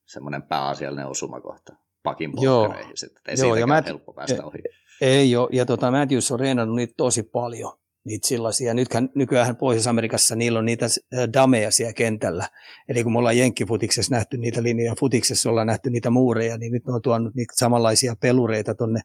semmoinen 0.06 0.44
pääasiallinen 0.44 1.08
osumakohta 1.08 1.85
pakin 2.06 2.32
Joo. 2.42 2.76
sitten. 2.94 3.22
Ei 3.28 3.36
Joo, 3.40 3.56
ja 3.56 3.68
mä, 3.68 3.84
helppo 3.86 4.14
päästä 4.14 4.46
ohi. 4.46 4.58
Ei 5.02 5.36
ole, 5.36 5.50
ja 5.52 5.66
tota, 5.66 5.92
Matthews 5.92 6.32
on 6.32 6.40
reenannut 6.40 6.76
niitä 6.76 6.94
tosi 6.98 7.24
paljon, 7.24 7.74
niitä 8.06 8.28
sellaisia. 8.28 8.74
Nythän, 8.74 9.10
nykyään 9.16 9.56
Pohjois-Amerikassa 9.56 10.36
niillä 10.36 10.60
on 10.60 10.66
niitä 10.66 10.86
dameja 11.34 11.72
siellä 11.72 11.94
kentällä. 11.94 12.50
Eli 12.90 13.04
kun 13.04 13.14
me 13.14 13.20
ollaan 13.20 13.38
Jenkkifutiksessa 13.38 14.16
nähty 14.16 14.38
niitä 14.38 14.64
linjoja, 14.64 14.96
futiksessa 15.00 15.50
ollaan 15.50 15.68
nähty 15.68 15.90
niitä 15.90 16.10
muureja, 16.10 16.58
niin 16.58 16.72
nyt 16.72 16.86
ne 16.86 16.94
on 16.94 17.02
tuonut 17.02 17.36
niitä 17.36 17.54
samanlaisia 17.56 18.16
pelureita 18.22 18.76
tuonne 18.76 19.02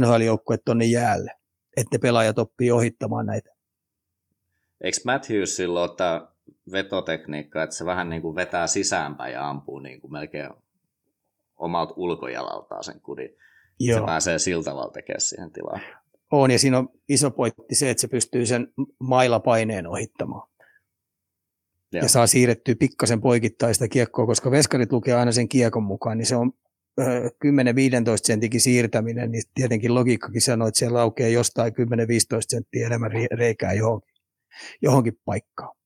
NHL-joukkueet 0.00 0.60
tuonne 0.64 0.84
jäälle, 0.84 1.32
että 1.76 1.96
ne 1.96 1.98
pelaajat 1.98 2.38
oppii 2.38 2.70
ohittamaan 2.70 3.26
näitä. 3.26 3.50
Eikö 4.80 4.98
Matthews 5.04 5.56
silloin 5.56 5.96
tämä 5.96 6.28
vetotekniikka, 6.72 7.62
että 7.62 7.76
se 7.76 7.84
vähän 7.84 8.10
niin 8.10 8.22
kuin 8.22 8.36
vetää 8.36 8.66
sisäänpäin 8.66 9.32
ja 9.32 9.48
ampuu 9.48 9.78
niin 9.78 10.00
kuin 10.00 10.12
melkein 10.12 10.50
omalta 11.60 11.94
ulkojalaltaan 11.96 12.84
sen 12.84 13.00
kudin. 13.00 13.36
Joo. 13.80 14.00
Se 14.00 14.06
pääsee 14.06 14.38
sillä 14.38 14.62
tavalla 14.62 14.92
tekemään 14.92 15.20
siihen 15.20 15.52
tilaan. 15.52 15.80
On, 16.32 16.50
ja 16.50 16.58
siinä 16.58 16.78
on 16.78 16.88
iso 17.08 17.30
pointti 17.30 17.74
se, 17.74 17.90
että 17.90 18.00
se 18.00 18.08
pystyy 18.08 18.46
sen 18.46 18.72
mailapaineen 18.98 19.86
ohittamaan. 19.86 20.50
Joo. 21.92 22.02
Ja 22.02 22.08
saa 22.08 22.26
siirrettyä 22.26 22.74
pikkasen 22.78 23.20
poikittaista 23.20 23.88
kiekkoa, 23.88 24.26
koska 24.26 24.50
veskarit 24.50 24.92
lukee 24.92 25.14
aina 25.14 25.32
sen 25.32 25.48
kiekon 25.48 25.82
mukaan, 25.82 26.18
niin 26.18 26.26
se 26.26 26.36
on 26.36 26.52
10-15 27.00 27.04
sentikin 28.16 28.60
siirtäminen, 28.60 29.32
niin 29.32 29.42
tietenkin 29.54 29.94
logiikkakin 29.94 30.40
sanoo, 30.40 30.68
että 30.68 30.78
siellä 30.78 31.00
aukeaa 31.00 31.28
jostain 31.28 31.72
10-15 31.72 31.74
senttiä 32.48 32.86
enemmän 32.86 33.10
reikää 33.32 33.72
johonkin, 33.72 34.14
johonkin 34.82 35.20
paikkaan. 35.24 35.76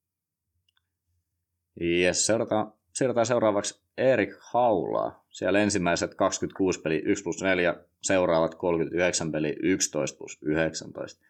Yes, 1.81 2.27
seurataan, 2.27 2.73
seurataan 2.95 3.27
seuraavaksi 3.27 3.83
Erik 3.99 4.31
Haulaa. 4.41 5.25
Siellä 5.31 5.59
ensimmäiset 5.59 6.15
26 6.15 6.81
peli 6.81 7.03
1 7.05 7.25
plus 7.25 7.43
4, 7.43 7.77
seuraavat 8.03 8.55
39 8.55 9.33
peli 9.33 9.57
11 9.63 10.19
plus 10.19 10.39
19. 10.43 11.25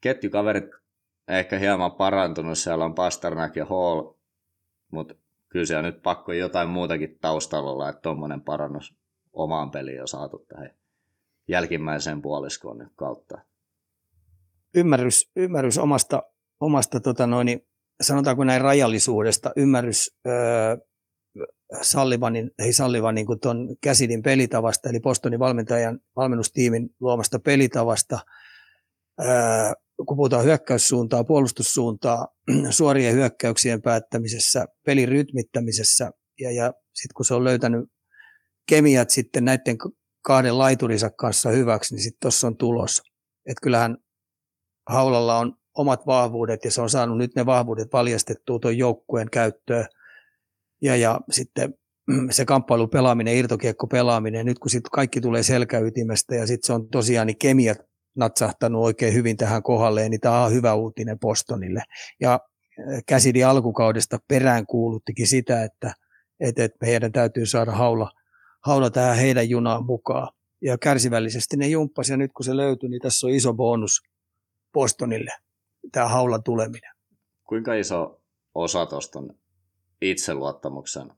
Ketjukaverit 0.00 0.70
ehkä 1.28 1.58
hieman 1.58 1.92
parantunut, 1.92 2.58
siellä 2.58 2.84
on 2.84 2.94
Pasternak 2.94 3.56
ja 3.56 3.66
Hall, 3.66 4.12
mutta 4.90 5.14
kyllä 5.48 5.66
siellä 5.66 5.82
nyt 5.82 6.02
pakko 6.02 6.32
jotain 6.32 6.68
muutakin 6.68 7.18
taustalla 7.20 7.70
olla, 7.70 7.88
että 7.88 8.02
tuommoinen 8.02 8.40
parannus 8.40 8.94
omaan 9.32 9.70
peliin 9.70 10.00
on 10.00 10.08
saatu 10.08 10.38
tähän 10.48 10.70
jälkimmäiseen 11.48 12.22
puoliskoon 12.22 12.90
kautta. 12.96 13.38
Ymmärrys, 14.74 15.30
ymmärrys 15.36 15.78
omasta, 15.78 16.22
omasta 16.60 17.00
tota 17.00 17.26
noin, 17.26 17.66
sanotaanko 18.00 18.44
näin 18.44 18.60
rajallisuudesta, 18.60 19.52
ymmärrys 19.56 20.10
öö, 20.26 20.76
Sallivanin, 21.82 22.50
ei 22.58 22.72
Sallivanin 22.72 23.26
kuin 23.26 23.40
tuon 23.40 23.76
Käsidin 23.82 24.22
pelitavasta, 24.22 24.88
eli 24.88 25.00
Postonin 25.00 25.38
valmentajan 25.38 26.00
valmennustiimin 26.16 26.90
luomasta 27.00 27.38
pelitavasta, 27.38 28.18
ää, 29.18 29.74
kun 29.96 30.16
puhutaan 30.16 30.44
hyökkäyssuuntaa, 30.44 31.24
puolustussuuntaa, 31.24 32.28
suorien 32.70 33.14
hyökkäyksien 33.14 33.82
päättämisessä, 33.82 34.66
pelin 34.86 35.08
rytmittämisessä, 35.08 36.10
ja, 36.40 36.50
ja 36.50 36.72
sitten 36.94 37.14
kun 37.16 37.24
se 37.24 37.34
on 37.34 37.44
löytänyt 37.44 37.84
kemiat 38.68 39.10
sitten 39.10 39.44
näiden 39.44 39.76
kahden 40.22 40.58
laiturinsa 40.58 41.10
kanssa 41.10 41.50
hyväksi, 41.50 41.94
niin 41.94 42.02
sitten 42.02 42.20
tuossa 42.20 42.46
on 42.46 42.56
tulos. 42.56 43.02
Että 43.46 43.60
kyllähän 43.62 43.96
Haulalla 44.88 45.38
on 45.38 45.59
omat 45.74 46.06
vahvuudet, 46.06 46.64
ja 46.64 46.70
se 46.70 46.80
on 46.80 46.90
saanut 46.90 47.18
nyt 47.18 47.34
ne 47.36 47.46
vahvuudet 47.46 47.92
valjastettua 47.92 48.58
tuon 48.58 48.78
joukkueen 48.78 49.30
käyttöön– 49.30 49.86
ja, 50.82 50.96
ja 50.96 51.20
sitten 51.30 51.74
se 52.30 52.44
kamppailu 52.44 52.88
pelaaminen, 52.88 53.36
irtokiekko 53.36 53.86
pelaaminen, 53.86 54.46
nyt 54.46 54.58
kun 54.58 54.70
sitten 54.70 54.90
kaikki 54.90 55.20
tulee 55.20 55.42
selkäytimestä 55.42 56.34
ja 56.34 56.46
sitten 56.46 56.66
se 56.66 56.72
on 56.72 56.88
tosiaan 56.88 57.26
niin 57.26 57.38
kemiat 57.38 57.78
natsahtanut 58.16 58.84
oikein 58.84 59.14
hyvin 59.14 59.36
tähän 59.36 59.62
kohdalleen, 59.62 60.10
niin 60.10 60.20
tämä 60.20 60.44
on 60.44 60.52
hyvä 60.52 60.74
uutinen 60.74 61.18
Bostonille. 61.18 61.82
Ja 62.20 62.32
äh, 62.32 63.02
käsidi 63.06 63.44
alkukaudesta 63.44 64.18
perään 64.28 64.66
kuuluttikin 64.66 65.26
sitä, 65.26 65.64
että, 65.64 65.94
että, 66.40 66.68
meidän 66.80 67.12
täytyy 67.12 67.46
saada 67.46 67.72
haula, 67.72 68.10
haula 68.64 68.90
tähän 68.90 69.16
heidän 69.16 69.48
junaan 69.48 69.86
mukaan. 69.86 70.28
Ja 70.62 70.78
kärsivällisesti 70.78 71.56
ne 71.56 71.68
jumppasi 71.68 72.12
ja 72.12 72.16
nyt 72.16 72.30
kun 72.36 72.44
se 72.44 72.56
löytyi, 72.56 72.88
niin 72.88 73.00
tässä 73.00 73.26
on 73.26 73.32
iso 73.32 73.54
bonus 73.54 74.00
Bostonille, 74.72 75.32
tämä 75.92 76.08
haulan 76.08 76.42
tuleminen. 76.42 76.94
Kuinka 77.44 77.74
iso 77.74 78.22
osa 78.54 78.86
tuosta 78.86 79.18
on 79.18 79.38
itseluottamuksen 80.00 81.12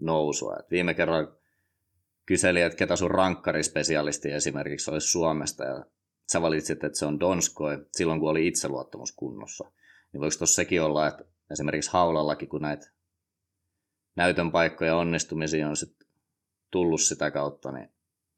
nousua. 0.00 0.56
Et 0.56 0.70
viime 0.70 0.94
kerralla 0.94 1.36
kyseli, 2.26 2.62
että 2.62 2.78
ketä 2.78 2.96
sun 2.96 3.10
rankkarispesialisti 3.10 4.32
esimerkiksi 4.32 4.90
olisi 4.90 5.08
Suomesta, 5.08 5.64
ja 5.64 5.84
sä 6.32 6.42
valitsit, 6.42 6.84
että 6.84 6.98
se 6.98 7.06
on 7.06 7.20
Donskoi 7.20 7.86
silloin, 7.92 8.20
kun 8.20 8.30
oli 8.30 8.46
itseluottamus 8.46 9.12
kunnossa. 9.12 9.72
Niin 10.12 10.20
voiko 10.20 10.34
tuossa 10.38 10.54
sekin 10.54 10.82
olla, 10.82 11.06
että 11.06 11.24
esimerkiksi 11.50 11.90
Haulallakin, 11.92 12.48
kun 12.48 12.62
näitä 12.62 12.90
näytön 14.16 14.52
paikkoja 14.52 14.96
onnistumisia 14.96 15.68
on 15.68 15.76
sit 15.76 15.96
tullut 16.70 17.00
sitä 17.00 17.30
kautta, 17.30 17.72
niin 17.72 17.88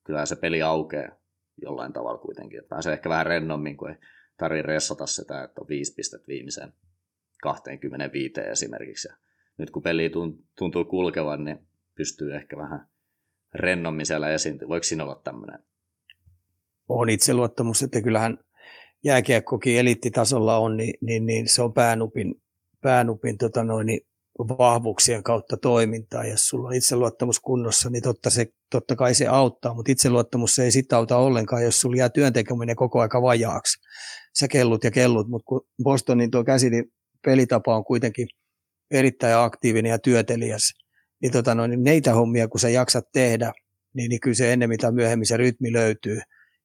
kyllä 0.04 0.26
se 0.26 0.36
peli 0.36 0.62
aukeaa 0.62 1.16
jollain 1.62 1.92
tavalla 1.92 2.18
kuitenkin. 2.18 2.62
Pääsee 2.68 2.92
ehkä 2.92 3.08
vähän 3.08 3.26
rennommin, 3.26 3.76
kun 3.76 3.90
ei 3.90 3.96
tarvitse 4.40 4.66
ressata 4.66 5.06
sitä, 5.06 5.44
että 5.44 5.60
on 5.60 5.68
viisi 5.68 5.94
pistettä 5.94 6.26
viimeiseen 6.28 6.72
25 7.42 8.40
esimerkiksi. 8.40 9.08
Ja 9.08 9.14
nyt 9.58 9.70
kun 9.70 9.82
peli 9.82 10.10
tuntuu 10.58 10.84
kulkevan, 10.84 11.44
niin 11.44 11.58
pystyy 11.94 12.34
ehkä 12.34 12.56
vähän 12.56 12.88
rennommin 13.54 14.06
siellä 14.06 14.30
esiintyä. 14.30 14.68
Voiko 14.68 14.84
siinä 14.84 15.04
olla 15.04 15.20
tämmöinen? 15.24 15.58
On 16.88 17.08
itseluottamus, 17.08 17.82
että 17.82 18.02
kyllähän 18.02 18.38
jääkiekkokin 19.04 19.78
eliittitasolla 19.78 20.58
on, 20.58 20.76
niin, 20.76 20.94
niin, 21.00 21.26
niin 21.26 21.48
se 21.48 21.62
on 21.62 21.72
päänupin, 21.72 22.42
päänupin 22.80 23.38
tota 23.38 23.64
noin, 23.64 23.86
niin 23.86 24.00
vahvuuksien 24.48 25.22
kautta 25.22 25.56
toimintaa. 25.56 26.24
Jos 26.24 26.48
sulla 26.48 26.68
on 26.68 26.74
itseluottamus 26.74 27.40
kunnossa, 27.40 27.90
niin 27.90 28.02
totta, 28.02 28.30
se, 28.30 28.46
totta 28.70 28.96
kai 28.96 29.14
se 29.14 29.26
auttaa, 29.26 29.74
mutta 29.74 29.92
itseluottamus 29.92 30.54
se 30.54 30.64
ei 30.64 30.72
sitä 30.72 30.96
auta 30.96 31.16
ollenkaan, 31.16 31.64
jos 31.64 31.80
sulla 31.80 31.96
jää 31.96 32.08
työntekeminen 32.08 32.76
koko 32.76 33.00
aika 33.00 33.22
vajaaksi. 33.22 33.80
Sä 34.38 34.48
kellut 34.48 34.84
ja 34.84 34.90
kellut, 34.90 35.28
mutta 35.28 35.44
kun 35.46 35.60
Bostonin 35.82 36.30
tuo 36.30 36.44
käsi, 36.44 36.70
niin 36.70 36.84
pelitapa 37.24 37.76
on 37.76 37.84
kuitenkin 37.84 38.28
erittäin 38.90 39.36
aktiivinen 39.36 39.90
ja 39.90 39.98
työtelijäs, 39.98 40.72
niin, 41.22 41.32
tota 41.32 41.54
noin, 41.54 41.70
niin 41.70 41.82
neitä 41.82 42.14
hommia, 42.14 42.48
kun 42.48 42.60
sä 42.60 42.68
jaksat 42.68 43.04
tehdä, 43.12 43.52
niin, 43.94 44.08
niin 44.08 44.20
kyllä 44.20 44.34
se 44.34 44.52
ennemmin 44.52 44.78
tai 44.78 44.92
myöhemmin 44.92 45.26
se 45.26 45.36
rytmi 45.36 45.72
löytyy. 45.72 46.20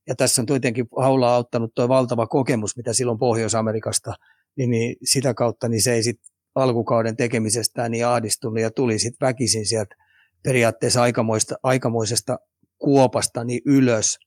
Ja 0.08 0.16
tässä 0.16 0.42
on 0.42 0.46
kuitenkin 0.46 0.88
Haula 0.98 1.36
auttanut 1.36 1.72
tuo 1.76 1.88
valtava 1.88 2.28
kokemus, 2.28 2.78
mitä 2.78 2.94
silloin 2.94 3.20
Pohjois-Amerikasta, 3.20 4.14
niin, 4.58 4.70
niin 4.70 4.96
sitä 5.04 5.34
kautta 5.34 5.68
niin 5.68 5.82
se 5.82 5.94
ei 5.94 6.04
sit 6.04 6.20
alkukauden 6.56 7.16
tekemisestään 7.16 7.92
niin 7.92 8.08
ahdistunut 8.08 8.60
ja 8.60 8.72
tuli 8.72 9.00
sitten 9.00 9.28
väkisin 9.28 9.66
sieltä 9.66 9.96
periaatteessa 10.44 11.02
aikamoista, 11.02 11.56
aikamoisesta 11.64 12.38
kuopasta 12.78 13.44
niin 13.44 13.62
ylös. 13.66 14.18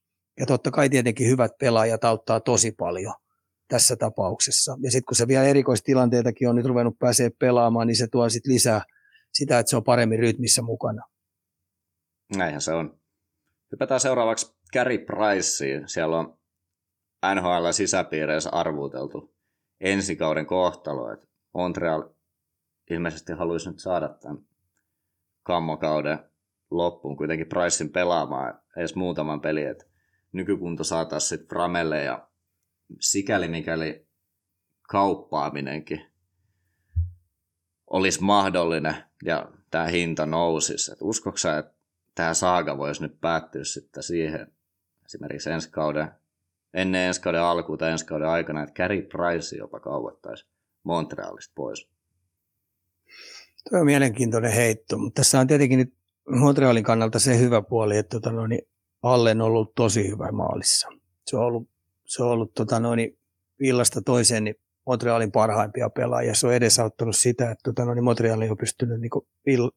Ja 0.41 0.47
totta 0.47 0.71
kai 0.71 0.89
tietenkin 0.89 1.29
hyvät 1.29 1.53
pelaajat 1.61 2.05
auttaa 2.05 2.41
tosi 2.41 2.73
paljon 2.73 3.15
tässä 3.69 3.97
tapauksessa. 3.97 4.77
Ja 4.83 4.91
sitten 4.91 5.05
kun 5.05 5.17
se 5.17 5.29
vielä 5.29 5.45
erikoistilanteitakin 5.45 6.49
on 6.49 6.57
nyt 6.57 6.67
ruvennut 6.67 6.99
pääsee 6.99 7.31
pelaamaan, 7.31 7.87
niin 7.87 7.97
se 7.97 8.07
tuo 8.13 8.29
sitten 8.29 8.55
lisää 8.55 8.83
sitä, 9.33 9.59
että 9.59 9.71
se 9.71 9.77
on 9.77 9.85
paremmin 9.85 10.19
rytmissä 10.19 10.63
mukana. 10.63 11.03
Näinhän 12.37 12.61
se 12.61 12.73
on. 12.73 13.01
Hypätään 13.73 14.01
seuraavaksi 14.01 14.57
Gary 14.73 14.99
Priceen. 14.99 15.89
Siellä 15.89 16.19
on 16.19 16.39
NHL 17.35 17.71
sisäpiireissä 17.71 18.51
arvuteltu 18.51 19.35
ensi 19.81 20.17
kauden 20.17 20.47
kohtalo. 20.47 21.13
Että 21.13 21.27
Montreal 21.55 22.03
ilmeisesti 22.91 23.33
haluaisi 23.33 23.71
nyt 23.71 23.79
saada 23.79 24.09
tämän 24.09 24.39
kammokauden 25.43 26.19
loppuun 26.71 27.17
kuitenkin 27.17 27.49
Pricein 27.49 27.93
pelaamaan 27.93 28.61
edes 28.77 28.95
muutaman 28.95 29.41
pelin. 29.41 29.69
Että 29.69 29.85
nykykunto 30.33 30.85
saataisiin 30.85 31.29
sitten 31.29 31.49
Framelle 31.49 32.03
ja 32.03 32.29
sikäli 33.01 33.49
mikäli 33.49 34.09
kauppaaminenkin 34.83 36.07
olisi 37.87 38.23
mahdollinen 38.23 38.97
ja 39.25 39.53
tämä 39.71 39.87
hinta 39.87 40.27
nousisi. 40.27 40.93
Et 40.93 40.99
uskoksa, 41.01 41.59
että 41.59 41.75
tämä 42.15 42.35
saaga 42.35 42.79
voisi 42.79 43.03
nyt 43.03 43.21
päättyä 43.21 43.65
sitten 43.65 44.03
siihen 44.03 44.53
esimerkiksi 45.07 45.51
ensi 45.51 45.71
kauden, 45.71 46.11
ennen 46.75 47.01
ensi 47.01 47.21
kauden 47.21 47.43
alkuun 47.43 47.79
tai 47.79 47.91
ensi 47.91 48.07
kauden 48.07 48.29
aikana, 48.29 48.63
että 48.63 48.83
Carey 48.83 49.03
Price 49.03 49.57
jopa 49.57 49.81
kauattaisi 49.81 50.47
Montrealista 50.83 51.53
pois. 51.55 51.98
Tuo 53.71 53.79
on 53.79 53.87
mielenkiintoinen 53.87 54.53
heitto, 54.53 54.99
mutta 54.99 55.21
tässä 55.21 55.41
on 55.41 55.47
tietenkin 55.47 55.79
nyt 55.79 55.95
Montrealin 56.29 56.85
kannalta 56.85 57.19
se 57.19 57.39
hyvä 57.39 57.63
puoli, 57.63 57.97
että 57.97 58.21
tota 58.21 58.33
noin, 58.33 58.59
Allen 59.03 59.41
on 59.41 59.47
ollut 59.47 59.75
tosi 59.75 60.09
hyvä 60.09 60.33
maalissa. 60.33 60.89
Se 61.27 61.37
on 61.37 61.43
ollut, 61.43 61.69
se 62.05 62.23
on 62.23 62.29
ollut 62.29 62.55
tota 62.55 62.81
noin, 62.81 63.19
illasta 63.61 64.03
toiseen 64.03 64.45
niin 64.45 64.55
Montrealin 64.87 65.33
parhaimpia 65.33 65.91
pelaajia. 65.91 66.35
Se 66.35 66.47
on 66.47 66.55
edesauttanut 66.55 67.17
sitä, 67.17 67.51
että 67.51 67.63
tota, 67.65 67.85
no, 67.85 67.95
niin 67.95 68.05
Montreal 68.05 68.41
on 68.51 68.57
pystynyt 68.57 69.01
niin 69.01 69.71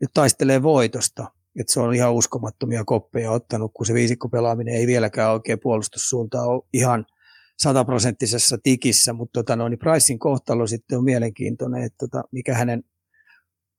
nyt 0.00 0.10
taistelee 0.14 0.62
voitosta. 0.62 1.26
Että 1.60 1.72
se 1.72 1.80
on 1.80 1.94
ihan 1.94 2.14
uskomattomia 2.14 2.84
koppeja 2.84 3.30
ottanut, 3.30 3.70
kun 3.74 3.86
se 3.86 3.94
viisikkopelaaminen 3.94 4.74
ei 4.74 4.86
vieläkään 4.86 5.32
oikein 5.32 5.60
puolustussuuntaan 5.62 6.48
ole 6.48 6.62
ihan 6.72 7.06
sataprosenttisessa 7.58 8.58
tikissä, 8.62 9.12
mutta 9.12 9.40
tota, 9.40 9.56
no, 9.56 9.68
niin 9.68 9.78
Pricein 9.78 10.18
kohtalo 10.18 10.66
sitten 10.66 10.98
on 10.98 11.04
mielenkiintoinen, 11.04 11.82
että 11.82 11.96
tota, 11.98 12.24
mikä 12.32 12.54
hänen 12.54 12.82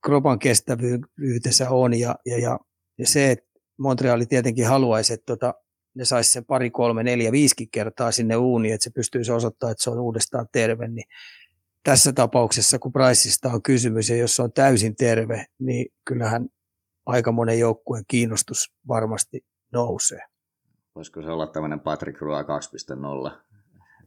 kropan 0.04 0.38
kestävyytensä 0.38 1.70
on 1.70 1.98
ja, 1.98 2.14
ja, 2.26 2.38
ja, 2.38 2.58
ja 2.98 3.06
se, 3.06 3.30
että 3.30 3.48
Montreali 3.78 4.26
tietenkin 4.26 4.66
haluaisi, 4.66 5.12
että 5.12 5.26
tota, 5.26 5.54
ne 5.94 6.04
saisi 6.04 6.32
sen 6.32 6.44
pari, 6.44 6.70
kolme, 6.70 7.02
neljä, 7.02 7.32
viisi 7.32 7.66
kertaa 7.72 8.12
sinne 8.12 8.36
uuniin, 8.36 8.74
että 8.74 8.84
se 8.84 8.90
pystyisi 8.90 9.32
osoittamaan, 9.32 9.72
että 9.72 9.84
se 9.84 9.90
on 9.90 10.00
uudestaan 10.00 10.46
terve, 10.52 10.88
niin 10.88 11.04
tässä 11.84 12.12
tapauksessa, 12.12 12.78
kun 12.78 12.92
Priceista 12.92 13.52
on 13.52 13.62
kysymys 13.62 14.10
ja 14.10 14.16
jos 14.16 14.36
se 14.36 14.42
on 14.42 14.52
täysin 14.52 14.96
terve, 14.96 15.46
niin 15.58 15.86
kyllähän 16.04 16.48
aika 17.06 17.32
monen 17.32 17.58
joukkueen 17.58 18.04
kiinnostus 18.08 18.72
varmasti 18.88 19.40
nousee. 19.72 20.20
Voisiko 20.94 21.22
se 21.22 21.30
olla 21.30 21.46
tämmöinen 21.46 21.80
Patrick 21.80 22.20
Roy 22.20 22.42
2.0? 22.42 23.38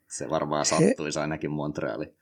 Se 0.09 0.29
varmaan 0.29 0.65
sattuisi 0.65 1.19
ainakin 1.19 1.51
Montrealiin. 1.51 2.17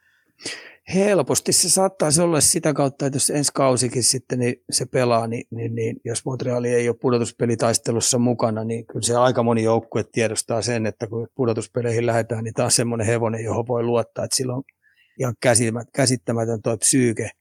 Helposti. 0.93 1.53
Se 1.53 1.69
saattaisi 1.69 2.21
olla 2.21 2.41
sitä 2.41 2.73
kautta, 2.73 3.05
että 3.05 3.15
jos 3.15 3.29
ensi 3.29 3.51
kausikin 3.53 4.03
sitten 4.03 4.39
niin 4.39 4.55
se 4.69 4.85
pelaa, 4.85 5.27
niin, 5.27 5.43
niin, 5.51 5.75
niin 5.75 6.01
jos 6.05 6.25
Montreali 6.25 6.69
ei 6.69 6.89
ole 6.89 6.97
pudotuspelitaistelussa 7.01 8.17
mukana, 8.17 8.63
niin 8.63 8.85
kyllä 8.87 9.05
se 9.05 9.15
aika 9.15 9.43
moni 9.43 9.63
joukkue 9.63 10.03
tiedostaa 10.11 10.61
sen, 10.61 10.85
että 10.85 11.07
kun 11.07 11.27
pudotuspeleihin 11.35 12.05
lähdetään, 12.05 12.43
niin 12.43 12.53
on 12.63 12.71
semmoinen 12.71 13.07
hevonen, 13.07 13.43
johon 13.43 13.67
voi 13.67 13.83
luottaa, 13.83 14.25
että 14.25 14.35
sillä 14.35 14.53
on 14.53 14.63
ihan 15.19 15.35
käsittämätön 15.93 16.61
tuo 16.61 16.77
psyyke 16.77 17.31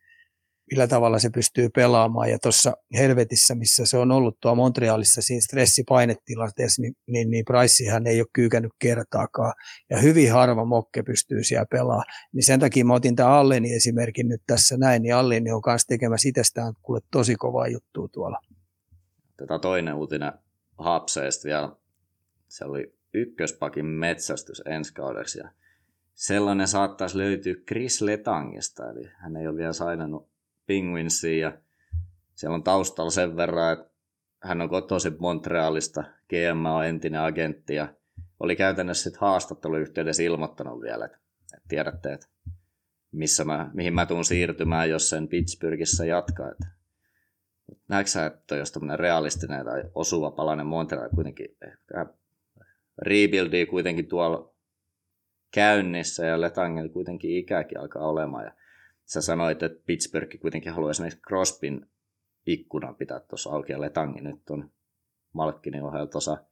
millä 0.70 0.86
tavalla 0.86 1.18
se 1.18 1.30
pystyy 1.30 1.68
pelaamaan. 1.68 2.30
Ja 2.30 2.38
tuossa 2.38 2.72
helvetissä, 2.98 3.54
missä 3.54 3.86
se 3.86 3.98
on 3.98 4.10
ollut 4.10 4.40
tuo 4.40 4.54
Montrealissa 4.54 5.22
siinä 5.22 5.40
stressipainetilanteessa, 5.40 6.82
niin, 6.82 6.94
niin, 7.06 7.30
niin 7.30 7.44
Pricehan 7.44 8.06
ei 8.06 8.20
ole 8.20 8.28
kyykännyt 8.32 8.72
kertaakaan. 8.78 9.52
Ja 9.90 9.98
hyvin 9.98 10.32
harva 10.32 10.64
mokke 10.64 11.02
pystyy 11.02 11.44
siellä 11.44 11.66
pelaamaan. 11.70 12.04
Niin 12.32 12.44
sen 12.44 12.60
takia 12.60 12.84
mä 12.84 12.94
otin 12.94 13.16
tämän 13.16 13.32
Alleni 13.32 13.74
esimerkin 13.74 14.28
nyt 14.28 14.42
tässä 14.46 14.76
näin, 14.76 15.02
niin 15.02 15.14
Alleni 15.14 15.52
on 15.52 15.62
kanssa 15.62 15.88
tekemässä 15.88 16.28
itsestään 16.28 16.72
kuule 16.82 17.00
tosi 17.10 17.36
kovaa 17.36 17.68
juttua 17.68 18.08
tuolla. 18.12 18.38
Tätä 19.36 19.58
toinen 19.58 19.94
uutinen 19.94 20.32
Hapseesta 20.78 21.48
vielä. 21.48 21.72
Se 22.48 22.64
oli 22.64 22.94
ykköspakin 23.14 23.84
metsästys 23.84 24.62
ensi 24.66 24.94
kaudeksi 24.94 25.38
sellainen 26.18 26.68
saattaisi 26.68 27.18
löytyä 27.18 27.54
Chris 27.66 28.02
Letangista, 28.02 28.90
eli 28.90 29.10
hän 29.14 29.36
ei 29.36 29.46
ole 29.46 29.56
vielä 29.56 29.72
sainannut 29.72 30.28
Penguinsiin 30.68 31.40
ja 31.40 31.58
siellä 32.34 32.54
on 32.54 32.62
taustalla 32.62 33.10
sen 33.10 33.36
verran, 33.36 33.72
että 33.72 33.90
hän 34.42 34.60
on 34.60 34.68
kotoisin 34.68 35.16
Montrealista, 35.18 36.04
GM 36.28 36.66
on 36.66 36.86
entinen 36.86 37.20
agentti 37.20 37.74
ja 37.74 37.94
oli 38.40 38.56
käytännössä 38.56 39.02
sitten 39.02 39.20
haastatteluyhteydessä 39.20 40.22
ilmoittanut 40.22 40.80
vielä, 40.80 41.04
että, 41.04 41.18
että 41.56 41.68
tiedätte, 41.68 42.12
että 42.12 42.26
missä 43.12 43.44
mä, 43.44 43.70
mihin 43.74 43.94
mä 43.94 44.06
tuun 44.06 44.24
siirtymään, 44.24 44.90
jos 44.90 45.10
sen 45.10 45.28
Pittsburghissa 45.28 46.04
jatkaa. 46.04 46.50
Että, 46.50 46.66
näetkö 47.88 48.10
sä, 48.10 48.26
että 48.26 48.56
jos 48.56 48.72
tämmöinen 48.72 48.98
realistinen 48.98 49.64
tai 49.64 49.82
osuva 49.94 50.30
palanen? 50.30 50.66
Montreal 50.66 51.08
kuitenkin 51.14 51.56
rebuildi 52.98 53.66
kuitenkin 53.66 54.08
tuolla 54.08 54.54
käynnissä 55.54 56.26
ja 56.26 56.40
Letangel 56.40 56.88
kuitenkin 56.88 57.30
ikäkin 57.30 57.80
alkaa 57.80 58.08
olemaan. 58.08 58.44
Ja 58.44 58.52
sä 59.08 59.20
sanoit, 59.20 59.62
että 59.62 59.82
Pittsburgh 59.86 60.40
kuitenkin 60.40 60.72
haluaa 60.72 60.90
esimerkiksi 60.90 61.20
Crospin 61.28 61.86
ikkunan 62.46 62.96
pitää 62.96 63.20
tuossa 63.20 63.50
auki 63.50 63.72
ja 63.72 63.80
Letangi 63.80 64.20
nyt 64.20 64.50
on 64.50 64.70
Malkkinin 65.32 65.82
ohella 65.82 66.06
tuossa 66.06 66.44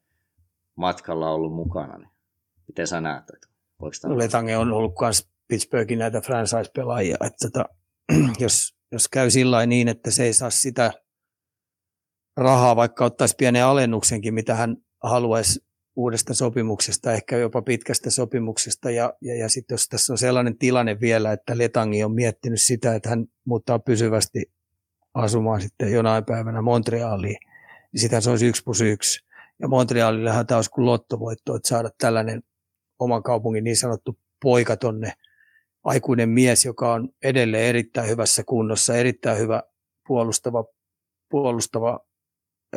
matkalla 0.76 1.30
ollut 1.30 1.54
mukana. 1.54 1.98
Niin 1.98 2.10
miten 2.68 2.86
sä 2.86 3.00
näet, 3.00 3.24
voiko 3.80 3.96
no, 4.04 4.18
Letange 4.18 4.56
on 4.56 4.72
ollut 4.72 4.94
myös 5.00 5.30
Pittsburghin 5.48 5.98
näitä 5.98 6.20
franchise-pelaajia, 6.20 7.16
että 7.26 7.48
tota, 7.50 7.64
jos, 8.44 8.76
jos 8.92 9.08
käy 9.08 9.30
sillä 9.30 9.66
niin, 9.66 9.88
että 9.88 10.10
se 10.10 10.24
ei 10.24 10.32
saa 10.32 10.50
sitä 10.50 10.92
rahaa, 12.36 12.76
vaikka 12.76 13.04
ottaisi 13.04 13.34
pienen 13.38 13.64
alennuksenkin, 13.64 14.34
mitä 14.34 14.54
hän 14.54 14.76
haluaisi 15.02 15.65
uudesta 15.96 16.34
sopimuksesta, 16.34 17.12
ehkä 17.12 17.36
jopa 17.36 17.62
pitkästä 17.62 18.10
sopimuksesta. 18.10 18.90
Ja, 18.90 19.14
ja, 19.20 19.34
ja 19.34 19.48
sitten 19.48 19.74
jos 19.74 19.88
tässä 19.88 20.12
on 20.12 20.18
sellainen 20.18 20.58
tilanne 20.58 21.00
vielä, 21.00 21.32
että 21.32 21.58
Letangi 21.58 22.04
on 22.04 22.14
miettinyt 22.14 22.60
sitä, 22.60 22.94
että 22.94 23.08
hän 23.08 23.26
muuttaa 23.44 23.78
pysyvästi 23.78 24.52
asumaan 25.14 25.60
sitten 25.60 25.92
jonain 25.92 26.24
päivänä 26.24 26.62
Montrealiin, 26.62 27.36
niin 27.92 28.00
sitä 28.00 28.20
se 28.20 28.30
olisi 28.30 28.46
yksi 28.46 28.62
plus 28.64 28.80
yksi. 28.80 29.26
Ja 29.60 29.68
Montrealillehan 29.68 30.46
tämä 30.46 30.58
olisi 30.58 30.70
kuin 30.70 30.86
lottovoitto, 30.86 31.56
että 31.56 31.68
saada 31.68 31.90
tällainen 31.98 32.42
oman 32.98 33.22
kaupungin 33.22 33.64
niin 33.64 33.76
sanottu 33.76 34.18
poika 34.42 34.76
tonne, 34.76 35.12
aikuinen 35.84 36.28
mies, 36.28 36.64
joka 36.64 36.92
on 36.92 37.08
edelleen 37.24 37.64
erittäin 37.64 38.08
hyvässä 38.08 38.42
kunnossa, 38.46 38.96
erittäin 38.96 39.38
hyvä 39.38 39.62
puolustava, 40.08 40.64
puolustava 41.30 42.00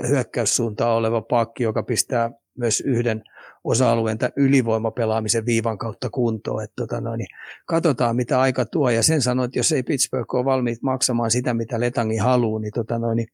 hyökkäyssuuntaan 0.07 0.95
oleva 0.95 1.21
pakki, 1.21 1.63
joka 1.63 1.83
pistää 1.83 2.31
myös 2.59 2.81
yhden 2.81 3.23
osa-alueen 3.63 4.17
ylivoimapelaamisen 4.35 5.45
viivan 5.45 5.77
kautta 5.77 6.09
kuntoon. 6.09 6.63
Että 6.63 6.73
tota 6.75 7.01
noin, 7.01 7.17
niin 7.17 7.27
katsotaan, 7.65 8.15
mitä 8.15 8.39
aika 8.39 8.65
tuo. 8.65 8.89
Ja 8.89 9.03
sen 9.03 9.21
sanoin, 9.21 9.47
että 9.47 9.59
jos 9.59 9.71
ei 9.71 9.83
Pittsburgh 9.83 10.35
ole 10.35 10.45
valmiit 10.45 10.81
maksamaan 10.81 11.31
sitä, 11.31 11.53
mitä 11.53 11.79
Letangi 11.79 12.17
haluaa, 12.17 12.59
niin, 12.59 12.73
tota 12.73 12.99
noin, 12.99 13.15
niin 13.15 13.27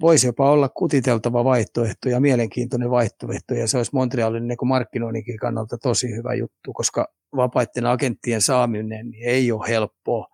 voisi 0.00 0.26
jopa 0.26 0.50
olla 0.50 0.68
kutiteltava 0.68 1.44
vaihtoehto 1.44 2.08
ja 2.08 2.20
mielenkiintoinen 2.20 2.90
vaihtoehto. 2.90 3.54
Ja 3.54 3.68
se 3.68 3.76
olisi 3.76 3.90
Montrealin 3.94 4.46
niin 4.48 4.58
markkinoinninkin 4.64 5.36
kannalta 5.36 5.78
tosi 5.78 6.16
hyvä 6.16 6.34
juttu, 6.34 6.72
koska 6.72 7.08
vapaiden 7.36 7.86
agenttien 7.86 8.42
saaminen 8.42 9.10
niin 9.10 9.28
ei 9.28 9.52
ole 9.52 9.68
helppoa. 9.68 10.26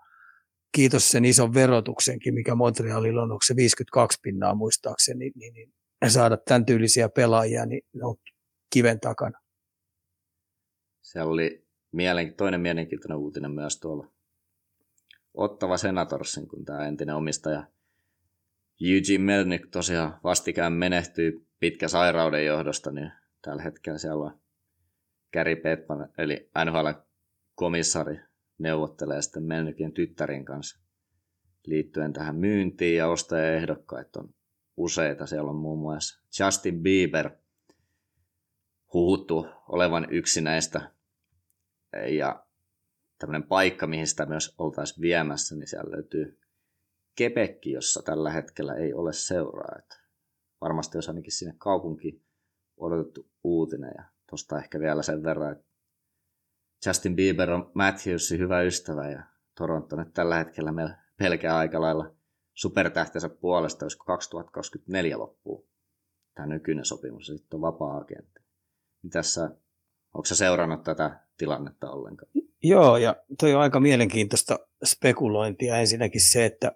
Kiitos 0.75 1.09
sen 1.09 1.25
ison 1.25 1.55
verotuksenkin, 1.55 2.35
mikä 2.35 2.55
Montrealilla 2.55 3.23
on, 3.23 3.33
onko 3.33 3.43
se 3.47 3.57
52 3.57 4.19
pinnaa 4.23 4.55
muistaakseni, 4.55 5.33
niin, 5.35 5.55
niin 5.55 5.73
saada 6.11 6.37
tämän 6.37 6.67
tyylisiä 6.67 7.09
pelaajia, 7.09 7.67
niin 7.67 7.83
ne 7.93 8.05
on 8.05 8.17
kiven 8.71 9.01
takana. 9.01 9.39
Se 11.03 11.23
oli 11.23 11.67
mielen, 11.93 12.35
toinen 12.35 12.61
mielenkiintoinen 12.61 13.19
uutinen 13.19 13.51
myös 13.51 13.81
tuolla 13.81 14.13
Ottava 15.35 15.77
Senatorsin, 15.77 16.49
kun 16.49 16.65
tämä 16.65 16.87
entinen 16.87 17.15
omistaja 17.15 17.67
Eugene 18.81 19.25
Melnick 19.25 19.71
tosiaan 19.71 20.21
vastikään 20.25 20.73
menehtyy 20.73 21.47
pitkä 21.61 21.89
sairauden 21.89 22.47
johdosta, 22.47 22.91
niin 22.91 23.13
tällä 23.43 23.63
hetkellä 23.63 23.99
siellä 23.99 24.25
on 24.25 24.41
Gary 25.33 25.57
Bettman, 25.57 26.09
eli 26.19 26.51
NHL 26.65 26.89
komissari, 27.55 28.21
neuvottelee 28.59 29.23
sitten 29.23 29.43
Melnickin 29.43 29.93
tyttärin 29.93 30.45
kanssa 30.45 30.81
liittyen 31.67 32.13
tähän 32.13 32.37
myyntiin 32.37 32.97
ja 32.97 33.09
ostajaehdokkaat 33.09 34.17
on 34.17 34.35
useita. 34.83 35.27
Siellä 35.27 35.51
on 35.51 35.57
muun 35.57 35.79
muassa 35.79 36.23
Justin 36.39 36.83
Bieber 36.83 37.31
huhuttu 38.93 39.47
olevan 39.69 40.07
yksi 40.11 40.41
näistä. 40.41 40.91
Ja 42.09 42.47
tämmöinen 43.19 43.49
paikka, 43.49 43.87
mihin 43.87 44.07
sitä 44.07 44.27
myös 44.27 44.55
oltaisiin 44.59 45.03
viemässä, 45.03 45.55
niin 45.55 45.69
siellä 45.69 45.91
löytyy 45.91 46.39
Kepekki, 47.15 47.73
jossa 47.73 48.03
tällä 48.03 48.31
hetkellä 48.31 48.75
ei 48.75 48.95
ole 48.95 49.13
seuraa. 49.13 49.79
Että 49.79 49.97
varmasti 50.61 50.97
olisi 50.97 51.11
ainakin 51.11 51.33
sinne 51.33 51.55
kaupunki 51.59 52.23
odotettu 52.77 53.31
uutinen. 53.45 53.93
Ja 53.97 54.05
tuosta 54.31 54.59
ehkä 54.59 54.81
vielä 54.81 55.03
sen 55.03 55.23
verran, 55.23 55.53
että 55.53 55.65
Justin 56.87 57.17
Bieber 57.17 57.51
on 57.51 57.71
Matthewsin 57.75 58.39
hyvä 58.39 58.63
ystävä 58.63 59.11
ja 59.11 59.23
Toronto 59.55 59.97
nyt 59.97 60.13
tällä 60.15 60.37
hetkellä 60.37 60.73
pelkää 61.17 61.57
aika 61.57 61.81
lailla 61.81 62.15
supertähtensä 62.55 63.29
puolesta, 63.29 63.85
olisiko 63.85 64.05
2024 64.05 65.19
loppuu 65.19 65.69
tämä 66.35 66.47
nykyinen 66.47 66.85
sopimus, 66.85 67.29
ja 67.29 67.37
sitten 67.37 67.57
on 67.57 67.61
vapaa-agentti. 67.61 68.41
Tässä, 69.11 69.51
onko 70.15 70.25
sä 70.25 70.37
seurannut 70.37 70.83
tätä 70.83 71.21
tilannetta 71.39 71.91
ollenkaan? 71.91 72.31
Joo, 72.63 72.97
ja 72.97 73.17
toi 73.41 73.55
on 73.55 73.61
aika 73.61 73.81
mielenkiintoista 73.81 74.59
spekulointia. 74.85 75.77
Ensinnäkin 75.77 76.21
se, 76.21 76.45
että 76.45 76.73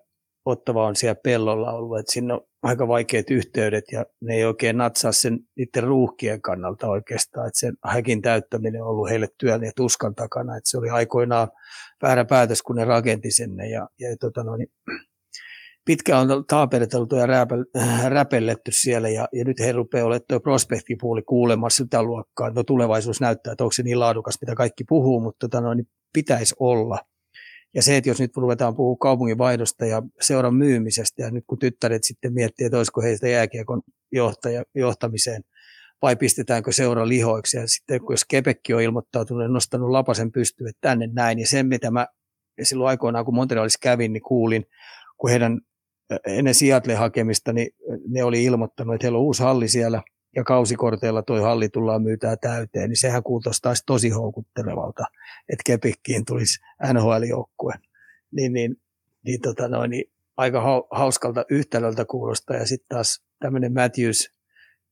Ottava 0.46 0.86
on 0.86 0.96
siellä 0.96 1.20
pellolla 1.24 1.72
ollut, 1.72 1.98
että 1.98 2.12
sinne 2.12 2.34
on 2.34 2.40
aika 2.62 2.88
vaikeat 2.88 3.30
yhteydet 3.30 3.84
ja 3.92 4.06
ne 4.20 4.34
ei 4.34 4.44
oikein 4.44 4.76
natsaa 4.76 5.12
sen 5.12 5.38
niiden 5.56 5.82
ruuhkien 5.82 6.42
kannalta 6.42 6.88
oikeastaan, 6.88 7.46
että 7.46 7.58
sen 7.58 7.76
häkin 7.84 8.22
täyttäminen 8.22 8.82
on 8.82 8.88
ollut 8.88 9.10
heille 9.10 9.28
työn 9.38 9.64
ja 9.64 9.72
tuskan 9.76 10.14
takana, 10.14 10.56
että 10.56 10.70
se 10.70 10.78
oli 10.78 10.90
aikoinaan 10.90 11.48
väärä 12.02 12.24
päätös, 12.24 12.62
kun 12.62 12.76
ne 12.76 12.84
rakenti 12.84 13.30
sinne 13.30 13.68
ja, 13.68 13.88
ja 14.00 14.16
tota 14.20 14.44
no, 14.44 14.56
niin, 14.56 14.68
pitkään 15.86 16.30
on 16.30 16.44
taaperiteltu 16.46 17.16
ja 17.16 17.26
räpel, 17.26 17.64
räpelletty 18.08 18.72
siellä 18.72 19.08
ja, 19.08 19.28
ja 19.32 19.44
nyt 19.44 19.60
he 19.60 19.72
rupeaa 19.72 20.06
olemaan 20.06 20.24
tuo 20.28 20.40
prospektipuuli 20.40 21.22
kuulemassa 21.22 21.84
sitä 21.84 22.02
luokkaa. 22.02 22.50
No 22.50 22.64
tulevaisuus 22.64 23.20
näyttää, 23.20 23.52
että 23.52 23.64
onko 23.64 23.72
se 23.72 23.82
niin 23.82 24.00
laadukas, 24.00 24.38
mitä 24.40 24.54
kaikki 24.54 24.84
puhuu, 24.84 25.20
mutta 25.20 25.48
tota 25.48 25.60
no, 25.60 25.74
niin 25.74 25.88
pitäisi 26.12 26.54
olla. 26.60 26.98
Ja 27.74 27.82
se, 27.82 27.96
että 27.96 28.10
jos 28.10 28.20
nyt 28.20 28.36
ruvetaan 28.36 28.76
puhua 28.76 28.96
kaupungin 29.00 29.38
vaihdosta 29.38 29.86
ja 29.86 30.02
seuran 30.20 30.54
myymisestä, 30.54 31.22
ja 31.22 31.30
nyt 31.30 31.44
kun 31.46 31.58
tyttäret 31.58 32.04
sitten 32.04 32.32
miettii, 32.32 32.66
että 32.66 32.76
olisiko 32.76 33.02
heistä 33.02 33.28
jääkiekon 33.28 33.82
johtaja, 34.12 34.64
johtamiseen, 34.74 35.42
vai 36.02 36.16
pistetäänkö 36.16 36.72
seura 36.72 37.08
lihoiksi. 37.08 37.56
Ja 37.56 37.62
sitten 37.66 38.00
kun 38.00 38.12
jos 38.12 38.24
Kepekki 38.24 38.74
on 38.74 38.82
ilmoittautunut 38.82 39.42
ja 39.42 39.48
nostanut 39.48 39.90
lapasen 39.90 40.32
pystyyn, 40.32 40.72
tänne 40.80 41.08
näin, 41.12 41.38
ja 41.38 41.46
sen 41.46 41.66
mitä 41.66 41.90
mä 41.90 42.06
silloin 42.62 42.88
aikoinaan, 42.88 43.24
kun 43.24 43.34
Montrealissa 43.34 43.78
kävin, 43.82 44.12
niin 44.12 44.22
kuulin, 44.22 44.64
kun 45.16 45.30
heidän 45.30 45.60
ennen 46.26 46.54
Seattle 46.54 46.94
hakemista, 46.94 47.52
niin 47.52 47.68
ne 48.08 48.24
oli 48.24 48.44
ilmoittanut, 48.44 48.94
että 48.94 49.04
heillä 49.04 49.18
on 49.18 49.24
uusi 49.24 49.42
halli 49.42 49.68
siellä, 49.68 50.02
ja 50.36 50.44
kausikorteilla 50.44 51.22
toi 51.22 51.40
halli 51.40 51.68
tullaan 51.68 52.02
myytää 52.02 52.36
täyteen, 52.36 52.88
niin 52.88 53.00
sehän 53.00 53.22
kuulostaisi 53.22 53.82
tosi 53.86 54.10
houkuttelevalta, 54.10 55.04
että 55.48 55.62
Kepikkiin 55.66 56.24
tulisi 56.24 56.60
NHL-joukkue. 56.92 57.74
Niin, 58.32 58.52
niin, 58.52 58.76
niin, 59.24 59.40
tota 59.40 59.68
noin, 59.68 59.90
niin 59.90 60.04
aika 60.36 60.86
hauskalta 60.90 61.44
yhtälöltä 61.50 62.04
kuulostaa. 62.04 62.56
Ja 62.56 62.66
sitten 62.66 62.88
taas 62.88 63.22
tämmöinen 63.38 63.74
Matthews 63.74 64.30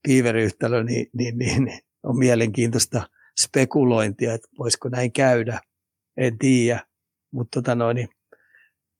Beaver-yhtälö, 0.09 0.85
niin, 0.85 1.07
niin, 1.13 1.39
niin, 1.39 1.65
niin, 1.65 1.81
on 2.03 2.19
mielenkiintoista 2.19 3.09
spekulointia, 3.41 4.35
että 4.35 4.49
voisiko 4.59 4.89
näin 4.89 5.13
käydä. 5.13 5.61
En 6.17 6.39
tiedä, 6.39 6.81
mutta 7.31 7.61
tota 7.61 7.75
noin, 7.75 7.95
niin 7.95 8.09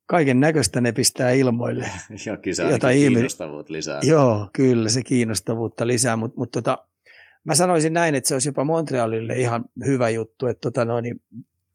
kaiken 0.07 0.41
näköistä 0.41 0.81
ne 0.81 0.93
pistää 0.93 1.31
ilmoille. 1.31 1.91
Joo, 2.27 2.37
kyllä 2.43 2.55
se 2.55 2.71
jota 2.71 2.89
kiinnostavuutta 2.89 3.73
lisää. 3.73 4.01
Joo, 4.03 4.51
kyllä 4.53 4.89
se 4.89 5.03
kiinnostavuutta 5.03 5.87
lisää, 5.87 6.17
mutta 6.17 6.39
mut 6.39 6.51
tota, 6.51 6.87
mä 7.45 7.55
sanoisin 7.55 7.93
näin, 7.93 8.15
että 8.15 8.29
se 8.29 8.35
olisi 8.35 8.49
jopa 8.49 8.65
Montrealille 8.65 9.35
ihan 9.35 9.65
hyvä 9.87 10.11
juttu, 10.11 10.47
että 10.47 10.61
tota 10.61 10.85
noin, 10.85 11.03
niin 11.03 11.23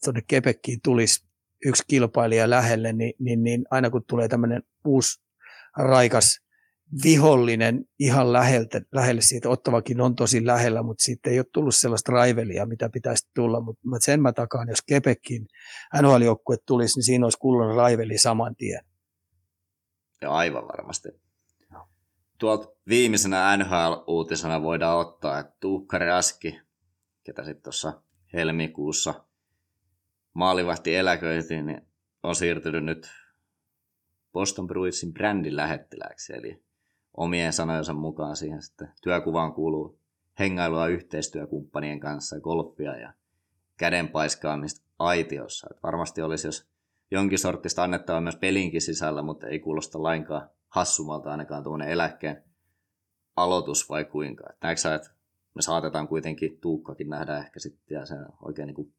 tuonne 0.04 0.22
Quebeciin 0.34 0.80
tulisi 0.84 1.26
yksi 1.66 1.84
kilpailija 1.88 2.50
lähelle, 2.50 2.94
niin, 2.94 3.14
niin, 3.20 3.44
niin 3.44 3.66
aina 3.72 3.90
kun 3.90 4.04
tulee 4.08 4.28
tämmöinen 4.28 4.64
uusi 4.86 5.22
raikas 5.78 6.42
vihollinen 7.04 7.86
ihan 8.00 8.34
läheltä, 8.34 8.82
lähelle 8.92 9.22
siitä. 9.22 9.50
Ottavakin 9.50 10.02
on 10.02 10.16
tosi 10.16 10.46
lähellä, 10.46 10.84
mutta 10.84 11.04
siitä 11.04 11.30
ei 11.30 11.40
ole 11.40 11.46
tullut 11.54 11.76
sellaista 11.76 12.12
raivelia, 12.12 12.66
mitä 12.66 12.90
pitäisi 12.94 13.30
tulla. 13.36 13.62
Mutta 13.62 13.80
sen 14.00 14.22
mä 14.22 14.34
takaan, 14.34 14.70
jos 14.70 14.82
Kepekin 14.82 15.48
NHL-joukkue 16.02 16.58
tulisi, 16.66 16.98
niin 16.98 17.04
siinä 17.04 17.26
olisi 17.26 17.38
kullon 17.38 17.76
raiveli 17.76 18.18
saman 18.18 18.56
tien. 18.56 18.86
Ja 20.22 20.32
aivan 20.32 20.68
varmasti. 20.68 21.10
Tuolta 22.38 22.68
viimeisenä 22.88 23.58
NHL-uutisena 23.58 24.64
voidaan 24.64 24.98
ottaa, 24.98 25.40
että 25.40 25.54
Tuukka 25.60 25.98
Raski, 25.98 26.62
ketä 27.24 27.44
sitten 27.44 27.64
tuossa 27.64 28.02
helmikuussa 28.34 29.26
maalivahti 30.34 30.96
eläköitiin, 30.96 31.66
niin 31.66 31.82
on 32.24 32.36
siirtynyt 32.36 32.86
nyt 32.86 33.08
Boston 34.34 34.68
Bruinsin 34.68 35.14
brändin 35.14 35.56
lähettiläksi, 35.56 36.34
eli 36.34 36.64
omien 37.20 37.54
sanojensa 37.54 37.94
mukaan 37.94 38.36
siihen 38.36 38.62
sitten 38.62 38.92
työkuvaan 39.02 39.54
kuuluu 39.54 40.00
hengailua 40.40 40.88
yhteistyökumppanien 40.88 42.00
kanssa, 42.00 42.40
golfia 42.40 42.98
ja 42.98 43.14
kädenpaiskaamista 43.78 44.86
aitiossa. 45.00 45.68
Et 45.72 45.84
varmasti 45.84 46.22
olisi, 46.22 46.48
jos 46.48 46.68
jonkin 47.12 47.40
sortista 47.40 47.84
annettava 47.84 48.22
myös 48.22 48.36
pelinkin 48.36 48.82
sisällä, 48.82 49.22
mutta 49.22 49.48
ei 49.48 49.60
kuulosta 49.60 50.04
lainkaan 50.04 50.50
hassumalta 50.70 51.32
ainakaan 51.32 51.64
tuommoinen 51.64 51.90
eläkkeen 51.90 52.44
aloitus 53.36 53.90
vai 53.90 54.06
kuinka. 54.06 54.44
Et 54.50 54.58
näetkö 54.62 54.82
sä, 54.82 54.96
että 54.96 55.10
me 55.54 55.62
saatetaan 55.62 56.08
kuitenkin 56.08 56.58
Tuukkakin 56.62 57.10
nähdä 57.10 57.38
ehkä 57.38 57.60
sitten 57.60 57.96
ja 57.96 58.06
se 58.06 58.16
oikein 58.42 58.66
niin 58.66 58.76
kuin, 58.76 58.94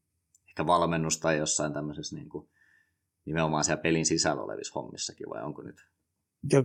ehkä 0.48 0.66
valmennus 0.66 1.20
tai 1.20 1.38
jossain 1.38 1.72
tämmöisessä 1.72 2.16
niin 2.16 2.28
kuin, 2.28 2.48
nimenomaan 3.24 3.64
siellä 3.64 3.82
pelin 3.82 4.06
sisällä 4.06 4.42
olevissa 4.42 4.80
hommissakin 4.80 5.30
vai 5.30 5.42
onko 5.42 5.62
nyt? 5.62 5.86
Ja 6.52 6.64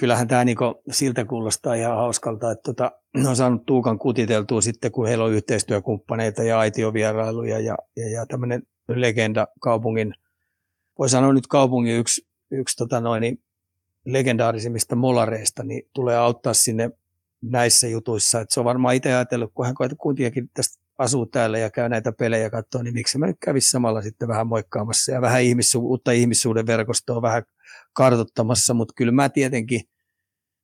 kyllähän 0.00 0.28
tämä 0.28 0.44
niinku 0.44 0.82
siltä 0.90 1.24
kuulostaa 1.24 1.74
ihan 1.74 1.96
hauskalta, 1.96 2.50
että 2.50 2.62
tota, 2.62 2.92
on 3.28 3.36
saanut 3.36 3.66
Tuukan 3.66 3.98
kutiteltua 3.98 4.60
sitten, 4.60 4.92
kun 4.92 5.06
heillä 5.06 5.24
on 5.24 5.32
yhteistyökumppaneita 5.32 6.42
ja 6.42 6.58
aitiovierailuja 6.58 7.60
ja, 7.60 7.76
ja, 7.96 8.10
ja 8.10 8.26
tämmöinen 8.26 8.62
legenda 8.88 9.48
kaupungin, 9.60 10.14
voi 10.98 11.08
sanoa 11.08 11.32
nyt 11.32 11.46
kaupungin 11.46 11.96
yksi, 11.96 12.26
yksi 12.50 12.76
tota 12.76 13.00
noin, 13.00 13.38
legendaarisimmista 14.04 14.96
molareista, 14.96 15.64
niin 15.64 15.82
tulee 15.94 16.16
auttaa 16.16 16.54
sinne 16.54 16.90
näissä 17.42 17.88
jutuissa. 17.88 18.40
Et 18.40 18.50
se 18.50 18.60
on 18.60 18.64
varmaan 18.64 18.94
itse 18.94 19.14
ajatellut, 19.14 19.52
kun 19.54 19.66
hän 19.66 19.74
kuitenkin 19.98 20.50
tästä 20.54 20.84
asuu 20.98 21.26
täällä 21.26 21.58
ja 21.58 21.70
käy 21.70 21.88
näitä 21.88 22.12
pelejä 22.12 22.50
katsoa, 22.50 22.82
niin 22.82 22.94
miksi 22.94 23.18
mä 23.18 23.26
nyt 23.26 23.36
kävisi 23.40 23.70
samalla 23.70 24.02
sitten 24.02 24.28
vähän 24.28 24.46
moikkaamassa 24.46 25.12
ja 25.12 25.20
vähän 25.20 25.42
ihmissu- 25.42 25.80
uutta 25.80 26.12
ihmissuuden 26.12 26.66
verkostoa 26.66 27.22
vähän 27.22 27.42
kartottamassa, 27.92 28.74
mutta 28.74 28.94
kyllä 28.96 29.12
mä 29.12 29.28
tietenkin 29.28 29.80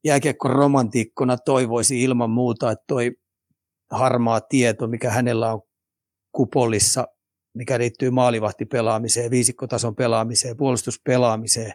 jääkiekko 0.04 0.48
romantiikkona 0.48 1.36
toivoisin 1.36 1.98
ilman 1.98 2.30
muuta, 2.30 2.70
että 2.70 2.84
toi 2.86 3.12
harmaa 3.90 4.40
tieto, 4.40 4.86
mikä 4.86 5.10
hänellä 5.10 5.52
on 5.52 5.62
kupolissa, 6.32 7.08
mikä 7.54 7.78
liittyy 7.78 8.10
maalivahtipelaamiseen, 8.10 9.30
viisikkotason 9.30 9.96
pelaamiseen, 9.96 10.56
puolustuspelaamiseen, 10.56 11.72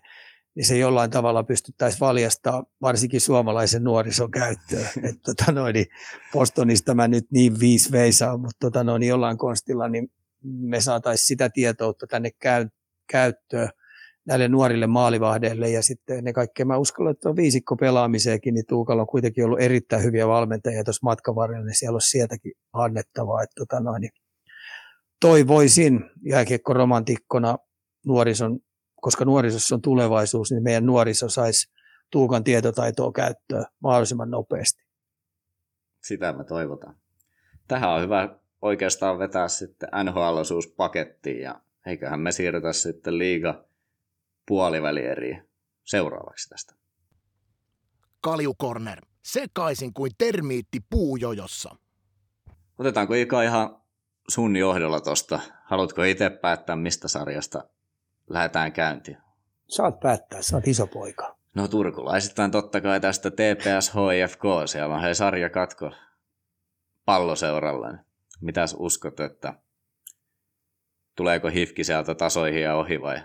niin 0.56 0.66
se 0.66 0.78
jollain 0.78 1.12
tavalla 1.12 1.44
pystyttäisiin 1.44 2.00
valjastaa 2.00 2.64
varsinkin 2.82 3.22
suomalaisen 3.22 3.84
nuorison 3.84 4.32
käyttöön. 4.32 4.86
että 5.10 5.22
tota 5.26 5.52
noin, 5.52 5.74
niin 5.74 5.86
Bostonista 6.34 6.96
mä 6.96 7.08
nyt 7.08 7.26
niin 7.32 7.60
viisi 7.60 7.92
veisaan, 7.92 8.40
mutta 8.40 8.58
tota 8.60 8.84
noin, 8.84 9.00
niin 9.00 9.10
jollain 9.10 9.38
konstilla 9.38 9.88
niin 9.88 10.12
me 10.44 10.82
saataisiin 10.82 11.28
sitä 11.28 11.50
tietoutta 11.50 12.08
tänne 12.08 12.32
käy, 12.32 12.68
käyttöön 13.12 13.70
näille 14.28 14.48
nuorille 14.48 14.88
maalivahdeille 14.88 15.70
ja 15.70 15.84
sitten 15.84 16.24
ne 16.24 16.34
kaikkea, 16.34 16.66
mä 16.66 16.78
uskallan, 16.78 17.12
että 17.12 17.30
on 17.30 17.36
viisikko 17.36 17.76
pelaamiseenkin, 17.76 18.54
niin 18.54 18.66
Tuukalla 18.70 19.02
on 19.02 19.08
kuitenkin 19.08 19.46
ollut 19.46 19.62
erittäin 19.62 20.04
hyviä 20.04 20.28
valmentajia 20.28 20.84
tuossa 20.84 21.04
matkan 21.04 21.36
niin 21.66 21.78
siellä 21.78 21.96
on 21.96 22.02
sieltäkin 22.02 22.54
annettavaa, 22.74 23.44
että 23.44 23.56
tota 23.56 23.80
noin, 23.80 24.02
niin 24.02 24.12
toivoisin 25.22 26.00
jääkiekko 26.24 26.74
romantikkona 26.74 27.58
nuorison 28.06 28.60
koska 29.06 29.26
nuorisossa 29.26 29.76
on 29.76 29.82
tulevaisuus, 29.82 30.52
niin 30.52 30.64
meidän 30.64 30.86
nuoriso 30.86 31.30
saisi 31.30 31.76
Tuukan 32.12 32.44
tietotaitoa 32.44 33.12
käyttöön 33.12 33.66
mahdollisimman 33.80 34.32
nopeasti. 34.32 34.84
Sitä 36.04 36.34
me 36.34 36.44
toivotaan. 36.44 36.96
Tähän 37.68 37.90
on 37.90 38.02
hyvä 38.02 38.40
oikeastaan 38.62 39.20
vetää 39.20 39.48
sitten 39.48 39.90
NHL-osuus 40.04 40.68
pakettiin 40.68 41.42
ja 41.42 41.62
eiköhän 41.86 42.20
me 42.20 42.32
siirrytä 42.32 42.74
sitten 42.74 43.18
liiga 43.18 43.66
puolivälieriin 44.48 45.50
seuraavaksi 45.84 46.50
tästä. 46.50 46.76
Kaljukorner. 48.22 49.06
Sekaisin 49.24 49.94
kuin 49.94 50.12
termiitti 50.18 50.80
puujojossa. 50.90 51.76
Otetaanko 52.78 53.14
Ika 53.14 53.42
ihan 53.42 53.82
sun 54.30 54.56
johdolla 54.56 55.02
tuosta? 55.02 55.40
Haluatko 55.64 56.04
itse 56.04 56.30
päättää, 56.30 56.76
mistä 56.76 57.08
sarjasta 57.08 57.64
lähdetään 58.30 58.72
käyntiin? 58.72 59.18
Saat 59.68 60.00
päättää, 60.00 60.42
sä 60.42 60.56
oot 60.56 60.68
iso 60.68 60.88
poika. 60.88 61.36
No 61.56 61.68
turkulaisittain 61.68 62.52
totta 62.52 62.82
kai 62.82 63.00
tästä 63.00 63.32
TPS 63.32 63.90
HFK, 63.90 64.44
siellä 64.66 64.96
on 64.96 65.02
hei 65.02 65.16
sarja 65.16 65.50
katko 65.50 65.92
palloseuralle. 67.06 68.00
Mitäs 68.42 68.76
uskot, 68.80 69.20
että 69.20 69.54
tuleeko 71.16 71.48
hifki 71.48 71.84
sieltä 71.84 72.16
tasoihin 72.16 72.62
ja 72.62 72.76
ohi 72.76 73.02
vai 73.02 73.22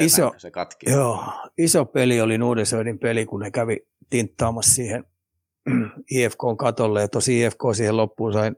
iso, 0.00 0.32
se 0.36 0.50
katki? 0.50 0.90
Joo, 0.90 1.24
iso 1.58 1.84
peli 1.84 2.20
oli 2.20 2.38
Nuudesöidin 2.38 2.98
peli, 2.98 3.26
kun 3.26 3.40
ne 3.40 3.50
kävi 3.50 3.80
tinttaamassa 4.10 4.74
siihen 4.74 5.04
IFK 6.10 6.40
katolle 6.58 7.00
ja 7.00 7.08
tosi 7.08 7.40
IFK 7.42 7.60
siihen 7.74 7.96
loppuun 7.96 8.32
sai 8.32 8.52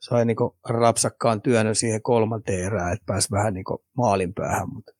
sai 0.00 0.24
niinku 0.24 0.58
rapsakkaan 0.68 1.42
työnnön 1.42 1.74
siihen 1.74 2.02
kolmanteen 2.02 2.64
erään, 2.64 2.92
että 2.92 3.06
pääsi 3.06 3.30
vähän 3.30 3.54
niinku 3.54 3.84
maalin 3.96 4.34
päähän, 4.34 4.74
mutta 4.74 4.92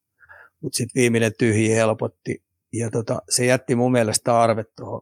mut 0.61 0.75
sitten 0.75 1.01
viimeinen 1.01 1.33
tyhji 1.39 1.75
helpotti. 1.75 2.43
Ja 2.73 2.91
tota, 2.91 3.23
se 3.29 3.47
jätti 3.47 3.75
mun 3.75 3.93
mielestä 3.93 4.41
arvet 4.41 4.66
tuohon 4.77 5.01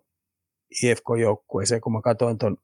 IFK-joukkueeseen, 0.82 1.80
kun 1.80 1.92
mä 1.92 2.00
katsoin 2.00 2.38
tuon 2.38 2.56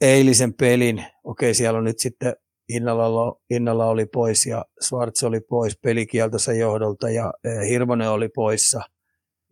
eilisen 0.00 0.54
pelin. 0.54 1.04
Okei, 1.24 1.54
siellä 1.54 1.78
on 1.78 1.84
nyt 1.84 1.98
sitten 1.98 2.36
Innalla, 2.70 3.36
Innalla 3.50 3.86
oli 3.86 4.06
pois 4.06 4.46
ja 4.46 4.64
Schwarz 4.84 5.22
oli 5.22 5.40
pois 5.40 5.78
pelikieltossa 5.82 6.52
johdolta 6.52 7.10
ja 7.10 7.32
eh, 7.44 7.68
Hirvonen 7.68 8.10
oli 8.10 8.28
poissa. 8.28 8.82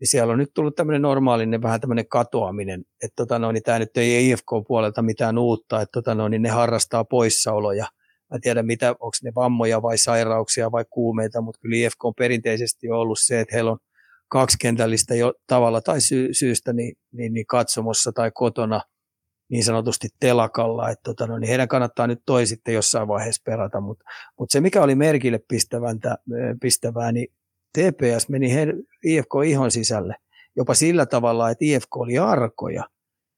Niin 0.00 0.08
siellä 0.08 0.32
on 0.32 0.38
nyt 0.38 0.50
tullut 0.54 0.76
tämmöinen 0.76 1.02
normaalinen 1.02 1.62
vähän 1.62 1.80
tämmöinen 1.80 2.08
katoaminen, 2.08 2.84
että 3.02 3.16
tota 3.16 3.38
no, 3.38 3.52
niin 3.52 3.62
tämä 3.62 3.78
nyt 3.78 3.96
ei 3.96 4.30
IFK-puolelta 4.30 5.02
mitään 5.02 5.38
uutta, 5.38 5.80
että 5.80 5.92
tota 5.92 6.14
no, 6.14 6.28
niin 6.28 6.42
ne 6.42 6.48
harrastaa 6.48 7.04
poissaoloja. 7.04 7.86
Mä 8.30 8.34
en 8.34 8.40
tiedä, 8.40 8.62
mitä, 8.62 8.90
onko 8.90 9.16
ne 9.22 9.32
vammoja 9.34 9.82
vai 9.82 9.98
sairauksia 9.98 10.72
vai 10.72 10.84
kuumeita, 10.90 11.40
mutta 11.40 11.60
kyllä 11.60 11.76
IFK 11.76 12.04
on 12.04 12.14
perinteisesti 12.18 12.90
ollut 12.90 13.18
se, 13.20 13.40
että 13.40 13.54
heillä 13.54 13.70
on 13.70 13.78
kaksikentällistä 14.28 15.14
jo 15.14 15.32
tavalla 15.46 15.80
tai 15.80 16.00
sy- 16.00 16.28
syystä 16.32 16.72
niin, 16.72 16.94
niin, 17.12 17.32
niin 17.32 17.46
katsomossa 17.46 18.12
tai 18.12 18.30
kotona– 18.34 18.80
niin 19.48 19.64
sanotusti 19.64 20.08
telakalla, 20.20 20.90
että 20.90 21.02
tota, 21.02 21.26
no, 21.26 21.38
niin 21.38 21.48
heidän 21.48 21.68
kannattaa 21.68 22.06
nyt 22.06 22.22
toi 22.26 22.46
sitten 22.46 22.74
jossain 22.74 23.08
vaiheessa 23.08 23.42
perata, 23.44 23.80
mutta 23.80 24.04
mut 24.38 24.50
se 24.50 24.60
mikä 24.60 24.82
oli 24.82 24.94
merkille 24.94 25.40
pistävää, 26.60 27.12
niin 27.12 27.28
TPS 27.78 28.28
meni 28.28 28.54
he, 28.54 28.66
IFK 29.04 29.32
ihon 29.46 29.70
sisälle 29.70 30.14
jopa 30.58 30.74
sillä 30.74 31.06
tavalla, 31.06 31.50
että 31.50 31.64
IFK 31.64 31.96
oli 31.96 32.18
arkoja. 32.18 32.84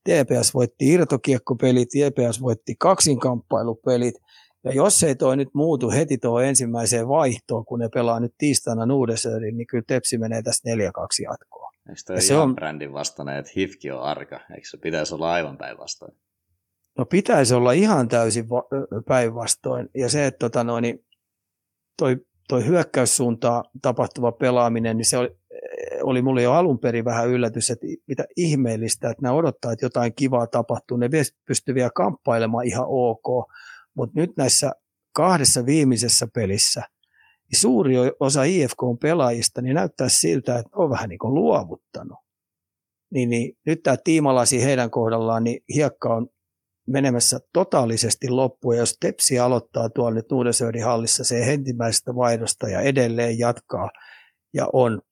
TPS 0.05 0.55
voitti 0.55 0.89
irtokiekkopelit, 0.89 1.89
TPS 1.89 2.43
voitti 2.43 2.75
kaksinkamppailupelit, 2.79 4.15
ja 4.65 4.73
jos 4.73 5.03
ei 5.03 5.15
toi 5.15 5.37
nyt 5.37 5.49
muutu 5.55 5.91
heti 5.91 6.19
tuo 6.19 6.41
ensimmäiseen 6.41 7.09
vaihtoon, 7.09 7.65
kun 7.65 7.79
ne 7.79 7.89
pelaa 7.95 8.21
nyt 8.21 8.35
tiistaina 8.39 8.87
Nuudesöörin, 8.87 9.57
niin 9.57 9.67
kyllä 9.67 9.85
Tepsi 9.87 10.19
menee 10.19 10.43
tästä 10.43 10.71
4-2 10.71 10.73
jatkoon. 11.23 11.60
Eikö 11.89 12.01
toi 12.07 12.21
se 12.21 12.37
on 12.37 12.55
brändin 12.55 12.93
vastainen, 12.93 13.37
että 13.37 13.53
hifki 13.57 13.91
on 13.91 14.03
arka? 14.03 14.41
Eikö 14.55 14.69
se 14.69 14.77
pitäisi 14.77 15.15
olla 15.15 15.33
aivan 15.33 15.59
päinvastoin? 15.59 16.13
No 16.99 17.05
pitäisi 17.05 17.55
olla 17.55 17.73
ihan 17.73 18.09
täysin 18.09 18.45
päinvastoin. 19.07 19.89
Ja 19.95 20.09
se, 20.09 20.27
että 20.27 20.39
tota 20.39 20.65
noin, 20.65 20.83
niin 20.83 21.07
toi, 21.99 22.17
toi 22.49 22.67
hyökkäyssuuntaan 22.67 23.65
tapahtuva 23.83 24.33
pelaaminen, 24.33 24.97
niin 24.97 25.05
se 25.05 25.19
oli, 25.19 25.37
oli 26.03 26.23
mulle 26.23 26.43
jo 26.43 26.53
alun 26.53 26.79
perin 26.79 27.05
vähän 27.05 27.29
yllätys, 27.29 27.71
että 27.71 27.87
mitä 28.07 28.25
ihmeellistä, 28.37 29.11
että 29.11 29.23
nämä 29.23 29.35
odottaa, 29.35 29.73
että 29.73 29.87
jotain 29.87 30.15
kivaa 30.15 30.47
tapahtuu. 30.47 30.97
Ne 30.97 31.09
pystyy 31.47 31.75
vielä 31.75 31.91
kamppailemaan 31.95 32.67
ihan 32.67 32.87
ok, 32.89 33.51
mutta 33.95 34.21
nyt 34.21 34.31
näissä 34.37 34.73
kahdessa 35.13 35.67
viimeisessä 35.67 36.29
pelissä– 36.35 36.83
niin 37.51 37.61
suuri 37.61 37.95
osa 38.21 38.45
IFK-pelaajista 38.45 39.63
niin 39.63 39.75
näyttää 39.75 40.09
siltä, 40.09 40.59
että 40.59 40.71
on 40.77 40.91
vähän 40.91 41.09
niin 41.09 41.19
kuin 41.19 41.35
luovuttanut. 41.35 42.19
Niin, 43.13 43.31
niin 43.31 43.59
nyt 43.67 43.83
tämä 43.83 43.97
tiimalasi 43.97 44.65
heidän 44.65 44.91
kohdallaan, 44.91 45.45
niin 45.45 45.63
hiekka 45.75 46.15
on 46.15 46.29
menemässä 46.87 47.39
totaalisesti 47.53 48.29
loppuun. 48.29 48.75
Ja 48.75 48.81
jos 48.81 48.97
Tepsi 49.01 49.39
aloittaa 49.39 49.91
tuolla 49.91 50.15
nyt 50.15 50.27
hallissa 50.85 51.25
se 51.25 51.53
ensimmäisestä 51.53 52.15
vaihdosta 52.15 52.69
ja 52.69 52.81
edelleen 52.81 53.39
jatkaa 53.39 53.91
ja 54.55 54.69
on, 54.73 55.03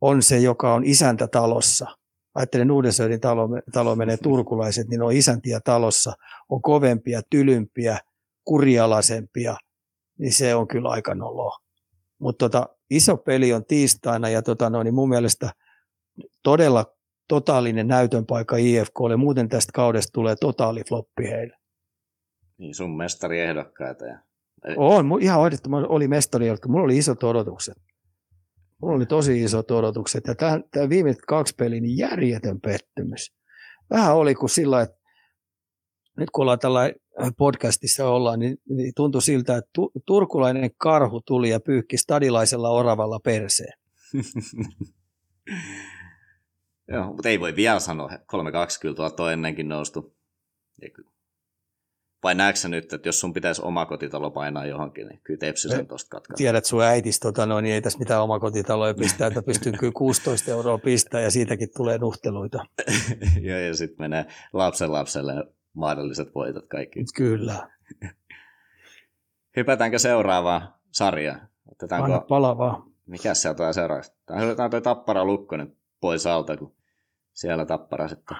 on 0.00 0.22
se, 0.22 0.38
joka 0.38 0.74
on 0.74 0.84
isäntä 0.84 1.28
talossa. 1.28 1.86
Ajattelen 2.34 2.68
Nuudesöörin 2.68 3.20
talo, 3.20 3.48
talo 3.72 3.96
menee 3.96 4.16
turkulaiset, 4.16 4.88
niin 4.88 5.02
on 5.02 5.12
isäntiä 5.12 5.60
talossa, 5.64 6.12
on 6.48 6.62
kovempia, 6.62 7.20
tylympiä, 7.30 7.98
kurialaisempia– 8.44 9.56
niin 10.18 10.32
se 10.32 10.54
on 10.54 10.68
kyllä 10.68 10.88
aika 10.88 11.14
nolo. 11.14 11.58
Mutta 12.18 12.48
tota, 12.48 12.68
iso 12.90 13.16
peli 13.16 13.52
on 13.52 13.64
tiistaina 13.64 14.28
ja 14.28 14.42
tota, 14.42 14.70
no, 14.70 14.82
niin 14.82 14.94
mun 14.94 15.08
mielestä 15.08 15.52
todella 16.42 16.94
totaalinen 17.28 17.88
näytön 17.88 18.26
paikka 18.26 18.56
IFKlle. 18.56 19.16
Muuten 19.16 19.48
tästä 19.48 19.72
kaudesta 19.74 20.12
tulee 20.12 20.36
totaali 20.40 20.82
floppi 20.88 21.24
heille. 21.24 21.56
Niin 22.58 22.74
sun 22.74 22.96
mestariehdokkaita. 22.96 24.06
Ja... 24.06 24.18
On, 24.76 25.18
ihan 25.20 25.40
oikeasti 25.40 25.68
oli 25.88 26.08
mestari, 26.08 26.46
mulla 26.68 26.84
oli 26.84 26.98
isot 26.98 27.22
odotukset. 27.22 27.76
Mulla 28.82 28.96
oli 28.96 29.06
tosi 29.06 29.42
isot 29.42 29.70
odotukset 29.70 30.26
ja 30.26 30.34
tämä, 30.34 30.60
tämä 30.70 30.88
viimeiset 30.88 31.22
kaksi 31.22 31.54
peliä, 31.58 31.80
niin 31.80 31.98
järjetön 31.98 32.60
pettymys. 32.60 33.34
Vähän 33.90 34.16
oli 34.16 34.34
kuin 34.34 34.50
sillä, 34.50 34.80
että 34.80 34.96
nyt 36.16 36.30
kun 36.30 36.42
ollaan 36.42 36.58
tällä 36.58 36.92
podcastissa 37.38 38.08
ollaan, 38.08 38.38
niin, 38.38 38.56
niin 38.68 38.92
tuntui 38.96 39.22
siltä, 39.22 39.56
että 39.56 39.70
tu, 39.74 39.92
turkulainen 40.06 40.70
karhu 40.76 41.20
tuli 41.20 41.50
ja 41.50 41.60
pyyhki 41.60 41.96
stadilaisella 41.96 42.70
oravalla 42.70 43.20
perseen. 43.20 43.78
Joo, 46.88 47.06
mutta 47.06 47.28
ei 47.28 47.40
voi 47.40 47.56
vielä 47.56 47.80
sanoa, 47.80 48.10
3-2 48.10 48.16
kyllä 48.80 48.94
tuolta 48.94 49.22
on 49.22 49.32
ennenkin 49.32 49.68
noustu. 49.68 50.14
Vai 52.22 52.34
näetkö 52.34 52.68
nyt, 52.68 52.92
että 52.92 53.08
jos 53.08 53.20
sun 53.20 53.32
pitäisi 53.32 53.62
oma 53.64 53.86
kotitalo 53.86 54.30
painaa 54.30 54.66
johonkin, 54.66 55.08
niin 55.08 55.20
kyllä 55.24 55.38
Tepsi 55.38 55.68
sen 55.68 55.86
tuosta 55.86 56.08
katkaa. 56.08 56.36
Tiedät, 56.36 56.64
sun 56.64 56.82
äitis, 56.82 57.20
tota, 57.20 57.46
no, 57.46 57.60
niin 57.60 57.74
ei 57.74 57.82
tässä 57.82 57.98
mitään 57.98 58.22
omakotitaloja 58.22 58.94
pistää, 58.94 59.26
että 59.26 59.42
pystyy 59.42 59.72
kyllä 59.72 59.92
16 59.96 60.50
euroa 60.50 60.78
pistää 60.78 61.20
ja 61.20 61.30
siitäkin 61.30 61.68
tulee 61.76 61.98
nuhteluita. 61.98 62.64
Joo, 63.40 63.58
ja 63.58 63.74
sitten 63.74 64.04
menee 64.04 64.26
lapsen 64.52 64.92
lapselle 64.92 65.32
mahdolliset 65.74 66.34
voitot 66.34 66.66
kaikki. 66.66 67.04
Kyllä. 67.16 67.70
Hypätäänkö 69.56 69.98
seuraavaan 69.98 70.74
sarjaan? 70.90 71.48
Otetaanko... 71.72 72.04
Anna 72.04 72.20
palavaa. 72.20 72.86
Mikä 73.06 73.34
se 73.34 73.48
on 73.48 73.74
seuraavaksi? 73.74 74.12
Otetaan 74.30 74.70
tuo 74.70 74.80
Tappara 74.80 75.24
Lukkonen 75.24 75.76
pois 76.00 76.26
alta, 76.26 76.56
kun 76.56 76.74
siellä 77.32 77.66
Tappara 77.66 78.08
sitten 78.08 78.36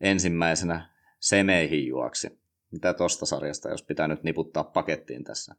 ensimmäisenä 0.00 0.90
semeihin 1.20 1.86
juoksi. 1.86 2.38
Mitä 2.70 2.94
tuosta 2.94 3.26
sarjasta, 3.26 3.68
jos 3.68 3.82
pitää 3.82 4.08
nyt 4.08 4.22
niputtaa 4.22 4.64
pakettiin 4.64 5.24
tässä? 5.24 5.54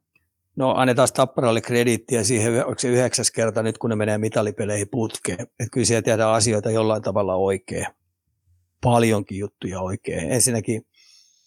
No 0.55 0.71
annetaan 0.71 1.07
Tapparalle 1.15 1.61
krediittiä 1.61 2.23
siihen, 2.23 2.65
onko 2.65 2.79
se 2.79 2.87
yhdeksäs 2.87 3.31
kerta 3.31 3.63
nyt, 3.63 3.77
kun 3.77 3.89
ne 3.89 3.95
menee 3.95 4.17
mitalipeleihin 4.17 4.89
putkeen. 4.89 5.41
Että 5.41 5.67
kyllä 5.71 5.85
siellä 5.85 6.01
tehdään 6.01 6.33
asioita 6.33 6.71
jollain 6.71 7.01
tavalla 7.01 7.35
oikein 7.35 7.85
paljonkin 8.85 9.37
juttuja 9.37 9.81
oikein. 9.81 10.31
Ensinnäkin 10.31 10.81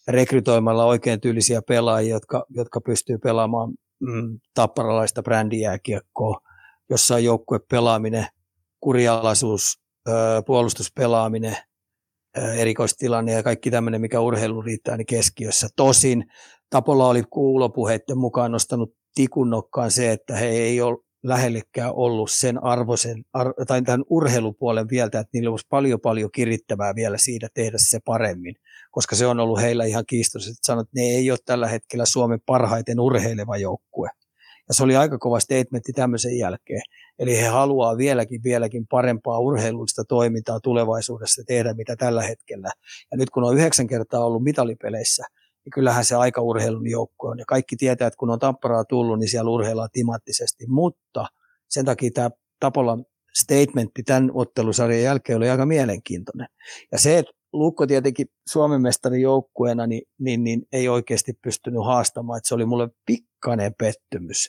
rekrytoimalla 0.08 0.84
oikein 0.84 1.20
tyylisiä 1.20 1.62
pelaajia, 1.62 2.14
jotka, 2.14 2.46
jotka 2.50 2.80
pystyy 2.80 3.18
pelaamaan 3.18 3.70
mm, 4.00 4.40
tapparalaista 4.54 5.22
brändijääkiekkoa, 5.22 6.40
jossa 6.90 7.14
on 7.14 7.24
joukkue 7.24 7.60
pelaaminen, 7.70 8.26
kurialaisuus, 8.80 9.80
puolustuspelaaminen, 10.46 11.56
erikoistilanne 12.56 13.32
ja 13.32 13.42
kaikki 13.42 13.70
tämmöinen, 13.70 14.00
mikä 14.00 14.20
urheilu 14.20 14.62
riittää, 14.62 14.96
niin 14.96 15.06
keskiössä. 15.06 15.68
Tosin 15.76 16.24
Tapolla 16.70 17.08
oli 17.08 17.22
kuulopuheiden 17.30 18.18
mukaan 18.18 18.52
nostanut 18.52 18.94
tikunnokkaan 19.14 19.90
se, 19.90 20.12
että 20.12 20.36
he 20.36 20.46
ei 20.46 20.80
ole 20.80 20.98
lähellekään 21.22 21.92
ollut 21.94 22.30
sen 22.30 22.64
arvoisen, 22.64 23.24
ar, 23.32 23.54
tai 23.66 23.82
tämän 23.82 24.04
urheilupuolen 24.10 24.88
vielä, 24.90 25.06
että 25.06 25.28
niillä 25.32 25.50
olisi 25.50 25.66
paljon 25.70 26.00
paljon 26.00 26.30
kirittävää 26.30 26.94
vielä 26.94 27.18
siitä 27.18 27.48
tehdä 27.54 27.76
se 27.80 27.98
paremmin, 28.04 28.54
koska 28.90 29.16
se 29.16 29.26
on 29.26 29.40
ollut 29.40 29.60
heillä 29.60 29.84
ihan 29.84 30.06
kiistossa, 30.06 30.50
että 30.50 30.66
sanot, 30.66 30.86
että 30.86 31.00
ne 31.00 31.02
ei 31.02 31.30
ole 31.30 31.38
tällä 31.44 31.68
hetkellä 31.68 32.06
Suomen 32.06 32.40
parhaiten 32.46 33.00
urheileva 33.00 33.56
joukkue. 33.56 34.08
Ja 34.68 34.74
se 34.74 34.82
oli 34.82 34.96
aika 34.96 35.18
kova 35.18 35.40
statementti 35.40 35.92
tämmöisen 35.92 36.38
jälkeen. 36.38 36.82
Eli 37.18 37.40
he 37.40 37.46
haluaa 37.46 37.96
vieläkin, 37.96 38.42
vieläkin 38.44 38.86
parempaa 38.86 39.38
urheilullista 39.38 40.04
toimintaa 40.04 40.60
tulevaisuudessa 40.60 41.42
tehdä, 41.46 41.74
mitä 41.74 41.96
tällä 41.96 42.22
hetkellä. 42.22 42.70
Ja 43.10 43.16
nyt 43.16 43.30
kun 43.30 43.44
on 43.44 43.56
yhdeksän 43.56 43.86
kertaa 43.86 44.24
ollut 44.24 44.42
mitalipeleissä, 44.42 45.24
niin 45.68 45.74
kyllähän 45.74 46.04
se 46.04 46.14
aika 46.14 46.40
urheilun 46.40 46.90
joukko 46.90 47.28
on. 47.28 47.38
Ja 47.38 47.44
kaikki 47.48 47.76
tietää, 47.76 48.06
että 48.06 48.16
kun 48.16 48.30
on 48.30 48.38
Tapparaa 48.38 48.84
tullut, 48.84 49.18
niin 49.18 49.28
siellä 49.28 49.50
urheillaan 49.50 49.88
timattisesti. 49.92 50.64
Mutta 50.68 51.26
sen 51.68 51.84
takia 51.84 52.10
tämä 52.14 52.30
Tapolan 52.60 53.04
statementti 53.38 54.02
tämän 54.02 54.30
ottelusarjan 54.34 55.02
jälkeen 55.02 55.36
oli 55.36 55.50
aika 55.50 55.66
mielenkiintoinen. 55.66 56.48
Ja 56.92 56.98
se, 56.98 57.18
että 57.18 57.32
Lukko 57.52 57.86
tietenkin 57.86 58.26
Suomen 58.48 58.82
mestarin 58.82 59.22
joukkueena 59.22 59.86
niin, 59.86 60.02
niin, 60.18 60.44
niin, 60.44 60.62
ei 60.72 60.88
oikeasti 60.88 61.32
pystynyt 61.42 61.84
haastamaan, 61.84 62.36
että 62.36 62.48
se 62.48 62.54
oli 62.54 62.66
mulle 62.66 62.88
pikkainen 63.06 63.74
pettymys. 63.78 64.48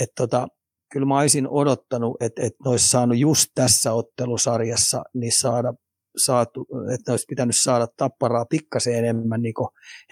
Että 0.00 0.12
tota, 0.16 0.48
kyllä 0.92 1.06
mä 1.06 1.18
olisin 1.18 1.48
odottanut, 1.48 2.16
että, 2.20 2.42
että 2.42 2.58
ne 2.64 2.70
olisi 2.70 2.88
saanut 2.88 3.18
just 3.18 3.46
tässä 3.54 3.92
ottelusarjassa 3.92 5.02
niin 5.14 5.32
saada 5.32 5.74
saatu, 6.16 6.66
että 6.94 7.12
olisi 7.12 7.26
pitänyt 7.28 7.56
saada 7.56 7.86
tapparaa 7.96 8.44
pikkasen 8.44 8.94
enemmän 8.94 9.42
niin 9.42 9.54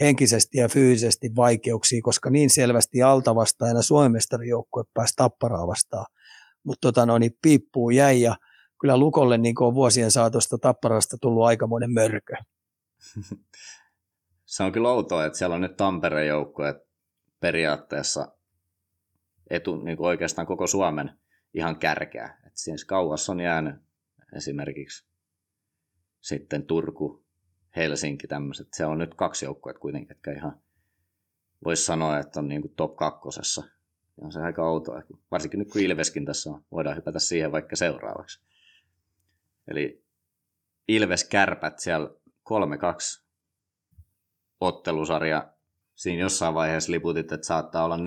henkisesti 0.00 0.58
ja 0.58 0.68
fyysisesti 0.68 1.30
vaikeuksia, 1.36 2.00
koska 2.02 2.30
niin 2.30 2.50
selvästi 2.50 3.02
altavastaajana 3.02 3.82
Suomen 3.82 4.20
joukkue 4.48 4.84
pääsi 4.94 5.12
tapparaa 5.16 5.66
vastaan. 5.66 6.06
Mutta 6.64 6.88
tota, 6.88 7.06
no, 7.06 7.18
niin 7.18 7.36
piippuu 7.42 7.90
jäi 7.90 8.20
ja 8.20 8.36
kyllä 8.80 8.96
Lukolle 8.96 9.38
niin 9.38 9.62
on 9.62 9.74
vuosien 9.74 10.10
saatosta 10.10 10.58
tapparasta 10.58 11.16
tullut 11.20 11.44
aikamoinen 11.44 11.92
mörkö. 11.92 12.34
Se 14.44 14.62
on 14.62 14.72
kyllä 14.72 14.90
outoa, 14.90 15.24
että 15.24 15.38
siellä 15.38 15.54
on 15.54 15.60
nyt 15.60 15.76
Tampereen 15.76 16.28
joukkue 16.28 16.86
periaatteessa 17.40 18.32
etu, 19.50 19.76
niin 19.76 19.96
oikeastaan 20.00 20.46
koko 20.46 20.66
Suomen 20.66 21.18
ihan 21.54 21.78
kärkeä. 21.78 22.38
Et 22.46 22.52
siinä 22.54 22.76
kauas 22.86 23.28
on 23.28 23.40
jäänyt 23.40 23.76
esimerkiksi 24.36 25.13
sitten 26.24 26.66
Turku, 26.66 27.24
Helsinki, 27.76 28.26
tämmöiset. 28.26 28.68
Siellä 28.72 28.92
on 28.92 28.98
nyt 28.98 29.14
kaksi 29.14 29.44
joukkuetta 29.44 29.80
kuitenkin, 29.80 30.08
jotka 30.08 30.30
ihan 30.30 30.60
voisi 31.64 31.84
sanoa, 31.84 32.18
että 32.18 32.40
on 32.40 32.48
niin 32.48 32.62
kuin 32.62 32.74
top 32.76 32.96
kakkosessa. 32.96 33.62
Ja 34.16 34.24
on 34.24 34.32
se 34.32 34.40
aika 34.40 34.70
outoa, 34.70 35.02
varsinkin 35.30 35.58
nyt 35.58 35.70
kun 35.72 35.80
Ilveskin 35.80 36.24
tässä 36.24 36.50
on, 36.50 36.64
voidaan 36.72 36.96
hypätä 36.96 37.18
siihen 37.18 37.52
vaikka 37.52 37.76
seuraavaksi. 37.76 38.40
Eli 39.68 40.04
Ilves 40.88 41.24
Kärpät 41.24 41.78
siellä 41.78 42.10
3-2 43.18 43.24
ottelusarja. 44.60 45.52
Siinä 45.94 46.22
jossain 46.22 46.54
vaiheessa 46.54 46.92
liputit, 46.92 47.32
että 47.32 47.46
saattaa 47.46 47.84
olla 47.84 47.96
4-0, 47.96 48.00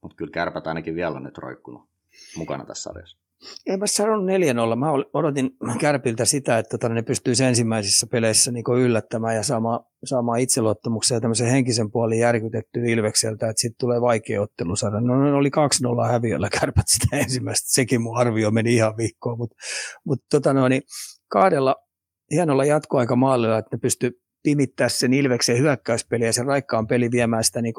mutta 0.00 0.16
kyllä 0.16 0.32
Kärpät 0.32 0.66
ainakin 0.66 0.94
vielä 0.94 1.16
on 1.16 1.22
nyt 1.22 1.38
roikkunut 1.38 1.88
mukana 2.36 2.64
tässä 2.64 2.82
sarjassa. 2.82 3.18
En 3.66 3.78
mä 3.78 3.86
sanonut 3.86 4.26
4-0. 4.72 4.76
Mä 4.76 4.86
odotin 5.12 5.50
Kärpiltä 5.80 6.24
sitä, 6.24 6.58
että 6.58 6.78
tota, 6.78 6.94
ne 6.94 7.02
pystyisi 7.02 7.44
ensimmäisissä 7.44 8.06
peleissä 8.06 8.52
niin 8.52 8.64
yllättämään 8.80 9.36
ja 9.36 9.42
saamaan, 9.42 9.80
saamaan 10.04 10.40
itseluottamuksen 10.40 11.14
ja 11.16 11.20
tämmöisen 11.20 11.50
henkisen 11.50 11.90
puolin 11.90 12.18
järkytetty 12.18 12.80
Ilvekseltä, 12.86 13.48
että 13.48 13.60
sitten 13.60 13.78
tulee 13.80 14.00
vaikea 14.00 14.42
ottelusarja. 14.42 15.00
No 15.00 15.24
ne 15.24 15.32
oli 15.32 15.50
2-0 16.08 16.12
häviöllä 16.12 16.48
Kärpät 16.60 16.88
sitä 16.88 17.16
ensimmäistä. 17.16 17.72
Sekin 17.72 18.02
mun 18.02 18.16
arvio 18.16 18.50
meni 18.50 18.74
ihan 18.74 18.96
vihkoon, 18.96 19.38
mutta 19.38 19.56
mut, 20.04 20.18
tota 20.30 20.52
no, 20.52 20.68
niin 20.68 20.82
kahdella 21.28 21.76
hienolla 22.30 22.64
jatkoaikamaalilla, 22.64 23.58
että 23.58 23.76
ne 23.76 23.80
pysty 23.80 24.22
pimittää 24.42 24.88
sen 24.88 25.12
Ilveksen 25.12 25.58
hyökkäyspeli 25.58 26.24
ja 26.24 26.32
sen 26.32 26.46
raikkaan 26.46 26.86
peli 26.86 27.10
viemään 27.10 27.44
sitä 27.44 27.62
niin 27.62 27.74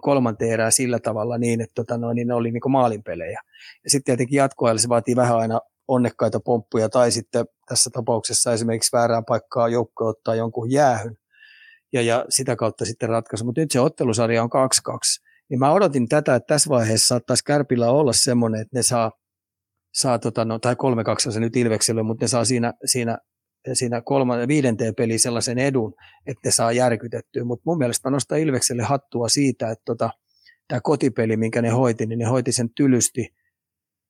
kolmanteen 0.00 0.50
erään 0.50 0.72
sillä 0.72 0.98
tavalla 0.98 1.38
niin, 1.38 1.60
että 1.60 1.74
tota 1.74 1.98
noin, 1.98 2.14
niin 2.14 2.28
ne 2.28 2.34
oli 2.34 2.50
niin 2.50 2.70
maalinpelejä. 2.70 3.40
Ja 3.84 3.90
sitten 3.90 4.04
tietenkin 4.04 4.36
jatkoajalla 4.36 4.80
se 4.80 4.88
vaatii 4.88 5.16
vähän 5.16 5.38
aina 5.38 5.60
onnekkaita 5.88 6.40
pomppuja 6.40 6.88
tai 6.88 7.10
sitten 7.10 7.46
tässä 7.68 7.90
tapauksessa 7.92 8.52
esimerkiksi 8.52 8.96
väärään 8.96 9.24
paikkaa 9.24 9.68
joukko 9.68 10.06
ottaa 10.06 10.34
jonkun 10.34 10.70
jäähyn 10.70 11.18
ja, 11.92 12.02
ja 12.02 12.24
sitä 12.28 12.56
kautta 12.56 12.84
sitten 12.84 13.08
ratkaisu. 13.08 13.44
Mutta 13.44 13.60
nyt 13.60 13.70
se 13.70 13.80
ottelusarja 13.80 14.42
on 14.42 14.50
2-2. 14.90 15.28
Niin 15.50 15.60
mä 15.60 15.72
odotin 15.72 16.08
tätä, 16.08 16.34
että 16.34 16.54
tässä 16.54 16.70
vaiheessa 16.70 17.06
saattaisi 17.06 17.44
Kärpillä 17.44 17.90
olla 17.90 18.12
semmoinen, 18.12 18.60
että 18.60 18.78
ne 18.78 18.82
saa, 18.82 19.12
saa 19.94 20.18
tota, 20.18 20.44
no, 20.44 20.58
tai 20.58 20.74
3-2 20.74 21.30
se 21.30 21.40
nyt 21.40 21.56
Ilvekselle, 21.56 22.02
mutta 22.02 22.24
ne 22.24 22.28
saa 22.28 22.44
siinä, 22.44 22.72
siinä 22.84 23.18
siinä 23.74 24.00
kolman, 24.00 24.48
viidenteen 24.48 24.94
peliin 24.94 25.20
sellaisen 25.20 25.58
edun, 25.58 25.94
että 26.26 26.40
ne 26.44 26.50
saa 26.50 26.72
järkytettyä. 26.72 27.44
Mutta 27.44 27.62
mun 27.66 27.78
mielestä 27.78 28.10
nostaa 28.10 28.38
Ilvekselle 28.38 28.82
hattua 28.82 29.28
siitä, 29.28 29.70
että 29.70 29.82
tota, 29.84 30.10
tämä 30.68 30.80
kotipeli, 30.80 31.36
minkä 31.36 31.62
ne 31.62 31.68
hoiti, 31.68 32.06
niin 32.06 32.18
ne 32.18 32.24
hoiti 32.24 32.52
sen 32.52 32.70
tylysti, 32.74 33.34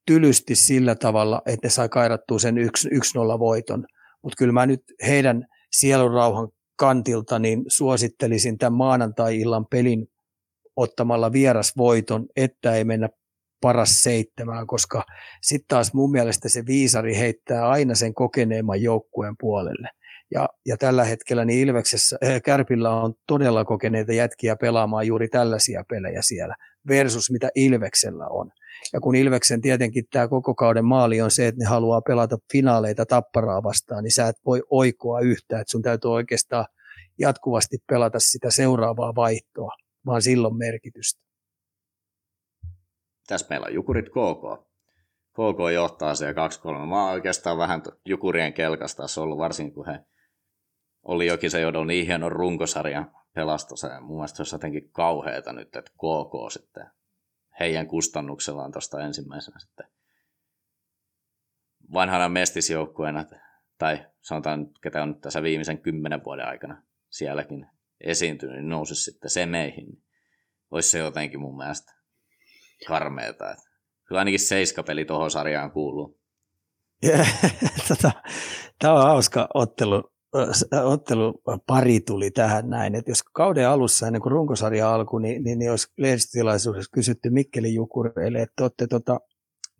tylysti 0.07 0.55
sillä 0.55 0.95
tavalla, 0.95 1.43
että 1.47 1.67
ne 1.67 1.71
sai 1.71 1.89
kairattua 1.89 2.39
sen 2.39 2.57
1-0 2.57 3.39
voiton. 3.39 3.87
Mutta 4.23 4.37
kyllä 4.39 4.53
mä 4.53 4.67
nyt 4.67 4.83
heidän 5.07 5.47
sielunrauhan 5.73 6.49
kantilta 6.77 7.39
niin 7.39 7.65
suosittelisin 7.69 8.59
tämän 8.59 8.73
maanantai-illan 8.73 9.67
pelin 9.67 10.07
ottamalla 10.77 11.33
vierasvoiton, 11.33 12.27
että 12.37 12.75
ei 12.75 12.85
mennä 12.85 13.09
paras 13.61 14.03
seitsemään, 14.03 14.67
koska 14.67 15.05
sitten 15.43 15.69
taas 15.69 15.95
mun 15.95 16.11
mielestä 16.11 16.49
se 16.49 16.67
viisari 16.67 17.17
heittää 17.17 17.69
aina 17.69 17.95
sen 17.95 18.15
kokeneemman 18.15 18.83
joukkueen 18.83 19.35
puolelle. 19.41 19.89
Ja, 20.35 20.49
ja 20.67 20.77
tällä 20.77 21.05
hetkellä 21.05 21.45
niin 21.45 21.69
Ilveksessä, 21.69 22.19
äh, 22.25 22.43
Kärpillä 22.45 22.91
on 22.91 23.15
todella 23.27 23.65
kokeneita 23.65 24.13
jätkiä 24.13 24.57
pelaamaan 24.57 25.07
juuri 25.07 25.29
tällaisia 25.29 25.85
pelejä 25.89 26.23
siellä, 26.23 26.55
versus 26.89 27.31
mitä 27.31 27.49
Ilveksellä 27.55 28.27
on. 28.29 28.51
Ja 28.93 29.01
kun 29.01 29.15
Ilveksen 29.15 29.61
tietenkin 29.61 30.05
tämä 30.13 30.29
koko 30.29 30.55
kauden 30.55 30.85
maali 30.85 31.21
on 31.21 31.31
se, 31.31 31.47
että 31.47 31.59
ne 31.59 31.65
haluaa 31.65 32.01
pelata 32.01 32.39
finaaleita 32.53 33.07
tapparaa 33.07 33.63
vastaan, 33.63 34.05
niin 34.05 34.15
sä 34.15 34.29
et 34.29 34.37
voi 34.47 34.63
oikoa 34.71 35.21
yhtään, 35.21 35.61
että 35.61 35.71
sun 35.71 35.83
täytyy 35.83 36.11
oikeastaan 36.11 36.67
jatkuvasti 37.19 37.77
pelata 37.89 38.19
sitä 38.21 38.51
seuraavaa 38.51 39.15
vaihtoa, 39.15 39.73
vaan 40.07 40.23
silloin 40.23 40.57
merkitystä. 40.57 41.28
Tässä 43.29 43.47
meillä 43.51 43.67
on 43.67 43.75
Jukurit 43.75 44.09
KK. 44.09 44.69
KK 45.33 45.73
johtaa 45.75 46.15
se 46.15 46.33
2-3. 46.33 46.35
Mä 46.89 47.05
oon 47.05 47.13
oikeastaan 47.13 47.59
vähän 47.59 47.83
Jukurien 48.05 48.53
kelkasta 48.53 49.03
ollut, 49.21 49.39
varsinkin 49.39 49.75
kun 49.75 49.87
he 49.87 50.01
oli 51.03 51.27
jokin 51.27 51.51
se 51.51 51.61
joudon 51.61 51.87
niin 51.87 52.07
hienon 52.07 52.33
runkosarjan 52.33 53.11
pelastus. 53.35 53.83
Ja 53.83 54.01
mun 54.01 54.17
mielestä 54.17 54.37
se 54.37 54.41
olisi 54.43 54.55
jotenkin 54.55 54.91
kauheata 54.93 55.53
nyt, 55.53 55.77
että 55.77 55.91
KK 55.91 56.53
sitten 56.53 56.87
heidän 57.61 57.87
kustannuksellaan 57.87 58.73
tuosta 58.73 59.01
ensimmäisenä 59.01 59.59
sitten 59.59 59.87
vanhana 61.93 62.29
mestisjoukkueena, 62.29 63.25
tai 63.79 64.07
sanotaan, 64.21 64.71
ketä 64.83 65.03
on 65.03 65.09
nyt 65.09 65.21
tässä 65.21 65.43
viimeisen 65.43 65.79
kymmenen 65.79 66.25
vuoden 66.25 66.47
aikana 66.47 66.83
sielläkin 67.11 67.67
esiintynyt, 68.01 68.57
niin 68.57 68.69
nousi 68.69 68.95
sitten 68.95 69.31
se 69.31 69.47
meihin. 69.47 70.03
Olisi 70.71 70.91
se 70.91 70.99
jotenkin 70.99 71.41
mun 71.41 71.57
mielestä 71.57 71.98
karmeeta. 72.87 73.57
Kyllä 74.09 74.19
ainakin 74.19 74.41
seiskapeli 74.41 75.05
tuohon 75.05 75.31
sarjaan 75.31 75.71
kuuluu. 75.71 76.19
tota, 77.89 78.13
Tämä 78.79 78.95
on 78.95 79.03
hauska 79.03 79.49
ottelu, 79.55 80.13
ottelu 80.85 81.43
pari 81.67 82.01
tuli 82.01 82.31
tähän 82.31 82.71
näin, 82.71 82.95
että 82.95 83.11
jos 83.11 83.23
kauden 83.23 83.69
alussa 83.69 84.07
ennen 84.07 84.23
kuin 84.23 84.33
runkosarja 84.33 84.95
alkoi, 84.95 85.23
niin, 85.23 85.45
niin, 85.45 85.59
niin 85.59 85.71
olisi 85.71 85.93
lehdistötilaisuudessa 85.99 86.91
kysytty 86.95 87.31
Mikkeli 87.31 87.75
Jukureille, 87.75 88.43
että 88.43 88.65
olette 88.65 88.87
tota 88.87 89.21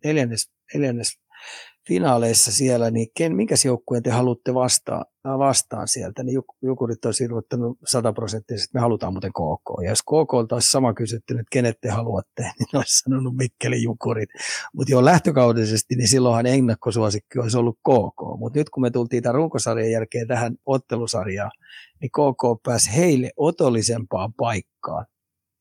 neljännes, 0.03 0.51
neljännes 0.73 1.19
finaaleissa 1.87 2.51
siellä, 2.51 2.91
niin 2.91 3.07
ken, 3.17 3.35
minkä 3.35 3.55
joukkueen 3.65 4.03
te 4.03 4.09
haluatte 4.09 4.53
vastaan, 4.53 5.05
vastaan 5.23 5.87
sieltä, 5.87 6.23
niin 6.23 6.41
Jukurit 6.61 7.05
olisi 7.05 7.23
ilmoittanut 7.23 7.77
sataprosenttisesti, 7.85 8.69
että 8.69 8.77
me 8.77 8.81
halutaan 8.81 9.13
muuten 9.13 9.31
KK. 9.31 9.83
Ja 9.83 9.89
jos 9.89 10.01
KK 10.01 10.33
olisi 10.33 10.71
sama 10.71 10.93
kysytty, 10.93 11.33
että 11.33 11.43
kenet 11.51 11.81
te 11.81 11.89
haluatte, 11.89 12.41
niin 12.59 12.67
olisi 12.73 12.99
sanonut 12.99 13.35
Mikkeli 13.35 13.83
Jukurit. 13.83 14.29
Mutta 14.73 14.91
jo 14.91 15.05
lähtökaudellisesti, 15.05 15.95
niin 15.95 16.07
silloinhan 16.07 16.45
ennakkosuosikki 16.45 17.39
olisi 17.39 17.57
ollut 17.57 17.77
KK. 17.77 18.39
Mutta 18.39 18.59
nyt 18.59 18.69
kun 18.69 18.81
me 18.81 18.91
tultiin 18.91 19.23
tämän 19.23 19.35
runkosarjan 19.35 19.91
jälkeen 19.91 20.27
tähän 20.27 20.55
ottelusarjaan, 20.65 21.51
niin 22.01 22.11
KK 22.11 22.63
pääsi 22.63 22.95
heille 22.95 23.31
otollisempaan 23.37 24.33
paikkaan 24.33 25.05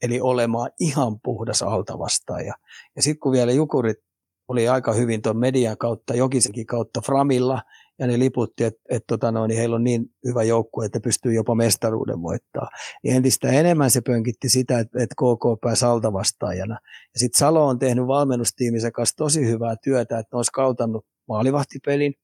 eli 0.03 0.21
olemaan 0.21 0.71
ihan 0.81 1.21
puhdas 1.25 1.63
altavastaaja. 1.63 2.55
Ja 2.97 3.03
sitten 3.03 3.21
kun 3.21 3.33
vielä 3.33 3.53
Jukurit 3.53 3.97
oli 4.49 4.69
aika 4.69 4.93
hyvin 4.93 5.23
tuon 5.23 5.37
median 5.37 5.79
kautta, 5.79 6.15
Jokisenkin 6.15 6.67
kautta 6.67 7.01
Framilla, 7.01 7.63
ja 7.99 8.07
ne 8.07 8.19
liputti, 8.19 8.65
että 8.65 8.81
et, 8.91 9.05
tota 9.07 9.33
niin 9.33 9.59
heillä 9.59 9.77
on 9.77 9.85
niin 9.85 10.07
hyvä 10.25 10.43
joukkue, 10.43 10.87
että 10.87 11.01
pystyy 11.01 11.33
jopa 11.33 11.55
mestaruuden 11.55 12.23
voittaa. 12.23 12.69
Niin 13.03 13.17
entistä 13.17 13.49
enemmän 13.49 13.91
se 13.91 14.01
pönkitti 14.01 14.49
sitä, 14.49 14.79
että 14.79 15.03
et 15.03 15.11
KK 15.11 15.61
pääsi 15.61 15.85
altavastaajana. 15.85 16.79
Ja 17.15 17.21
sitten 17.21 17.39
Salo 17.39 17.67
on 17.67 17.79
tehnyt 17.79 18.07
valmennustiiminsä 18.07 18.91
kanssa 18.91 19.17
tosi 19.17 19.47
hyvää 19.47 19.77
työtä, 19.85 20.19
että 20.19 20.37
ne 20.37 20.37
olisi 20.37 20.53
kautannut 20.53 21.07
maalivahtipelin, 21.29 22.15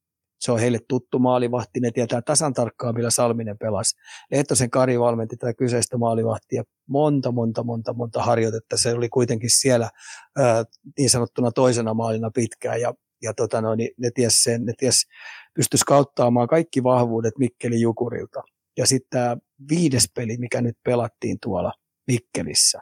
se 0.40 0.52
on 0.52 0.60
heille 0.60 0.78
tuttu 0.88 1.18
maalivahti, 1.18 1.80
ne 1.80 1.90
tietää 1.90 2.22
tasan 2.22 2.52
tarkkaan, 2.52 2.94
millä 2.94 3.10
Salminen 3.10 3.58
pelasi. 3.58 3.96
Lehtosen 4.30 4.70
Kari 4.70 5.00
valmenti 5.00 5.36
tätä 5.36 5.54
kyseistä 5.54 5.96
maalivahtia 5.96 6.62
monta, 6.88 7.32
monta, 7.32 7.62
monta, 7.62 7.92
monta 7.92 8.22
harjoitetta. 8.22 8.76
Se 8.76 8.94
oli 8.94 9.08
kuitenkin 9.08 9.50
siellä 9.50 9.90
ää, 10.38 10.64
niin 10.98 11.10
sanottuna 11.10 11.52
toisena 11.52 11.94
maalina 11.94 12.30
pitkään 12.30 12.80
ja, 12.80 12.94
ja 13.22 13.34
tota 13.34 13.60
no, 13.60 13.74
niin 13.74 13.90
ne 13.98 14.10
ties 14.10 14.42
sen, 14.42 14.64
ne 14.64 14.72
ties, 14.76 15.06
pystyisi 15.54 15.84
kauttaamaan 15.84 16.48
kaikki 16.48 16.82
vahvuudet 16.82 17.38
Mikkeli 17.38 17.80
Jukurilta. 17.80 18.42
Ja 18.76 18.86
sitten 18.86 19.08
tämä 19.10 19.36
viides 19.68 20.10
peli, 20.14 20.36
mikä 20.36 20.60
nyt 20.60 20.78
pelattiin 20.84 21.38
tuolla 21.42 21.72
Mikkelissä, 22.06 22.80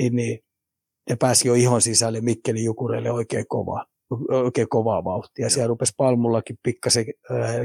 niin, 0.00 0.16
niin 0.16 0.38
ne 1.10 1.16
pääsi 1.16 1.48
jo 1.48 1.54
ihon 1.54 1.82
sisälle 1.82 2.20
Mikkeli 2.20 2.64
Jukureille 2.64 3.10
oikein 3.10 3.48
kovaa 3.48 3.84
oikein 4.30 4.68
kovaa 4.68 5.04
vauhtia. 5.04 5.42
Joo. 5.42 5.50
Siellä 5.50 5.68
rupesi 5.68 5.92
Palmullakin 5.96 6.56
pikkasen 6.62 7.04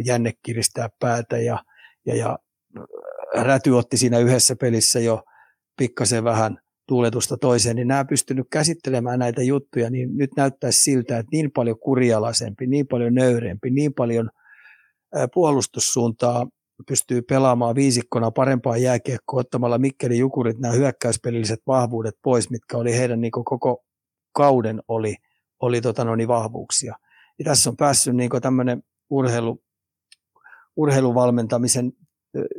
jänne 0.05 0.31
kiristää 0.45 0.89
päätä 0.99 1.37
ja, 1.37 1.63
ja, 2.05 2.15
ja 2.15 2.37
Räty 3.35 3.69
otti 3.69 3.97
siinä 3.97 4.19
yhdessä 4.19 4.55
pelissä 4.55 4.99
jo 4.99 5.23
pikkasen 5.77 6.23
vähän 6.23 6.57
tuuletusta 6.87 7.37
toiseen, 7.37 7.75
niin 7.75 7.87
nämä 7.87 8.05
pystynyt 8.05 8.47
käsittelemään 8.51 9.19
näitä 9.19 9.43
juttuja, 9.43 9.89
niin 9.89 10.17
nyt 10.17 10.29
näyttäisi 10.37 10.81
siltä, 10.81 11.17
että 11.17 11.29
niin 11.31 11.51
paljon 11.51 11.79
kurialaisempi, 11.79 12.67
niin 12.67 12.87
paljon 12.87 13.13
nöyrempi, 13.13 13.69
niin 13.69 13.93
paljon 13.93 14.29
puolustussuuntaa 15.33 16.47
pystyy 16.87 17.21
pelaamaan 17.21 17.75
viisikkona 17.75 18.31
parempaa 18.31 18.77
jääkiekkoa 18.77 19.39
ottamalla 19.39 19.77
Mikkeli 19.77 20.17
Jukurit 20.17 20.59
nämä 20.59 20.73
hyökkäyspelilliset 20.73 21.59
vahvuudet 21.67 22.15
pois, 22.23 22.49
mitkä 22.49 22.77
oli 22.77 22.97
heidän 22.97 23.21
niin 23.21 23.31
koko 23.31 23.83
kauden 24.33 24.81
oli– 24.87 25.15
oli 25.63 25.81
tota, 25.81 26.05
no, 26.05 26.15
niin 26.15 26.27
vahvuuksia. 26.27 26.95
Ja 27.39 27.45
tässä 27.45 27.69
on 27.69 27.77
päässyt 27.77 28.15
niin 28.15 28.29
tämmöinen 28.41 28.83
urheilu, 29.09 29.63
urheiluvalmentamisen 30.75 31.91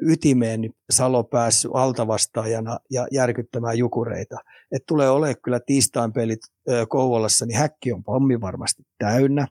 ytimeen 0.02 0.60
niin 0.60 0.74
Salo 0.90 1.24
päässyt 1.24 1.70
altavastaajana 1.74 2.78
ja 2.90 3.06
järkyttämään 3.12 3.78
jukureita. 3.78 4.36
Et 4.72 4.82
tulee 4.88 5.10
olemaan 5.10 5.36
kyllä 5.44 5.60
tiistain 5.66 6.12
pelit 6.12 6.40
Kouvolassa, 6.88 7.46
niin 7.46 7.58
häkki 7.58 7.92
on 7.92 8.04
pommi 8.04 8.40
varmasti 8.40 8.82
täynnä. 8.98 9.46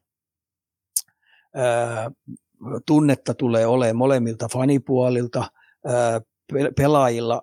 tunnetta 2.88 3.34
tulee 3.34 3.68
olemaan 3.68 3.96
molemmilta 3.96 4.48
fanipuolilta, 4.54 5.52
pelaajilla, 6.78 7.42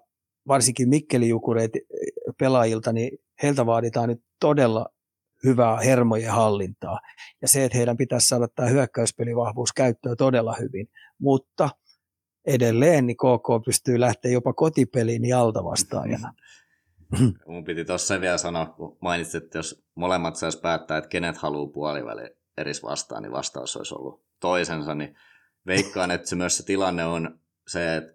varsinkin 0.48 0.88
Mikkelijukureet 0.88 1.70
pelaajilta, 2.38 2.92
niin 2.92 3.18
heiltä 3.42 3.66
vaaditaan 3.66 4.08
nyt 4.08 4.22
todella 4.40 4.86
hyvää 5.44 5.76
hermojen 5.76 6.32
hallintaa. 6.32 7.00
Ja 7.42 7.48
se, 7.48 7.64
että 7.64 7.78
heidän 7.78 7.96
pitäisi 7.96 8.26
saada 8.26 8.48
tämä 8.48 8.68
hyökkäyspelivahvuus 8.68 9.72
käyttöön 9.72 10.16
todella 10.16 10.56
hyvin. 10.60 10.88
Mutta 11.18 11.70
edelleen 12.46 13.06
niin 13.06 13.16
KK 13.16 13.64
pystyy 13.64 14.00
lähteä 14.00 14.30
jopa 14.30 14.52
kotipeliin 14.52 15.24
jalta 15.24 15.64
vastaajana. 15.64 16.34
Mun 17.46 17.64
piti 17.64 17.84
tuossa 17.84 18.20
vielä 18.20 18.38
sanoa, 18.38 18.66
kun 18.66 18.98
mainitsit, 19.00 19.44
että 19.44 19.58
jos 19.58 19.84
molemmat 19.94 20.36
saisi 20.36 20.60
päättää, 20.60 20.98
että 20.98 21.08
kenet 21.08 21.36
haluaa 21.36 21.72
puoliväli 21.72 22.30
eris 22.58 22.82
vastaan, 22.82 23.22
niin 23.22 23.32
vastaus 23.32 23.76
olisi 23.76 23.94
ollut 23.94 24.24
toisensa, 24.40 24.94
niin 24.94 25.16
veikkaan, 25.66 26.10
että 26.10 26.28
se 26.28 26.36
myös 26.36 26.56
se 26.56 26.64
tilanne 26.64 27.04
on 27.04 27.40
se, 27.68 27.96
että 27.96 28.12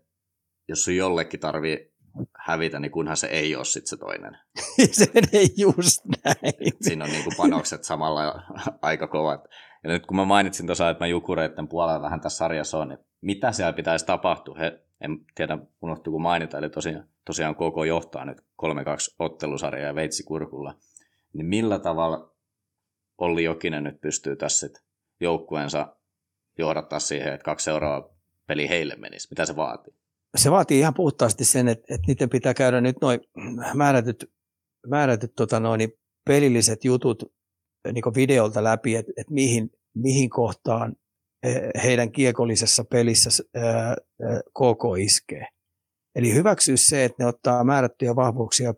jos 0.68 0.84
sun 0.84 0.96
jollekin 0.96 1.40
tarvii 1.40 1.95
hävitä, 2.40 2.80
niin 2.80 2.92
kunhan 2.92 3.18
se 3.18 3.28
ei 3.28 3.56
ole 3.56 3.66
sit 3.66 3.88
se 3.88 3.98
toinen. 3.98 4.38
se 4.92 5.08
menee 5.14 5.46
just 5.58 6.02
näin. 6.06 6.74
Siinä 6.82 7.06
on 7.06 7.12
niinku 7.12 7.32
panokset 7.38 7.84
samalla 7.84 8.44
aika 8.82 9.08
kovat. 9.08 9.48
Ja 9.84 9.90
nyt 9.90 10.06
kun 10.06 10.18
mä 10.18 10.26
mainitsin 10.26 10.66
tuossa, 10.66 10.90
että 10.90 11.04
mä 11.04 11.08
jukureiden 11.08 11.68
puolella 11.68 12.02
vähän 12.02 12.22
tässä 12.22 12.38
sarjassa 12.38 12.78
on, 12.78 12.90
niin 12.90 13.00
mitä 13.22 13.52
siellä 13.52 13.74
pitäisi 13.74 14.06
tapahtua? 14.06 14.56
He, 14.60 14.80
en 15.02 15.18
tiedä, 15.36 15.58
unohtuuko 15.82 16.20
mainita, 16.20 16.58
eli 16.58 16.70
tosiaan, 16.70 17.08
tosiaan 17.26 17.56
koko 17.56 17.84
johtaa 17.84 18.26
nyt 18.26 18.38
3-2 18.38 18.44
ottelusarjaa 19.20 19.88
ja 19.88 19.96
veitsi 19.96 20.24
kurkulla. 20.24 20.76
Niin 21.34 21.46
millä 21.46 21.80
tavalla 21.80 22.32
Olli 23.18 23.44
Jokinen 23.44 23.84
nyt 23.84 24.02
pystyy 24.02 24.36
tässä 24.36 24.70
joukkueensa 25.20 25.96
johdattaa 26.58 27.00
siihen, 27.00 27.34
että 27.34 27.46
kaksi 27.46 27.64
seuraavaa 27.64 28.10
peli 28.48 28.70
heille 28.70 28.96
menisi? 28.96 29.28
Mitä 29.32 29.46
se 29.46 29.56
vaatii? 29.56 29.94
Se 30.36 30.52
vaatii 30.52 30.80
ihan 30.80 30.94
puhtaasti 30.94 31.46
sen, 31.46 31.68
että, 31.68 31.96
että 31.96 32.08
niiden 32.08 32.30
pitää 32.30 32.54
käydä 32.54 32.82
nyt 32.82 32.96
noin 33.02 33.20
määrätyt, 33.74 34.32
määrätyt 34.88 35.32
tota 35.36 35.60
noin, 35.60 35.78
niin 35.78 35.92
pelilliset 36.26 36.86
jutut 36.86 37.34
niin 37.94 38.16
videolta 38.16 38.64
läpi, 38.64 38.96
että, 38.96 39.12
että 39.18 39.34
mihin, 39.34 39.70
mihin 39.96 40.30
kohtaan 40.30 40.96
heidän 41.84 42.12
kiekollisessa 42.12 42.84
pelissä 42.84 43.44
KK 44.50 45.00
iskee. 45.00 45.48
Eli 46.16 46.34
hyväksyä 46.34 46.78
se, 46.78 47.06
että 47.06 47.24
ne 47.24 47.28
ottaa 47.28 47.64
määrättyjä 47.64 48.16
vahvuuksia 48.16 48.74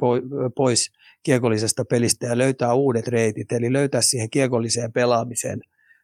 pois 0.55 0.91
kiekollisesta 1.23 1.85
pelistä 1.85 2.25
ja 2.25 2.37
löytää 2.37 2.73
uudet 2.73 3.07
reitit, 3.07 3.51
eli 3.51 3.73
löytää 3.73 4.01
siihen 4.01 4.29
kiekolliseen 4.29 4.93
pelaamiseen 4.93 5.61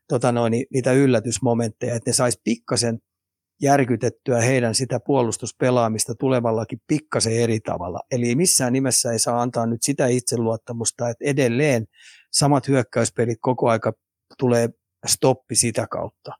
tota 0.08 0.32
noin, 0.32 0.66
niitä 0.74 0.92
yllätysmomentteja, 0.92 1.96
että 1.96 2.10
ne 2.10 2.14
saisi 2.14 2.42
pikkasen 2.44 3.00
järkytettyä 3.62 4.42
heidän 4.42 4.76
sitä 4.76 5.00
puolustuspelaamista 5.00 6.16
tulevallakin 6.16 6.82
pikkasen 6.88 7.34
eri 7.34 7.60
tavalla. 7.60 8.00
Eli 8.12 8.36
missään 8.36 8.74
nimessä 8.74 9.12
ei 9.12 9.20
saa 9.20 9.42
antaa 9.42 9.66
nyt 9.66 9.84
sitä 9.84 10.08
itseluottamusta, 10.08 11.10
että 11.10 11.26
edelleen 11.26 11.88
samat 12.32 12.68
hyökkäyspelit 12.68 13.38
koko 13.42 13.70
aika 13.70 13.94
tulee 14.40 14.70
stoppi 15.06 15.56
sitä 15.56 15.88
kautta, 15.88 16.32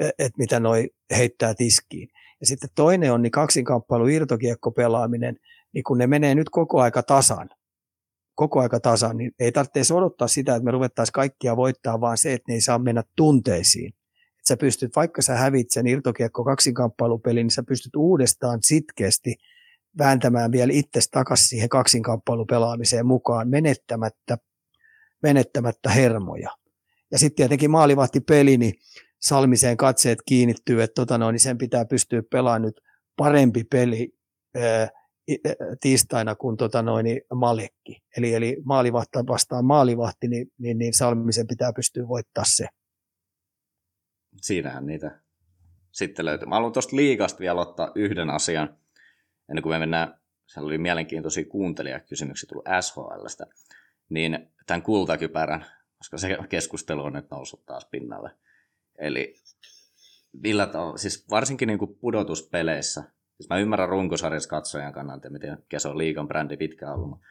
e, 0.00 0.08
että 0.08 0.38
mitä 0.38 0.60
noi 0.60 0.90
heittää 1.16 1.54
tiskiin. 1.54 2.08
Ja 2.40 2.46
sitten 2.46 2.70
toinen 2.74 3.12
on 3.12 3.22
niin 3.22 3.30
kaksinkamppailu 3.30 4.06
irtokiekko 4.06 4.70
pelaaminen, 4.70 5.36
niin 5.74 5.84
kun 5.84 5.98
ne 5.98 6.06
menee 6.06 6.34
nyt 6.34 6.50
koko 6.50 6.80
aika 6.80 7.02
tasan, 7.02 7.50
koko 8.34 8.60
aika 8.60 8.80
tasan, 8.80 9.16
niin 9.16 9.32
ei 9.38 9.52
tarvitse 9.52 9.94
odottaa 9.94 10.28
sitä, 10.28 10.54
että 10.54 10.64
me 10.64 10.70
ruvettaisiin 10.70 11.12
kaikkia 11.12 11.56
voittaa, 11.56 12.00
vaan 12.00 12.18
se, 12.18 12.32
että 12.32 12.44
ne 12.48 12.54
ei 12.54 12.60
saa 12.60 12.78
mennä 12.78 13.02
tunteisiin. 13.16 13.92
Sä 14.48 14.56
pystyt, 14.56 14.96
vaikka 14.96 15.22
sä 15.22 15.34
hävit 15.34 15.70
sen 15.70 15.86
irtokiekko 15.86 16.44
kaksinkamppailupelin, 16.44 17.44
niin 17.44 17.50
sä 17.50 17.62
pystyt 17.62 17.96
uudestaan 17.96 18.58
sitkeästi 18.62 19.34
vääntämään 19.98 20.52
vielä 20.52 20.72
itse 20.72 21.00
takaisin 21.10 21.48
siihen 21.48 21.68
kaksinkamppailupelaamiseen 21.68 23.06
mukaan 23.06 23.48
menettämättä, 23.48 24.38
menettämättä 25.22 25.90
hermoja. 25.90 26.50
Ja 27.10 27.18
sitten 27.18 27.36
tietenkin 27.36 27.70
peli, 28.26 28.56
niin 28.56 28.74
Salmiseen 29.22 29.76
katseet 29.76 30.18
kiinnittyy, 30.26 30.82
että 30.82 30.94
tota 30.94 31.18
noin, 31.18 31.32
niin 31.32 31.40
sen 31.40 31.58
pitää 31.58 31.84
pystyä 31.84 32.22
pelaamaan 32.30 32.62
nyt 32.62 32.80
parempi 33.16 33.64
peli 33.64 34.12
ää, 34.56 34.88
tiistaina 35.80 36.34
kuin 36.34 36.56
tota 36.56 36.82
noin, 36.82 37.04
niin 37.04 37.20
Malekki. 37.34 38.02
Eli, 38.16 38.34
eli 38.34 38.56
maalivahti 38.64 39.18
vastaan 39.26 39.64
maalivahti, 39.64 40.28
niin, 40.28 40.46
niin, 40.58 40.78
niin 40.78 40.94
Salmisen 40.94 41.46
pitää 41.46 41.72
pystyä 41.72 42.08
voittaa 42.08 42.44
se. 42.46 42.66
Siinähän 44.40 44.86
niitä 44.86 45.20
sitten 45.92 46.24
löytyy. 46.24 46.48
Mä 46.48 46.54
haluan 46.54 46.72
tuosta 46.72 46.96
liikasta 46.96 47.40
vielä 47.40 47.60
ottaa 47.60 47.92
yhden 47.94 48.30
asian, 48.30 48.76
ennen 49.48 49.62
kuin 49.62 49.74
me 49.74 49.78
mennään, 49.78 50.20
siellä 50.46 50.66
oli 50.66 50.78
mielenkiintoisia 50.78 51.44
kuuntelijakysymyksiä 51.44 52.48
tullut 52.48 52.66
SHLstä, 52.80 53.46
niin 54.08 54.50
tämän 54.66 54.82
kultakypärän, 54.82 55.66
koska 55.98 56.18
se 56.18 56.38
keskustelu 56.48 57.04
on 57.04 57.12
nyt 57.12 57.30
noussut 57.30 57.66
taas 57.66 57.84
pinnalle. 57.84 58.30
Eli 58.98 59.34
millä 60.32 60.66
tavalla, 60.66 60.96
siis 60.96 61.30
varsinkin 61.30 61.66
niin 61.66 61.78
kuin 61.78 61.94
pudotuspeleissä, 61.94 63.04
Siis 63.36 63.48
mä 63.48 63.58
ymmärrän 63.58 63.88
runkosarjassa 63.88 64.48
katsojan 64.48 64.92
kannalta, 64.92 65.30
miten 65.30 65.58
Keso 65.68 65.90
on 65.90 65.98
liikan 65.98 66.28
brändi 66.28 66.56
pitkään 66.56 66.94
ollut, 66.94 67.08
mutta 67.08 67.26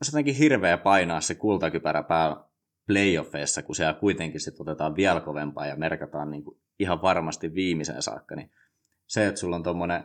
olisi 0.00 0.12
jotenkin 0.12 0.34
hirveä 0.34 0.78
painaa 0.78 1.20
se 1.20 1.34
kultakypärä 1.34 2.02
päällä 2.02 2.44
playoffeissa, 2.88 3.62
kun 3.62 3.74
siellä 3.74 3.94
kuitenkin 4.00 4.40
sitten 4.40 4.62
otetaan 4.62 4.96
vielä 4.96 5.20
kovempaa 5.20 5.66
ja 5.66 5.76
merkataan 5.76 6.30
niin 6.30 6.44
kuin 6.44 6.60
ihan 6.78 7.02
varmasti 7.02 7.54
viimeisen 7.54 8.02
saakka, 8.02 8.36
niin 8.36 8.50
se, 9.06 9.26
että 9.26 9.40
sulla 9.40 9.56
on 9.56 9.62
tuommoinen 9.62 10.04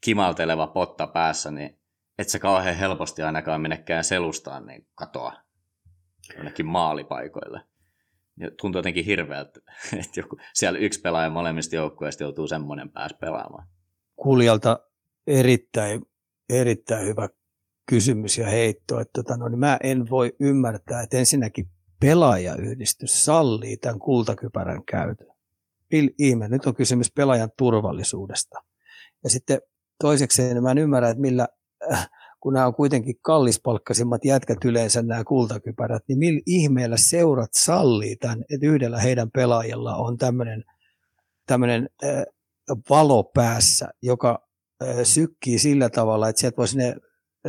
kimalteleva 0.00 0.66
potta 0.66 1.06
päässä, 1.06 1.50
niin 1.50 1.80
et 2.18 2.28
sä 2.28 2.38
kauhean 2.38 2.76
helposti 2.76 3.22
ainakaan 3.22 3.60
menekään 3.60 4.04
selustaan 4.04 4.66
niin 4.66 4.86
katoa 4.94 5.32
jonnekin 6.36 6.66
maalipaikoille. 6.66 7.60
Ja 8.36 8.50
tuntuu 8.60 8.78
jotenkin 8.78 9.04
hirveältä, 9.04 9.60
että 10.00 10.20
joku, 10.20 10.36
siellä 10.54 10.78
yksi 10.78 11.00
pelaaja 11.00 11.30
molemmista 11.30 11.76
joukkueista 11.76 12.22
joutuu 12.22 12.46
semmoinen 12.46 12.90
pääs 12.90 13.14
pelaamaan 13.20 13.68
kuulijalta 14.22 14.80
erittäin, 15.26 16.02
erittäin 16.48 17.06
hyvä 17.06 17.28
kysymys 17.90 18.38
ja 18.38 18.46
heitto. 18.46 19.00
Että 19.00 19.22
tota, 19.22 19.36
no, 19.36 19.48
niin 19.48 19.58
mä 19.58 19.78
en 19.82 20.10
voi 20.10 20.32
ymmärtää, 20.40 21.02
että 21.02 21.18
ensinnäkin 21.18 21.68
pelaajayhdistys 22.00 23.24
sallii 23.24 23.76
tämän 23.76 23.98
kultakypärän 23.98 24.84
käytön. 24.84 25.26
Ihme, 26.18 26.48
nyt 26.48 26.66
on 26.66 26.74
kysymys 26.74 27.12
pelaajan 27.12 27.50
turvallisuudesta. 27.58 28.58
Ja 29.24 29.30
sitten 29.30 29.60
toiseksi 30.00 30.42
mä 30.60 30.70
en 30.70 30.78
ymmärrä, 30.78 31.10
että 31.10 31.20
millä, 31.20 31.48
äh, 31.92 32.10
kun 32.40 32.52
nämä 32.52 32.66
on 32.66 32.74
kuitenkin 32.74 33.14
kallispalkkaisimmat 33.22 34.24
jätkät 34.24 34.64
yleensä 34.64 35.02
nämä 35.02 35.24
kultakypärät, 35.24 36.02
niin 36.08 36.18
millä 36.18 36.40
ihmeellä 36.46 36.96
seurat 36.96 37.50
sallii 37.54 38.16
tämän, 38.16 38.44
että 38.50 38.66
yhdellä 38.66 38.98
heidän 38.98 39.30
pelaajalla 39.30 39.96
on 39.96 40.16
tämmöinen, 40.16 40.64
tämmöinen 41.46 41.88
äh, 42.04 42.24
valo 42.90 43.24
päässä, 43.24 43.88
joka 44.02 44.48
sykkii 45.02 45.58
sillä 45.58 45.88
tavalla, 45.88 46.28
että 46.28 46.40
sieltä 46.40 46.56
voisi 46.56 46.78
ne, 46.78 46.96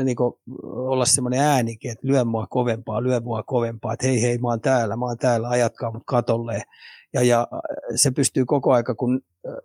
niin 0.04 0.16
kuin, 0.16 0.34
olla 0.64 1.06
semmoinen 1.06 1.40
äänikin, 1.40 1.92
että 1.92 2.08
lyö 2.08 2.26
mua 2.26 2.48
kovempaa, 2.48 3.04
lyö 3.04 3.20
mua 3.20 3.44
kovempaa, 3.44 3.94
että 3.94 4.08
hei 4.08 4.22
hei, 4.22 4.38
mä 4.38 4.48
oon 4.48 4.62
täällä, 4.62 4.96
mä 4.96 5.06
oon 5.06 5.18
täällä, 5.18 5.50
ajatkaa 5.50 5.92
mut 5.92 6.04
katolle. 6.06 6.64
Ja, 7.14 7.24
ja 7.24 7.48
se 7.96 8.12
pystyy 8.12 8.46
koko 8.46 8.74
aika, 8.74 8.96
kun 8.96 9.22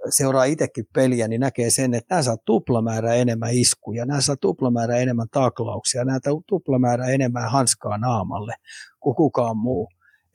seuraa 0.09 0.44
itsekin 0.44 0.85
peliä, 0.94 1.28
niin 1.28 1.40
näkee 1.40 1.70
sen, 1.70 1.94
että 1.94 2.15
nämä 2.15 2.23
saa 2.23 2.36
tuplamäärä 2.44 3.15
enemmän 3.15 3.51
iskuja, 3.53 4.07
nämä 4.07 4.20
saa 4.20 4.36
tuplamäärä 4.36 4.97
enemmän 4.97 5.28
taklauksia, 5.31 6.05
nämä 6.05 6.19
saa 6.24 6.43
tuplamäärä 6.47 7.07
enemmän 7.07 7.51
hanskaa 7.51 7.98
naamalle 7.98 8.55
kuin 9.01 9.16
kukaan 9.16 9.57
muu. 9.57 9.89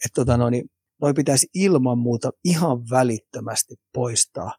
Että 0.05 0.15
tota, 0.15 0.37
no, 0.37 0.49
niin, 0.49 0.69
noi 1.01 1.13
pitäisi 1.13 1.47
ilman 1.53 1.97
muuta 1.97 2.31
ihan 2.45 2.89
välittömästi 2.89 3.75
poistaa 3.93 4.51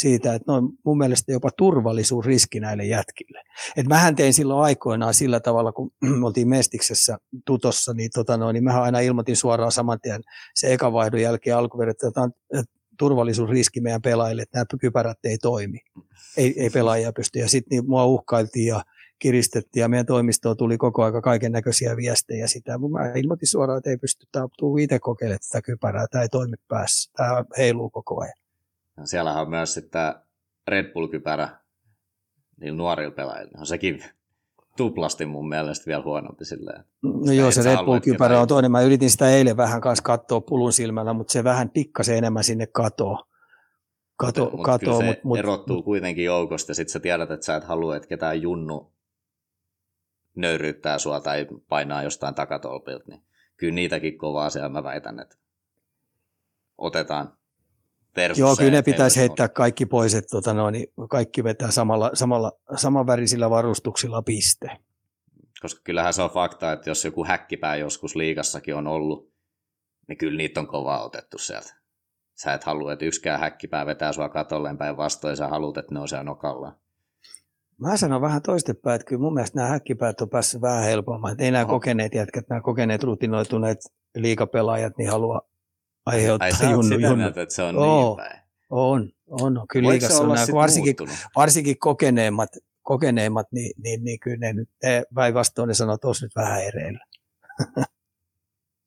siitä, 0.00 0.34
että 0.34 0.52
noin 0.52 0.68
mun 0.84 0.98
mielestä 0.98 1.32
jopa 1.32 1.50
turvallisuusriski 1.56 2.60
näille 2.60 2.84
jätkille. 2.84 3.42
Et 3.76 3.86
mähän 3.86 4.16
tein 4.16 4.34
silloin 4.34 4.64
aikoinaan 4.64 5.14
sillä 5.14 5.40
tavalla, 5.40 5.72
kun 5.72 5.90
me 6.20 6.26
oltiin 6.26 6.48
Mestiksessä 6.48 7.18
tutossa, 7.46 7.94
niin, 7.94 8.10
tota 8.14 8.36
noin, 8.36 8.54
niin 8.54 8.64
mähän 8.64 8.82
aina 8.82 9.00
ilmoitin 9.00 9.36
suoraan 9.36 9.72
saman 9.72 10.00
tien 10.00 10.20
se 10.54 10.72
eka 10.72 10.92
vaihdon 10.92 11.20
jälkeen 11.20 11.56
alkuverran, 11.56 11.90
että 11.90 12.20
on 12.20 12.32
turvallisuusriski 12.98 13.80
meidän 13.80 14.02
pelaajille, 14.02 14.42
että 14.42 14.58
nämä 14.58 14.80
kypärät 14.80 15.18
ei 15.24 15.38
toimi. 15.38 15.78
Ei, 16.36 16.62
ei 16.62 16.70
pelaajia 16.70 17.12
pysty. 17.12 17.38
Ja 17.38 17.48
sitten 17.48 17.76
niin 17.76 17.88
mua 17.88 18.04
uhkailtiin 18.04 18.66
ja 18.66 18.82
kiristettiin 19.18 19.80
ja 19.80 19.88
meidän 19.88 20.06
toimistoon 20.06 20.56
tuli 20.56 20.78
koko 20.78 21.04
aika 21.04 21.20
kaiken 21.20 21.52
näköisiä 21.52 21.96
viestejä 21.96 22.46
sitä. 22.46 22.78
Mutta 22.78 22.98
mä 22.98 23.12
ilmoitin 23.14 23.48
suoraan, 23.48 23.78
että 23.78 23.90
ei 23.90 23.96
pysty, 23.96 24.26
tämä 24.32 24.46
itse 24.82 24.98
kokeilemaan 24.98 25.38
tätä 25.48 25.62
kypärää, 25.62 26.06
tämä 26.10 26.22
ei 26.22 26.28
toimi 26.28 26.56
päässä, 26.68 27.12
tämä 27.16 27.44
heiluu 27.58 27.90
koko 27.90 28.20
ajan. 28.20 28.47
Siellähän 29.04 29.42
on 29.42 29.50
myös 29.50 29.74
sitten 29.74 30.14
Red 30.68 30.92
Bull-kypärä 30.92 31.48
niillä 32.60 32.76
nuorilla 32.76 33.14
pelaajilla. 33.14 33.58
On 33.58 33.66
sekin 33.66 34.04
tuplasti 34.76 35.26
mun 35.26 35.48
mielestä 35.48 35.86
vielä 35.86 36.02
huonompi 36.02 36.44
silleen. 36.44 36.84
No 37.02 37.32
joo, 37.32 37.50
se 37.50 37.62
Red 37.62 37.84
Bull-kypärä 37.84 38.40
on 38.40 38.48
toinen. 38.48 38.70
Mä 38.72 38.80
yritin 38.80 39.10
sitä 39.10 39.30
eilen 39.30 39.56
vähän 39.56 39.80
kanssa 39.80 40.02
katsoa 40.02 40.40
pulun 40.40 40.72
silmällä, 40.72 41.12
mutta 41.12 41.32
se 41.32 41.44
vähän 41.44 41.70
pikkasen 41.70 42.18
enemmän 42.18 42.44
sinne 42.44 42.66
katoo. 42.66 43.24
kato, 44.16 44.44
Mutta 44.44 44.62
kato, 44.62 44.78
kyllä 44.78 44.98
se 44.98 45.04
mut, 45.04 45.24
mut, 45.24 45.38
erottuu 45.38 45.82
kuitenkin 45.82 46.24
joukosta 46.24 46.70
ja 46.70 46.74
sitten 46.74 46.92
sä 46.92 47.00
tiedät, 47.00 47.30
että 47.30 47.46
sä 47.46 47.56
et 47.56 47.64
halua, 47.64 47.96
että 47.96 48.08
ketään 48.08 48.42
junnu 48.42 48.92
nöyryyttää 50.36 50.98
sua 50.98 51.20
tai 51.20 51.46
painaa 51.68 52.02
jostain 52.02 52.34
takatolpilta, 52.34 53.04
niin 53.08 53.22
kyllä 53.56 53.74
niitäkin 53.74 54.18
kovaa 54.18 54.50
siellä 54.50 54.68
mä 54.68 54.82
väitän, 54.84 55.20
että 55.20 55.36
otetaan 56.78 57.37
versus 58.18 58.38
Joo, 58.38 58.56
kyllä 58.56 58.70
ne 58.70 58.82
pitäisi 58.82 59.20
heittää 59.20 59.48
kaikki 59.48 59.86
pois, 59.86 60.14
että 60.14 60.30
tota, 60.30 60.54
no, 60.54 60.70
niin 60.70 60.86
kaikki 61.10 61.44
vetää 61.44 61.70
samalla, 61.70 62.10
samalla, 62.14 62.52
samanvärisillä 62.76 63.50
varustuksilla 63.50 64.22
piste. 64.22 64.70
Koska 65.62 65.80
kyllähän 65.84 66.14
se 66.14 66.22
on 66.22 66.30
fakta, 66.30 66.72
että 66.72 66.90
jos 66.90 67.04
joku 67.04 67.24
häkkipää 67.24 67.76
joskus 67.76 68.16
liikassakin 68.16 68.74
on 68.74 68.86
ollut, 68.86 69.32
niin 70.08 70.18
kyllä 70.18 70.36
niitä 70.36 70.60
on 70.60 70.66
kovaa 70.66 71.04
otettu 71.04 71.38
sieltä. 71.38 71.74
Sä 72.34 72.54
et 72.54 72.64
halua, 72.64 72.92
että 72.92 73.04
yksikään 73.04 73.40
häkkipää 73.40 73.86
vetää 73.86 74.12
sua 74.12 74.28
katolleen 74.28 74.78
päin 74.78 74.96
vastoin, 74.96 75.36
sä 75.36 75.48
haluat, 75.48 75.76
että 75.76 75.94
ne 75.94 76.00
on 76.00 76.08
siellä 76.08 76.24
nokalla. 76.24 76.76
Mä 77.78 77.96
sanon 77.96 78.20
vähän 78.20 78.42
toistepäin, 78.42 78.94
että 78.94 79.08
kyllä 79.08 79.20
mun 79.20 79.34
mielestä 79.34 79.58
nämä 79.58 79.68
häkkipäät 79.68 80.20
on 80.20 80.28
päässyt 80.28 80.62
vähän 80.62 80.84
helpommin. 80.84 81.32
Että 81.32 81.44
ei 81.44 81.50
nämä 81.50 81.64
Oho. 81.64 81.72
kokeneet 81.72 82.14
jätkät, 82.14 82.48
nämä 82.48 82.60
kokeneet 82.60 83.02
rutinoituneet 83.02 83.78
liikapelaajat, 84.14 84.98
niin 84.98 85.10
haluaa 85.10 85.47
aiheuttaa 86.08 86.46
Ai 86.46 86.52
sä 86.52 86.64
junnu, 86.64 86.82
sitä 86.82 86.94
junnu. 86.94 87.16
mieltä, 87.16 87.42
että 87.42 87.54
se 87.54 87.62
on 87.62 87.76
Oo. 87.76 88.08
niin 88.08 88.16
päin. 88.16 88.40
On, 88.70 89.10
on, 89.30 89.58
on. 89.58 89.68
Kyllä 89.68 89.90
liikassa 89.90 90.22
on 90.22 90.28
nämä, 90.28 90.46
varsinkin, 90.52 90.96
muuttunut? 91.00 91.26
varsinkin 91.36 91.78
kokeneemmat, 91.78 92.48
kokeneemmat 92.82 93.46
niin, 93.52 93.72
niin, 93.82 94.04
niin 94.04 94.20
kyllä 94.20 94.36
ne 94.36 94.52
nyt 94.52 94.68
päinvastoin 95.14 95.68
ne 95.68 95.74
sanoo, 95.74 95.94
että 95.94 96.06
olisi 96.06 96.24
nyt 96.24 96.36
vähän 96.36 96.62
ereillä. 96.64 97.04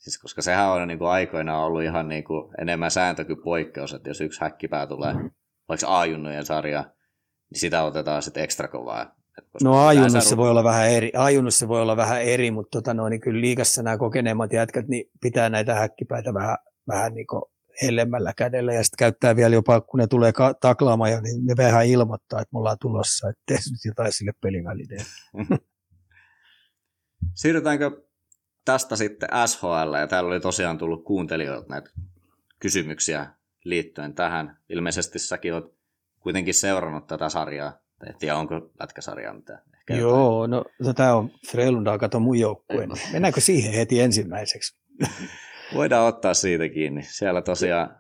Siis 0.02 0.18
koska 0.18 0.42
sehän 0.42 0.70
on 0.70 0.88
niin 0.88 0.98
kuin 0.98 1.10
aikoinaan 1.10 1.64
ollut 1.64 1.84
ihan 1.84 2.10
niin 2.10 2.24
kuin 2.24 2.54
enemmän 2.62 2.92
sääntö 2.92 3.26
kuin 3.26 3.44
poikkeus, 3.44 3.94
että 3.94 4.10
jos 4.10 4.22
yksi 4.22 4.42
häkkipää 4.42 4.88
tulee 4.88 5.16
vaikka 5.70 6.00
A-junnujen 6.00 6.46
sarja, 6.46 6.82
niin 7.52 7.60
sitä 7.60 7.84
otetaan 7.84 8.22
sitten 8.22 8.44
ekstra 8.44 8.68
kovaa. 8.68 9.16
Koska 9.52 9.70
No 9.70 9.72
yleensä 9.72 9.88
ajunnossa 9.88 10.30
se 10.30 10.36
ru- 10.36 10.38
voi 10.38 10.50
olla 10.50 10.64
vähän 10.64 10.90
eri, 10.90 11.12
ajunnossa 11.18 11.60
se 11.60 11.68
voi 11.68 11.82
olla 11.82 11.98
vähän 11.98 12.22
eri 12.22 12.52
mutta 12.52 12.78
tota 12.78 12.94
noin, 12.94 13.12
niin 13.12 13.22
kyllä 13.22 13.42
liikassa 13.42 13.84
nämä 13.84 13.98
kokeneemmat 13.98 14.54
jätkät 14.54 14.88
niin 14.88 15.10
pitää 15.22 15.50
näitä 15.50 15.76
häkkipäitä 15.76 16.34
vähän, 16.34 16.58
vähän 16.88 17.14
niin 17.14 17.28
kuin 17.28 17.42
hellemmällä 17.82 18.34
kädellä 18.38 18.74
ja 18.74 18.84
sitten 18.84 18.98
käyttää 18.98 19.36
vielä 19.36 19.56
jopa, 19.56 19.82
kun 19.82 19.98
ne 19.98 20.08
tulee 20.08 20.34
ka- 20.34 20.54
taklaamaan, 20.54 21.12
ja 21.12 21.22
niin 21.22 21.46
ne 21.46 21.54
vähän 21.58 21.86
ilmoittaa, 21.86 22.42
että 22.42 22.50
me 22.54 22.60
ollaan 22.60 22.78
tulossa, 22.82 23.30
että 23.30 23.42
tee 23.46 23.58
nyt 23.58 23.86
jotain 23.86 24.12
sille 24.12 24.32
pelivälineelle. 24.42 25.06
Siirrytäänkö 27.42 28.04
tästä 28.66 28.96
sitten 28.96 29.30
SHL, 29.46 29.94
ja 30.00 30.08
täällä 30.08 30.28
oli 30.28 30.40
tosiaan 30.40 30.78
tullut 30.78 31.06
kuuntelijoilta 31.06 31.70
näitä 31.70 31.90
kysymyksiä 32.60 33.28
liittyen 33.64 34.14
tähän. 34.14 34.58
Ilmeisesti 34.70 35.20
säkin 35.20 35.54
oot 35.54 35.76
kuitenkin 36.20 36.54
seurannut 36.54 37.08
tätä 37.08 37.30
sarjaa. 37.30 37.80
En 38.08 38.16
tiedä, 38.20 38.36
onko 38.36 38.72
lätkäsarjaa 38.80 39.34
mitään. 39.34 39.62
Ehkä 39.74 39.94
jotain. 39.96 40.20
Joo, 40.20 40.48
no, 40.48 40.66
no 40.80 40.94
tämä 40.94 41.16
on 41.16 41.32
Frelunda, 41.52 41.98
kato 41.98 42.20
mun 42.20 42.40
joukkue. 42.40 42.88
niin 42.88 43.12
Mennäänkö 43.14 43.42
siihen 43.42 43.74
heti 43.74 44.00
ensimmäiseksi? 44.00 44.78
Voidaan 45.74 46.08
ottaa 46.08 46.34
siitä 46.34 46.70
kiinni. 46.70 47.02
Siellä 47.04 47.42
tosiaan 47.42 47.98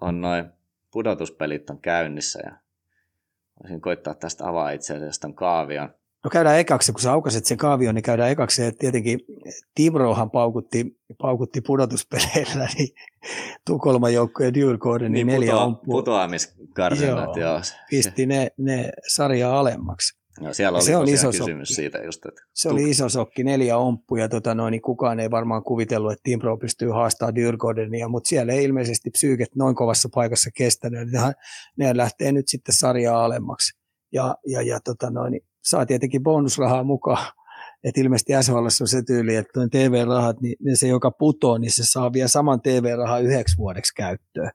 on 0.00 0.20
noin 0.20 0.44
pudotuspelit 0.92 1.70
on 1.70 1.80
käynnissä 1.80 2.40
ja 2.44 2.52
voisin 3.62 3.80
koittaa 3.80 4.14
tästä 4.14 4.48
avaa 4.48 4.70
itse 4.70 4.96
asiassa 4.96 5.20
tämän 5.20 5.34
kaavion. 5.34 5.94
No 6.24 6.30
käydään 6.30 6.58
ekaksi, 6.58 6.92
kun 6.92 7.00
sä 7.00 7.12
aukaset 7.12 7.44
sen 7.44 7.58
kaavion, 7.58 7.94
niin 7.94 8.02
käydään 8.02 8.30
ekaksi. 8.30 8.64
että 8.64 8.78
Tietenkin 8.78 9.20
Timrohan 9.74 10.30
paukutti, 10.30 10.98
paukutti 11.18 11.60
pudotuspeleillä, 11.60 12.68
niin 12.78 12.88
Tukholman 13.66 14.14
joukkojen 14.14 14.54
Djurgården, 14.54 15.08
niin 15.08 15.26
neljä 15.26 15.50
putoa, 15.50 15.64
omppua 15.64 15.92
putoamiskarsinat, 15.92 17.36
Joo. 17.36 17.48
joo. 17.48 17.60
pisti 17.90 18.26
ne, 18.26 18.48
ne 18.56 18.92
sarjaa 19.08 19.58
alemmaksi. 19.60 20.21
Joo. 20.40 20.54
Siellä 20.54 20.76
oli 20.76 20.84
se 20.84 20.96
on 20.96 21.02
tosiaan 21.02 21.14
iso 21.14 21.30
kysymys 21.30 21.68
sokki. 21.68 21.74
siitä 21.74 21.98
just, 21.98 22.26
että 22.26 22.42
Se 22.54 22.68
oli 22.68 22.90
iso 22.90 23.08
sokki, 23.08 23.44
neljä 23.44 23.76
omppuja, 23.76 24.28
tota 24.28 24.54
noin, 24.54 24.72
niin 24.72 24.82
kukaan 24.82 25.20
ei 25.20 25.30
varmaan 25.30 25.62
kuvitellut, 25.62 26.12
että 26.12 26.22
Timbro 26.22 26.56
pystyy 26.56 26.90
haastamaan 26.90 27.34
Dyrgårdenia, 27.34 28.08
mutta 28.08 28.28
siellä 28.28 28.52
ei 28.52 28.64
ilmeisesti 28.64 29.10
psyyket 29.10 29.56
noin 29.56 29.74
kovassa 29.74 30.08
paikassa 30.14 30.50
kestänyt. 30.56 31.08
Ne, 31.10 31.32
ne 31.78 31.96
lähtee 31.96 32.32
nyt 32.32 32.48
sitten 32.48 32.74
sarjaa 32.74 33.24
alemmaksi. 33.24 33.78
Ja, 34.12 34.36
ja, 34.46 34.62
ja 34.62 34.80
tota 34.80 35.10
noin, 35.10 35.30
niin 35.30 35.44
saa 35.64 35.86
tietenkin 35.86 36.22
bonusrahaa 36.22 36.84
mukaan. 36.84 37.26
Et 37.84 37.98
ilmeisesti 37.98 38.32
SHL 38.42 38.56
on 38.56 38.88
se 38.88 39.02
tyyli, 39.02 39.36
että 39.36 39.52
noin 39.56 39.70
TV-rahat, 39.70 40.40
niin 40.40 40.76
se 40.76 40.88
joka 40.88 41.10
putoo, 41.10 41.58
niin 41.58 41.72
se 41.72 41.82
saa 41.84 42.12
vielä 42.12 42.28
saman 42.28 42.60
TV-rahaa 42.60 43.18
yhdeksi 43.18 43.56
vuodeksi 43.56 43.94
käyttöön. 43.94 44.50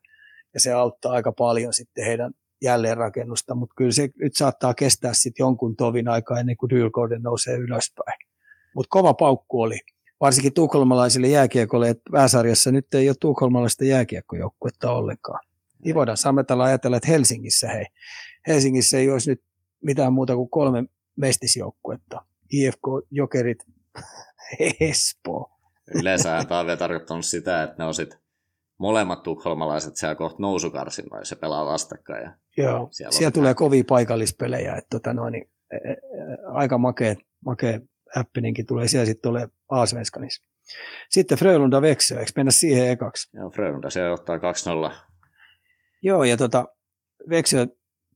Ja 0.53 0.59
se 0.59 0.71
auttaa 0.71 1.11
aika 1.11 1.31
paljon 1.31 1.73
sitten 1.73 2.05
heidän 2.05 2.33
jälleenrakennusta, 2.61 3.55
mutta 3.55 3.73
kyllä 3.77 3.91
se 3.91 4.09
nyt 4.21 4.35
saattaa 4.35 4.73
kestää 4.73 5.13
sitten 5.13 5.43
jonkun 5.43 5.75
tovin 5.75 6.07
aikaa 6.07 6.39
ennen 6.39 6.57
kuin 6.57 6.69
Dyrgården 6.69 7.21
nousee 7.21 7.57
ylöspäin. 7.57 8.19
Mutta 8.75 8.89
kova 8.89 9.13
paukku 9.13 9.61
oli, 9.61 9.79
varsinkin 10.21 10.53
tukholmalaisille 10.53 11.27
jääkiekolle, 11.27 11.89
että 11.89 12.03
pääsarjassa 12.11 12.71
nyt 12.71 12.93
ei 12.93 13.09
ole 13.09 13.15
tukholmalaista 13.19 13.85
jääkiekkojoukkuetta 13.85 14.91
ollenkaan. 14.91 15.39
Niin 15.85 15.95
voidaan 15.95 16.17
samalla 16.17 16.63
ajatella, 16.63 16.97
että 16.97 17.11
Helsingissä, 17.11 17.67
hei, 17.67 17.85
Helsingissä 18.47 18.97
ei 18.97 19.11
olisi 19.11 19.29
nyt 19.29 19.41
mitään 19.83 20.13
muuta 20.13 20.35
kuin 20.35 20.49
kolme 20.49 20.83
mestisjoukkuetta. 21.15 22.25
IFK, 22.53 22.81
Jokerit, 23.11 23.63
Espoo. 24.79 25.51
yleensä 25.95 26.45
tämä 26.47 26.59
on 26.59 26.65
vielä 26.65 26.77
tarkoittanut 26.77 27.25
sitä, 27.25 27.63
että 27.63 27.75
ne 27.77 27.85
on 27.85 27.93
sit 27.93 28.26
molemmat 28.77 29.23
tukholmalaiset 29.23 29.95
siellä 29.95 30.15
kohta 30.15 30.37
nousukarsinnoissa 30.39 31.33
ja 31.35 31.39
pelaa 31.39 31.65
vastakkain. 31.65 32.23
Ja 32.23 32.33
Joo, 32.57 32.87
Siellä 32.91 33.11
siellä, 33.11 33.31
tulee 33.31 33.53
kovia 33.53 33.83
paikallispelejä, 33.87 34.75
että 34.75 34.89
tota 34.89 35.13
noin, 35.13 35.31
niin, 35.31 35.49
ä, 35.73 35.75
ä, 35.75 35.95
aika 36.51 36.77
makea, 36.77 37.15
makea 37.45 37.79
äppininkin 38.17 38.65
tulee 38.65 38.87
siellä 38.87 39.05
sitten 39.05 39.29
tulee 39.29 39.47
Aasvenskanissa. 39.69 40.43
Sitten 41.09 41.37
Frölunda 41.37 41.81
Växjö, 41.81 42.19
eikö 42.19 42.31
mennä 42.35 42.51
siihen 42.51 42.89
ekaksi? 42.89 43.37
Joo, 43.37 43.49
Frölunda 43.49 43.89
siellä 43.89 44.13
ottaa 44.13 44.37
2-0. 44.37 44.93
Joo, 46.01 46.23
ja 46.23 46.37
tota, 46.37 46.65
Växjö 47.29 47.67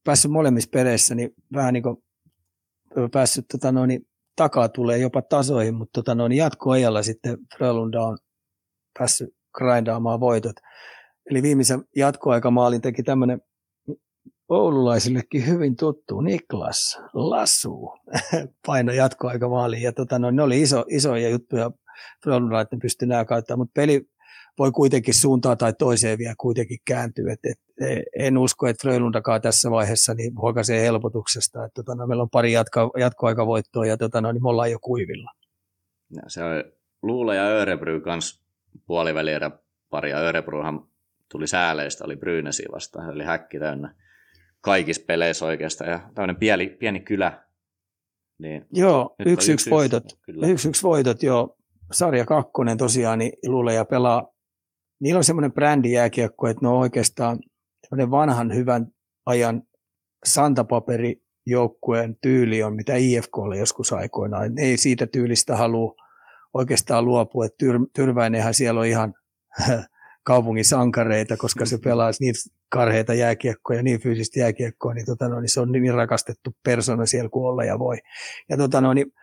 päässyt 0.03 0.31
molemmissa 0.31 0.69
peleissä, 0.73 1.15
niin 1.15 1.29
vähän 1.53 1.73
niin 1.73 1.83
kuin 1.83 1.97
päässyt 3.11 3.45
tota 3.51 3.71
noin, 3.71 3.87
niin 3.87 4.07
takaa 4.35 4.69
tulee 4.69 4.97
jopa 4.97 5.21
tasoihin, 5.21 5.75
mutta 5.75 6.01
tota 6.01 6.15
noin, 6.15 6.31
jatkoajalla 6.31 7.03
sitten 7.03 7.37
Frölunda 7.57 8.01
on 8.01 8.17
päässyt 8.99 9.29
grindaamaan 9.53 10.19
voitot. 10.19 10.55
Eli 11.31 11.43
viimeisen 11.43 11.83
jatkoaikamaalin 11.95 12.81
teki 12.81 13.03
tämmöinen 13.03 13.41
oululaisillekin 14.49 15.47
hyvin 15.47 15.75
tuttu 15.75 16.21
Niklas 16.21 16.99
Lassu 17.13 17.91
paino 18.67 18.91
jatkoaikamaaliin. 18.91 19.83
Ja 19.83 19.91
tota, 19.91 20.19
no, 20.19 20.31
ne 20.31 20.43
oli 20.43 20.61
iso, 20.61 20.85
isoja 20.89 21.29
juttuja 21.29 21.71
Frölunda, 22.23 22.61
että 22.61 22.75
ne 22.75 22.79
pystyi 22.79 23.07
nämä 23.07 23.25
kautta, 23.25 23.57
mutta 23.57 23.71
peli 23.75 24.01
voi 24.59 24.71
kuitenkin 24.71 25.13
suuntaan 25.13 25.57
tai 25.57 25.73
toiseen 25.73 26.17
vielä 26.17 26.35
kuitenkin 26.37 26.77
kääntyä. 26.85 27.33
Et, 27.33 27.39
et, 27.43 27.59
en 28.19 28.37
usko, 28.37 28.67
että 28.67 28.81
Frölundakaan 28.81 29.41
tässä 29.41 29.71
vaiheessa 29.71 30.13
niin 30.13 30.33
huokaisee 30.37 30.81
helpotuksesta. 30.81 31.65
Et, 31.65 31.71
tota, 31.73 31.95
no, 31.95 32.07
meillä 32.07 32.23
on 32.23 32.29
pari 32.29 32.51
jatko, 32.51 32.91
jatkoaikavoittoa 32.99 33.85
ja 33.85 33.97
tota, 33.97 34.21
no, 34.21 34.31
niin 34.31 34.43
me 34.43 34.49
ollaan 34.49 34.71
jo 34.71 34.79
kuivilla. 34.81 35.31
Ja 36.15 36.21
se 36.27 36.43
oli 36.43 36.63
Luula 37.03 37.35
ja 37.35 37.43
Örebry 37.43 38.01
kans 38.01 38.40
puolivälierä 38.85 39.51
pari, 39.89 40.09
ja 40.09 40.19
Örebryhan 40.19 40.87
tuli 41.31 41.47
sääleistä, 41.47 42.05
oli 42.05 42.15
Brynesi 42.15 42.63
vastaan, 42.71 43.09
eli 43.09 43.23
häkki 43.23 43.59
täynnä 43.59 43.95
kaikissa 44.61 45.03
peleissä 45.07 45.45
oikeastaan, 45.45 45.89
ja 45.89 45.99
tämmöinen 46.15 46.35
pieni, 46.35 46.69
pieni 46.69 46.99
kylä. 46.99 47.43
Niin 48.39 48.65
Joo, 48.71 49.15
yksi 49.25 49.51
yksi 49.51 49.69
voitot. 49.69 50.03
Yksi 50.47 50.69
yksi 50.69 50.83
voitot, 50.83 51.23
joo. 51.23 51.57
Sarja 51.91 52.25
kakkonen 52.25 52.77
tosiaan, 52.77 53.19
niin 53.19 53.33
Luule 53.47 53.73
ja 53.73 53.85
pelaa. 53.85 54.33
Niillä 54.99 55.17
on 55.17 55.23
semmoinen 55.23 55.53
brändi 55.53 55.91
jääkiekko, 55.91 56.47
että 56.47 56.61
ne 56.61 56.67
on 56.67 56.77
oikeastaan 56.77 57.39
semmoinen 57.87 58.11
vanhan 58.11 58.55
hyvän 58.55 58.87
ajan 59.25 59.63
santapaperi 60.25 61.21
joukkueen 61.45 62.17
tyyli 62.21 62.63
on, 62.63 62.75
mitä 62.75 62.95
IFK 62.95 63.37
oli 63.37 63.59
joskus 63.59 63.93
aikoinaan. 63.93 64.55
Ne 64.55 64.61
ei 64.61 64.77
siitä 64.77 65.07
tyylistä 65.07 65.55
halua 65.55 65.95
oikeastaan 66.53 67.05
luopua. 67.05 67.45
että 67.45 67.57
Tyr, 67.57 67.79
Tyrväinenhän 67.95 68.53
siellä 68.53 68.79
on 68.79 68.85
ihan 68.85 69.13
kaupungin 70.23 70.65
sankareita, 70.65 71.37
koska 71.37 71.65
se 71.65 71.77
pelaa 71.77 72.11
niin 72.19 72.35
karheita 72.69 73.13
jääkiekkoja, 73.13 73.83
niin 73.83 74.01
fyysistä 74.01 74.39
jääkiekkoa, 74.39 74.93
niin, 74.93 75.05
tota, 75.05 75.29
no, 75.29 75.39
niin 75.39 75.49
se 75.49 75.59
on 75.59 75.71
niin 75.71 75.93
rakastettu 75.93 76.51
persona 76.63 77.05
siellä 77.05 77.29
kuin 77.29 77.45
olla 77.45 77.63
ja 77.63 77.79
voi. 77.79 77.97
Ja 78.49 78.57
tota, 78.57 78.81
no, 78.81 78.93
niin 78.93 79.13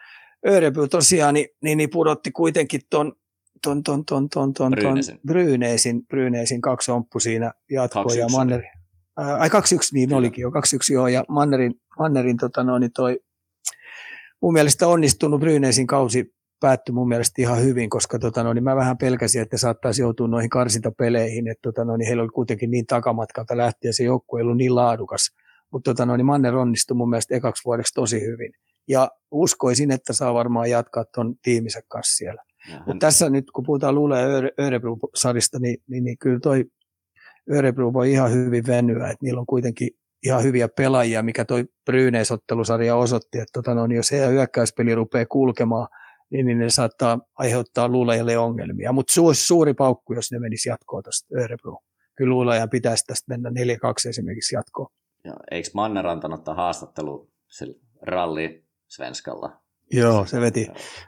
Örebö 0.47 0.89
tosiaan 0.89 1.35
niin, 1.35 1.49
niin, 1.63 1.79
niin 1.79 1.91
pudotti 1.91 2.31
kuitenkin 2.31 2.81
ton, 2.91 3.13
ton, 3.63 3.83
ton, 3.83 4.05
ton, 4.05 4.29
ton, 4.29 4.53
ton, 4.53 4.73
Brynäsin. 4.73 5.21
Brynäsin, 5.27 6.07
Brynäsin 6.07 6.61
kaksi 6.61 6.91
omppu 6.91 7.21
siinä 7.21 7.53
jatkoa 7.71 8.15
ja 8.15 8.27
2-1 8.27 8.33
Manneri. 8.33 8.69
Ää, 9.19 9.37
ai 9.37 9.49
2-1, 9.49 9.51
niin 9.93 10.09
Kyllä. 10.09 10.19
olikin 10.19 10.43
jo, 10.43 10.49
2-1 10.49 10.53
joo, 10.93 11.09
ja 11.09 11.25
Mannerin, 11.29 11.75
Mannerin 11.99 12.37
tota, 12.37 12.65
no, 12.65 12.79
niin 12.79 12.93
toi 12.93 13.21
mun 14.43 14.53
mielestä 14.53 14.89
onnistunut 14.89 15.41
Brynäsin 15.41 15.87
kausi 15.87 16.35
päättyi 16.61 16.93
mun 16.93 17.09
mielestä 17.09 17.43
ihan 17.43 17.63
hyvin, 17.63 17.91
koska 17.91 18.19
tota, 18.19 18.43
no, 18.43 18.53
niin 18.53 18.65
mä 18.65 18.77
vähän 18.77 18.99
pelkäsin, 18.99 19.43
että 19.43 19.59
saattaisi 19.59 20.03
joutua 20.03 20.29
noihin 20.29 20.51
karsintapeleihin, 20.51 21.49
että 21.49 21.63
tota, 21.63 21.85
no, 21.85 21.97
niin 21.97 22.07
heillä 22.07 22.23
oli 22.23 22.31
kuitenkin 22.31 22.71
niin 22.71 22.87
takamatkalta 22.87 23.57
lähtien, 23.57 23.95
se 23.95 24.05
joukkue 24.05 24.41
ei 24.41 24.43
ollut 24.43 24.57
niin 24.57 24.75
laadukas. 24.75 25.21
Mutta 25.73 25.91
tota, 25.91 26.07
no, 26.07 26.17
niin 26.17 26.27
Manner 26.27 26.57
onnistui 26.57 26.97
mun 26.97 27.11
mielestä 27.11 27.35
ekaksi 27.35 27.65
vuodeksi 27.65 27.95
tosi 27.95 28.21
hyvin. 28.21 28.53
Ja 28.89 29.11
uskoisin, 29.31 29.91
että 29.91 30.13
saa 30.13 30.35
varmaan 30.35 30.71
jatkaa 30.71 31.05
tuon 31.15 31.35
tiiminsä 31.43 31.81
kanssa 31.89 32.17
siellä. 32.17 32.43
Mutta 32.87 33.07
tässä 33.07 33.31
nyt, 33.31 33.51
kun 33.51 33.65
puhutaan 33.67 33.95
Lule 33.95 34.17
Örebro-sarista, 34.61 35.59
niin, 35.59 35.77
niin, 35.89 36.05
niin 36.05 36.19
kyllä 36.19 36.41
toi 36.41 36.65
Örebro 37.53 37.93
voi 37.93 38.13
ihan 38.13 38.33
hyvin 38.33 38.67
venyä, 38.67 39.07
että 39.07 39.25
niillä 39.25 39.41
on 39.41 39.47
kuitenkin 39.47 39.91
ihan 40.23 40.43
hyviä 40.43 40.69
pelaajia, 40.69 41.23
mikä 41.23 41.45
toi 41.45 41.65
Brynäs-ottelusarja 41.91 42.97
osoitti, 42.97 43.39
että 43.39 43.53
tota, 43.53 43.75
no, 43.75 43.87
niin 43.87 43.97
jos 43.97 44.13
heidän 44.13 44.31
hyökkäyspeli 44.31 44.95
rupeaa 44.95 45.27
kulkemaan, 45.27 45.89
niin, 46.31 46.47
niin 46.47 46.59
ne 46.59 46.71
saattaa 46.71 47.19
aiheuttaa 47.35 47.89
luulajalle 47.89 48.39
ongelmia. 48.39 48.93
Mutta 48.93 49.13
se 49.13 49.21
olisi 49.21 49.47
suuri 49.47 49.75
paukku, 49.75 50.15
jos 50.15 50.33
ne 50.33 50.39
menisi 50.39 50.69
jatkoon 50.69 51.03
tuosta 51.03 51.27
Örebro. 51.41 51.79
Kyllä 52.15 52.31
luulajan 52.31 52.71
pitäisi 52.71 53.05
tästä 53.07 53.25
mennä 53.29 53.51
4-2 53.51 53.53
esimerkiksi 54.09 54.55
jatkoon. 54.55 54.89
Ja, 55.25 55.35
eikö 55.51 55.69
Manner 55.75 56.07
antanut 56.07 56.47
haastattelu 56.47 57.31
sillä 57.49 57.79
ralli 58.03 58.65
Svenskalla? 58.89 59.61
Joo, 59.93 60.27
se 60.27 60.41
veti 60.41 60.67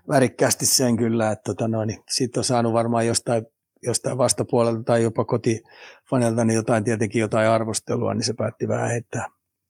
värikkäästi 0.09 0.67
sen 0.67 0.97
kyllä, 0.97 1.31
että 1.31 1.43
tota 1.45 1.69
noin, 1.69 1.87
niin 1.87 2.03
siitä 2.11 2.41
on 2.41 2.45
saanut 2.45 2.73
varmaan 2.73 3.07
jostain 3.07 3.47
jostain 3.83 4.19
vastapuolelta 4.19 4.83
tai 4.83 5.03
jopa 5.03 5.25
kotifanelta 5.25 6.45
niin 6.45 6.55
jotain 6.55 6.85
tietenkin 6.85 7.21
jotain 7.21 7.49
arvostelua, 7.49 8.15
niin 8.15 8.25
se 8.25 8.35
päätti 8.35 8.69
vähän 8.69 8.91
heittää 8.91 9.27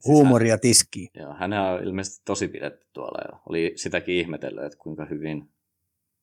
huumoria 0.06 0.58
tiskiin. 0.58 1.08
Joo, 1.14 1.34
hän 1.34 1.52
on 1.52 1.82
ilmeisesti 1.82 2.22
tosi 2.24 2.48
pidetty 2.48 2.86
tuolla 2.92 3.18
ja 3.32 3.40
oli 3.48 3.72
sitäkin 3.76 4.14
ihmetellyt, 4.14 4.64
että 4.64 4.78
kuinka 4.78 5.04
hyvin 5.04 5.50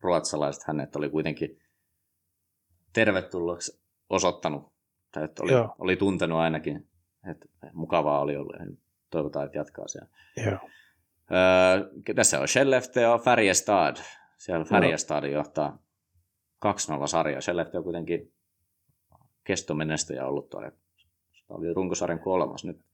ruotsalaiset 0.01 0.63
hänet 0.67 0.95
oli 0.95 1.09
kuitenkin 1.09 1.59
tervetulleeksi 2.93 3.81
osoittanut, 4.09 4.73
tai 5.11 5.23
että 5.23 5.43
oli, 5.43 5.51
oli 5.79 5.95
tuntenut 5.95 6.39
ainakin, 6.39 6.89
että 7.31 7.47
mukavaa 7.73 8.21
oli 8.21 8.35
ollut 8.35 8.55
toivotaan, 9.09 9.45
että 9.45 9.57
jatkaa 9.57 9.87
siellä. 9.87 10.09
Joo. 10.45 10.69
Öö, 11.31 12.13
tässä 12.15 12.39
on 12.39 12.47
Schellefte 12.47 13.01
ja 13.01 13.17
Färjestad. 13.17 13.97
Siellä 14.37 14.65
Färjestad 14.65 15.23
johtaa 15.23 15.77
2-0 16.65 17.07
sarja. 17.07 17.41
Shellefte 17.41 17.77
on 17.77 17.83
kuitenkin 17.83 18.33
kestomenestäjä 19.43 20.25
ollut 20.25 20.49
tuolla. 20.49 20.71
Se 21.31 21.45
oli 21.49 21.73
runkosarjan 21.73 22.19
kolmas. 22.19 22.65
Nyt 22.65 22.86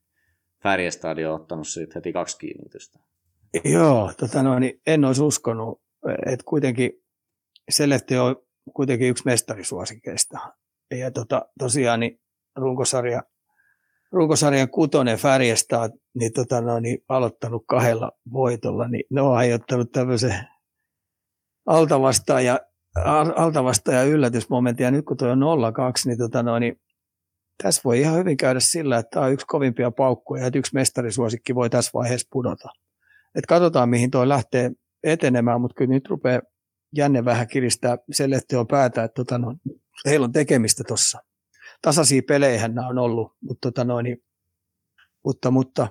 Färjestad 0.63 1.17
on 1.17 1.35
ottanut 1.35 1.67
siitä 1.67 1.93
heti 1.95 2.13
kaksi 2.13 2.37
kiinnitystä. 2.37 2.99
Joo, 3.63 4.11
tota 4.19 4.43
no, 4.43 4.59
niin 4.59 4.81
en 4.87 5.05
olisi 5.05 5.21
uskonut, 5.21 5.81
että 6.25 6.45
kuitenkin 6.45 6.91
Selefte 7.69 8.19
on 8.19 8.35
kuitenkin 8.73 9.09
yksi 9.09 9.25
mestarisuosikeista. 9.25 10.39
Ja 10.99 11.11
tota, 11.11 11.45
tosiaan 11.59 11.99
niin 11.99 12.19
runkosarja, 12.55 13.23
runkosarjan 14.11 14.69
kutonen 14.69 15.17
Färjestad 15.17 15.91
niin, 16.13 16.33
tota 16.33 16.61
no, 16.61 16.79
niin 16.79 16.97
aloittanut 17.09 17.63
kahdella 17.67 18.11
voitolla, 18.33 18.87
niin 18.87 19.03
ne 19.09 19.21
on 19.21 19.37
aiheuttanut 19.37 19.91
tämmöisen 19.91 20.47
altavastaan 21.65 22.45
ja 22.45 22.59
altavasta 23.35 23.91
ja 23.91 24.91
nyt 24.91 25.05
kun 25.05 25.17
tuo 25.17 25.27
on 25.27 25.39
0-2, 25.39 25.43
niin, 26.05 26.17
tota 26.17 26.43
noin, 26.43 26.61
niin 26.61 26.81
tässä 27.63 27.81
voi 27.85 27.99
ihan 27.99 28.17
hyvin 28.17 28.37
käydä 28.37 28.59
sillä, 28.59 28.97
että 28.97 29.09
tämä 29.09 29.25
on 29.25 29.31
yksi 29.31 29.45
kovimpia 29.45 29.91
paukkuja, 29.91 30.47
että 30.47 30.59
yksi 30.59 30.73
mestarisuosikki 30.73 31.55
voi 31.55 31.69
tässä 31.69 31.91
vaiheessa 31.93 32.27
pudota. 32.31 32.69
Et 33.35 33.45
katsotaan, 33.45 33.89
mihin 33.89 34.11
tuo 34.11 34.29
lähtee 34.29 34.71
etenemään, 35.03 35.61
mutta 35.61 35.75
kyllä 35.75 35.93
nyt 35.93 36.09
rupeaa 36.09 36.41
jänne 36.95 37.25
vähän 37.25 37.47
kiristää 37.47 37.97
on 38.57 38.67
päätä, 38.67 39.03
että 39.03 39.15
tota, 39.15 39.37
no, 39.37 39.55
heillä 40.05 40.23
on 40.23 40.31
tekemistä 40.31 40.83
tuossa. 40.87 41.19
Tasaisia 41.81 42.21
pelejä 42.27 42.67
nämä 42.67 42.87
on 42.87 42.97
ollut, 42.97 43.31
mutta, 43.41 43.71
tota, 43.71 43.83
no, 43.83 44.01
niin, 44.01 44.17
mutta, 45.25 45.51
mutta 45.51 45.87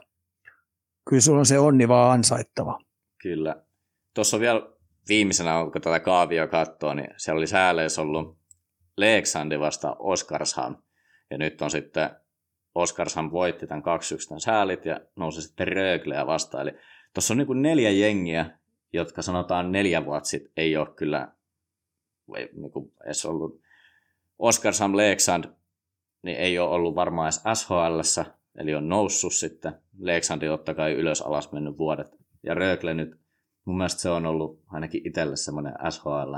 kyllä 1.09 1.23
sulla 1.23 1.39
on 1.39 1.47
se 1.47 1.59
onni 1.59 1.89
vaan 1.89 2.13
ansaittava. 2.13 2.79
Kyllä. 3.23 3.65
Tuossa 4.15 4.37
on 4.37 4.41
vielä 4.41 4.63
viimeisenä, 5.09 5.53
kun 5.73 5.83
tätä 5.83 6.01
kaavia 6.01 6.47
katsoo, 6.47 6.95
niin 6.95 7.09
siellä 7.17 7.39
oli 7.39 7.47
sääleissä 7.47 8.03
ollut 8.03 8.39
Leeksandi 8.97 9.59
vasta 9.59 9.97
Oskarshamn. 9.99 10.83
Ja 11.33 11.39
nyt 11.39 11.63
on 11.63 11.71
sitten 11.71 12.11
Oskarshamn 12.75 13.33
voitti 13.33 13.67
tämän 13.67 13.83
2-1 13.83 14.29
tämän 14.29 14.41
säälit 14.41 14.85
ja 14.85 15.01
nousi 15.17 15.43
sitten 15.43 15.69
Rögleä 15.69 16.27
vastaan. 16.27 16.69
Eli 16.69 16.79
tuossa 17.15 17.35
on 17.35 17.39
niin 17.39 17.63
neljä 17.63 17.91
jengiä, 17.91 18.51
jotka 18.93 19.23
sanotaan 19.23 19.73
neljä 19.73 20.05
vuotta 20.05 20.29
sitten 20.29 20.53
ei 20.57 20.77
ole 20.77 20.89
kyllä 20.97 21.33
ei, 22.37 22.49
niin 22.53 22.73
kuin 22.73 22.93
edes 23.05 23.27
ollut 23.27 23.61
Oskarshamn 24.39 24.97
Leeksand, 24.97 25.45
niin 26.23 26.37
ei 26.37 26.59
ole 26.59 26.71
ollut 26.71 26.95
varmaan 26.95 27.27
edes 27.27 27.61
SHL, 27.61 28.23
eli 28.59 28.75
on 28.75 28.89
noussut 28.89 29.35
sitten. 29.35 29.75
Leeksandi 29.99 30.47
totta 30.47 30.75
kai 30.75 30.93
ylös 30.93 31.23
alas 31.23 31.53
mennyt 31.53 31.79
vuodet. 31.79 32.09
Ja 32.43 32.55
Rögle 32.55 32.95
nyt 32.95 33.21
mun 33.65 33.77
mielestä 33.77 34.01
se 34.01 34.11
on 34.11 34.27
ollut 34.27 34.63
ainakin 34.67 35.07
itselle 35.07 35.37
semmoinen 35.37 35.75
SHL, 35.91 36.35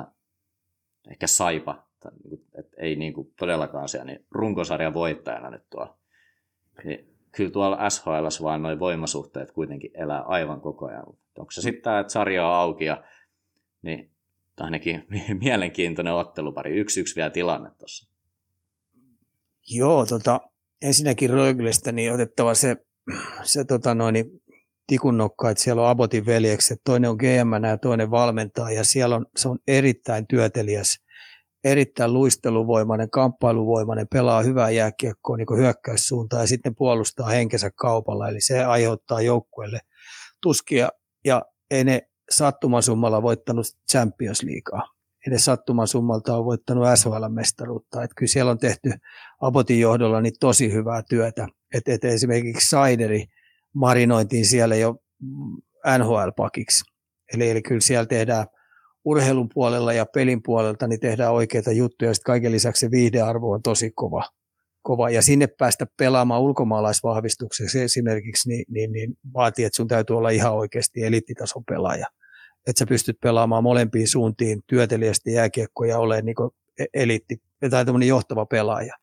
ehkä 1.10 1.26
saipa, 1.26 1.86
niinku, 2.10 2.44
että 2.58 2.76
ei 2.78 2.96
niin 2.96 3.14
kuin 3.14 3.32
todellakaan 3.38 3.88
siellä, 3.88 4.04
niin 4.04 4.26
runkosarjan 4.30 4.94
voittajana 4.94 5.50
nyt 5.50 5.62
tuo. 5.70 5.98
Niin 6.84 7.14
kyllä 7.32 7.50
tuolla 7.50 7.90
SHL 7.90 8.42
vaan 8.42 8.62
noin 8.62 8.78
voimasuhteet 8.78 9.52
kuitenkin 9.52 9.90
elää 9.94 10.22
aivan 10.22 10.60
koko 10.60 10.86
ajan. 10.86 11.06
Onko 11.38 11.50
se 11.50 11.60
sitten 11.60 11.82
tämä, 11.82 12.00
että 12.00 12.12
sarja 12.12 12.46
on 12.46 12.54
auki 12.54 12.84
ja 12.84 13.04
niin 13.82 14.10
ainakin 14.60 15.06
mielenkiintoinen 15.44 16.14
ottelupari. 16.14 16.76
Yksi 16.76 17.00
yksi 17.00 17.16
vielä 17.16 17.30
tilanne 17.30 17.70
tuossa. 17.78 18.10
Joo, 19.70 20.06
tota, 20.06 20.40
ensinnäkin 20.82 21.30
Röglestä 21.30 21.92
niin 21.92 22.12
otettava 22.12 22.54
se, 22.54 22.76
se 23.42 23.64
tota 23.64 23.94
noin, 23.94 24.14
tikunnokka, 24.86 25.50
että 25.50 25.62
siellä 25.62 25.82
on 25.82 25.88
Abotin 25.88 26.26
veljekset, 26.26 26.80
toinen 26.84 27.10
on 27.10 27.16
GM 27.16 27.64
ja 27.68 27.78
toinen 27.78 28.10
valmentaa 28.10 28.70
ja 28.70 28.84
siellä 28.84 29.16
on, 29.16 29.26
se 29.36 29.48
on 29.48 29.58
erittäin 29.68 30.26
työteliäs, 30.26 31.03
erittäin 31.64 32.12
luisteluvoimainen, 32.12 33.10
kamppailuvoimainen, 33.10 34.06
pelaa 34.12 34.42
hyvää 34.42 34.70
jääkiekkoa 34.70 35.36
niin 35.36 35.56
hyökkäyssuuntaan 35.56 36.42
ja 36.42 36.46
sitten 36.46 36.74
puolustaa 36.74 37.28
henkensä 37.28 37.70
kaupalla, 37.74 38.28
eli 38.28 38.40
se 38.40 38.64
aiheuttaa 38.64 39.20
joukkueelle 39.20 39.80
tuskia 40.42 40.88
ja 41.24 41.42
ei 41.70 41.84
ne 41.84 42.08
sattumasummalla 42.30 43.22
voittanut 43.22 43.66
Champions 43.92 44.42
Leaguea. 44.42 44.88
Ei 45.26 45.30
ne 45.30 45.38
sattumasummalta 45.38 46.36
on 46.36 46.44
voittanut 46.44 46.84
SHL-mestaruutta. 46.84 48.02
Että 48.02 48.14
kyllä 48.16 48.30
siellä 48.30 48.50
on 48.50 48.58
tehty 48.58 48.90
Abotin 49.40 49.80
johdolla 49.80 50.20
niin 50.20 50.34
tosi 50.40 50.72
hyvää 50.72 51.02
työtä. 51.08 51.48
Et, 51.74 51.88
et 51.88 52.04
esimerkiksi 52.04 52.68
Saideri– 52.68 53.24
marinointiin 53.74 54.46
siellä 54.46 54.76
jo 54.76 54.96
NHL-pakiksi. 55.98 56.84
Eli, 57.34 57.50
eli 57.50 57.62
kyllä 57.62 57.80
siellä 57.80 58.06
tehdään 58.06 58.46
urheilun 59.04 59.48
puolella 59.54 59.92
ja 59.92 60.06
pelin 60.06 60.42
puolelta 60.42 60.86
niin 60.86 61.00
tehdään 61.00 61.32
oikeita 61.32 61.72
juttuja. 61.72 62.14
Sitten 62.14 62.32
kaiken 62.32 62.52
lisäksi 62.52 62.80
se 62.80 62.90
viihdearvo 62.90 63.50
on 63.50 63.62
tosi 63.62 63.90
kova. 63.90 64.28
kova. 64.82 65.10
Ja 65.10 65.22
sinne 65.22 65.46
päästä 65.46 65.86
pelaamaan 65.98 66.42
ulkomaalaisvahvistukseksi 66.42 67.80
esimerkiksi, 67.80 68.48
niin, 68.48 68.64
niin, 68.68 68.92
niin 68.92 69.14
vaatii, 69.34 69.64
että 69.64 69.76
sun 69.76 69.88
täytyy 69.88 70.16
olla 70.16 70.30
ihan 70.30 70.54
oikeasti 70.54 71.02
eliittitason 71.02 71.64
pelaaja. 71.64 72.06
Että 72.66 72.78
sä 72.78 72.86
pystyt 72.86 73.16
pelaamaan 73.22 73.62
molempiin 73.62 74.08
suuntiin 74.08 74.62
työtelijästi 74.66 75.32
jääkiekkoja 75.32 75.90
ja 75.90 75.98
olemaan 75.98 76.24
niin 76.24 76.86
eliitti 76.94 77.36
tai 77.70 77.84
johtava 78.06 78.46
pelaaja. 78.46 78.94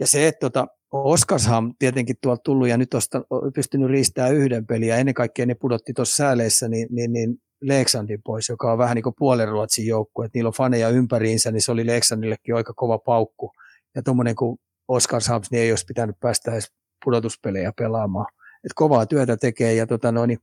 Ja 0.00 0.06
se, 0.06 0.28
että 0.28 0.40
tota, 0.40 0.66
Oskarshan 0.92 1.74
tietenkin 1.78 2.16
tuolta 2.22 2.42
tullut 2.44 2.68
ja 2.68 2.76
nyt 2.76 2.94
on 2.94 3.52
pystynyt 3.54 3.90
riistämään 3.90 4.34
yhden 4.34 4.66
pelin 4.66 4.88
ja 4.88 4.96
ennen 4.96 5.14
kaikkea 5.14 5.46
ne 5.46 5.54
pudotti 5.54 5.92
tuossa 5.92 6.16
sääleissä 6.16 6.68
niin, 6.68 6.88
niin, 6.90 7.12
niin 7.12 7.38
Leksandin 7.60 8.22
pois, 8.22 8.48
joka 8.48 8.72
on 8.72 8.78
vähän 8.78 8.94
niin 8.94 9.02
kuin 9.02 9.14
puolen 9.18 9.48
Ruotsin 9.48 9.86
joukkue, 9.86 10.26
että 10.26 10.38
niillä 10.38 10.48
on 10.48 10.54
faneja 10.54 10.88
ympäriinsä, 10.88 11.50
niin 11.50 11.62
se 11.62 11.72
oli 11.72 11.86
Leksandillekin 11.86 12.54
aika 12.54 12.72
kova 12.74 12.98
paukku. 12.98 13.52
Ja 13.94 14.02
tuommoinen 14.02 14.36
kuin 14.36 14.60
Oskarshamns, 14.88 15.50
niin 15.50 15.62
ei 15.62 15.72
olisi 15.72 15.84
pitänyt 15.84 16.20
päästä 16.20 16.52
edes 16.52 16.72
pudotuspelejä 17.04 17.72
pelaamaan. 17.78 18.26
Et 18.64 18.72
kovaa 18.74 19.06
työtä 19.06 19.36
tekee 19.36 19.74
ja 19.74 19.86
tota 19.86 20.12
noin, 20.12 20.38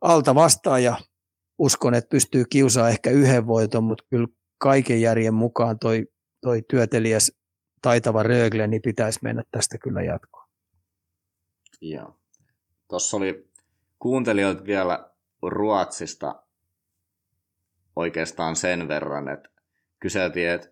alta 0.00 0.34
vastaan 0.34 0.82
ja 0.82 0.96
uskon, 1.58 1.94
että 1.94 2.08
pystyy 2.08 2.44
kiusaamaan 2.50 2.92
ehkä 2.92 3.10
yhden 3.10 3.46
voiton, 3.46 3.84
mutta 3.84 4.04
kyllä 4.10 4.28
kaiken 4.58 5.00
järjen 5.00 5.34
mukaan 5.34 5.78
toi, 5.78 6.06
toi 6.40 6.62
työtelijäs 6.70 7.32
taitava 7.82 8.22
Rögle, 8.22 8.66
niin 8.66 8.82
pitäisi 8.82 9.18
mennä 9.22 9.42
tästä 9.50 9.78
kyllä 9.78 10.02
jatkoon. 10.02 10.48
Joo. 11.80 12.16
Tuossa 12.88 13.16
oli 13.16 13.50
kuuntelijoita 13.98 14.64
vielä 14.64 15.10
Ruotsista 15.42 16.42
oikeastaan 17.96 18.56
sen 18.56 18.88
verran, 18.88 19.28
että 19.28 19.48
kyseltiin, 20.00 20.48
että 20.48 20.68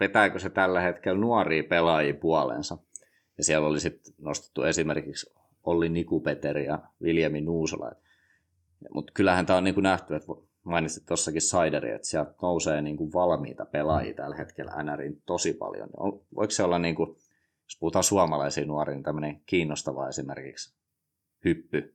vetääkö 0.00 0.38
se 0.38 0.50
tällä 0.50 0.80
hetkellä 0.80 1.20
nuoria 1.20 1.64
pelaajia 1.64 2.14
puolensa. 2.14 2.78
Ja 3.38 3.44
siellä 3.44 3.68
oli 3.68 3.80
sitten 3.80 4.14
nostettu 4.18 4.62
esimerkiksi 4.62 5.34
Olli 5.64 5.88
Nikupeteri 5.88 6.66
ja 6.66 6.78
Viljami 7.02 7.40
Nuusola. 7.40 7.92
Mutta 8.94 9.12
kyllähän 9.12 9.46
tämä 9.46 9.56
on 9.56 9.64
niin 9.64 9.74
kuin 9.74 9.82
nähty, 9.82 10.14
että 10.14 10.26
mainitsit 10.64 11.06
tuossakin 11.06 11.42
Sideri, 11.42 11.90
että 11.90 12.08
sieltä 12.08 12.34
nousee 12.42 12.82
niin 12.82 12.96
kuin 12.96 13.12
valmiita 13.12 13.66
pelaajia 13.66 14.14
tällä 14.14 14.36
hetkellä 14.36 14.82
NRin 14.82 15.22
tosi 15.26 15.52
paljon. 15.52 15.88
Voiko 16.34 16.50
se 16.50 16.62
olla, 16.62 16.78
niin 16.78 16.94
kuin, 16.94 17.08
jos 17.64 17.78
puhutaan 17.80 18.04
suomalaisiin 18.04 18.68
nuoriin, 18.68 18.96
niin 18.96 19.04
tämmöinen 19.04 19.40
kiinnostava 19.46 20.08
esimerkiksi 20.08 20.74
hyppy, 21.44 21.94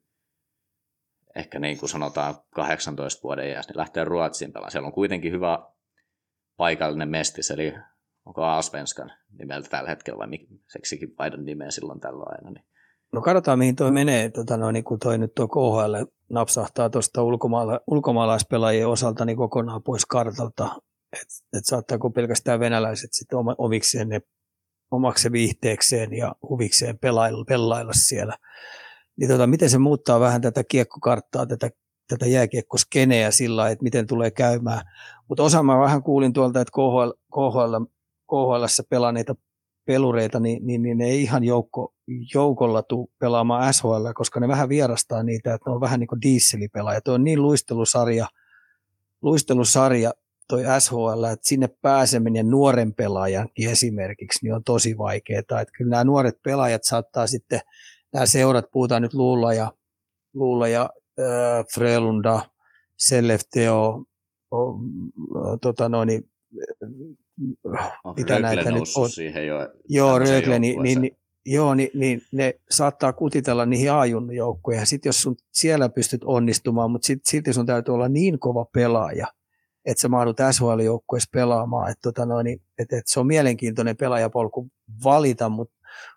ehkä 1.36 1.60
niin 1.60 1.78
kuin 1.78 1.90
sanotaan 1.90 2.36
18 2.50 3.24
vuoden 3.24 3.50
iässä, 3.50 3.72
niin 3.72 3.78
lähtee 3.78 4.04
Ruotsiin 4.04 4.52
pelaamaan. 4.54 4.72
Siellä 4.72 4.88
on 4.88 4.94
kuitenkin 4.94 5.32
hyvä 5.32 5.60
paikallinen 6.58 7.10
mestis, 7.10 7.52
eli 7.52 7.74
onko 8.26 8.44
Asvenskan 8.44 9.12
nimeltä 9.40 9.70
tällä 9.70 9.90
hetkellä 9.90 10.18
vai 10.18 10.28
seksikin 10.68 11.16
vaihdan 11.20 11.46
nimeä 11.46 11.72
silloin 11.72 12.00
tällä 12.00 12.24
aina. 12.28 12.52
Niin. 12.52 12.66
No 13.14 13.22
katsotaan 13.22 13.60
mihin 13.60 13.76
toi 13.76 13.92
menee, 13.92 14.30
tota 14.30 14.58
no, 14.58 14.72
niin 14.72 14.84
kun 14.84 15.00
toi 15.00 15.18
nyt 15.18 15.36
tuo 15.36 15.48
KHL 15.48 15.96
napsahtaa 16.30 16.90
tuosta 16.90 17.24
ulkomaala, 17.24 17.80
ulkomaalaispelaajien 17.88 18.88
osalta 18.88 19.26
niin 19.26 19.38
kokonaan 19.38 19.84
pois 19.84 20.06
kartalta, 20.06 20.80
että 21.14 21.34
et 21.58 21.66
saattaako 21.66 22.10
pelkästään 22.10 22.60
venäläiset 22.60 23.14
sitten 23.14 23.40
omikseen 23.58 24.10
ne 24.10 24.22
omaksi 24.92 25.32
viihteekseen 25.32 26.14
ja 26.14 26.36
huvikseen 26.50 26.98
pelailla, 27.00 27.46
pelailla 27.46 27.94
siellä. 27.94 28.38
Niin 29.20 29.30
tota, 29.30 29.48
miten 29.48 29.70
se 29.70 29.78
muuttaa 29.78 30.20
vähän 30.20 30.42
tätä 30.42 30.64
kiekkokarttaa, 30.64 31.46
tätä, 31.46 31.70
tätä 32.08 32.26
jääkiekkoskeneä 32.26 33.32
sillä 33.32 33.70
että 33.70 33.84
miten 33.84 34.08
tulee 34.08 34.32
käymään. 34.32 34.82
Mutta 35.28 35.44
osa 35.44 35.64
mä 35.64 35.80
vähän 35.80 36.04
kuulin 36.04 36.34
tuolta, 36.34 36.62
että 36.62 36.72
KHL, 36.72 37.12
KHL, 37.34 37.86
KHL 38.28 38.66
pelanneita 38.90 39.36
pelureita, 39.86 40.40
niin, 40.40 40.68
niin, 40.68 40.82
niin 40.82 40.98
ne 40.98 41.06
ei 41.06 41.22
ihan 41.22 41.44
joukko, 41.44 41.94
joukolla 42.34 42.84
tule 42.84 43.08
pelaamaan 43.20 43.74
SHL, 43.74 44.08
koska 44.14 44.40
ne 44.40 44.48
vähän 44.48 44.70
vierastaa 44.70 45.24
niitä, 45.24 45.54
että 45.54 45.70
ne 45.70 45.74
on 45.74 45.82
vähän 45.82 46.00
niin 46.00 46.08
kuin 46.08 46.22
dieselipelaaja. 46.22 47.02
Tuo 47.02 47.14
on 47.14 47.24
niin 47.24 47.42
luistelusarja, 47.42 48.28
luistelusarja 49.22 50.14
toi 50.48 50.64
SHL, 50.80 51.24
että 51.24 51.48
sinne 51.48 51.68
pääseminen 51.82 52.50
nuoren 52.50 52.94
pelaajankin 52.94 53.70
esimerkiksi 53.70 54.40
niin 54.44 54.54
on 54.54 54.64
tosi 54.64 54.98
vaikeaa. 54.98 55.40
Että 55.40 55.66
kyllä 55.78 55.90
nämä 55.90 56.04
nuoret 56.04 56.42
pelaajat 56.44 56.84
saattaa 56.84 57.28
sitten, 57.28 57.60
nämä 58.14 58.26
seurat, 58.26 58.72
puhutaan 58.72 59.02
nyt 59.02 59.14
Luulla 59.14 59.54
ja, 59.54 59.74
Luulla 60.34 60.68
ja 60.68 60.90
äh, 61.20 61.66
Frelunda, 61.74 62.42
Sellefteo, 62.98 64.04
tota 65.62 65.90
noin, 65.90 66.30
mitä 68.18 68.40
näitä 68.40 68.72
nyt 68.72 68.84
on. 68.96 69.10
Siihen 69.10 69.48
jo 69.48 69.70
joo, 69.90 70.20
Rögle, 70.20 70.60
niin, 70.60 70.84
niin, 70.84 71.02
niin, 71.02 71.18
joo, 71.46 71.76
niin, 71.76 71.90
niin, 71.94 72.22
ne 72.32 72.54
saattaa 72.70 73.14
kutitella 73.14 73.66
niihin 73.66 73.92
A-junnu 73.92 74.32
joukkoihin. 74.32 74.88
Sitten 74.88 75.10
jos 75.10 75.22
sun 75.22 75.36
siellä 75.52 75.90
pystyt 75.90 76.24
onnistumaan, 76.24 76.92
mutta 76.92 77.06
sit, 77.06 77.26
silti 77.26 77.54
sun 77.54 77.66
täytyy 77.66 77.94
olla 77.94 78.10
niin 78.10 78.40
kova 78.40 78.66
pelaaja, 78.66 79.28
että 79.86 80.02
sä 80.02 80.08
mahdut 80.08 80.38
SHL-joukkueessa 80.52 81.30
pelaamaan. 81.34 81.92
Että 81.92 82.02
tota 82.02 82.26
noin, 82.26 82.48
et, 82.48 82.94
et 82.94 83.04
se 83.06 83.20
on 83.20 83.28
mielenkiintoinen 83.28 83.98
pelaajapolku 83.98 84.68
valita, 85.04 85.50
mutta 85.50 85.76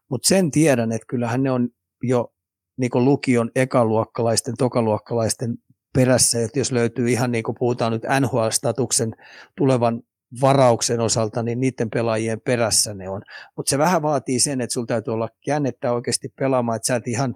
mut 0.09 0.24
sen 0.24 0.51
tiedän, 0.51 0.93
että 0.93 1.06
kyllähän 1.09 1.43
ne 1.43 1.51
on 1.51 1.69
jo 2.02 2.32
niin 2.76 2.90
lukion 2.94 3.50
ekaluokkalaisten, 3.56 4.54
tokaluokkalaisten 4.58 5.56
perässä, 5.94 6.42
että 6.42 6.58
jos 6.58 6.72
löytyy 6.72 7.10
ihan 7.10 7.32
niin 7.32 7.44
kuin 7.44 7.56
puhutaan 7.58 7.92
nyt 7.92 8.02
NHL-statuksen 8.02 9.12
tulevan 9.56 10.02
varauksen 10.40 11.00
osalta, 11.00 11.42
niin 11.42 11.60
niiden 11.60 11.90
pelaajien 11.90 12.40
perässä 12.40 12.94
ne 12.94 13.08
on. 13.08 13.22
Mutta 13.56 13.70
se 13.70 13.78
vähän 13.78 14.02
vaatii 14.02 14.40
sen, 14.40 14.60
että 14.60 14.72
sulla 14.74 14.86
täytyy 14.86 15.14
olla 15.14 15.28
jännettä 15.46 15.92
oikeasti 15.92 16.28
pelaamaan, 16.38 16.76
että 16.76 16.86
sä 16.86 16.96
et 16.96 17.08
ihan, 17.08 17.34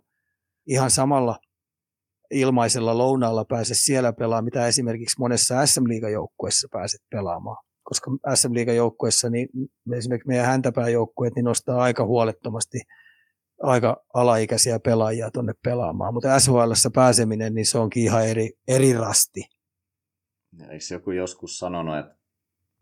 ihan 0.66 0.90
samalla 0.90 1.38
ilmaisella 2.30 2.98
lounaalla 2.98 3.44
pääse 3.44 3.74
siellä 3.74 4.12
pelaamaan, 4.12 4.44
mitä 4.44 4.66
esimerkiksi 4.66 5.18
monessa 5.18 5.66
SM 5.66 5.84
joukkueessa 6.12 6.68
pääset 6.72 7.00
pelaamaan. 7.10 7.64
Koska 7.82 8.10
SM 8.34 8.52
joukkueessa 8.76 9.30
niin 9.30 9.48
esimerkiksi 9.92 10.28
meidän 10.28 10.46
häntäpääjoukkueet 10.46 11.34
niin 11.34 11.44
nostaa 11.44 11.82
aika 11.82 12.04
huolettomasti 12.04 12.80
aika 13.62 14.04
alaikäisiä 14.14 14.78
pelaajia 14.78 15.30
tuonne 15.30 15.54
pelaamaan. 15.62 16.14
Mutta 16.14 16.40
SHL 16.40 16.72
pääseminen, 16.94 17.54
niin 17.54 17.66
se 17.66 17.78
onkin 17.78 18.02
ihan 18.02 18.26
eri, 18.26 18.50
eri 18.68 18.92
rasti. 18.92 19.48
Eikö 20.60 20.84
joku 20.90 21.10
joskus 21.10 21.58
sanonut, 21.58 21.98
että 21.98 22.16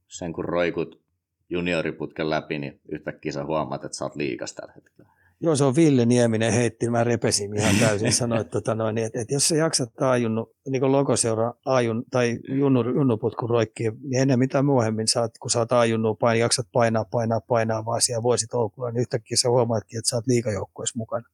sen 0.08 0.32
kun 0.32 0.44
roikut 0.44 1.04
junioriputken 1.50 2.30
läpi, 2.30 2.58
niin 2.58 2.80
yhtäkkiä 2.88 3.32
sä 3.32 3.44
huomaat, 3.44 3.84
että 3.84 3.96
sä 3.96 4.04
oot 4.04 4.16
liikas 4.16 4.54
tällä 4.54 4.72
hetkellä. 4.72 5.13
Joo, 5.44 5.56
se 5.56 5.64
on 5.64 5.76
Ville 5.76 6.06
Nieminen 6.06 6.52
heitti, 6.52 6.90
mä 6.90 7.04
repesin 7.04 7.56
ihan 7.56 7.74
täysin, 7.80 8.12
sanoin, 8.12 8.40
että, 8.40 8.50
tota 8.50 8.74
noin, 8.74 8.98
että, 8.98 9.20
että 9.20 9.34
jos 9.34 9.48
sä 9.48 9.56
jaksat 9.56 10.02
aajunnu, 10.02 10.52
niin 10.68 10.80
kuin 10.80 10.92
logoseura 10.92 11.54
aajun, 11.66 12.04
tai 12.10 12.38
junnu, 12.48 12.82
junnuputkun 12.90 13.50
roikkiin, 13.50 13.92
niin 14.02 14.22
ennen 14.22 14.38
mitä 14.38 14.62
myöhemmin 14.62 15.08
saat, 15.08 15.38
kun 15.38 15.50
sä 15.50 15.58
oot 15.58 15.72
aajunnu, 15.72 16.14
pain, 16.14 16.40
jaksat 16.40 16.66
painaa, 16.72 17.04
painaa, 17.04 17.40
painaa 17.40 17.84
vaan 17.84 18.00
siellä 18.00 18.22
vuositolkulla, 18.22 18.90
niin 18.90 19.00
yhtäkkiä 19.00 19.36
sä 19.36 19.48
huomaatkin, 19.48 19.98
että 19.98 20.08
sä 20.08 20.16
oot 20.16 20.26
liikajoukkueessa 20.26 20.98
mukana. 20.98 21.28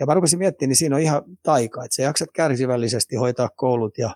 Ja 0.00 0.06
mä 0.06 0.14
rupesin 0.14 0.38
miettimään, 0.38 0.68
niin 0.68 0.76
siinä 0.76 0.96
on 0.96 1.02
ihan 1.02 1.22
taika, 1.42 1.84
että 1.84 1.94
sä 1.94 2.02
jaksat 2.02 2.28
kärsivällisesti 2.32 3.16
hoitaa 3.16 3.48
koulut 3.56 3.98
ja 3.98 4.14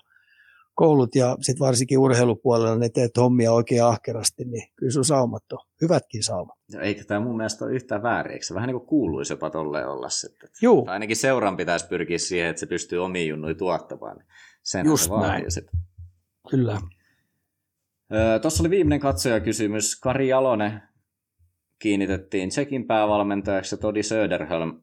koulut 0.79 1.15
ja 1.15 1.37
sitten 1.41 1.65
varsinkin 1.65 1.97
urheilupuolella 1.97 2.75
ne 2.75 2.89
teet 2.89 3.17
hommia 3.17 3.51
oikein 3.51 3.83
ahkerasti, 3.83 4.45
niin 4.45 4.67
kyllä 4.75 4.91
sun 4.91 5.05
saumat 5.05 5.43
on. 5.51 5.59
Hyvätkin 5.81 6.23
saumat. 6.23 6.57
No, 6.73 6.79
eikä 6.79 7.03
tämä 7.03 7.19
mun 7.19 7.37
mielestä 7.37 7.65
ole 7.65 7.73
yhtään 7.73 8.03
väärin, 8.03 8.33
eikö 8.33 8.45
se 8.45 8.53
vähän 8.53 8.67
niin 8.67 8.77
kuin 8.77 8.87
kuuluisi 8.87 9.33
jopa 9.33 9.49
tolleen 9.49 9.87
olla 9.87 10.09
sitten. 10.09 10.49
Juu. 10.61 10.85
Tai 10.85 10.93
ainakin 10.93 11.15
seuran 11.15 11.57
pitäisi 11.57 11.87
pyrkiä 11.87 12.17
siihen, 12.17 12.49
että 12.49 12.59
se 12.59 12.65
pystyy 12.65 12.99
omiin 12.99 13.29
junnuja 13.29 13.55
tuottamaan. 13.55 14.17
Niin 14.17 14.27
sen 14.63 14.85
Just 14.85 15.11
näin. 15.21 15.51
Sitten. 15.51 15.79
Kyllä. 16.49 16.81
Öö, 18.13 18.39
Tuossa 18.39 18.63
oli 18.63 18.69
viimeinen 18.69 18.99
katsojakysymys. 18.99 19.99
Kari 19.99 20.27
Jalonen 20.27 20.81
kiinnitettiin 21.79 22.49
Tsekin 22.49 22.87
päävalmentajaksi 22.87 23.75
ja 23.75 23.79
Todi 23.79 24.03
Söderholm 24.03 24.81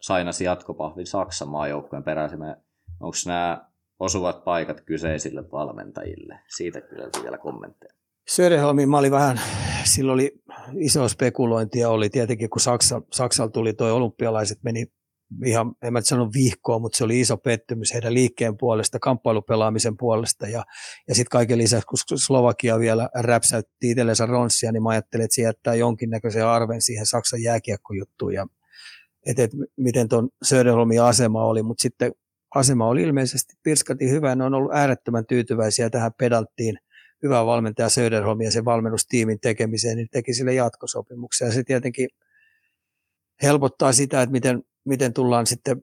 sainasi 0.00 0.44
jatkopahvin 0.44 1.06
Saksan 1.06 1.48
maajoukkueen 1.48 2.04
peräisimme. 2.04 2.56
Onko 3.00 3.16
nämä 3.26 3.69
osuvat 4.00 4.44
paikat 4.44 4.80
kyseisille 4.80 5.50
valmentajille. 5.52 6.40
Siitä 6.56 6.80
kyllä 6.80 7.08
vielä 7.22 7.38
kommentteja. 7.38 7.94
Söderholmi, 8.28 8.86
mä 8.86 8.98
olin 8.98 9.12
vähän, 9.12 9.40
silloin 9.84 10.14
oli 10.14 10.32
iso 10.78 11.08
spekulointia, 11.08 11.88
oli 11.88 12.10
tietenkin 12.10 12.50
kun 12.50 12.60
Saksa, 12.60 13.02
Saksalla 13.12 13.50
tuli 13.50 13.72
toi 13.72 13.92
olympialaiset, 13.92 14.58
meni 14.62 14.86
ihan, 15.44 15.74
en 15.82 15.92
mä 15.92 16.00
sano 16.00 16.30
vihkoa, 16.34 16.78
mutta 16.78 16.98
se 16.98 17.04
oli 17.04 17.20
iso 17.20 17.36
pettymys 17.36 17.94
heidän 17.94 18.14
liikkeen 18.14 18.56
puolesta, 18.56 18.98
kamppailupelaamisen 18.98 19.96
puolesta 19.96 20.48
ja, 20.48 20.64
ja 21.08 21.14
sitten 21.14 21.30
kaiken 21.30 21.58
lisäksi, 21.58 21.86
kun 21.86 22.18
Slovakia 22.18 22.78
vielä 22.78 23.08
räpsäytti 23.14 23.90
itsellensä 23.90 24.26
ronssia, 24.26 24.72
niin 24.72 24.82
mä 24.82 24.88
ajattelin, 24.88 25.24
että 25.24 25.34
se 25.34 25.42
jättää 25.42 25.74
jonkinnäköisen 25.74 26.46
arven 26.46 26.82
siihen 26.82 27.06
Saksan 27.06 27.42
jääkiekkojuttuun 27.42 28.34
ja 28.34 28.46
että 29.26 29.42
et, 29.42 29.50
miten 29.76 30.08
tuon 30.08 30.28
Söderholmin 30.42 31.02
asema 31.02 31.44
oli, 31.44 31.62
mutta 31.62 31.82
sitten 31.82 32.12
asema 32.54 32.88
oli 32.88 33.02
ilmeisesti 33.02 33.54
Pirskati 33.62 34.10
hyvä. 34.10 34.34
Ne 34.34 34.44
on 34.44 34.54
ollut 34.54 34.74
äärettömän 34.74 35.26
tyytyväisiä 35.26 35.90
tähän 35.90 36.12
pedalttiin 36.18 36.78
hyvää 37.22 37.46
valmentaja 37.46 37.88
Söderholm 37.88 38.40
ja 38.40 38.50
sen 38.50 38.64
valmennustiimin 38.64 39.40
tekemiseen, 39.40 39.96
niin 39.96 40.08
teki 40.12 40.34
sille 40.34 40.54
jatkosopimuksia. 40.54 41.46
Ja 41.46 41.52
se 41.52 41.62
tietenkin 41.62 42.08
helpottaa 43.42 43.92
sitä, 43.92 44.22
että 44.22 44.32
miten, 44.32 44.62
miten 44.84 45.12
tullaan 45.12 45.46
sitten 45.46 45.82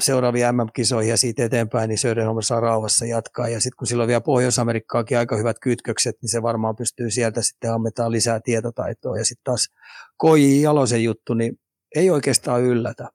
seuraavia 0.00 0.52
MM-kisoihin 0.52 1.10
ja 1.10 1.16
siitä 1.16 1.44
eteenpäin, 1.44 1.88
niin 1.88 1.98
Söderholm 1.98 2.42
saa 2.42 2.60
rauhassa 2.60 3.06
jatkaa. 3.06 3.48
Ja 3.48 3.60
sitten 3.60 3.76
kun 3.76 3.86
sillä 3.86 4.02
on 4.02 4.08
vielä 4.08 4.20
Pohjois-Amerikkaakin 4.20 5.18
aika 5.18 5.36
hyvät 5.36 5.56
kytkökset, 5.62 6.16
niin 6.22 6.30
se 6.30 6.42
varmaan 6.42 6.76
pystyy 6.76 7.10
sieltä 7.10 7.42
sitten 7.42 7.72
ammetaan 7.72 8.12
lisää 8.12 8.40
tietotaitoa. 8.40 9.18
Ja 9.18 9.24
sitten 9.24 9.44
taas 9.44 9.68
Koji 10.16 10.62
Jalosen 10.62 11.04
juttu, 11.04 11.34
niin 11.34 11.58
ei 11.94 12.10
oikeastaan 12.10 12.62
yllätä. 12.62 13.08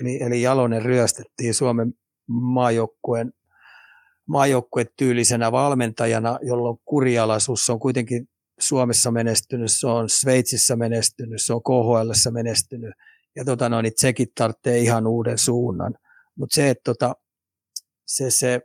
Eli, 0.00 0.22
eli 0.22 0.42
Jalonen 0.42 0.82
ryöstettiin 0.82 1.54
Suomen 1.54 1.94
maajoukkueen 4.26 4.86
tyylisenä 4.96 5.52
valmentajana, 5.52 6.38
jolloin 6.42 6.78
kurialaisuus 6.84 7.70
on 7.70 7.80
kuitenkin 7.80 8.28
Suomessa 8.60 9.10
menestynyt, 9.10 9.70
se 9.70 9.86
on 9.86 10.08
Sveitsissä 10.08 10.76
menestynyt, 10.76 11.42
se 11.42 11.54
on 11.54 11.62
KHL 11.62 12.30
menestynyt 12.30 12.94
ja 13.36 13.44
tota 13.44 13.68
noin, 13.68 13.82
niin 13.82 13.94
tsekit 13.94 14.34
tarvitsee 14.34 14.78
ihan 14.78 15.06
uuden 15.06 15.38
suunnan. 15.38 15.94
Mutta 16.36 16.54
se, 16.54 16.70
että 16.70 16.82
tota, 16.84 17.14
se, 18.06 18.30
se, 18.30 18.60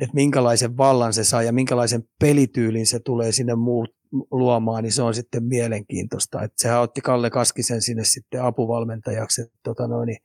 että 0.00 0.14
minkälaisen 0.14 0.76
vallan 0.76 1.12
se 1.12 1.24
saa 1.24 1.42
ja 1.42 1.52
minkälaisen 1.52 2.04
pelityylin 2.20 2.86
se 2.86 3.00
tulee 3.00 3.32
sinne 3.32 3.54
muut, 3.54 3.90
luomaan, 4.30 4.82
niin 4.82 4.92
se 4.92 5.02
on 5.02 5.14
sitten 5.14 5.44
mielenkiintoista. 5.44 6.42
Et 6.42 6.52
sehän 6.56 6.80
otti 6.80 7.00
Kalle 7.00 7.30
Kaskisen 7.30 7.82
sinne 7.82 8.04
sitten 8.04 8.42
apuvalmentajaksi. 8.42 9.42
Et, 9.42 9.52
tota 9.62 9.86
noin, 9.86 10.06
niin 10.06 10.18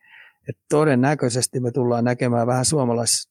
että 0.50 0.62
todennäköisesti 0.70 1.60
me 1.60 1.72
tullaan 1.72 2.04
näkemään 2.04 2.48
vähän 2.48 2.66
suomalais, 2.66 3.30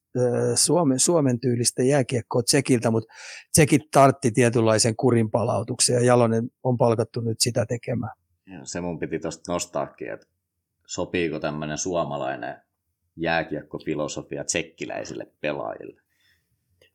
Suomen, 0.54 0.98
Suomen 0.98 1.40
tyylistä 1.40 1.82
jääkiekkoa 1.82 2.42
Tsekiltä, 2.42 2.90
mutta 2.90 3.14
Tsekit 3.52 3.82
tartti 3.90 4.30
tietynlaisen 4.30 4.96
kurin 4.96 5.30
palautuksen 5.30 5.94
ja 5.94 6.04
Jalonen 6.04 6.50
on 6.62 6.76
palkattu 6.76 7.20
nyt 7.20 7.40
sitä 7.40 7.66
tekemään. 7.66 8.12
Ja 8.46 8.60
se 8.64 8.80
mun 8.80 8.98
piti 8.98 9.18
tuosta 9.18 9.52
nostaakin, 9.52 10.12
että 10.12 10.26
sopiiko 10.86 11.40
tämmöinen 11.40 11.78
suomalainen 11.78 12.56
jääkiekkofilosofia 13.16 14.44
tsekkiläisille 14.44 15.26
pelaajille? 15.40 16.00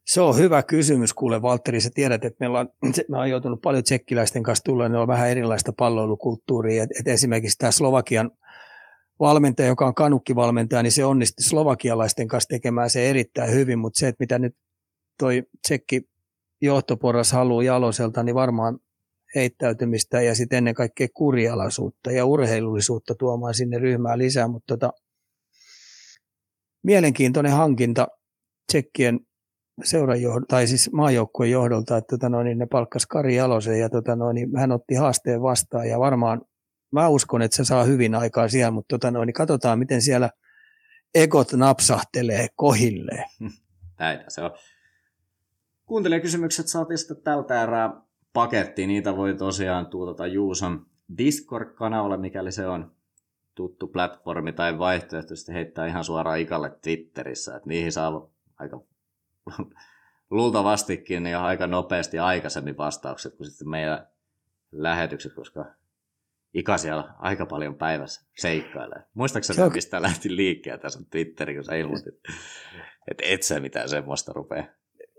Se 0.06 0.22
on 0.22 0.38
hyvä 0.38 0.64
kysymys, 0.64 1.14
kuule 1.14 1.42
Valtteri. 1.42 1.82
Sä 1.82 1.90
tiedät, 1.94 2.26
että 2.26 2.38
meillä 2.40 2.60
on, 2.60 2.70
me 3.10 3.18
on 3.18 3.30
joutunut 3.30 3.62
paljon 3.62 3.84
tsekkiläisten 3.84 4.44
kanssa 4.44 4.64
tulla, 4.64 4.90
ne 4.90 4.98
on 4.98 5.08
vähän 5.08 5.30
erilaista 5.30 5.74
palloilukulttuuria. 5.78 6.84
Et, 6.84 6.90
et 7.00 7.08
esimerkiksi 7.08 7.58
tämä 7.58 7.72
Slovakian 7.72 8.32
valmentaja, 9.22 9.68
joka 9.68 9.86
on 9.86 9.96
kanukkivalmentaja, 9.96 10.84
niin 10.84 10.92
se 10.92 11.06
onnistui 11.06 11.44
slovakialaisten 11.44 12.28
kanssa 12.28 12.48
tekemään 12.48 12.90
se 12.90 13.10
erittäin 13.10 13.52
hyvin, 13.52 13.80
mutta 13.80 14.00
se, 14.00 14.08
että 14.08 14.24
mitä 14.24 14.40
nyt 14.40 14.56
toi 15.20 15.44
tsekki 15.68 16.02
johtoporras 16.62 17.32
haluaa 17.32 17.64
Jaloselta, 17.64 18.24
niin 18.24 18.36
varmaan 18.36 18.80
heittäytymistä 19.36 20.22
ja 20.22 20.36
sitten 20.36 20.58
ennen 20.58 20.74
kaikkea 20.74 21.08
kurialaisuutta 21.14 22.12
ja 22.12 22.26
urheilullisuutta 22.26 23.16
tuomaan 23.16 23.54
sinne 23.54 23.80
ryhmään 23.80 24.20
lisää, 24.20 24.48
mutta 24.48 24.78
tota, 24.78 24.94
mielenkiintoinen 26.84 27.52
hankinta 27.52 28.08
tsekkien 28.72 29.20
seuran 29.84 30.20
tai 30.48 30.68
siis 30.68 30.92
maajoukkueen 30.94 31.52
johdolta, 31.52 31.98
että 31.98 32.16
tota 32.16 32.30
noin, 32.30 32.46
niin 32.46 32.58
ne 32.58 32.66
palkkas 32.66 33.06
Kari 33.06 33.36
Jalosen 33.36 33.80
ja 33.80 33.90
tota 33.90 34.16
noin, 34.16 34.36
niin 34.36 34.58
hän 34.58 34.72
otti 34.72 34.96
haasteen 34.96 35.42
vastaan 35.42 35.90
ja 35.90 36.00
varmaan 36.00 36.42
mä 36.92 37.08
uskon, 37.08 37.42
että 37.42 37.58
se 37.58 37.66
saa 37.66 37.84
hyvin 37.84 38.16
aikaa 38.16 38.48
siellä, 38.48 38.72
mutta 38.72 38.98
tota 38.98 39.12
noin, 39.12 39.28
niin 39.28 39.34
katsotaan, 39.34 39.80
miten 39.80 40.02
siellä 40.02 40.30
ekot 41.16 41.54
napsahtelee 41.54 42.48
kohilleen. 42.56 43.26
Näitä 44.00 44.24
se 44.28 44.42
on. 44.42 44.52
Kuuntelijakysymykset 45.86 46.68
saatiin 46.68 46.98
sitten 46.98 47.22
tältä 47.24 47.64
erää 47.64 48.02
pakettiin. 48.34 48.88
Niitä 48.88 49.18
voi 49.18 49.34
tosiaan 49.34 49.88
tuutata 49.88 50.28
Juuson 50.28 50.86
Discord-kanavalle, 51.18 52.18
mikäli 52.18 52.52
se 52.52 52.68
on 52.68 52.92
tuttu 53.56 53.88
platformi, 53.88 54.54
tai 54.54 54.80
vaihtoehtoisesti 54.80 55.54
heittää 55.54 55.88
ihan 55.88 56.04
suoraan 56.04 56.40
Ikalle 56.40 56.72
Twitterissä. 56.82 57.56
Että 57.56 57.70
niihin 57.70 57.92
saa 57.92 58.30
aika 58.60 58.82
luultavastikin 60.30 61.26
ja 61.26 61.46
aika 61.46 61.68
nopeasti 61.68 62.20
aikaisemmin 62.20 62.78
vastaukset 62.78 63.36
kuin 63.36 63.48
sitten 63.48 63.70
meidän 63.70 64.08
lähetykset, 64.72 65.34
koska 65.34 65.66
Ika 66.54 66.78
siellä 66.78 67.14
aika 67.20 67.46
paljon 67.46 67.76
päivässä 67.76 68.26
seikkailee. 68.38 69.04
Muistaakseni, 69.14 69.62
on... 69.62 69.72
mistä 69.74 70.02
lähti 70.02 70.36
liikkeelle 70.36 70.82
tässä 70.82 71.00
Twitteri, 71.12 71.56
kun 71.56 71.64
sä 71.64 71.76
ilmoitit, 71.76 72.16
että 73.12 73.24
et 73.26 73.44
sä 73.44 73.60
mitään 73.60 73.90
semmoista 73.90 74.34
rupea. 74.34 74.64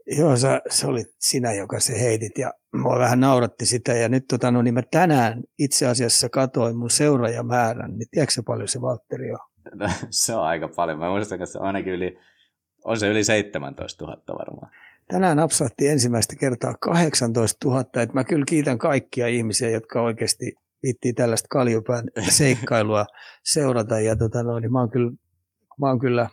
Joo, 0.06 0.36
sä, 0.36 0.60
se 0.70 0.86
oli 0.86 1.04
sinä, 1.18 1.52
joka 1.52 1.80
se 1.80 2.00
heitit 2.00 2.38
ja 2.38 2.52
mua 2.74 2.98
vähän 2.98 3.20
nauratti 3.20 3.66
sitä. 3.66 3.92
Ja 3.92 4.08
nyt 4.08 4.24
tota, 4.28 4.50
no, 4.50 4.62
niin 4.62 4.74
mä 4.74 4.82
tänään 4.90 5.42
itse 5.58 5.86
asiassa 5.86 6.28
katoin 6.28 6.76
mun 6.76 6.90
seuraajamäärän, 6.90 7.98
niin 7.98 8.08
tiedätkö 8.10 8.34
se 8.34 8.42
paljon 8.42 8.68
se 8.68 8.80
Valtteri 8.80 9.32
on? 9.32 9.38
No, 9.74 9.88
se 10.10 10.34
on 10.34 10.44
aika 10.44 10.68
paljon. 10.68 10.98
Mä 10.98 11.10
muistan, 11.10 11.36
että 11.36 11.52
se 11.52 11.58
on 11.58 11.66
ainakin 11.66 11.92
yli, 11.92 12.18
on 12.84 12.98
se 12.98 13.08
yli 13.08 13.24
17 13.24 14.04
000 14.04 14.22
varmaan. 14.38 14.72
Tänään 15.08 15.36
napsahti 15.36 15.88
ensimmäistä 15.88 16.36
kertaa 16.36 16.74
18 16.80 17.68
000, 17.68 17.80
että 17.80 18.14
mä 18.14 18.24
kyllä 18.24 18.44
kiitän 18.48 18.78
kaikkia 18.78 19.26
ihmisiä, 19.26 19.70
jotka 19.70 20.02
oikeasti 20.02 20.54
viittii 20.82 21.12
tällaista 21.12 21.48
kaljupään 21.50 22.04
seikkailua 22.38 23.06
seurata. 23.44 24.00
Ja 24.00 24.16
tota, 24.16 24.42
no, 24.42 24.58
niin 24.58 24.72
mä, 24.72 24.80
oon 24.80 24.90
kyllä, 24.90 25.12
mä 25.80 25.88
oon 25.88 25.98
kyllä 25.98 26.28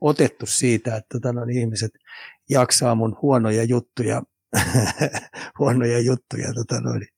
otettu 0.00 0.46
siitä, 0.46 0.96
että 0.96 1.08
tota, 1.12 1.32
no, 1.32 1.44
niin 1.44 1.58
ihmiset 1.58 1.90
jaksaa 2.50 2.94
mun 2.94 3.16
huonoja 3.22 3.64
juttuja, 3.64 4.22
huonoja 5.58 6.00
juttuja 6.00 6.52
tota, 6.54 6.80
no, 6.80 6.92
niin 6.92 7.08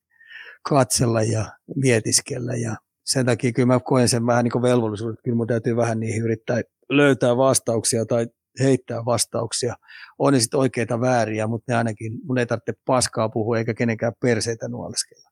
katsella 0.69 1.23
ja 1.23 1.45
mietiskellä. 1.77 2.55
Ja 2.55 2.77
sen 3.05 3.27
takia 3.27 3.53
kyllä 3.53 3.67
mä 3.67 3.81
koen 3.81 4.09
sen 4.09 4.27
vähän 4.27 4.45
niin 4.45 4.63
velvollisuuden, 4.63 5.15
että 5.15 5.23
kyllä 5.23 5.37
mun 5.37 5.47
täytyy 5.47 5.77
vähän 5.77 6.01
niihin 6.01 6.23
yrittää 6.23 6.61
löytää 6.91 7.37
vastauksia 7.37 8.07
tai 8.07 8.27
heittää 8.61 9.05
vastauksia. 9.05 9.75
On 10.19 10.33
ne 10.33 10.41
sitten 10.41 10.61
oikeita 10.61 11.01
vääriä, 11.01 11.47
mutta 11.47 11.73
ne 11.73 11.79
ainakin, 11.79 12.13
mun 12.25 12.39
ei 12.39 12.47
tarvitse 12.47 12.73
paskaa 12.87 13.29
puhua 13.29 13.59
eikä 13.59 13.75
kenenkään 13.75 14.13
perseitä 14.21 14.69
nuoleskella. 14.69 15.32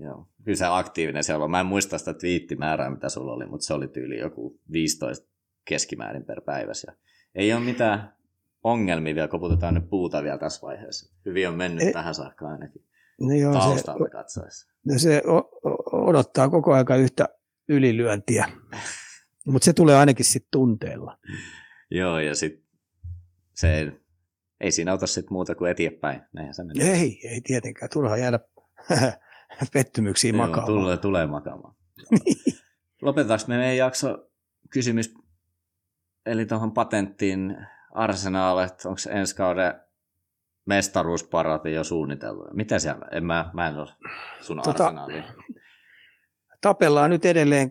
Joo, 0.00 0.28
kyllä 0.44 0.56
se 0.56 0.66
aktiivinen 0.66 1.24
siellä 1.24 1.44
on. 1.44 1.50
Mä 1.50 1.60
en 1.60 1.66
muista 1.66 1.98
sitä 1.98 2.14
twiittimäärää, 2.14 2.90
mitä 2.90 3.08
sulla 3.08 3.32
oli, 3.32 3.46
mutta 3.46 3.66
se 3.66 3.74
oli 3.74 3.88
tyyli 3.88 4.18
joku 4.18 4.60
15 4.72 5.28
keskimäärin 5.64 6.24
per 6.24 6.40
päivä. 6.40 6.72
Ja 6.86 6.92
ei 7.34 7.52
ole 7.52 7.60
mitään 7.60 8.12
ongelmia 8.64 9.14
vielä, 9.14 9.28
koputetaan 9.28 9.74
nyt 9.74 9.90
puuta 9.90 10.22
vielä 10.22 10.38
tässä 10.38 10.66
vaiheessa. 10.66 11.14
Hyvin 11.26 11.48
on 11.48 11.54
mennyt 11.54 11.84
ei, 11.84 11.92
tähän 11.92 12.14
saakka 12.14 12.48
ainakin 12.48 12.84
no 13.20 13.34
joo, 13.34 13.52
taustalta 13.52 14.04
se, 14.04 14.10
katsoessa. 14.10 14.72
No 14.86 14.98
se 14.98 15.22
odottaa 15.92 16.48
koko 16.48 16.72
aika 16.72 16.96
yhtä 16.96 17.28
ylilyöntiä, 17.68 18.48
mutta 19.52 19.64
se 19.64 19.72
tulee 19.72 19.96
ainakin 19.96 20.24
sitten 20.24 20.48
tunteella. 20.52 21.18
joo, 21.90 22.18
ja 22.18 22.34
sitten 22.34 22.64
se 23.54 23.92
ei 24.60 24.70
siinä 24.70 24.92
auta 24.92 25.06
sitten 25.06 25.32
muuta 25.32 25.54
kuin 25.54 25.70
eteenpäin. 25.70 26.22
Näinhän 26.32 26.54
se 26.54 26.64
menee. 26.64 26.92
Ei, 26.92 27.20
ei 27.24 27.40
tietenkään. 27.40 27.90
Turha 27.92 28.16
jäädä 28.16 28.40
pettymyksiin 29.72 30.36
Joo, 30.36 30.46
makaamaan. 30.46 30.80
Tulee, 30.80 30.96
tulee 30.96 31.26
makaamaan. 31.26 31.74
Lopetetaanko 33.02 33.44
me 33.48 33.56
meidän 33.56 33.76
jakso 33.76 34.30
kysymys, 34.70 35.14
eli 36.26 36.46
tuohon 36.46 36.72
patenttiin 36.72 37.56
Arsenal, 37.90 38.58
että 38.58 38.88
onko 38.88 39.00
ensi 39.10 39.36
kauden 39.36 39.74
mestaruusparati 40.66 41.72
jo 41.72 41.84
suunniteltu? 41.84 42.44
Mitä 42.52 42.78
siellä? 42.78 43.06
En 43.12 43.24
mä, 43.24 43.50
mä 43.54 43.68
en 43.68 43.76
ole 43.76 43.88
sun 44.40 44.60
tota, 44.64 44.84
Arsenaaliin. 44.84 45.24
Tapellaan 46.60 47.10
nyt 47.10 47.24
edelleen 47.24 47.70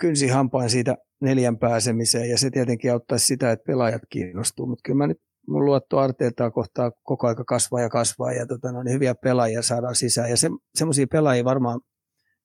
kynsi 0.00 0.28
hampaan 0.28 0.70
siitä 0.70 0.96
neljän 1.20 1.58
pääsemiseen 1.58 2.30
ja 2.30 2.38
se 2.38 2.50
tietenkin 2.50 2.92
auttaisi 2.92 3.26
sitä, 3.26 3.52
että 3.52 3.66
pelaajat 3.66 4.02
kiinnostuu, 4.08 4.66
mutta 4.66 4.82
kyllä 4.82 4.96
mä 4.96 5.06
nyt 5.06 5.20
mun 5.50 5.64
luotto 5.64 5.98
Arteetaa 5.98 6.50
kohtaa 6.50 6.90
koko 7.02 7.26
aika 7.26 7.44
kasvaa 7.44 7.80
ja 7.80 7.88
kasvaa 7.88 8.32
ja 8.32 8.46
tota, 8.46 8.72
no, 8.72 8.82
niin 8.82 8.94
hyviä 8.94 9.14
pelaajia 9.14 9.62
saadaan 9.62 9.94
sisään. 9.94 10.30
Ja 10.30 10.36
se, 10.36 10.48
semmoisia 10.74 11.06
pelaajia 11.12 11.44
varmaan 11.44 11.80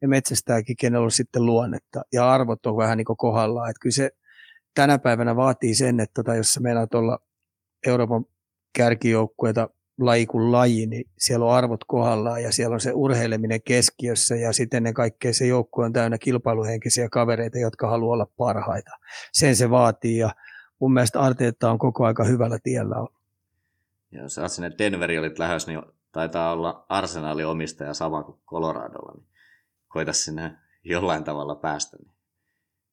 ne 0.01 0.07
metsästääkin, 0.07 0.75
kenellä 0.79 1.03
on 1.03 1.11
sitten 1.11 1.45
luonnetta 1.45 2.01
ja 2.13 2.31
arvot 2.31 2.65
on 2.65 2.77
vähän 2.77 2.97
niin 2.97 3.05
kuin 3.05 3.17
kohdallaan. 3.17 3.69
Että 3.69 3.79
kyllä 3.81 3.93
se 3.93 4.09
tänä 4.75 4.99
päivänä 4.99 5.35
vaatii 5.35 5.75
sen, 5.75 5.99
että 5.99 6.13
tota, 6.13 6.35
jos 6.35 6.53
sä 6.53 6.59
meinaat 6.59 6.93
olla 6.93 7.19
Euroopan 7.87 8.25
kärkijoukkueita 8.77 9.69
laji 9.99 10.25
kuin 10.25 10.51
laji, 10.51 10.87
niin 10.87 11.05
siellä 11.17 11.45
on 11.45 11.53
arvot 11.53 11.83
kohdallaan 11.87 12.43
ja 12.43 12.51
siellä 12.51 12.73
on 12.73 12.79
se 12.79 12.91
urheileminen 12.93 13.61
keskiössä 13.61 14.35
ja 14.35 14.53
sitten 14.53 14.83
ne 14.83 14.93
kaikkea 14.93 15.33
se 15.33 15.45
joukkue 15.45 15.85
on 15.85 15.93
täynnä 15.93 16.17
kilpailuhenkisiä 16.17 17.09
kavereita, 17.09 17.59
jotka 17.59 17.89
haluaa 17.89 18.13
olla 18.13 18.27
parhaita. 18.37 18.91
Sen 19.33 19.55
se 19.55 19.69
vaatii 19.69 20.17
ja 20.17 20.29
mun 20.79 20.93
mielestä 20.93 21.19
Arteetta 21.19 21.71
on 21.71 21.79
koko 21.79 22.05
aika 22.05 22.23
hyvällä 22.23 22.59
tiellä 22.63 22.95
ollut. 22.95 23.15
Joo, 24.11 24.29
sä 24.29 24.47
sinne 24.47 24.71
Denveri 24.77 25.19
olit 25.19 25.39
lähes, 25.39 25.67
niin 25.67 25.81
taitaa 26.11 26.51
olla 26.51 26.85
arsenaalin 26.89 27.47
omistaja 27.47 27.93
sama 27.93 28.23
kuin 28.23 28.39
Coloradolla, 28.45 29.13
niin 29.15 29.27
koita 29.87 30.13
sinne 30.13 30.57
jollain 30.83 31.23
tavalla 31.23 31.55
päästä, 31.55 31.97
niin 31.97 32.11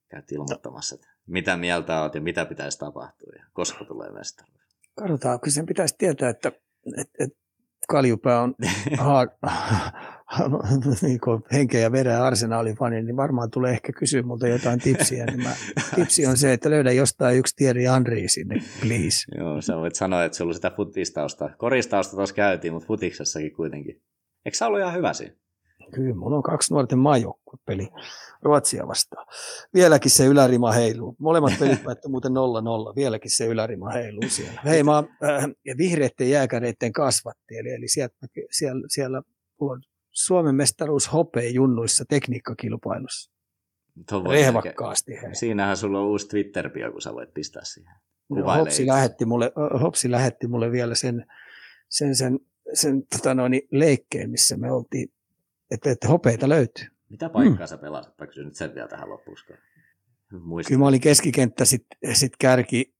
käyt 0.08 0.32
ilmoittamassa, 0.32 0.94
että 0.94 1.08
mitä 1.26 1.56
mieltä 1.56 2.02
olet 2.02 2.14
ja 2.14 2.20
mitä 2.20 2.44
pitäisi 2.44 2.78
tapahtua 2.78 3.32
ja 3.38 3.44
koska 3.52 3.84
tulee 3.84 4.10
mestaruus. 4.10 4.62
Katsotaan, 4.94 5.40
kyllä 5.40 5.54
sen 5.54 5.66
pitäisi 5.66 5.94
tietää, 5.98 6.28
että, 6.28 6.52
että, 6.96 7.24
että 7.24 7.38
Kaljupää 7.88 8.40
on 8.40 8.54
niin 11.02 11.20
henkeä 11.52 11.80
ja 11.80 11.92
veren 11.92 12.22
arsenaalin 12.22 12.76
fani, 12.76 13.02
niin 13.02 13.16
varmaan 13.16 13.50
tulee 13.50 13.72
ehkä 13.72 13.92
kysyä 13.92 14.22
multa 14.22 14.48
jotain 14.48 14.80
tipsiä. 14.80 15.24
Niin 15.26 15.42
mä, 15.42 15.54
tipsi 15.96 16.26
on 16.26 16.36
se, 16.36 16.52
että 16.52 16.70
löydä 16.70 16.92
jostain 16.92 17.38
yksi 17.38 17.56
Thierry 17.56 17.82
Henry 17.82 18.28
sinne, 18.28 18.62
please. 18.80 19.18
Joo, 19.38 19.60
sä 19.60 19.76
voit 19.76 19.94
sanoa, 19.94 20.24
että 20.24 20.38
sulla 20.38 20.54
sitä 20.54 20.70
futistausta. 20.76 21.50
Koristausta 21.58 22.16
tuossa 22.16 22.34
käytiin, 22.34 22.72
mutta 22.72 22.86
futiksessakin 22.86 23.52
kuitenkin. 23.52 24.02
Eikö 24.44 24.56
sä 24.56 24.66
ollut 24.66 24.80
ihan 24.80 24.94
hyvä 24.94 25.12
siinä? 25.12 25.34
Kyllä, 25.94 26.14
mulla 26.14 26.36
on 26.36 26.42
kaksi 26.42 26.74
nuorten 26.74 26.98
maajoukkuepeli 26.98 27.88
Ruotsia 28.42 28.88
vastaan. 28.88 29.26
Vieläkin 29.74 30.10
se 30.10 30.26
ylärima 30.26 30.72
heiluu. 30.72 31.16
Molemmat 31.18 31.52
pelit 31.58 31.84
päättyi 31.84 32.10
muuten 32.10 32.32
0-0. 32.32 32.34
Vieläkin 32.96 33.30
se 33.30 33.46
ylärima 33.46 33.90
heiluu 33.90 34.28
siellä. 34.28 34.60
Hei, 34.64 34.82
mä 34.82 34.98
äh, 34.98 35.44
vihreiden 35.78 36.30
jääkäreiden 36.30 36.92
kasvatti, 36.92 37.56
eli, 37.58 37.70
eli 37.70 37.88
sieltä, 37.88 38.26
siellä, 38.50 38.82
siellä 38.88 39.22
on 39.58 39.82
Suomen 40.12 40.54
mestaruus 40.54 41.12
hopea 41.12 41.50
junnuissa 41.50 42.04
tekniikkakilpailussa. 42.08 43.32
Rehvakkaasti. 44.30 45.12
Hei. 45.22 45.34
Siinähän 45.34 45.76
sulla 45.76 46.00
on 46.00 46.06
uusi 46.06 46.28
Twitter-bio, 46.28 46.92
kun 46.92 47.02
sä 47.02 47.14
voit 47.14 47.34
pistää 47.34 47.64
siihen. 47.64 47.94
No, 48.30 48.54
Hopsi, 48.54 48.86
lähetti 48.86 49.24
mulle, 49.24 49.52
Hopsi 49.82 50.10
lähetti 50.10 50.48
mulle 50.48 50.72
vielä 50.72 50.94
sen, 50.94 51.26
sen, 51.88 52.16
sen, 52.16 52.38
sen 52.72 53.02
tota 53.06 53.34
noin, 53.34 53.62
leikkeen, 53.70 54.30
missä 54.30 54.56
me 54.56 54.72
oltiin 54.72 55.08
että, 55.72 55.90
että 55.90 56.08
hopeita 56.08 56.48
löytyy. 56.48 56.86
Mitä 57.08 57.28
paikkaa 57.28 57.66
mm. 57.66 57.68
sä 57.68 57.78
pelasit? 57.78 58.18
Mä 58.18 58.26
kysyn 58.26 58.44
nyt 58.44 58.56
sen 58.56 58.74
vielä 58.74 58.88
tähän 58.88 59.10
loppuun. 59.10 59.36
Muistan. 60.40 60.70
Kyllä 60.70 60.78
mä 60.78 60.88
olin 60.88 61.00
keskikenttä 61.00 61.64
sitten 61.64 62.16
sit 62.16 62.32
kärki, 62.38 62.94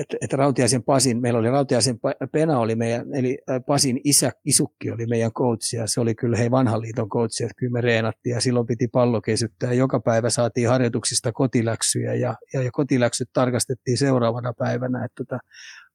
että 0.00 0.16
et 0.20 0.32
Rautiaisen 0.32 0.82
Pasin, 0.82 1.20
meillä 1.20 1.38
oli 1.38 1.50
Rautiaisen 1.50 1.98
Pena 2.32 2.58
oli 2.58 2.74
meidän, 2.74 3.14
eli 3.14 3.38
Pasin 3.66 4.00
isä, 4.04 4.32
isukki 4.44 4.90
oli 4.90 5.06
meidän 5.06 5.32
coach 5.32 5.74
ja 5.74 5.86
se 5.86 6.00
oli 6.00 6.14
kyllä 6.14 6.36
hei 6.36 6.50
vanhan 6.50 6.80
liiton 6.80 7.08
coach, 7.08 7.42
että 7.42 7.54
kyllä 7.56 7.72
me 7.72 7.80
reenattiin 7.80 8.34
ja 8.34 8.40
silloin 8.40 8.66
piti 8.66 8.88
pallo 8.88 9.20
kesyttää. 9.20 9.72
Joka 9.72 10.00
päivä 10.00 10.30
saatiin 10.30 10.68
harjoituksista 10.68 11.32
kotiläksyjä 11.32 12.14
ja, 12.14 12.34
ja, 12.54 12.62
ja 12.62 12.70
kotiläksyt 12.70 13.28
tarkastettiin 13.32 13.98
seuraavana 13.98 14.52
päivänä, 14.58 15.04
että 15.04 15.24
tota, 15.24 15.38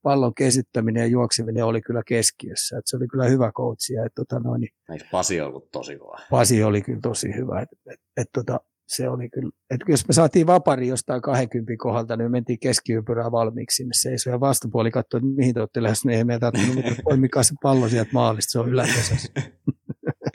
pallon 0.04 0.34
kesyttäminen 0.34 1.02
ja 1.02 1.08
juokseminen 1.08 1.66
oli 1.66 1.82
kyllä 1.82 2.02
keskiössä. 2.08 2.78
Et 2.78 2.84
se 2.86 2.98
oli 2.98 3.08
kyllä 3.08 3.26
hyvä 3.26 3.52
coach. 3.52 3.92
Ja, 3.92 4.06
et, 4.06 4.12
tota, 4.16 4.40
noin, 4.40 4.68
Eikö 4.92 5.06
Pasi 5.12 5.42
ollut 5.42 5.72
tosi 5.72 5.98
kova? 5.98 6.20
Pasi 6.30 6.64
oli 6.64 6.82
kyllä 6.82 7.00
tosi 7.02 7.36
hyvä. 7.36 7.62
Et, 7.62 7.70
et, 7.92 8.00
et, 8.18 8.28
tota, 8.34 8.60
se 8.96 9.10
oli 9.10 9.30
kyllä, 9.30 9.52
että 9.70 9.92
jos 9.92 10.08
me 10.08 10.14
saatiin 10.14 10.48
vapari 10.48 10.88
jostain 10.88 11.22
20 11.22 11.74
kohdalta, 11.78 12.18
niin 12.18 12.26
me 12.26 12.30
mentiin 12.30 12.60
keskiympyrää 12.60 13.32
valmiiksi 13.32 13.76
sinne 13.76 13.94
seisoi 13.94 14.34
ja 14.34 14.40
vastapuoli 14.40 14.92
katsoi, 14.92 15.18
että 15.18 15.28
mihin 15.36 15.54
te 15.54 15.60
olette 15.60 15.84
lähes, 15.84 16.06
niin 16.06 16.18
ei 16.18 16.24
meitä 16.24 16.52
tarvinnut, 16.52 16.86
mutta 16.86 17.02
poimikaa 17.10 17.44
se 17.44 17.56
pallo 17.64 17.90
sieltä 17.90 18.10
maalista, 18.14 18.52
se 18.52 18.60
on 18.60 18.70
ylätasossa. 18.70 19.34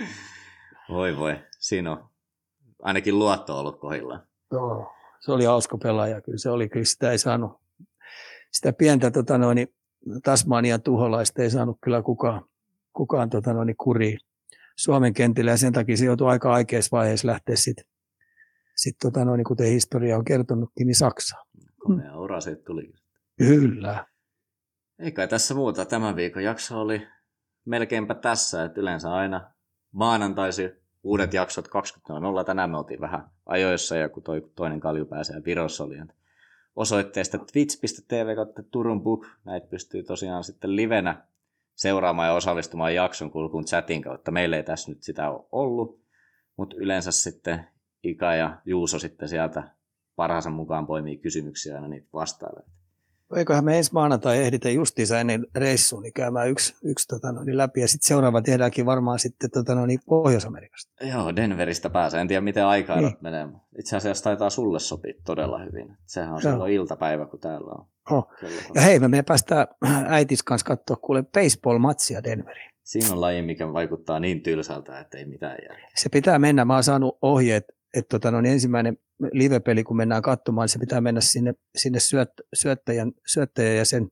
voi 0.89 1.17
voi, 1.17 1.37
siinä 1.59 1.93
on 1.93 2.09
ainakin 2.83 3.19
luotto 3.19 3.61
ollut 3.61 3.81
kohdillaan. 3.81 4.27
Joo, 4.53 4.93
se 5.21 5.33
oli 5.33 5.45
hauska 5.45 5.79
pelaaja, 5.83 6.21
kyllä 6.21 6.39
se 6.39 6.51
oli, 6.51 6.69
kyllä 6.69 6.85
sitä 6.85 7.11
ei 7.11 7.19
saanut, 7.19 7.53
sitä 8.53 8.73
pientä 8.73 9.11
tota 9.11 9.39
noin, 9.39 9.69
Tasmanian 10.25 10.83
tuholaista 10.83 11.43
ei 11.43 11.51
saanut 11.51 11.79
kyllä 11.81 12.03
kukaan, 12.03 12.45
kukaan 12.93 13.31
tota 13.31 13.53
noin, 13.53 13.77
kuriin 13.77 14.19
Suomen 14.77 15.15
kentillä 15.15 15.51
ja 15.51 15.57
sen 15.57 15.73
takia 15.73 15.97
se 15.97 16.05
joutui 16.05 16.31
aika 16.31 16.53
aikeissa 16.53 16.97
vaiheessa 16.97 17.29
lähteä 17.29 17.57
sitten 17.57 17.85
sitten 18.77 19.13
tota, 19.13 19.25
no, 19.25 19.37
niin 19.37 19.45
kuten 19.45 19.67
historia 19.67 20.17
on 20.17 20.25
kertonutkin, 20.25 20.87
niin 20.87 20.95
Saksa. 20.95 21.37
Komea 21.79 22.19
ura 22.19 22.41
siitä 22.41 22.63
tuli. 22.63 22.93
Kyllä. 23.39 24.07
Eikä 24.99 25.27
tässä 25.27 25.55
muuta. 25.55 25.85
Tämän 25.85 26.17
viikon 26.17 26.45
jakso 26.45 26.81
oli 26.81 27.09
melkeinpä 27.65 28.15
tässä, 28.15 28.65
että 28.65 28.81
yleensä 28.81 29.13
aina 29.13 29.51
maanantaisi 29.93 30.71
uudet 31.03 31.35
jaksot 31.35 31.69
20.00. 31.69 32.45
Tänään 32.47 32.71
me 32.71 32.79
oltiin 32.79 33.01
vähän 33.01 33.31
ajoissa 33.47 33.97
ja 33.97 34.09
kun 34.09 34.23
toi 34.23 34.51
toinen 34.55 34.81
kalju 34.81 35.05
pääsee 35.05 35.43
Virossa 35.45 35.85
oli 35.85 35.97
osoitteesta 36.77 37.39
twitch.tv 37.39 38.35
kautta 38.35 38.63
Turun 38.63 39.03
Book. 39.03 39.27
Näitä 39.45 39.67
pystyy 39.67 40.03
tosiaan 40.03 40.45
sitten 40.45 40.77
livenä 40.77 41.27
seuraamaan 41.75 42.29
ja 42.29 42.35
osallistumaan 42.35 42.95
jakson 42.95 43.31
kulkuun 43.31 43.65
chatin 43.65 44.03
kautta. 44.03 44.31
Meillä 44.31 44.57
ei 44.57 44.63
tässä 44.63 44.91
nyt 44.91 45.03
sitä 45.03 45.31
ole 45.31 45.47
ollut, 45.53 46.01
mutta 46.57 46.77
yleensä 46.79 47.13
sitten 47.13 47.67
Ika 48.09 48.35
ja 48.35 48.57
Juuso 48.65 48.99
sitten 48.99 49.29
sieltä 49.29 49.63
parhaansa 50.17 50.51
mukaan 50.51 50.87
poimii 50.87 51.19
kysymyksiä 51.19 51.75
aina 51.75 51.89
niitä 51.89 52.09
vastailee. 52.13 52.63
Eiköhän 53.37 53.65
me 53.65 53.79
ensi 53.79 53.93
maanantai 53.93 54.39
ehditä 54.39 54.71
justiinsa 54.71 55.21
ennen 55.21 55.47
reissuun 55.55 56.03
niin 56.03 56.13
käymään 56.13 56.49
yksi, 56.49 56.77
yksi 56.85 57.09
tota 57.09 57.33
noin, 57.33 57.57
läpi 57.57 57.81
ja 57.81 57.89
sitten 57.89 58.09
seuraava 58.09 58.43
tehdäänkin 58.43 58.87
varmaan 58.87 59.19
sitten 59.19 59.51
tota 59.51 59.75
noin, 59.75 59.99
Pohjois-Amerikasta. 60.07 61.05
Joo, 61.05 61.37
Denveristä 61.37 61.91
pääsee. 61.91 62.21
En 62.21 62.29
tiedä 62.29 62.41
miten 62.41 62.67
aikaa 62.67 63.01
niin. 63.01 63.17
menee. 63.21 63.49
Itse 63.79 63.97
asiassa 63.97 64.25
taitaa 64.25 64.51
sulle 64.51 64.79
sopia 64.79 65.15
todella 65.25 65.59
hyvin. 65.59 65.97
Sehän 66.05 66.35
on 66.35 66.41
Joo. 66.45 66.53
silloin 66.53 66.73
iltapäivä, 66.73 67.27
kun 67.27 67.41
täällä 67.41 67.71
on. 67.71 67.87
Oh. 68.11 68.29
Ja 68.75 68.81
hei, 68.81 68.99
me 68.99 69.23
päästään 69.23 69.67
äitis 70.07 70.43
kanssa 70.43 70.67
katsoa 70.67 70.97
kuule 70.97 71.23
baseball-matsia 71.23 72.25
Denveriin. 72.25 72.71
Siinä 72.83 73.13
on 73.13 73.21
laji, 73.21 73.43
mikä 73.43 73.73
vaikuttaa 73.73 74.21
niin 74.21 74.43
tylsältä, 74.43 75.01
että 75.01 75.19
ei 75.19 75.25
mitään 75.25 75.57
järkeä. 75.69 75.91
Se 75.95 76.09
pitää 76.09 76.39
mennä. 76.39 76.65
Mä 76.65 76.75
oon 76.75 76.85
saanut 76.85 77.19
ohjeet 77.23 77.76
että 77.95 78.09
tota, 78.09 78.31
no, 78.31 78.41
niin 78.41 78.53
ensimmäinen 78.53 78.99
livepeli, 79.33 79.85
kun 79.85 79.97
mennään 79.97 80.23
katsomaan, 80.23 80.69
se 80.69 80.79
pitää 80.79 81.01
mennä 81.01 81.21
sinne, 81.21 81.55
sinne 81.77 82.01
syöt, 82.01 82.31
syöttäjän, 82.55 83.13
syöttäjän 83.27 83.77
ja 83.77 83.85
sen, 83.85 84.09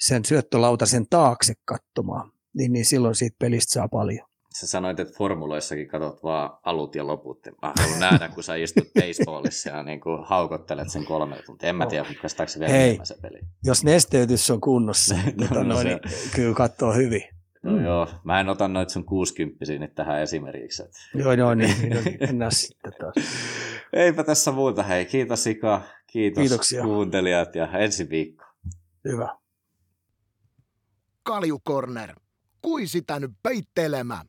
sen 0.00 0.24
syöttölautasen 0.24 1.06
taakse 1.10 1.54
katsomaan, 1.64 2.32
niin, 2.54 2.72
niin 2.72 2.84
silloin 2.84 3.14
siitä 3.14 3.36
pelistä 3.38 3.72
saa 3.72 3.88
paljon. 3.88 4.28
Sä 4.60 4.66
sanoit, 4.66 5.00
että 5.00 5.14
formuloissakin 5.18 5.88
katsot 5.88 6.22
vaan 6.22 6.58
alut 6.62 6.94
ja 6.94 7.06
loput. 7.06 7.38
Mä 7.62 7.72
haluan 7.78 8.00
nähdä, 8.00 8.28
kun 8.28 8.44
sä 8.44 8.54
istut 8.54 8.88
baseballissa 8.94 9.70
ja 9.70 9.82
niin 9.82 10.00
kuin 10.00 10.24
haukottelet 10.24 10.90
sen 10.90 11.04
kolme 11.04 11.42
tuntia. 11.46 11.68
En 11.68 11.76
mä 11.76 11.86
tiedä, 11.86 12.06
kestäkö 12.22 12.52
se 12.52 12.60
vielä 12.60 12.72
Hei, 12.72 13.00
se 13.02 13.14
peli. 13.22 13.38
jos 13.64 13.84
nesteytys 13.84 14.50
on 14.50 14.60
kunnossa, 14.60 15.14
no, 15.40 15.46
tota, 15.48 15.64
no, 15.64 15.74
noin, 15.74 15.86
niin 15.86 16.00
kyllä 16.34 16.54
katsoo 16.54 16.92
hyvin. 16.92 17.22
No 17.68 17.76
mm. 17.76 17.84
joo, 17.84 18.08
mä 18.24 18.40
en 18.40 18.48
ota 18.48 18.68
noita 18.68 18.92
sun 18.92 19.04
60 19.04 19.64
nyt 19.78 19.94
tähän 19.94 20.22
esimerkiksi. 20.22 20.82
Että... 20.82 20.98
Joo, 21.14 21.32
joo, 21.32 21.54
niin, 21.54 21.74
niin 21.82 22.18
mennään 22.20 22.52
sitten 22.52 22.92
taas. 23.00 23.14
Eipä 23.92 24.24
tässä 24.24 24.52
muuta, 24.52 24.82
hei. 24.82 25.06
Kiitos 25.06 25.46
Ika, 25.46 25.82
kiitos 26.06 26.40
Kiitoksia. 26.40 26.82
kuuntelijat 26.82 27.54
ja 27.54 27.78
ensi 27.78 28.10
viikko. 28.10 28.44
Hyvä. 29.04 29.36
Kaljukorner. 31.22 32.14
Kui 32.62 32.86
sitä 32.86 33.20
nyt 33.20 33.30
peittelemään? 33.42 34.26